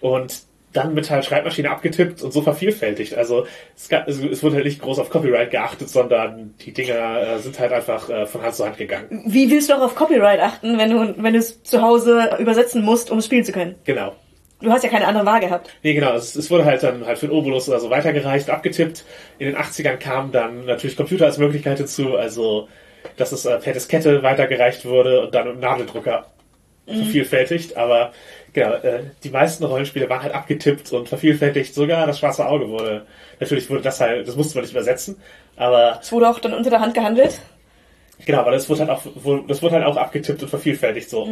Und 0.00 0.42
dann 0.72 0.94
mit 0.94 1.10
halt 1.10 1.24
Schreibmaschine 1.24 1.70
abgetippt 1.70 2.22
und 2.22 2.32
so 2.32 2.42
vervielfältigt. 2.42 3.14
Also 3.14 3.46
es, 3.74 3.88
gab, 3.88 4.06
also 4.06 4.28
es 4.28 4.42
wurde 4.42 4.56
halt 4.56 4.66
nicht 4.66 4.82
groß 4.82 4.98
auf 4.98 5.08
Copyright 5.10 5.50
geachtet, 5.50 5.88
sondern 5.88 6.54
die 6.60 6.72
Dinger 6.72 7.22
äh, 7.22 7.38
sind 7.38 7.58
halt 7.58 7.72
einfach 7.72 8.08
äh, 8.10 8.26
von 8.26 8.42
Hand 8.42 8.54
zu 8.54 8.66
Hand 8.66 8.76
gegangen. 8.76 9.24
Wie 9.26 9.50
willst 9.50 9.70
du 9.70 9.74
auch 9.74 9.80
auf 9.80 9.94
Copyright 9.94 10.40
achten, 10.40 10.78
wenn 10.78 10.90
du, 10.90 11.14
wenn 11.22 11.32
du 11.32 11.38
es 11.38 11.62
zu 11.62 11.80
Hause 11.80 12.36
übersetzen 12.38 12.82
musst, 12.82 13.10
um 13.10 13.18
es 13.18 13.24
spielen 13.24 13.44
zu 13.44 13.52
können? 13.52 13.76
Genau. 13.84 14.14
Du 14.60 14.70
hast 14.70 14.82
ja 14.82 14.90
keine 14.90 15.06
andere 15.06 15.24
Wahl 15.24 15.40
gehabt. 15.40 15.70
Nee, 15.82 15.94
genau. 15.94 16.14
Es, 16.14 16.34
es 16.34 16.50
wurde 16.50 16.64
halt 16.64 16.82
dann 16.82 17.06
halt 17.06 17.18
für 17.18 17.28
den 17.28 17.36
Obolus 17.36 17.68
oder 17.68 17.78
so 17.78 17.90
weitergereicht, 17.90 18.50
abgetippt. 18.50 19.04
In 19.38 19.46
den 19.46 19.56
80ern 19.56 19.96
kamen 19.96 20.32
dann 20.32 20.64
natürlich 20.64 20.96
Computer 20.96 21.26
als 21.26 21.38
Möglichkeit 21.38 21.78
hinzu, 21.78 22.16
also 22.16 22.68
dass 23.16 23.30
es 23.32 23.44
äh, 23.44 23.58
per 23.58 23.72
Diskette 23.72 24.22
weitergereicht 24.22 24.84
wurde 24.84 25.20
und 25.20 25.34
dann 25.34 25.46
dem 25.46 25.60
Nadeldrucker 25.60 26.26
vervielfältigt. 26.86 27.76
Aber 27.76 28.12
genau, 28.52 28.72
äh, 28.74 29.04
die 29.22 29.30
meisten 29.30 29.64
Rollenspiele 29.64 30.08
waren 30.08 30.22
halt 30.22 30.34
abgetippt 30.34 30.92
und 30.92 31.08
vervielfältigt. 31.08 31.74
Sogar 31.74 32.06
das 32.06 32.18
schwarze 32.18 32.46
Auge 32.46 32.68
wurde. 32.68 33.06
Natürlich 33.38 33.68
wurde 33.70 33.82
das 33.82 34.00
halt, 34.00 34.26
das 34.26 34.36
musste 34.36 34.56
man 34.56 34.62
nicht 34.64 34.72
übersetzen, 34.72 35.16
aber 35.56 35.98
Es 36.00 36.10
wurde 36.10 36.28
auch 36.28 36.38
dann 36.40 36.54
unter 36.54 36.70
der 36.70 36.80
Hand 36.80 36.94
gehandelt. 36.94 37.40
Genau, 38.26 38.40
aber 38.40 38.50
das 38.50 38.68
wurde 38.68 38.80
halt 38.80 38.90
auch, 38.90 39.02
das 39.46 39.62
wurde 39.62 39.76
halt 39.76 39.84
auch 39.84 39.96
abgetippt 39.96 40.42
und 40.42 40.48
vervielfältigt 40.48 41.08
so. 41.08 41.28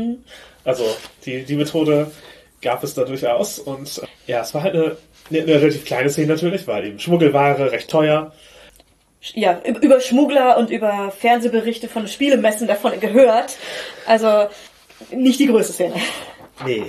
Also 0.65 0.85
die, 1.24 1.43
die 1.44 1.57
Methode 1.57 2.12
gab 2.66 2.82
es 2.82 2.94
da 2.94 3.05
durchaus 3.05 3.59
und 3.60 3.98
äh, 3.98 4.06
ja, 4.32 4.40
es 4.43 4.52
war 4.55 4.62
halt 4.64 4.74
eine, 4.74 4.97
eine, 5.30 5.40
eine 5.43 5.60
relativ 5.60 5.84
kleine 5.84 6.10
Szene 6.10 6.26
natürlich, 6.34 6.66
weil 6.66 6.84
eben 6.84 6.98
Schmuggelware 6.98 7.70
recht 7.70 7.88
teuer. 7.88 8.32
Ja, 9.34 9.60
üb- 9.64 9.80
über 9.82 10.01
Schmuggler 10.01 10.56
und 10.59 10.70
über 10.70 11.12
Fernsehberichte 11.16 11.88
von 11.88 12.09
Spielemessen 12.09 12.66
davon 12.66 12.98
gehört. 13.01 13.56
Also 14.06 14.47
nicht 15.10 15.38
die 15.40 15.47
größte 15.47 15.72
Szene. 15.72 15.94
Nee, 16.64 16.82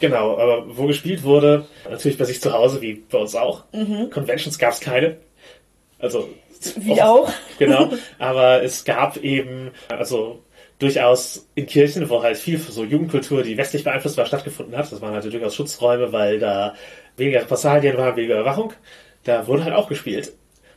genau, 0.00 0.38
aber 0.38 0.64
wo 0.76 0.86
gespielt 0.86 1.22
wurde, 1.24 1.66
natürlich 1.88 2.16
bei 2.18 2.24
sich 2.24 2.40
zu 2.40 2.52
Hause, 2.52 2.80
wie 2.80 2.94
bei 3.10 3.18
uns 3.18 3.34
auch. 3.34 3.64
Conventions 4.12 4.58
gab 4.58 4.72
es 4.72 4.80
keine. 4.80 5.16
Also 5.98 6.28
Wie 6.76 7.00
auch. 7.02 7.30
Genau, 7.58 7.90
aber 8.18 8.62
es 8.62 8.84
gab 8.84 9.16
eben, 9.18 9.70
also 9.88 10.40
durchaus 10.84 11.48
in 11.54 11.66
Kirchen, 11.66 12.08
wo 12.10 12.22
halt 12.22 12.36
viel 12.36 12.58
so 12.58 12.84
Jugendkultur, 12.84 13.42
die 13.42 13.56
westlich 13.56 13.84
beeinflusst 13.84 14.18
war, 14.18 14.26
stattgefunden 14.26 14.76
hat. 14.76 14.92
Das 14.92 15.00
waren 15.00 15.14
halt 15.14 15.24
durchaus 15.24 15.54
Schutzräume, 15.54 16.12
weil 16.12 16.38
da 16.38 16.74
weniger 17.16 17.40
Repressalien 17.40 17.96
waren, 17.96 18.16
weniger 18.16 18.40
Überwachung. 18.40 18.74
Da 19.24 19.46
wurde 19.46 19.64
halt 19.64 19.74
auch 19.74 19.88
gespielt. 19.88 20.34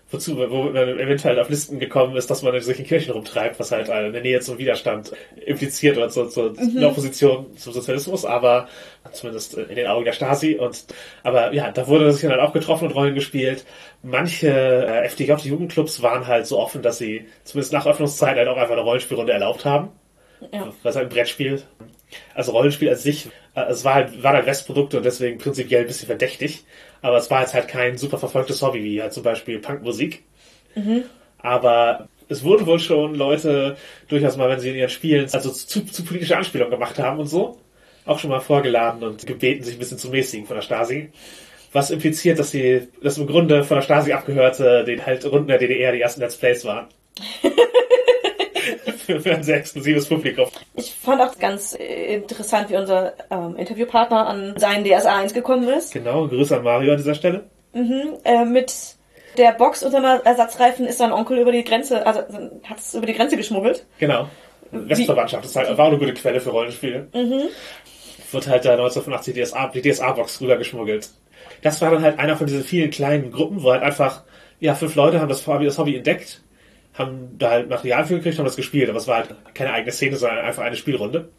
Wozu, 0.09 0.37
wo 0.37 0.63
man 0.63 0.99
eventuell 0.99 1.37
auf 1.39 1.49
Listen 1.49 1.79
gekommen 1.79 2.15
ist, 2.15 2.31
dass 2.31 2.41
man 2.41 2.55
in 2.55 2.61
solchen 2.61 2.85
Kirchen 2.85 3.11
rumtreibt, 3.11 3.59
was 3.59 3.71
halt 3.73 3.89
eine 3.89 4.21
Nähe 4.21 4.39
zum 4.39 4.57
Widerstand 4.57 5.11
impliziert 5.45 5.97
oder 5.97 6.07
zur, 6.09 6.29
zur 6.29 6.53
Mhm. 6.57 6.83
Opposition 6.85 7.57
zum 7.57 7.73
Sozialismus, 7.73 8.23
aber 8.23 8.69
zumindest 9.11 9.55
in 9.55 9.75
den 9.75 9.87
Augen 9.87 10.05
der 10.05 10.13
Stasi. 10.13 10.55
Und 10.55 10.85
aber 11.23 11.53
ja, 11.53 11.71
da 11.71 11.87
wurde 11.87 12.11
sich 12.13 12.21
dann 12.21 12.31
halt 12.31 12.41
auch 12.41 12.53
getroffen 12.53 12.87
und 12.87 12.95
Rollen 12.95 13.15
gespielt. 13.15 13.65
Manche 14.01 14.47
äh, 14.47 15.05
FDJ-Jugendclubs 15.09 16.01
waren 16.01 16.25
halt 16.25 16.47
so 16.47 16.57
offen, 16.57 16.81
dass 16.81 16.97
sie 16.99 17.25
zumindest 17.43 17.73
nach 17.73 17.85
Öffnungszeit 17.85 18.37
halt 18.37 18.47
auch 18.47 18.57
einfach 18.57 18.73
eine 18.73 18.81
Rollenspielrunde 18.83 19.33
erlaubt 19.33 19.65
haben. 19.65 19.89
Ja. 20.53 20.71
Was 20.83 20.95
halt 20.95 21.07
ein 21.07 21.09
Brettspiel. 21.13 21.63
Also 22.33 22.51
Rollenspiel 22.53 22.89
als 22.89 23.03
sich, 23.03 23.27
äh, 23.55 23.61
es 23.69 23.83
war 23.83 23.95
halt, 23.95 24.23
waren 24.23 24.35
halt 24.35 24.45
Westprodukte 24.45 24.97
und 24.97 25.03
deswegen 25.03 25.37
prinzipiell 25.39 25.81
ein 25.81 25.87
bisschen 25.87 26.07
verdächtig. 26.07 26.63
Aber 27.01 27.17
es 27.17 27.29
war 27.29 27.41
jetzt 27.41 27.53
halt 27.53 27.67
kein 27.67 27.97
super 27.97 28.17
verfolgtes 28.17 28.61
Hobby, 28.61 28.83
wie 28.83 29.01
halt 29.01 29.13
zum 29.13 29.23
Beispiel 29.23 29.59
Punkmusik. 29.59 30.23
Aber 31.39 32.07
es 32.29 32.43
wurden 32.43 32.65
wohl 32.65 32.79
schon 32.79 33.15
Leute 33.15 33.77
durchaus 34.07 34.37
mal, 34.37 34.49
wenn 34.49 34.59
sie 34.59 34.69
in 34.69 34.75
ihren 34.75 34.89
Spielen 34.89 35.29
also 35.31 35.51
zu, 35.51 35.85
zu 35.85 36.03
politische 36.03 36.37
Anspielungen 36.37 36.71
gemacht 36.71 36.99
haben 36.99 37.19
und 37.19 37.27
so, 37.27 37.57
auch 38.05 38.19
schon 38.19 38.29
mal 38.29 38.39
vorgeladen 38.39 39.03
und 39.03 39.25
gebeten, 39.25 39.63
sich 39.63 39.75
ein 39.75 39.79
bisschen 39.79 39.97
zu 39.97 40.09
mäßigen 40.09 40.45
von 40.45 40.55
der 40.55 40.63
Stasi. 40.63 41.09
Was 41.73 41.91
impliziert, 41.91 42.39
dass 42.39 42.51
sie, 42.51 42.87
dass 43.01 43.17
im 43.17 43.27
Grunde 43.27 43.63
von 43.63 43.75
der 43.75 43.81
Stasi 43.81 44.13
abgehörte, 44.13 44.83
den 44.85 45.05
halt 45.05 45.25
Runden 45.25 45.47
der 45.47 45.57
DDR 45.57 45.91
die 45.91 46.01
ersten 46.01 46.21
Let's 46.21 46.37
Plays 46.37 46.65
waren. 46.65 46.87
für, 49.05 49.19
für 49.19 49.35
ein 49.35 49.43
sehr 49.43 49.57
exklusives 49.57 50.07
Publikum. 50.07 50.47
Ich 50.75 50.93
fand 50.93 51.21
auch 51.21 51.37
ganz 51.37 51.75
äh, 51.79 52.15
interessant, 52.15 52.69
wie 52.69 52.77
unser 52.77 53.13
ähm, 53.29 53.55
Interviewpartner 53.55 54.27
an 54.27 54.53
seinen 54.57 54.83
DSA 54.83 55.17
1 55.17 55.33
gekommen 55.33 55.67
ist. 55.69 55.93
Genau, 55.93 56.27
Grüße 56.27 56.57
an 56.57 56.63
Mario 56.63 56.91
an 56.91 56.97
dieser 56.97 57.15
Stelle. 57.15 57.45
Äh, 57.73 58.45
mit 58.45 58.73
der 59.37 59.51
Box 59.51 59.83
unter 59.83 59.97
einer 59.97 60.25
Ersatzreifen 60.25 60.85
ist 60.87 60.97
sein 60.97 61.11
Onkel 61.11 61.37
über 61.37 61.51
die 61.51 61.63
Grenze, 61.63 62.05
also 62.05 62.21
hat 62.63 62.79
es 62.79 62.95
über 62.95 63.05
die 63.05 63.13
Grenze 63.13 63.37
geschmuggelt. 63.37 63.85
Genau. 63.99 64.27
Westverwandtschaft 64.71 65.45
ist 65.45 65.55
halt, 65.55 65.77
war 65.77 65.85
auch 65.85 65.89
eine 65.89 65.97
gute 65.97 66.13
Quelle 66.13 66.41
für 66.41 66.49
Rollenspiele. 66.49 67.07
Wird 68.31 68.47
halt 68.47 68.65
da 68.65 68.71
1985 68.71 69.33
die 69.33 69.41
DSA, 69.41 69.67
die 69.67 69.81
DSA-Box 69.81 70.41
rübergeschmuggelt. 70.41 71.09
Das 71.61 71.81
war 71.81 71.91
dann 71.91 72.01
halt 72.01 72.19
einer 72.19 72.35
von 72.35 72.47
diesen 72.47 72.63
vielen 72.63 72.89
kleinen 72.89 73.31
Gruppen, 73.31 73.63
wo 73.63 73.71
halt 73.71 73.83
einfach, 73.83 74.23
ja, 74.59 74.75
fünf 74.75 74.95
Leute 74.95 75.21
haben 75.21 75.29
das 75.29 75.45
Hobby, 75.47 75.65
das 75.65 75.77
Hobby 75.77 75.95
entdeckt, 75.95 76.41
haben 76.97 77.37
da 77.37 77.51
halt 77.51 77.69
Material 77.69 78.05
für 78.05 78.15
gekriegt, 78.15 78.37
haben 78.37 78.45
das 78.45 78.55
gespielt, 78.55 78.89
aber 78.89 78.97
es 78.97 79.07
war 79.07 79.17
halt 79.17 79.35
keine 79.53 79.71
eigene 79.73 79.91
Szene, 79.91 80.15
sondern 80.17 80.39
einfach 80.39 80.63
eine 80.63 80.75
Spielrunde. 80.75 81.29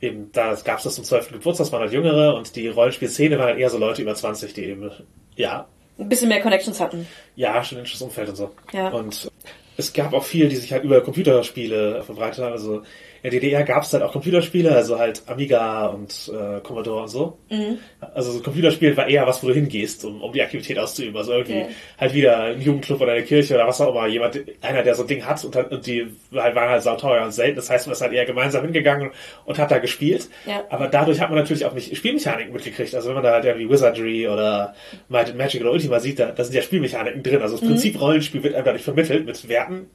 Eben, 0.00 0.32
da 0.32 0.54
gab 0.64 0.78
es 0.78 0.84
das 0.84 0.94
zum 0.96 1.04
12. 1.04 1.32
Geburtstag, 1.32 1.66
das 1.66 1.72
waren 1.72 1.82
halt 1.82 1.92
Jüngere 1.92 2.34
und 2.34 2.54
die 2.56 2.68
Rollenspielszene 2.68 3.38
waren 3.38 3.46
halt 3.48 3.58
eher 3.58 3.70
so 3.70 3.78
Leute 3.78 4.02
über 4.02 4.14
20, 4.14 4.52
die 4.54 4.64
eben, 4.64 4.90
ja, 5.36 5.66
Ein 5.98 6.08
bisschen 6.08 6.28
mehr 6.28 6.40
Connections 6.40 6.80
hatten. 6.80 7.06
ja, 7.36 7.62
studentisches 7.62 8.02
Umfeld 8.02 8.28
und 8.28 8.36
so. 8.36 8.50
Ja. 8.72 8.88
Und 8.88 9.30
es 9.76 9.92
gab 9.92 10.12
auch 10.12 10.24
viel, 10.24 10.48
die 10.48 10.56
sich 10.56 10.72
halt 10.72 10.84
über 10.84 11.00
Computerspiele 11.00 12.02
verbreitet 12.02 12.44
haben. 12.44 12.52
Also 12.52 12.82
der 13.24 13.30
DDR 13.30 13.64
gab 13.64 13.82
es 13.84 13.92
halt 13.92 14.02
auch 14.02 14.12
Computerspiele, 14.12 14.70
also 14.70 14.98
halt 14.98 15.22
Amiga 15.26 15.86
und 15.86 16.30
äh, 16.32 16.60
Commodore 16.60 17.02
und 17.02 17.08
so. 17.08 17.38
Also 18.14 18.32
so 18.32 18.40
Computerspiel 18.40 18.94
war 18.96 19.08
eher 19.08 19.26
was, 19.26 19.42
wo 19.42 19.48
du 19.48 19.54
hingehst, 19.54 20.04
um, 20.04 20.22
um 20.22 20.30
die 20.32 20.42
Aktivität 20.42 20.78
auszuüben. 20.78 21.16
Also 21.16 21.32
irgendwie 21.32 21.60
Ja. 21.60 21.66
halt 21.98 22.12
wieder 22.14 22.38
ein 22.38 22.60
Jugendclub 22.60 23.00
oder 23.00 23.12
eine 23.12 23.22
Kirche 23.24 23.54
oder 23.54 23.66
was 23.66 23.80
auch 23.80 23.88
immer. 23.94 24.06
Jemand, 24.06 24.38
einer, 24.60 24.82
der 24.82 24.94
so 24.94 25.02
ein 25.04 25.08
Ding 25.08 25.24
hat 25.24 25.42
und, 25.44 25.54
dann- 25.56 25.66
und 25.66 25.86
die 25.86 26.06
halt, 26.34 26.54
waren 26.54 26.68
halt 26.68 26.82
sauteuer 26.82 27.24
und 27.24 27.32
selten. 27.32 27.56
Das 27.56 27.70
heißt, 27.70 27.86
man 27.86 27.94
ist 27.94 28.02
halt 28.02 28.12
eher 28.12 28.26
gemeinsam 28.26 28.62
hingegangen 28.62 29.10
und 29.46 29.58
hat 29.58 29.70
da 29.70 29.78
gespielt. 29.78 30.28
Ja. 30.46 30.62
Aber 30.68 30.88
dadurch 30.88 31.18
hat 31.20 31.30
man 31.30 31.38
natürlich 31.38 31.64
auch 31.64 31.72
nicht 31.72 31.96
Spielmechaniken 31.96 32.52
mitgekriegt. 32.52 32.94
Also 32.94 33.08
wenn 33.08 33.14
man 33.14 33.24
da 33.24 33.32
halt 33.32 33.46
irgendwie 33.46 33.70
Wizardry 33.70 34.28
oder 34.28 34.74
Might 35.08 35.28
and 35.30 35.38
Magic 35.38 35.62
oder 35.62 35.72
Ultima 35.72 35.98
sieht, 35.98 36.18
da, 36.18 36.30
da 36.30 36.44
sind 36.44 36.54
ja 36.54 36.60
Spielmechaniken 36.60 37.22
drin. 37.22 37.40
Also 37.40 37.56
das 37.56 37.66
Prinzip 37.66 37.98
Rollenspiel 38.00 38.42
wird 38.42 38.54
einem 38.54 38.66
dadurch 38.66 38.82
vermittelt 38.84 39.24
mit 39.24 39.48
Werten 39.48 39.88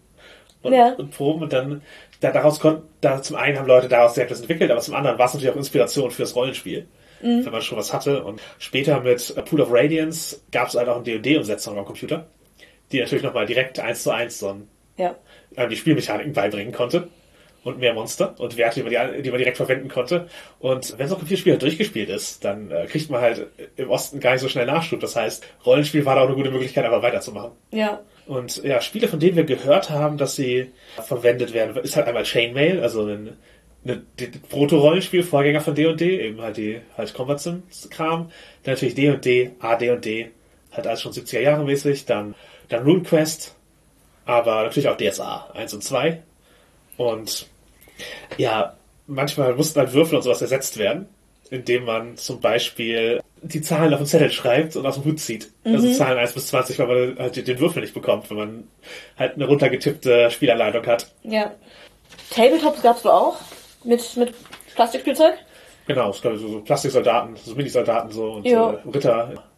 und, 0.62 0.74
Ja. 0.74 0.94
und 0.98 1.12
Proben 1.12 1.44
und 1.44 1.54
dann 1.54 1.82
da, 2.20 2.32
daraus 2.32 2.60
konnten, 2.60 2.84
da 3.02 3.22
zum 3.22 3.36
einen 3.38 3.58
haben 3.58 3.68
Leute 3.68 3.88
daraus 3.88 4.16
sehr 4.16 4.26
etwas 4.26 4.42
entwickelt, 4.42 4.70
aber 4.72 4.82
zum 4.82 4.94
anderen 4.96 5.18
war 5.18 5.28
es 5.28 5.34
natürlich 5.34 5.54
auch 5.54 5.58
Inspiration 5.58 6.12
für 6.12 6.24
das 6.24 6.36
Rollenspiel. 6.36 6.88
Wenn 7.22 7.44
man 7.52 7.62
schon 7.62 7.78
was 7.78 7.92
hatte. 7.92 8.24
Und 8.24 8.40
später 8.60 9.02
mit 9.02 9.34
A 9.38 9.42
Pool 9.42 9.60
of 9.60 9.68
Radiance 9.74 10.40
gab 10.54 10.70
es 10.70 10.76
halt 10.76 10.88
auch 10.88 10.96
eine 10.96 11.04
D&D-Umsetzung 11.04 11.78
am 11.78 11.84
Computer, 11.84 12.28
die 12.94 13.02
natürlich 13.02 13.26
nochmal 13.26 13.46
direkt 13.46 13.78
eins 13.78 14.04
zu 14.04 14.12
eins 14.12 14.40
so 14.40 14.56
Ja. 14.96 15.16
einem 15.58 15.70
die 15.70 15.76
Spielmechaniken 15.76 16.32
beibringen 16.32 16.72
konnte 16.72 17.10
und 17.66 17.78
mehr 17.80 17.94
Monster 17.94 18.36
und 18.38 18.56
Werte, 18.56 18.82
die 18.82 18.90
man, 18.90 19.14
die, 19.18 19.22
die 19.22 19.30
man 19.32 19.38
direkt 19.38 19.58
verwenden 19.58 19.90
konnte. 19.90 20.30
Und 20.60 20.98
wenn 20.98 21.10
so 21.10 21.16
ein 21.16 21.20
Computerspiel 21.20 21.52
halt 21.54 21.62
durchgespielt 21.62 22.08
ist, 22.08 22.46
dann 22.46 22.72
äh, 22.72 22.86
kriegt 22.86 23.10
man 23.10 23.20
halt 23.20 23.48
im 23.76 23.90
Osten 23.90 24.22
gar 24.22 24.32
nicht 24.32 24.42
so 24.42 24.48
schnell 24.48 24.66
Nachschub. 24.66 25.02
Das 25.02 25.18
heißt, 25.18 25.46
Rollenspiel 25.66 26.06
war 26.06 26.16
da 26.16 26.22
auch 26.22 26.28
eine 26.28 26.36
gute 26.36 26.52
Möglichkeit, 26.52 26.86
einfach 26.86 27.02
weiterzumachen. 27.02 27.52
Ja. 27.72 28.00
Und 28.30 28.64
ja, 28.64 28.80
Spiele, 28.80 29.08
von 29.08 29.20
denen 29.20 29.38
wir 29.38 29.44
gehört 29.44 29.90
haben, 29.90 30.20
dass 30.20 30.36
sie 30.36 30.68
verwendet 31.04 31.52
werden, 31.52 31.76
ist 31.78 31.96
halt 31.96 32.06
einmal 32.06 32.26
Chainmail, 32.26 32.80
also 32.80 33.04
ein, 33.08 33.36
ein 33.84 34.06
Proto-Rollenspiel, 34.50 35.24
Vorgänger 35.24 35.62
von 35.62 35.74
D&D, 35.74 36.28
eben 36.28 36.40
halt 36.40 36.58
die 36.58 36.80
halt 36.96 37.12
Combat 37.16 37.40
Sims-Kram. 37.40 38.30
Dann 38.62 38.76
natürlich 38.76 38.94
D&D, 38.94 39.54
AD&D, 39.60 40.30
halt 40.72 40.86
alles 40.86 41.02
schon 41.02 41.12
70er 41.12 41.40
Jahre 41.40 41.66
mäßig. 41.66 42.06
Dann, 42.06 42.36
dann 42.68 42.84
RuneQuest, 42.84 43.56
aber 44.26 44.62
natürlich 44.62 44.90
auch 44.90 44.98
DSA 44.98 45.50
1 45.56 45.74
und 45.74 45.84
2. 45.84 46.22
Und 46.98 47.48
ja, 48.38 48.78
manchmal 49.08 49.56
mussten 49.56 49.80
halt 49.80 49.94
Würfel 49.94 50.18
und 50.18 50.22
sowas 50.22 50.44
ersetzt 50.44 50.78
werden, 50.78 51.08
indem 51.50 51.86
man 51.86 52.16
zum 52.16 52.42
Beispiel 52.42 53.22
die 53.42 53.62
Zahlen 53.62 53.94
auf 53.94 54.00
den 54.00 54.08
Zettel 54.08 54.32
schreibt 54.32 54.76
und 54.76 54.86
aus 54.86 54.96
dem 54.96 55.06
Hut 55.06 55.20
zieht. 55.20 55.52
Also 55.64 55.92
Zahlen 55.94 56.18
1 56.18 56.34
bis 56.34 56.48
20, 56.48 56.80
weil 56.80 56.88
man 56.88 57.20
halt 57.20 57.48
den 57.48 57.60
Würfel 57.60 57.82
nicht 57.82 57.94
bekommt, 57.94 58.30
wenn 58.30 58.38
man 58.38 58.68
halt 59.18 59.36
eine 59.36 59.46
runtergetippte 59.46 60.32
Spielanleitung 60.32 60.86
hat. 60.86 61.12
Ja. 61.24 61.52
Tabletops 62.32 62.82
gab's 62.82 63.06
wohl 63.06 63.12
auch. 63.12 63.38
Mit, 63.84 64.18
mit 64.18 64.34
Plastikspielzeug. 64.76 65.36
Genau, 65.88 66.12
es 66.12 66.22
gab 66.22 66.36
so, 66.38 66.48
so 66.48 66.62
Plastiksoldaten, 66.62 67.36
so 67.36 67.56
Minisoldaten 67.56 68.12
so 68.12 68.34
und 68.34 68.46
äh, 68.46 68.56
Ritter. 68.56 69.49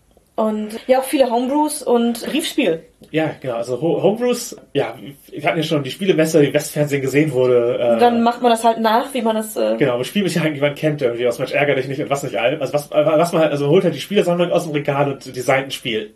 Und 0.47 0.69
ja, 0.87 0.99
auch 0.99 1.03
viele 1.03 1.29
Homebrews 1.29 1.83
und 1.83 2.25
Briefspiel. 2.25 2.83
Ja, 3.11 3.31
genau. 3.41 3.55
Also 3.55 3.81
Ho- 3.81 4.01
Homebrews, 4.01 4.55
ja, 4.73 4.95
wir 5.31 5.43
hatten 5.43 5.57
ja 5.57 5.63
schon 5.63 5.83
die 5.83 5.91
Spielemesse, 5.91 6.41
die 6.41 6.53
Westfernsehen 6.53 7.01
gesehen 7.01 7.31
wurde. 7.33 7.77
Äh, 7.79 7.93
Und 7.93 8.01
dann 8.01 8.21
macht 8.23 8.41
man 8.41 8.51
das 8.51 8.63
halt 8.63 8.79
nach, 8.79 9.13
wie 9.13 9.21
man 9.21 9.35
das. 9.35 9.55
Äh, 9.55 9.75
Genau, 9.77 9.97
mit 9.97 10.07
Spielmechaniken, 10.07 10.55
die 10.55 10.61
man 10.61 10.75
kennt, 10.75 11.01
irgendwie 11.01 11.27
aus 11.27 11.37
Mensch 11.39 11.51
ärger 11.51 11.75
dich 11.75 11.87
nicht 11.87 11.99
und 12.01 12.09
was 12.09 12.23
nicht 12.23 12.35
allem. 12.37 12.61
Also 12.61 12.73
was, 12.73 12.89
was 12.91 13.33
man 13.33 13.41
halt, 13.41 13.51
also 13.51 13.67
holt 13.69 13.83
halt 13.83 13.95
die 13.95 13.99
Spielesammlung 13.99 14.51
aus 14.51 14.63
dem 14.63 14.71
Regal 14.73 15.11
und 15.11 15.35
designt 15.35 15.65
ein 15.67 15.71
Spiel. 15.71 16.11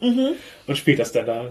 Und 0.67 0.77
spielt 0.77 0.99
das 0.99 1.11
dann 1.11 1.25
da. 1.25 1.45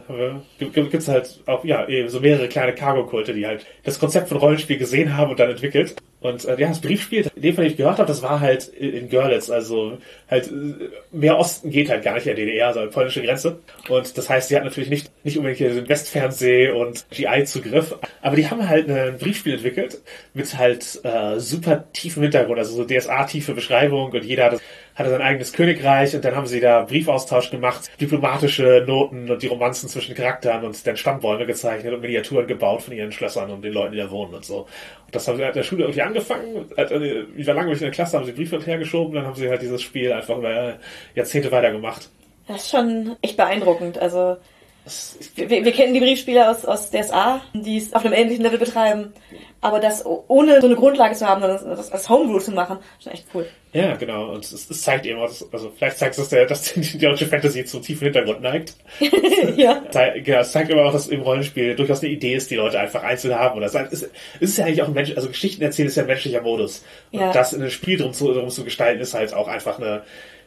Gibt 0.58 0.74
gibt's 0.74 1.08
halt 1.08 1.40
auch, 1.46 1.64
ja, 1.64 1.86
eben 1.88 2.08
so 2.08 2.20
mehrere 2.20 2.48
kleine 2.48 2.72
Cargo-Kulte, 2.74 3.34
die 3.34 3.46
halt 3.46 3.66
das 3.84 3.98
Konzept 4.00 4.28
von 4.28 4.38
Rollenspiel 4.38 4.78
gesehen 4.78 5.16
haben 5.16 5.30
und 5.30 5.38
dann 5.40 5.50
entwickelt. 5.50 5.94
Und 6.24 6.46
äh, 6.46 6.58
ja, 6.58 6.68
das 6.68 6.80
Briefspiel, 6.80 7.26
den 7.36 7.54
von 7.54 7.64
dem 7.64 7.70
ich 7.70 7.76
gehört 7.76 7.98
habe, 7.98 8.08
das 8.08 8.22
war 8.22 8.40
halt 8.40 8.68
in 8.68 9.10
Görlitz, 9.10 9.50
also 9.50 9.98
halt 10.30 10.46
äh, 10.46 10.88
mehr 11.12 11.38
Osten 11.38 11.68
geht 11.68 11.90
halt 11.90 12.02
gar 12.02 12.14
nicht 12.14 12.26
in 12.26 12.34
der 12.34 12.46
DDR, 12.46 12.68
also 12.68 12.88
polnische 12.88 13.22
Grenze. 13.22 13.58
Und 13.90 14.16
das 14.16 14.30
heißt, 14.30 14.48
sie 14.48 14.56
hat 14.56 14.64
natürlich 14.64 14.88
nicht, 14.88 15.12
nicht 15.22 15.36
unbedingt 15.36 15.58
hier 15.58 15.74
den 15.74 15.86
Westfernseh 15.86 16.70
und 16.70 17.04
GI-Zugriff, 17.10 17.94
aber 18.22 18.36
die 18.36 18.48
haben 18.48 18.66
halt 18.66 18.88
ein 18.88 19.18
Briefspiel 19.18 19.52
entwickelt 19.52 20.00
mit 20.32 20.56
halt 20.56 20.98
äh, 21.04 21.38
super 21.38 21.84
tiefem 21.92 22.22
Hintergrund, 22.22 22.58
also 22.58 22.74
so 22.74 22.84
DSA-tiefe 22.84 23.52
Beschreibung. 23.52 24.12
Und 24.12 24.24
jeder 24.24 24.46
hatte, 24.46 24.60
hatte 24.94 25.10
sein 25.10 25.20
eigenes 25.20 25.52
Königreich. 25.52 26.16
Und 26.16 26.24
dann 26.24 26.34
haben 26.34 26.46
sie 26.46 26.60
da 26.60 26.82
Briefaustausch 26.82 27.50
gemacht, 27.50 27.90
diplomatische 28.00 28.82
Noten 28.86 29.30
und 29.30 29.42
die 29.42 29.48
Romanzen 29.48 29.90
zwischen 29.90 30.14
Charakteren 30.14 30.64
und 30.64 30.86
dann 30.86 30.96
Stammbäume 30.96 31.44
gezeichnet 31.44 31.92
und 31.92 32.00
Miniaturen 32.00 32.46
gebaut 32.46 32.82
von 32.82 32.94
ihren 32.94 33.12
Schlössern 33.12 33.50
und 33.50 33.62
den 33.62 33.74
Leuten, 33.74 33.92
die 33.92 33.98
da 33.98 34.10
wohnen 34.10 34.34
und 34.34 34.44
so. 34.46 34.60
Und 34.60 35.14
das 35.14 35.28
haben 35.28 35.36
sie 35.36 35.44
halt 35.44 35.54
in 35.54 35.60
der 35.60 35.68
Schule 35.68 35.84
irgendwie 35.84 36.00
angefangen, 36.02 36.13
halt, 36.76 36.90
äh, 36.90 37.20
über 37.20 37.54
lange 37.54 37.72
in 37.72 37.78
der 37.78 37.90
Klasse 37.90 38.16
haben 38.18 38.26
sie 38.26 38.32
Briefe 38.32 38.60
hergeschoben, 38.60 39.14
dann 39.14 39.26
haben 39.26 39.34
sie 39.34 39.48
halt 39.48 39.62
dieses 39.62 39.82
Spiel 39.82 40.12
einfach 40.12 40.38
über 40.38 40.78
Jahrzehnte 41.14 41.50
weitergemacht. 41.50 42.10
Das 42.46 42.64
ist 42.64 42.70
schon 42.70 43.16
echt 43.22 43.36
beeindruckend. 43.36 43.98
Also 43.98 44.36
wir, 45.36 45.48
wir 45.64 45.72
kennen 45.72 45.94
die 45.94 46.00
Briefspiele 46.00 46.50
aus, 46.50 46.64
aus 46.64 46.90
DSA, 46.90 47.40
die 47.54 47.78
es 47.78 47.92
auf 47.94 48.04
einem 48.04 48.14
ähnlichen 48.14 48.42
Level 48.44 48.58
betreiben. 48.58 49.12
Aber 49.62 49.80
das 49.80 50.04
ohne 50.04 50.60
so 50.60 50.66
eine 50.66 50.76
Grundlage 50.76 51.14
zu 51.14 51.26
haben, 51.26 51.40
das, 51.40 51.64
das 51.64 51.90
als 51.90 52.08
Homebrew 52.10 52.38
zu 52.38 52.50
machen, 52.52 52.78
ist 52.98 53.04
schon 53.04 53.12
echt 53.14 53.24
cool. 53.32 53.46
Ja, 53.72 53.96
genau. 53.96 54.32
Und 54.32 54.44
es, 54.44 54.68
es 54.68 54.82
zeigt 54.82 55.06
eben, 55.06 55.18
auch, 55.18 55.26
dass- 55.26 55.46
also 55.50 55.72
vielleicht 55.74 55.96
zeigt 55.98 56.12
es, 56.12 56.18
dass, 56.18 56.28
der, 56.28 56.44
dass 56.44 56.74
die 56.74 56.98
deutsche 56.98 57.24
Fantasy 57.26 57.64
zu 57.64 57.80
tiefen 57.80 58.04
Hintergrund 58.04 58.42
neigt. 58.42 58.74
ja. 59.56 59.82
Genau, 60.22 60.40
es 60.40 60.52
zeigt 60.52 60.70
aber 60.70 60.84
auch, 60.86 60.92
dass 60.92 61.08
im 61.08 61.22
Rollenspiel 61.22 61.74
durchaus 61.76 62.02
eine 62.02 62.10
Idee 62.12 62.34
ist, 62.34 62.50
die 62.50 62.56
Leute 62.56 62.78
einfach 62.78 63.02
einzeln 63.02 63.34
haben. 63.34 63.56
Oder 63.56 63.66
es 63.66 63.74
ist, 64.02 64.10
ist 64.38 64.58
ja 64.58 64.66
eigentlich 64.66 64.82
auch 64.82 64.88
ein 64.88 64.92
Mensch, 64.94 65.16
also 65.16 65.28
Geschichten 65.28 65.62
erzählen 65.62 65.88
ist 65.88 65.96
ja 65.96 66.02
ein 66.02 66.08
menschlicher 66.08 66.42
Modus. 66.42 66.84
Und 67.10 67.20
Ja. 67.20 67.32
das 67.32 67.54
in 67.54 67.62
einem 67.62 67.70
Spiel 67.70 67.96
drum 67.96 68.12
zu, 68.12 68.32
drum 68.34 68.50
zu 68.50 68.64
gestalten, 68.64 69.00
ist 69.00 69.14
halt 69.14 69.32
auch 69.32 69.48
einfach 69.48 69.78
eine, 69.78 70.02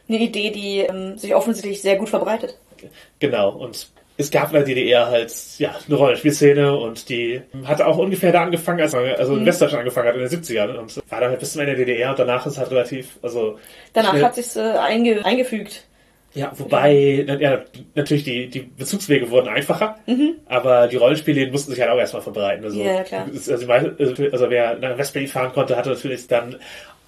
Eine 0.08 0.18
Idee, 0.20 0.50
die 0.50 0.78
ähm, 0.78 1.18
sich 1.18 1.34
offensichtlich 1.34 1.82
sehr 1.82 1.96
gut 1.96 2.08
verbreitet. 2.08 2.56
genau. 3.18 3.50
Und 3.50 3.88
es 4.18 4.30
gab 4.30 4.48
in 4.48 4.54
der 4.54 4.64
DDR 4.64 5.06
halt, 5.06 5.32
ja, 5.58 5.74
eine 5.86 5.96
Rollenspielszene 5.96 6.76
und 6.76 7.08
die 7.08 7.40
hatte 7.64 7.86
auch 7.86 7.96
ungefähr 7.98 8.32
da 8.32 8.42
angefangen, 8.42 8.80
als 8.80 8.92
man, 8.92 9.06
also 9.12 9.34
in 9.36 9.46
Westdeutschland 9.46 9.80
angefangen 9.80 10.08
hat, 10.08 10.14
in 10.16 10.20
den 10.20 10.28
70ern. 10.28 10.76
Und 10.76 10.96
war 11.08 11.20
dann 11.20 11.30
halt 11.30 11.40
bis 11.40 11.52
zum 11.52 11.60
Ende 11.62 11.76
der 11.76 11.86
DDR 11.86 12.10
und 12.10 12.18
danach 12.18 12.44
ist 12.44 12.58
halt 12.58 12.70
relativ, 12.70 13.18
also, 13.22 13.58
Danach 13.94 14.10
schnell- 14.10 14.24
hat 14.24 14.34
sich's 14.34 14.56
äh, 14.56 14.60
einge 14.60 15.24
eingefügt. 15.24 15.84
Ja, 16.34 16.52
wobei, 16.56 17.24
ja, 17.40 17.62
natürlich 17.94 18.22
die, 18.24 18.48
die 18.48 18.60
Bezugswege 18.60 19.30
wurden 19.30 19.48
einfacher, 19.48 19.96
aber 20.46 20.86
die 20.86 20.96
Rollenspiele 20.96 21.50
mussten 21.50 21.70
sich 21.70 21.80
halt 21.80 21.90
auch 21.90 21.98
erstmal 21.98 22.20
verbreiten. 22.22 22.64
Also, 22.64 22.80
Mhm. 22.80 22.86
Ja, 22.86 23.02
klar. 23.02 23.26
Also, 23.32 23.66
also 24.30 24.50
wer 24.50 24.76
nach 24.78 24.98
Westberlin 24.98 25.28
fahren 25.28 25.52
konnte, 25.52 25.74
hatte 25.76 25.88
natürlich 25.88 26.26
dann 26.26 26.56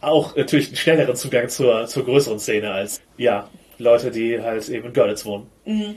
auch 0.01 0.35
natürlich 0.37 0.69
einen 0.69 0.77
schnelleren 0.77 1.17
Zugang 1.17 1.49
zur, 1.51 1.87
zur 1.87 2.05
größeren 2.07 2.39
Szene 2.39 2.71
als, 2.73 3.03
ja, 3.19 3.49
Leute, 3.79 4.11
die 4.11 4.41
halt 4.41 4.67
eben 4.71 4.87
in 4.87 4.93
Görlitz 4.95 5.25
wohnen. 5.27 5.47
Mhm. 5.67 5.97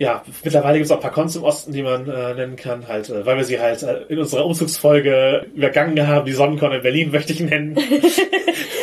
Ja, 0.00 0.22
mittlerweile 0.44 0.78
gibt 0.78 0.86
es 0.86 0.92
auch 0.92 0.96
ein 0.96 1.02
paar 1.02 1.10
Cons 1.10 1.34
im 1.34 1.42
Osten, 1.42 1.72
die 1.72 1.82
man 1.82 2.08
äh, 2.08 2.34
nennen 2.34 2.54
kann, 2.54 2.86
halt, 2.86 3.10
äh, 3.10 3.26
weil 3.26 3.36
wir 3.36 3.44
sie 3.44 3.58
halt 3.58 3.82
äh, 3.82 4.02
in 4.08 4.20
unserer 4.20 4.46
Umzugsfolge 4.46 5.46
übergangen 5.56 6.06
haben. 6.06 6.24
Die 6.24 6.32
Sonnencon 6.32 6.70
in 6.70 6.82
Berlin 6.82 7.10
möchte 7.10 7.32
ich 7.32 7.40
nennen. 7.40 7.76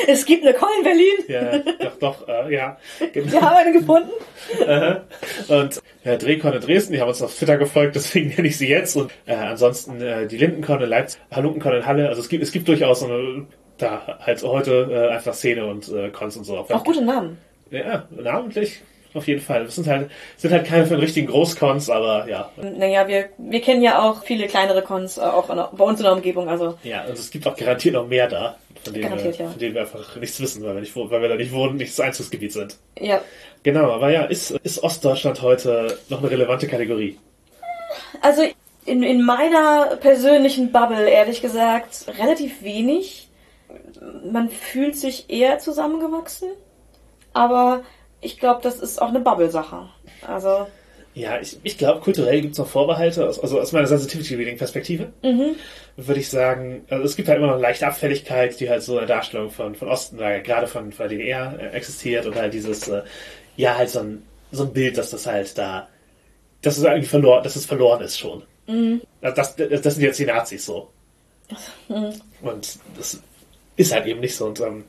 Es 0.07 0.25
gibt 0.25 0.45
eine 0.45 0.53
Con 0.53 0.69
in 0.77 0.83
Berlin. 0.83 1.13
ja, 1.27 1.57
doch, 1.79 1.97
doch, 1.99 2.27
äh, 2.27 2.53
ja. 2.53 2.77
Genau. 3.11 3.31
Wir 3.31 3.41
haben 3.41 3.55
eine 3.55 3.71
gefunden. 3.73 4.11
Und 5.47 5.81
äh, 6.03 6.17
Drehcon 6.17 6.53
in 6.53 6.61
Dresden, 6.61 6.93
die 6.93 7.01
haben 7.01 7.07
uns 7.07 7.23
auf 7.23 7.35
Twitter 7.35 7.57
gefolgt, 7.57 7.95
deswegen 7.95 8.29
nenne 8.29 8.47
ich 8.47 8.57
sie 8.57 8.67
jetzt. 8.67 8.95
Und 8.95 9.11
äh, 9.25 9.33
ansonsten 9.33 9.99
äh, 10.01 10.27
die 10.27 10.37
Lindencon 10.37 10.81
in 10.81 10.89
Leipzig, 10.89 11.19
Halunkencon 11.31 11.73
in 11.77 11.85
Halle. 11.87 12.07
Also 12.09 12.21
es 12.21 12.29
gibt, 12.29 12.43
es 12.43 12.51
gibt 12.51 12.67
durchaus 12.67 12.99
so 12.99 13.07
eine, 13.07 13.47
da 13.79 14.19
halt 14.19 14.43
heute 14.43 14.87
äh, 14.91 15.15
einfach 15.15 15.33
Szene 15.33 15.65
und 15.65 15.91
äh, 15.91 16.09
Cons 16.09 16.37
und 16.37 16.43
so. 16.43 16.57
Auch 16.57 16.83
gute 16.83 17.03
Namen. 17.03 17.39
Ja, 17.71 18.07
namentlich 18.11 18.81
auf 19.15 19.27
jeden 19.27 19.41
Fall. 19.41 19.65
Das 19.65 19.75
sind 19.75 19.87
halt, 19.87 20.09
sind 20.37 20.51
halt 20.53 20.65
keine 20.65 20.85
von 20.85 20.97
richtigen 20.99 21.27
Großcons, 21.27 21.89
aber 21.89 22.27
ja. 22.29 22.51
Naja, 22.57 23.07
wir, 23.07 23.29
wir 23.37 23.61
kennen 23.61 23.81
ja 23.81 24.01
auch 24.01 24.23
viele 24.23 24.47
kleinere 24.47 24.81
Cons, 24.81 25.17
äh, 25.17 25.21
auch 25.21 25.49
in, 25.49 25.55
der- 25.55 25.71
bei 25.75 25.83
uns 25.83 25.99
in 25.99 26.03
der 26.05 26.13
Umgebung. 26.13 26.49
Also 26.49 26.77
Ja, 26.83 27.03
und 27.05 27.13
es 27.13 27.31
gibt 27.31 27.47
auch 27.47 27.55
garantiert 27.55 27.95
noch 27.95 28.07
mehr 28.07 28.27
da, 28.27 28.57
von 28.83 28.93
denen, 28.93 29.23
wir, 29.23 29.31
ja. 29.31 29.49
von 29.49 29.59
denen 29.59 29.73
wir 29.75 29.81
einfach 29.81 30.15
nichts 30.17 30.39
wissen, 30.39 30.63
weil 30.63 30.73
wir, 30.75 30.81
nicht, 30.81 30.95
weil 30.95 31.21
wir 31.21 31.29
da 31.29 31.35
nicht 31.35 31.51
wohnen, 31.53 31.77
nicht 31.77 31.91
das 31.97 31.99
Einzugsgebiet 32.05 32.53
sind. 32.53 32.77
ja, 32.99 33.21
Genau, 33.63 33.89
aber 33.91 34.11
ja, 34.11 34.25
ist, 34.25 34.51
ist 34.51 34.83
Ostdeutschland 34.83 35.41
heute 35.41 35.97
noch 36.09 36.19
eine 36.19 36.29
relevante 36.29 36.67
Kategorie? 36.67 37.17
Also 38.21 38.43
in, 38.85 39.01
in 39.01 39.23
meiner 39.23 39.97
persönlichen 39.99 40.71
Bubble, 40.71 41.09
ehrlich 41.09 41.41
gesagt, 41.41 42.05
relativ 42.19 42.61
wenig. 42.61 43.27
Man 44.31 44.49
fühlt 44.49 44.95
sich 44.95 45.29
eher 45.31 45.57
zusammengewachsen. 45.57 46.49
Aber 47.33 47.81
ich 48.25 48.39
glaube, 48.39 48.61
das 48.63 48.79
ist 48.79 49.01
auch 49.01 49.09
eine 49.09 49.19
Bubble-Sache. 49.19 49.87
Also, 50.27 50.67
Ja, 51.13 51.39
ich, 51.39 51.57
ich 51.63 51.77
glaube, 51.77 52.01
kulturell 52.01 52.41
gibt 52.41 52.53
es 52.53 52.59
noch 52.59 52.67
Vorbehalte, 52.67 53.25
aus- 53.27 53.39
also 53.39 53.59
aus 53.61 53.71
meiner 53.71 53.87
Sensitivity-Reading-Perspektive 53.87 55.13
würde 55.97 56.19
ich 56.19 56.29
sagen, 56.29 56.83
also 56.89 57.05
es 57.05 57.15
gibt 57.15 57.29
halt 57.29 57.37
immer 57.37 57.47
noch 57.47 57.53
eine 57.53 57.61
leichte 57.61 57.87
Abfälligkeit, 57.87 58.59
die 58.59 58.69
halt 58.69 58.83
so 58.83 58.97
eine 58.97 59.07
Darstellung 59.07 59.49
von, 59.49 59.75
von 59.75 59.87
Osten, 59.87 60.19
äh, 60.19 60.41
gerade 60.41 60.67
von, 60.67 60.91
von 60.91 61.07
der 61.07 61.17
DDR 61.17 61.57
äh, 61.57 61.67
existiert 61.75 62.25
und 62.25 62.35
halt 62.35 62.53
dieses, 62.53 62.89
äh, 62.89 63.03
ja, 63.55 63.77
halt 63.77 63.89
so 63.89 63.99
ein, 63.99 64.23
so 64.51 64.63
ein 64.63 64.73
Bild, 64.73 64.97
dass 64.97 65.11
das 65.11 65.25
halt 65.25 65.57
da, 65.57 65.87
dass 66.61 66.77
es 66.77 66.83
irgendwie 66.83 67.07
verloren, 67.07 67.43
dass 67.43 67.55
es 67.55 67.65
verloren 67.65 68.01
ist 68.01 68.19
schon. 68.19 68.43
Also 69.21 69.35
das, 69.35 69.55
das, 69.55 69.81
das 69.81 69.95
sind 69.95 70.03
jetzt 70.03 70.19
die 70.19 70.25
Nazis 70.25 70.65
so. 70.65 70.89
Und 72.41 72.79
das 72.97 73.21
ist 73.77 73.93
halt 73.93 74.05
eben 74.07 74.19
nicht 74.19 74.35
so. 74.35 74.47
Und 74.47 74.59
ähm, 74.59 74.83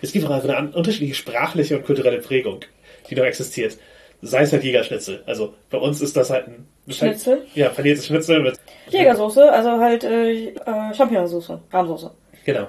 es 0.00 0.12
gibt 0.12 0.24
auch 0.26 0.30
einfach 0.30 0.48
eine 0.48 0.70
unterschiedliche 0.70 1.14
sprachliche 1.14 1.76
und 1.76 1.84
kulturelle 1.84 2.18
Prägung, 2.18 2.60
die 3.08 3.14
noch 3.14 3.24
existiert. 3.24 3.78
Sei 4.24 4.42
es 4.42 4.52
halt 4.52 4.62
Jägerschnitzel. 4.62 5.22
Also 5.26 5.54
bei 5.68 5.78
uns 5.78 6.00
ist 6.00 6.16
das 6.16 6.30
halt 6.30 6.46
ein 6.46 6.66
Schnitzel? 6.88 7.44
Ja, 7.54 7.70
paniertes 7.70 8.06
Schnitzel 8.06 8.40
mit 8.40 8.54
Jägersoße, 8.88 9.50
also 9.50 9.80
halt 9.80 10.04
äh, 10.04 10.50
äh, 10.50 10.94
Champignonsauce, 10.94 11.58
Rahmsoße. 11.72 12.10
Genau. 12.44 12.68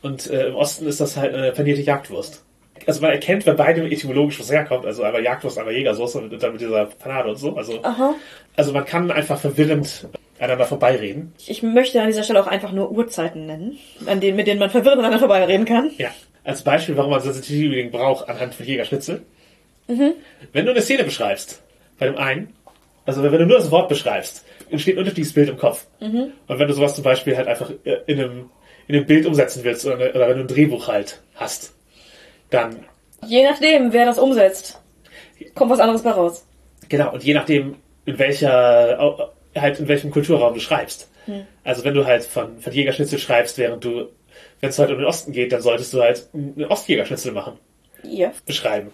Und 0.00 0.30
äh, 0.30 0.48
im 0.48 0.54
Osten 0.54 0.86
ist 0.86 1.00
das 1.00 1.16
halt 1.16 1.34
eine 1.34 1.52
panierte 1.52 1.82
Jagdwurst. 1.82 2.42
Also 2.86 3.02
man 3.02 3.10
erkennt 3.10 3.44
bei 3.44 3.52
beidem 3.52 3.84
etymologisch, 3.86 4.40
was 4.40 4.50
herkommt. 4.50 4.86
Also 4.86 5.02
einmal 5.02 5.22
Jagdwurst, 5.22 5.58
einmal 5.58 5.74
Jägersauce 5.74 6.16
und 6.16 6.42
dann 6.42 6.52
mit 6.52 6.60
dieser 6.60 6.86
Panade 6.86 7.30
und 7.30 7.36
so. 7.36 7.54
Also, 7.54 7.82
Aha. 7.82 8.14
also 8.56 8.72
man 8.72 8.84
kann 8.84 9.10
einfach 9.10 9.38
verwirrend 9.38 10.08
aneinander 10.38 10.66
vorbeireden. 10.66 11.32
Ich 11.46 11.62
möchte 11.62 12.00
an 12.00 12.06
dieser 12.06 12.22
Stelle 12.22 12.40
auch 12.40 12.46
einfach 12.46 12.72
nur 12.72 12.90
Uhrzeiten 12.90 13.46
nennen, 13.46 13.78
an 14.06 14.20
denen, 14.20 14.36
mit 14.36 14.46
denen 14.46 14.60
man 14.60 14.70
verwirrt 14.70 14.94
aneinander 14.94 15.18
vorbeireden 15.18 15.66
kann. 15.66 15.90
Ja. 15.98 16.10
Als 16.44 16.62
Beispiel, 16.62 16.96
warum 16.96 17.10
man 17.10 17.20
Sensitivity 17.20 17.68
Reading 17.68 17.90
braucht 17.90 18.28
anhand 18.28 18.54
von 18.54 18.64
Jägerschnitzel. 18.64 19.22
Wenn 20.52 20.64
du 20.66 20.70
eine 20.72 20.82
Szene 20.82 21.04
beschreibst, 21.04 21.62
bei 21.98 22.06
dem 22.06 22.16
einen, 22.16 22.54
also 23.06 23.22
wenn 23.22 23.32
du 23.32 23.46
nur 23.46 23.58
das 23.58 23.70
Wort 23.70 23.88
beschreibst, 23.88 24.44
entsteht 24.70 24.96
ein 24.96 24.98
unterschiedliches 24.98 25.32
Bild 25.32 25.48
im 25.48 25.56
Kopf. 25.56 25.86
Und 26.46 26.58
wenn 26.58 26.68
du 26.68 26.74
sowas 26.74 26.94
zum 26.94 27.04
Beispiel 27.04 27.36
halt 27.36 27.48
einfach 27.48 27.70
äh, 27.84 27.98
in 28.06 28.20
einem, 28.20 28.50
in 28.86 28.96
einem 28.96 29.06
Bild 29.06 29.26
umsetzen 29.26 29.64
willst 29.64 29.86
oder, 29.86 30.14
oder 30.14 30.28
wenn 30.28 30.36
du 30.36 30.44
ein 30.44 30.48
Drehbuch 30.48 30.88
halt 30.88 31.22
hast, 31.34 31.74
dann 32.50 32.84
Je 33.26 33.42
nachdem, 33.44 33.92
wer 33.92 34.06
das 34.06 34.18
umsetzt, 34.18 34.80
kommt 35.54 35.70
was 35.70 35.80
anderes 35.80 36.02
bei 36.02 36.10
raus. 36.10 36.46
Genau, 36.88 37.12
und 37.12 37.24
je 37.24 37.34
nachdem, 37.34 37.76
in 38.04 38.18
welcher, 38.18 39.32
halt 39.56 39.80
in 39.80 39.88
welchem 39.88 40.10
Kulturraum 40.10 40.54
du 40.54 40.60
schreibst. 40.60 41.10
Also 41.62 41.84
wenn 41.84 41.94
du 41.94 42.06
halt 42.06 42.24
von, 42.24 42.58
von 42.60 42.72
Jägerschnitzel 42.72 43.18
schreibst, 43.18 43.58
während 43.58 43.84
du, 43.84 44.08
wenn 44.60 44.70
es 44.70 44.78
halt 44.78 44.90
um 44.90 44.98
den 44.98 45.06
Osten 45.06 45.32
geht, 45.32 45.52
dann 45.52 45.62
solltest 45.62 45.92
du 45.94 46.00
halt 46.02 46.28
einen 46.34 46.64
Ostjägerschnitzel 46.68 47.32
machen, 47.32 47.54
Ja. 48.02 48.32
beschreiben. 48.46 48.90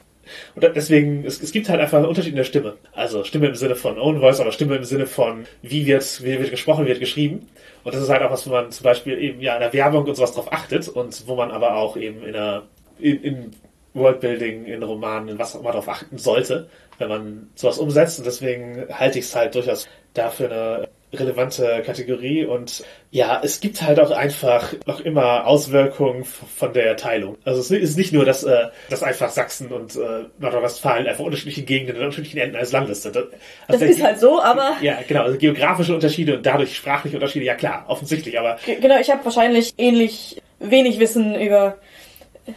Und 0.55 0.63
deswegen, 0.75 1.25
es, 1.27 1.43
es 1.43 1.53
gibt 1.53 1.69
halt 1.69 1.81
einfach 1.81 1.99
einen 1.99 2.07
Unterschied 2.07 2.31
in 2.33 2.37
der 2.37 2.45
Stimme. 2.45 2.77
Also 2.93 3.25
Stimme 3.25 3.47
im 3.49 3.55
Sinne 3.55 3.75
von 3.77 3.99
Own 3.99 4.21
Voice, 4.21 4.41
aber 4.41 4.53
Stimme 4.53 4.77
im 4.77 4.85
Sinne 4.85 5.07
von, 5.07 5.45
wie 5.61 5.85
wird, 5.87 6.25
wie 6.25 6.39
wird 6.39 6.51
gesprochen, 6.51 6.87
wird 6.87 6.99
geschrieben. 7.01 7.47
Und 7.85 7.95
das 7.95 8.03
ist 8.03 8.09
halt 8.09 8.23
auch 8.23 8.31
was, 8.31 8.47
wo 8.47 8.51
man 8.53 8.71
zum 8.73 8.85
Beispiel 8.85 9.19
eben 9.23 9.41
ja 9.43 9.53
in 9.55 9.61
der 9.61 9.73
Werbung 9.75 10.07
und 10.07 10.15
sowas 10.15 10.33
drauf 10.33 10.51
achtet 10.51 10.89
und 10.89 11.29
wo 11.29 11.35
man 11.35 11.51
aber 11.51 11.77
auch 11.77 11.99
eben 11.99 12.25
in 12.25 12.33
der, 12.33 12.63
in, 12.99 13.23
in 13.23 13.51
Worldbuilding, 13.93 14.65
in 14.65 14.83
Romanen, 14.83 15.29
in 15.29 15.39
was 15.39 15.55
auch 15.55 15.61
immer 15.61 15.73
darauf 15.73 15.89
achten 15.89 16.17
sollte, 16.19 16.69
wenn 16.99 17.09
man 17.09 17.51
sowas 17.55 17.79
umsetzt. 17.79 18.19
Und 18.19 18.25
deswegen 18.27 18.87
halte 18.91 19.19
ich 19.19 19.27
es 19.27 19.37
halt 19.37 19.55
durchaus 19.55 19.87
dafür 20.15 20.51
eine 20.51 20.89
relevante 21.15 21.83
Kategorie 21.85 22.45
und 22.45 22.85
ja, 23.11 23.41
es 23.43 23.61
gibt 23.61 23.83
halt 23.83 24.01
auch 24.01 24.11
einfach 24.11 24.75
noch 24.87 25.01
immer 25.01 25.47
Auswirkungen 25.47 26.25
von 26.25 26.73
der 26.73 26.97
Teilung. 26.97 27.37
Also 27.45 27.61
es 27.61 27.71
ist 27.71 27.97
nicht 27.97 28.13
nur, 28.13 28.25
dass, 28.25 28.43
äh, 28.45 28.67
dass 28.91 29.03
einfach 29.03 29.31
Sachsen 29.31 29.69
und 29.73 29.95
äh, 29.97 30.25
Nordrhein-Westfalen 30.39 31.07
einfach 31.07 31.25
unterschiedliche 31.25 31.63
Gegenden 31.63 31.97
und 31.97 32.03
unterschiedlichen 32.03 32.39
Enden 32.39 32.57
eines 32.57 32.73
Landes 32.73 33.03
sind. 33.03 33.15
Das, 33.17 33.25
Das 33.69 33.81
ist 33.83 34.03
halt 34.03 34.19
so, 34.19 34.43
aber 34.43 34.77
Ja, 34.81 34.99
genau, 35.07 35.23
also 35.23 35.39
geografische 35.39 35.95
Unterschiede 35.95 36.37
und 36.37 36.45
dadurch 36.45 36.75
sprachliche 36.77 37.17
Unterschiede, 37.17 37.45
ja 37.45 37.55
klar, 37.55 37.85
offensichtlich, 37.89 38.39
aber 38.39 38.57
Ge- 38.65 38.81
Genau, 38.81 38.99
ich 38.99 39.11
habe 39.11 39.25
wahrscheinlich 39.25 39.73
ähnlich 39.79 40.43
wenig 40.59 40.99
Wissen 41.01 41.35
über 41.41 41.79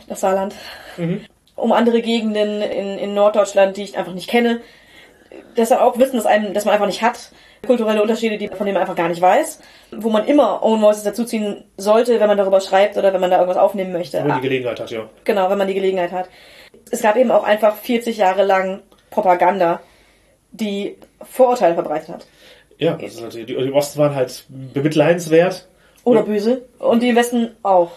das 0.09 0.21
Saarland. 0.21 0.55
Um 1.55 1.71
andere 1.71 2.01
Gegenden 2.01 2.61
in, 2.61 2.97
in 2.97 3.13
Norddeutschland, 3.13 3.77
die 3.77 3.83
ich 3.83 3.97
einfach 3.97 4.13
nicht 4.13 4.29
kenne. 4.29 4.61
Deshalb 5.55 5.81
auch 5.81 5.97
Wissen, 5.97 6.15
das, 6.17 6.25
einem, 6.25 6.53
das 6.53 6.65
man 6.65 6.73
einfach 6.73 6.87
nicht 6.87 7.01
hat. 7.01 7.31
Kulturelle 7.65 8.01
Unterschiede, 8.01 8.37
die, 8.37 8.47
von 8.47 8.65
denen 8.65 8.73
man 8.73 8.81
einfach 8.81 8.95
gar 8.95 9.09
nicht 9.09 9.21
weiß. 9.21 9.59
Wo 9.91 10.09
man 10.09 10.25
immer 10.25 10.63
Own 10.63 10.81
Voices 10.81 11.03
dazuziehen 11.03 11.63
sollte, 11.77 12.19
wenn 12.19 12.27
man 12.27 12.37
darüber 12.37 12.61
schreibt 12.61 12.97
oder 12.97 13.13
wenn 13.13 13.21
man 13.21 13.31
da 13.31 13.37
irgendwas 13.37 13.61
aufnehmen 13.61 13.93
möchte. 13.93 14.19
wenn 14.19 14.27
man 14.27 14.41
die 14.41 14.47
Gelegenheit 14.47 14.79
hat, 14.79 14.91
ja. 14.91 15.09
Genau, 15.23 15.49
wenn 15.49 15.57
man 15.57 15.67
die 15.67 15.73
Gelegenheit 15.73 16.11
hat. 16.11 16.29
Es 16.91 17.01
gab 17.01 17.15
eben 17.17 17.31
auch 17.31 17.43
einfach 17.43 17.75
40 17.75 18.17
Jahre 18.17 18.43
lang 18.43 18.81
Propaganda, 19.09 19.81
die 20.51 20.97
Vorurteile 21.21 21.73
verbreitet 21.73 22.09
hat. 22.09 22.27
Ja, 22.77 22.93
das 22.93 23.15
ist 23.15 23.21
natürlich, 23.21 23.47
die, 23.47 23.55
die 23.55 23.61
im 23.61 23.73
Osten 23.73 23.99
waren 23.99 24.15
halt 24.15 24.45
bemitleidenswert. 24.49 25.67
Oder 26.03 26.23
böse. 26.23 26.63
Und 26.79 27.01
die 27.01 27.09
im 27.09 27.15
Westen 27.15 27.55
auch. 27.63 27.91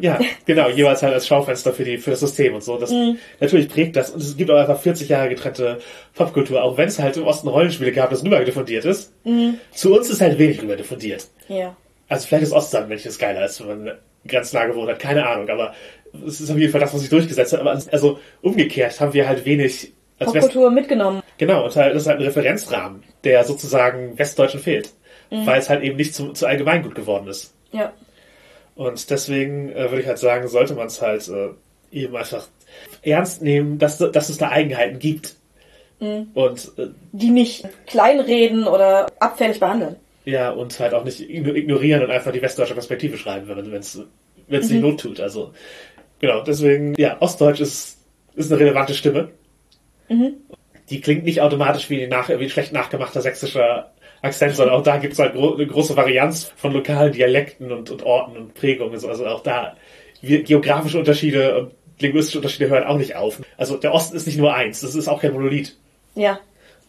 Ja, 0.00 0.18
genau, 0.46 0.68
jeweils 0.68 1.02
halt 1.02 1.14
als 1.14 1.26
Schaufenster 1.26 1.72
für, 1.72 1.84
die, 1.84 1.98
für 1.98 2.12
das 2.12 2.20
System 2.20 2.54
und 2.54 2.62
so. 2.62 2.78
Das, 2.78 2.90
Mhm. 2.90 3.18
Natürlich 3.40 3.68
prägt 3.68 3.96
das. 3.96 4.10
Und 4.10 4.22
es 4.22 4.36
gibt 4.36 4.50
auch 4.50 4.56
einfach 4.56 4.80
40 4.80 5.08
Jahre 5.08 5.28
getrennte 5.28 5.78
Popkultur, 6.14 6.62
auch 6.62 6.76
wenn 6.76 6.88
es 6.88 6.98
halt 6.98 7.16
im 7.16 7.24
Osten 7.24 7.48
Rollenspiele 7.48 7.92
gab, 7.92 8.10
das 8.10 8.24
rüber 8.24 8.44
diffundiert 8.44 8.84
ist. 8.84 9.12
Mhm. 9.24 9.58
Zu 9.72 9.94
uns 9.94 10.10
ist 10.10 10.20
halt 10.20 10.38
wenig 10.38 10.62
rüber 10.62 10.76
diffundiert. 10.76 11.26
Ja. 11.48 11.76
Also 12.08 12.26
vielleicht 12.26 12.44
ist 12.44 12.52
Ostland 12.52 12.88
welches 12.88 13.18
geiler 13.18 13.44
ist, 13.44 13.60
wenn 13.66 13.84
man 13.84 13.98
ganz 14.26 14.52
nah 14.52 14.66
gewohnt 14.66 14.88
hat, 14.88 14.98
keine 14.98 15.26
Ahnung, 15.26 15.48
aber 15.48 15.74
es 16.26 16.40
ist 16.40 16.50
auf 16.50 16.58
jeden 16.58 16.72
Fall 16.72 16.80
das, 16.80 16.94
was 16.94 17.00
sich 17.00 17.10
durchgesetzt 17.10 17.52
hat. 17.52 17.60
Aber 17.60 17.70
also 17.72 18.18
umgekehrt 18.40 19.00
haben 19.00 19.12
wir 19.12 19.28
halt 19.28 19.44
wenig 19.44 19.92
als 20.18 20.34
West 20.34 20.46
Popkultur 20.46 20.70
mitgenommen. 20.70 21.22
Genau, 21.36 21.64
und 21.64 21.76
halt, 21.76 21.94
das 21.94 22.02
ist 22.02 22.08
halt 22.08 22.20
ein 22.20 22.24
Referenzrahmen, 22.24 23.02
der 23.24 23.44
sozusagen 23.44 24.18
Westdeutschen 24.18 24.60
fehlt. 24.60 24.90
Mhm. 25.30 25.46
Weil 25.46 25.58
es 25.58 25.68
halt 25.68 25.82
eben 25.82 25.96
nicht 25.96 26.14
zu, 26.14 26.32
zu 26.32 26.46
Allgemeingut 26.46 26.94
geworden 26.94 27.28
ist. 27.28 27.54
Ja. 27.72 27.92
Und 28.78 29.10
deswegen 29.10 29.70
äh, 29.72 29.90
würde 29.90 30.00
ich 30.02 30.06
halt 30.06 30.18
sagen, 30.18 30.46
sollte 30.46 30.74
man 30.74 30.86
es 30.86 31.02
halt 31.02 31.28
äh, 31.28 31.48
eben 31.90 32.16
einfach 32.16 32.46
ernst 33.02 33.42
nehmen, 33.42 33.78
dass, 33.78 33.98
dass 33.98 34.28
es 34.28 34.38
da 34.38 34.50
Eigenheiten 34.50 34.98
gibt. 35.00 35.34
Mhm. 35.98 36.28
Und 36.32 36.70
äh, 36.78 36.86
Die 37.10 37.30
nicht 37.30 37.66
kleinreden 37.86 38.68
oder 38.68 39.06
abfällig 39.18 39.58
behandeln. 39.58 39.96
ja, 40.24 40.50
und 40.50 40.78
halt 40.78 40.94
auch 40.94 41.02
nicht 41.04 41.18
igno- 41.20 41.54
ignorieren 41.56 42.04
und 42.04 42.10
einfach 42.12 42.30
die 42.30 42.40
westdeutsche 42.40 42.74
Perspektive 42.74 43.18
schreiben, 43.18 43.48
wenn 43.48 43.80
es 43.80 44.00
wenn 44.46 44.60
es 44.60 44.70
nicht 44.70 44.80
Not 44.80 45.00
tut. 45.00 45.18
Also 45.20 45.52
genau, 46.20 46.42
deswegen, 46.44 46.94
ja, 46.98 47.16
Ostdeutsch 47.20 47.60
ist, 47.60 47.98
ist 48.36 48.52
eine 48.52 48.60
relevante 48.60 48.94
Stimme. 48.94 49.30
Die 50.88 51.00
klingt 51.00 51.24
nicht 51.24 51.40
automatisch 51.42 51.90
wie, 51.90 52.06
nach, 52.06 52.28
wie 52.28 52.34
ein 52.44 52.48
schlecht 52.48 52.72
nachgemachter 52.72 53.20
sächsischer 53.22 53.90
Akzent, 54.22 54.56
sondern 54.56 54.76
auch 54.76 54.82
da 54.82 54.96
gibt 54.98 55.12
es 55.12 55.18
halt 55.18 55.34
gro 55.34 55.54
eine 55.54 55.66
große 55.66 55.96
Varianz 55.96 56.52
von 56.56 56.72
lokalen 56.72 57.12
Dialekten 57.12 57.70
und, 57.70 57.90
und 57.90 58.02
Orten 58.02 58.36
und 58.36 58.54
Prägungen. 58.54 58.94
Also 58.94 59.26
auch 59.26 59.42
da 59.42 59.76
wir, 60.20 60.42
geografische 60.42 60.98
Unterschiede 60.98 61.58
und 61.58 61.72
linguistische 62.00 62.38
Unterschiede 62.38 62.68
hören 62.68 62.84
auch 62.84 62.96
nicht 62.96 63.16
auf. 63.16 63.40
Also 63.56 63.76
der 63.76 63.92
Osten 63.92 64.16
ist 64.16 64.26
nicht 64.26 64.38
nur 64.38 64.54
eins, 64.54 64.80
das 64.80 64.94
ist 64.94 65.08
auch 65.08 65.20
kein 65.20 65.32
Monolith. 65.32 65.76
Ja. 66.14 66.40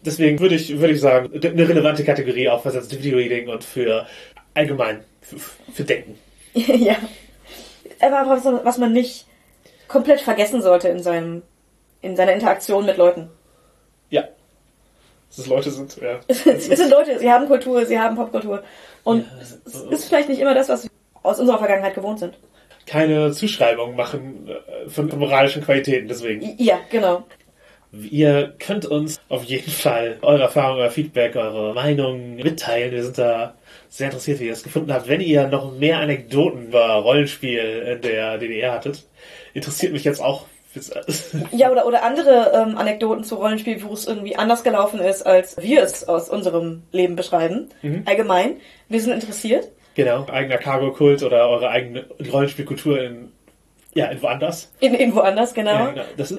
Deswegen 0.04 0.40
würde 0.40 0.54
ich, 0.54 0.78
würde 0.78 0.94
ich 0.94 1.00
sagen, 1.00 1.30
eine 1.32 1.68
relevante 1.68 2.04
Kategorie 2.04 2.48
auch 2.48 2.62
für 2.62 2.70
Sensitivity 2.70 3.14
Reading 3.14 3.48
und 3.48 3.62
für 3.62 4.06
allgemein, 4.54 5.04
für, 5.20 5.36
für 5.72 5.84
Denken. 5.84 6.18
ja. 6.54 6.96
Aber 8.00 8.30
was, 8.30 8.44
was 8.64 8.78
man 8.78 8.92
nicht 8.92 9.26
komplett 9.88 10.20
vergessen 10.20 10.62
sollte 10.62 10.88
in 10.88 11.02
seinem, 11.02 11.42
in 12.00 12.16
seiner 12.16 12.32
Interaktion 12.32 12.86
mit 12.86 12.96
Leuten. 12.96 13.28
Ja. 14.08 14.24
Dass 15.30 15.38
es 15.38 15.46
Leute 15.46 15.70
sind, 15.70 15.96
ja. 16.02 16.18
es 16.28 16.44
sind 16.44 16.90
Leute, 16.90 17.18
sie 17.18 17.30
haben 17.30 17.46
Kultur, 17.46 17.86
sie 17.86 17.98
haben 17.98 18.16
Popkultur. 18.16 18.62
Und 19.04 19.24
es 19.64 19.74
ist 19.74 20.08
vielleicht 20.08 20.28
nicht 20.28 20.40
immer 20.40 20.54
das, 20.54 20.68
was 20.68 20.84
wir 20.84 20.90
aus 21.22 21.38
unserer 21.38 21.58
Vergangenheit 21.58 21.94
gewohnt 21.94 22.18
sind. 22.18 22.36
Keine 22.86 23.30
Zuschreibung 23.30 23.94
machen 23.94 24.48
äh, 24.48 24.88
von 24.88 25.06
moralischen 25.16 25.62
Qualitäten, 25.62 26.08
deswegen. 26.08 26.56
Ja, 26.58 26.80
genau. 26.90 27.24
Ihr 27.92 28.54
könnt 28.58 28.86
uns 28.86 29.20
auf 29.28 29.44
jeden 29.44 29.70
Fall 29.70 30.18
eure 30.22 30.42
Erfahrungen, 30.42 30.80
euer 30.80 30.90
Feedback, 30.90 31.34
eure 31.36 31.74
Meinungen 31.74 32.36
mitteilen. 32.36 32.92
Wir 32.92 33.02
sind 33.02 33.18
da 33.18 33.54
sehr 33.88 34.06
interessiert, 34.06 34.38
wie 34.38 34.46
ihr 34.46 34.52
es 34.52 34.62
gefunden 34.62 34.92
habt. 34.92 35.08
Wenn 35.08 35.20
ihr 35.20 35.48
noch 35.48 35.72
mehr 35.72 35.98
Anekdoten 35.98 36.68
über 36.68 36.94
Rollenspiel 36.94 37.58
in 37.58 38.00
der 38.00 38.38
DDR 38.38 38.72
hattet, 38.72 39.06
interessiert 39.54 39.92
mich 39.92 40.04
jetzt 40.04 40.20
auch. 40.20 40.46
Ja, 41.52 41.70
oder, 41.70 41.86
oder 41.86 42.04
andere 42.04 42.52
ähm, 42.54 42.76
Anekdoten 42.76 43.24
zu 43.24 43.36
Rollenspiel, 43.36 43.82
wo 43.82 43.92
es 43.92 44.06
irgendwie 44.06 44.36
anders 44.36 44.62
gelaufen 44.62 45.00
ist, 45.00 45.26
als 45.26 45.56
wir 45.60 45.82
es 45.82 46.06
aus 46.08 46.28
unserem 46.28 46.82
Leben 46.92 47.16
beschreiben. 47.16 47.68
Allgemein. 48.04 48.56
Wir 48.88 49.00
sind 49.00 49.12
interessiert. 49.12 49.70
genau, 49.94 50.26
eigener 50.28 50.58
Cargo-Kult 50.58 51.22
oder 51.22 51.48
eure 51.48 51.70
eigene 51.70 52.06
Rollenspielkultur 52.32 53.02
in, 53.02 53.32
ja, 53.94 54.06
in 54.06 54.22
woanders. 54.22 54.72
In, 54.80 54.94
irgendwo 54.94 55.20
anders, 55.20 55.54
genau. 55.54 55.70
Ja, 55.70 55.90
genau. 55.90 56.04
Das, 56.16 56.34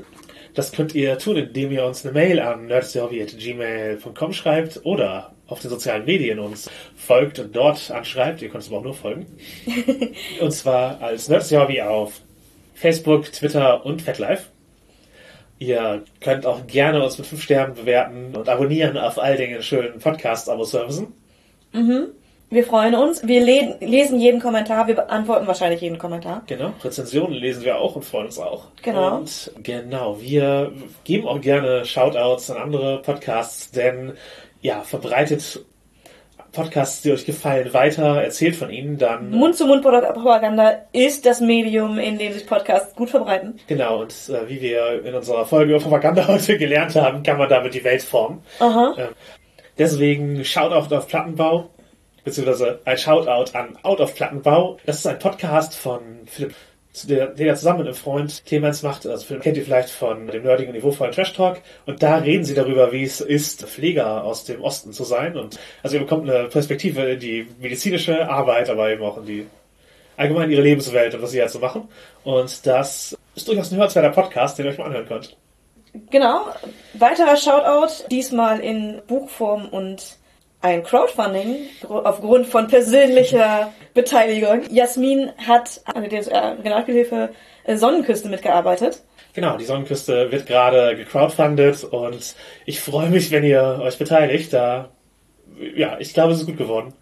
das 0.54 0.72
könnt 0.72 0.96
ihr 0.96 1.18
tun, 1.18 1.38
indem 1.38 1.72
ihr 1.72 1.86
uns 1.86 2.06
eine 2.06 2.14
Mail 2.14 2.40
an 2.40 2.66
nerdsderhobby.gmail.com 2.68 4.34
schreibt 4.34 4.82
oder 4.86 5.34
auf 5.48 5.60
den 5.60 5.70
sozialen 5.70 6.06
Medien 6.06 6.40
uns 6.40 6.70
folgt 6.96 7.40
und 7.40 7.56
dort 7.56 7.92
anschreibt. 7.92 8.42
Ihr 8.42 8.50
könnt 8.50 8.64
uns 8.64 8.70
aber 8.70 8.78
auch 8.80 8.84
nur 8.84 8.94
folgen. 8.94 9.26
und 10.40 10.52
zwar 10.52 11.02
als 11.02 11.28
Nerdsderhobby 11.28 11.82
auf 11.82 12.22
Facebook, 12.82 13.32
Twitter 13.32 13.86
und 13.86 14.02
FetLife. 14.02 14.48
Ihr 15.60 16.04
könnt 16.20 16.48
auch 16.48 16.66
gerne 16.66 17.04
uns 17.04 17.20
mit 17.20 17.28
5 17.28 17.40
Sternen 17.40 17.76
bewerten 17.76 18.36
und 18.36 18.50
abonnieren 18.50 18.98
auf 18.98 19.20
all 19.20 19.38
den 19.38 19.62
schönen 19.62 20.00
Podcast-Abo-Servicen. 20.00 21.14
Wir 22.50 22.66
freuen 22.66 22.96
uns. 22.96 23.26
Wir 23.26 23.42
le 23.46 23.78
lesen 23.80 24.20
jeden 24.20 24.42
Kommentar. 24.42 24.88
Wir 24.88 24.96
beantworten 24.96 25.46
wahrscheinlich 25.46 25.82
jeden 25.82 26.00
Kommentar. 26.00 26.42
Genau, 26.48 26.74
Rezensionen 26.84 27.34
lesen 27.34 27.64
wir 27.64 27.78
auch 27.78 27.96
und 27.96 28.04
freuen 28.04 28.26
uns 28.26 28.40
auch. 28.40 28.70
Genau. 28.82 29.18
Und 29.18 29.52
genau, 29.62 30.20
wir 30.20 30.74
geben 31.04 31.28
auch 31.28 31.40
gerne 31.40 31.86
Shoutouts 31.86 32.50
an 32.50 32.58
andere 32.58 33.02
Podcasts, 33.04 33.70
denn 33.70 34.14
ja, 34.62 34.82
verbreitet 34.82 35.64
Podcasts, 36.52 37.02
die 37.02 37.12
euch 37.12 37.26
gefallen, 37.26 37.74
weiter, 37.74 38.22
erzählt 38.22 38.56
von 38.56 38.70
ihnen, 38.70 38.98
dann 38.98 39.32
Mund-zu-Mund-Propaganda 39.32 40.82
ist 40.92 41.26
das 41.26 41.40
Medium, 41.40 41.98
in 41.98 42.18
dem 42.18 42.34
sich 42.34 42.46
Podcasts 42.46 42.96
gut 42.96 43.10
verbreiten. 43.10 43.60
genau, 43.68 44.02
und 44.02 44.14
äh, 44.30 44.50
wie 44.50 44.62
wir 44.62 45.06
in 45.06 45.14
unserer 45.14 45.46
Folge 45.46 45.74
über 45.74 45.82
Propaganda 45.82 46.28
heute 46.28 46.58
gelernt 46.58 46.96
haben, 46.96 47.24
kann 47.24 47.38
man 47.38 47.50
damit 47.50 47.74
die 47.74 47.84
Welt 47.84 48.02
formen. 48.02 48.42
Aha. 48.60 48.94
Ähm, 48.98 49.10
deswegen 49.78 50.44
Shoutout 50.44 50.96
auf 50.96 51.08
Plattenbau, 51.08 51.70
beziehungsweise 52.24 52.82
ein 52.86 52.98
Shoutout 52.98 53.58
an 53.58 53.78
Out 53.84 54.02
of 54.02 54.16
Plattenbau. 54.16 54.78
Das 54.86 54.98
ist 54.98 55.08
ein 55.08 55.20
Podcast 55.20 55.76
von 55.76 56.02
Philipp, 56.26 56.54
zu 56.94 57.08
der, 57.08 57.28
den 57.28 57.48
er 57.48 57.56
zusammen 57.56 57.80
mit 57.80 57.88
einem 57.88 57.96
Freund 57.96 58.44
Clemens 58.46 58.84
macht. 58.84 59.06
Also 59.08 59.26
Philipp 59.26 59.44
kennt 59.44 59.58
ihr 59.58 59.64
vielleicht 59.64 59.90
von 59.90 60.28
dem 60.28 60.44
nerdigen 60.44 60.74
niveauvollen 60.74 61.14
Trash 61.14 61.34
Talk. 61.34 61.62
Und 61.86 62.04
da 62.04 62.18
reden 62.18 62.44
sie 62.44 62.54
darüber, 62.54 62.92
wie 62.92 63.04
es 63.04 63.22
ist, 63.22 63.64
Pfleger 63.64 64.24
aus 64.24 64.44
dem 64.44 64.62
Osten 64.62 64.92
zu 64.92 65.04
sein. 65.04 65.38
Und 65.38 65.58
also 65.84 65.96
ihr 65.96 66.02
bekommt 66.02 66.30
eine 66.30 66.50
Perspektive 66.50 67.02
in 67.12 67.20
die 67.20 67.48
medizinische 67.60 68.30
Arbeit, 68.30 68.70
aber 68.70 68.90
eben 68.90 69.04
auch 69.04 69.18
in 69.18 69.26
die 69.26 69.48
allgemein 70.18 70.52
ihre 70.52 70.62
Lebenswelt 70.62 71.16
und 71.16 71.22
was 71.22 71.32
sie 71.32 71.42
halt 71.42 71.52
so 71.52 71.60
machen. 71.60 71.88
Und 72.24 72.66
das 72.66 73.18
ist 73.36 73.48
durchaus 73.48 73.72
ein 73.72 73.78
hörenswerter 73.78 74.10
Podcast, 74.10 74.58
den 74.58 74.66
ihr 74.66 74.72
euch 74.72 74.78
mal 74.78 74.86
anhören 74.86 75.08
könnt. 75.08 75.38
Genau. 76.10 76.46
Weiterer 76.94 77.38
Shoutout, 77.38 78.08
diesmal 78.10 78.60
in 78.60 79.02
Buchform 79.08 79.68
und 79.70 80.18
ein 80.62 80.84
Crowdfunding 80.84 81.58
aufgrund 81.88 82.48
von 82.48 82.68
persönlicher 82.68 83.74
Beteiligung. 83.94 84.62
Jasmin 84.70 85.32
hat 85.38 85.82
an 85.86 86.08
der 86.08 86.12
Regionalspielhilfe 86.58 87.30
äh, 87.64 87.76
Sonnenküste 87.76 88.30
mitgearbeitet. 88.30 89.02
Genau, 89.34 89.58
die 89.58 89.66
Sonnenküste 89.66 90.32
wird 90.32 90.46
gerade 90.46 90.96
gecrowdfundet 90.96 91.86
und 91.86 92.36
ich 92.66 92.80
freue 92.82 93.10
mich, 93.10 93.32
wenn 93.32 93.44
ihr 93.44 93.80
euch 93.82 93.98
beteiligt. 93.98 94.54
Da, 94.54 94.92
ja, 95.76 95.98
ich 96.00 96.14
glaube, 96.14 96.34
es 96.34 96.42
ist 96.42 96.48
gut 96.48 96.58
geworden. 96.58 96.94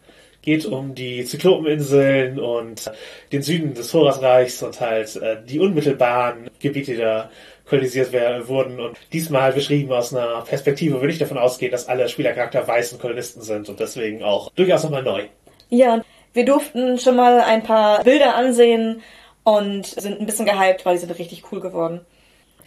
Geht 0.41 0.65
um 0.65 0.95
die 0.95 1.25
Zyklopeninseln 1.25 2.39
und 2.39 2.91
den 3.31 3.41
Süden 3.41 3.73
des 3.73 3.91
Vorratsreichs 3.91 4.63
und 4.63 4.79
halt 4.79 5.15
äh, 5.17 5.37
die 5.43 5.59
unmittelbaren 5.59 6.49
Gebiete, 6.59 6.91
die 6.93 6.97
da 6.97 7.29
kolonisiert 7.69 8.11
werden, 8.11 8.47
wurden 8.47 8.79
und 8.79 8.97
diesmal 9.13 9.53
beschrieben 9.53 9.91
aus 9.91 10.13
einer 10.13 10.41
Perspektive, 10.41 10.97
wo 10.97 11.01
wir 11.01 11.07
nicht 11.07 11.21
davon 11.21 11.37
ausgehen, 11.37 11.71
dass 11.71 11.87
alle 11.87 12.09
Spielercharakter 12.09 12.67
weißen 12.67 12.99
Kolonisten 12.99 13.41
sind 13.41 13.69
und 13.69 13.79
deswegen 13.79 14.23
auch 14.23 14.51
durchaus 14.51 14.83
nochmal 14.83 15.03
neu. 15.03 15.25
Ja, 15.69 16.01
wir 16.33 16.45
durften 16.45 16.99
schon 16.99 17.15
mal 17.15 17.41
ein 17.41 17.63
paar 17.63 18.03
Bilder 18.03 18.35
ansehen 18.35 19.01
und 19.43 19.85
sind 19.85 20.19
ein 20.19 20.25
bisschen 20.25 20.45
gehypt, 20.45 20.85
weil 20.85 20.95
die 20.95 21.01
sind 21.01 21.17
richtig 21.17 21.43
cool 21.51 21.59
geworden. 21.59 22.01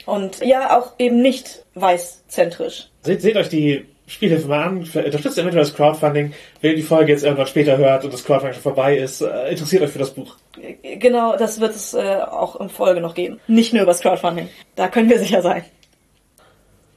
Und 0.07 0.45
ja, 0.45 0.79
auch 0.79 0.95
eben 0.99 1.20
nicht 1.20 1.65
weißzentrisch. 1.74 2.89
Seht, 3.03 3.23
seht 3.23 3.37
euch 3.37 3.49
die 3.49 3.87
Spielt 4.12 4.32
einfach 4.32 4.48
mal 4.48 4.62
an, 4.62 4.78
unterstützt 4.78 5.39
eventuell 5.39 5.64
das 5.64 5.74
Crowdfunding. 5.74 6.34
Wenn 6.60 6.70
ihr 6.70 6.76
die 6.76 6.82
Folge 6.82 7.12
jetzt 7.12 7.24
irgendwann 7.24 7.47
später 7.47 7.78
hört 7.78 8.05
und 8.05 8.12
das 8.12 8.24
Crowdfunding 8.24 8.52
schon 8.52 8.62
vorbei 8.62 8.98
ist, 8.98 9.22
äh, 9.22 9.48
interessiert 9.48 9.82
euch 9.82 9.90
für 9.90 9.98
das 9.98 10.10
Buch. 10.10 10.36
Genau, 10.82 11.34
das 11.36 11.60
wird 11.60 11.74
es 11.74 11.94
äh, 11.94 12.18
auch 12.20 12.60
in 12.60 12.68
Folge 12.68 13.01
noch 13.01 13.14
geben. 13.14 13.40
Nicht 13.47 13.72
nur 13.72 13.82
über 13.82 13.93
das 13.93 14.02
Crowdfunding. 14.02 14.51
Da 14.76 14.89
können 14.89 15.09
wir 15.09 15.18
sicher 15.18 15.40
sein. 15.40 15.64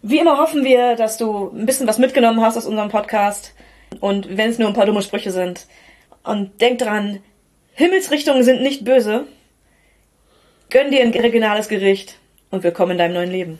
Wie 0.01 0.19
immer 0.19 0.39
hoffen 0.39 0.65
wir, 0.65 0.97
dass 0.97 1.17
du 1.17 1.51
ein 1.55 1.65
bisschen 1.65 1.87
was 1.87 1.99
mitgenommen 1.99 2.41
hast 2.41 2.57
aus 2.57 2.65
unserem 2.65 2.89
Podcast. 2.89 3.53
Und 4.01 4.37
wenn 4.37 4.49
es 4.49 4.59
nur 4.59 4.67
ein 4.67 4.73
paar 4.73 4.85
dumme 4.85 5.01
Sprüche 5.01 5.31
sind. 5.31 5.67
Und 6.23 6.59
denk 6.59 6.79
dran, 6.79 7.21
Himmelsrichtungen 7.75 8.43
sind 8.43 8.61
nicht 8.61 8.83
böse. 8.83 9.25
Gönn 10.69 10.91
dir 10.91 11.01
ein 11.01 11.11
regionales 11.11 11.69
Gericht 11.69 12.17
und 12.51 12.63
willkommen 12.63 12.91
in 12.91 12.97
deinem 12.97 13.13
neuen 13.13 13.31
Leben. 13.31 13.59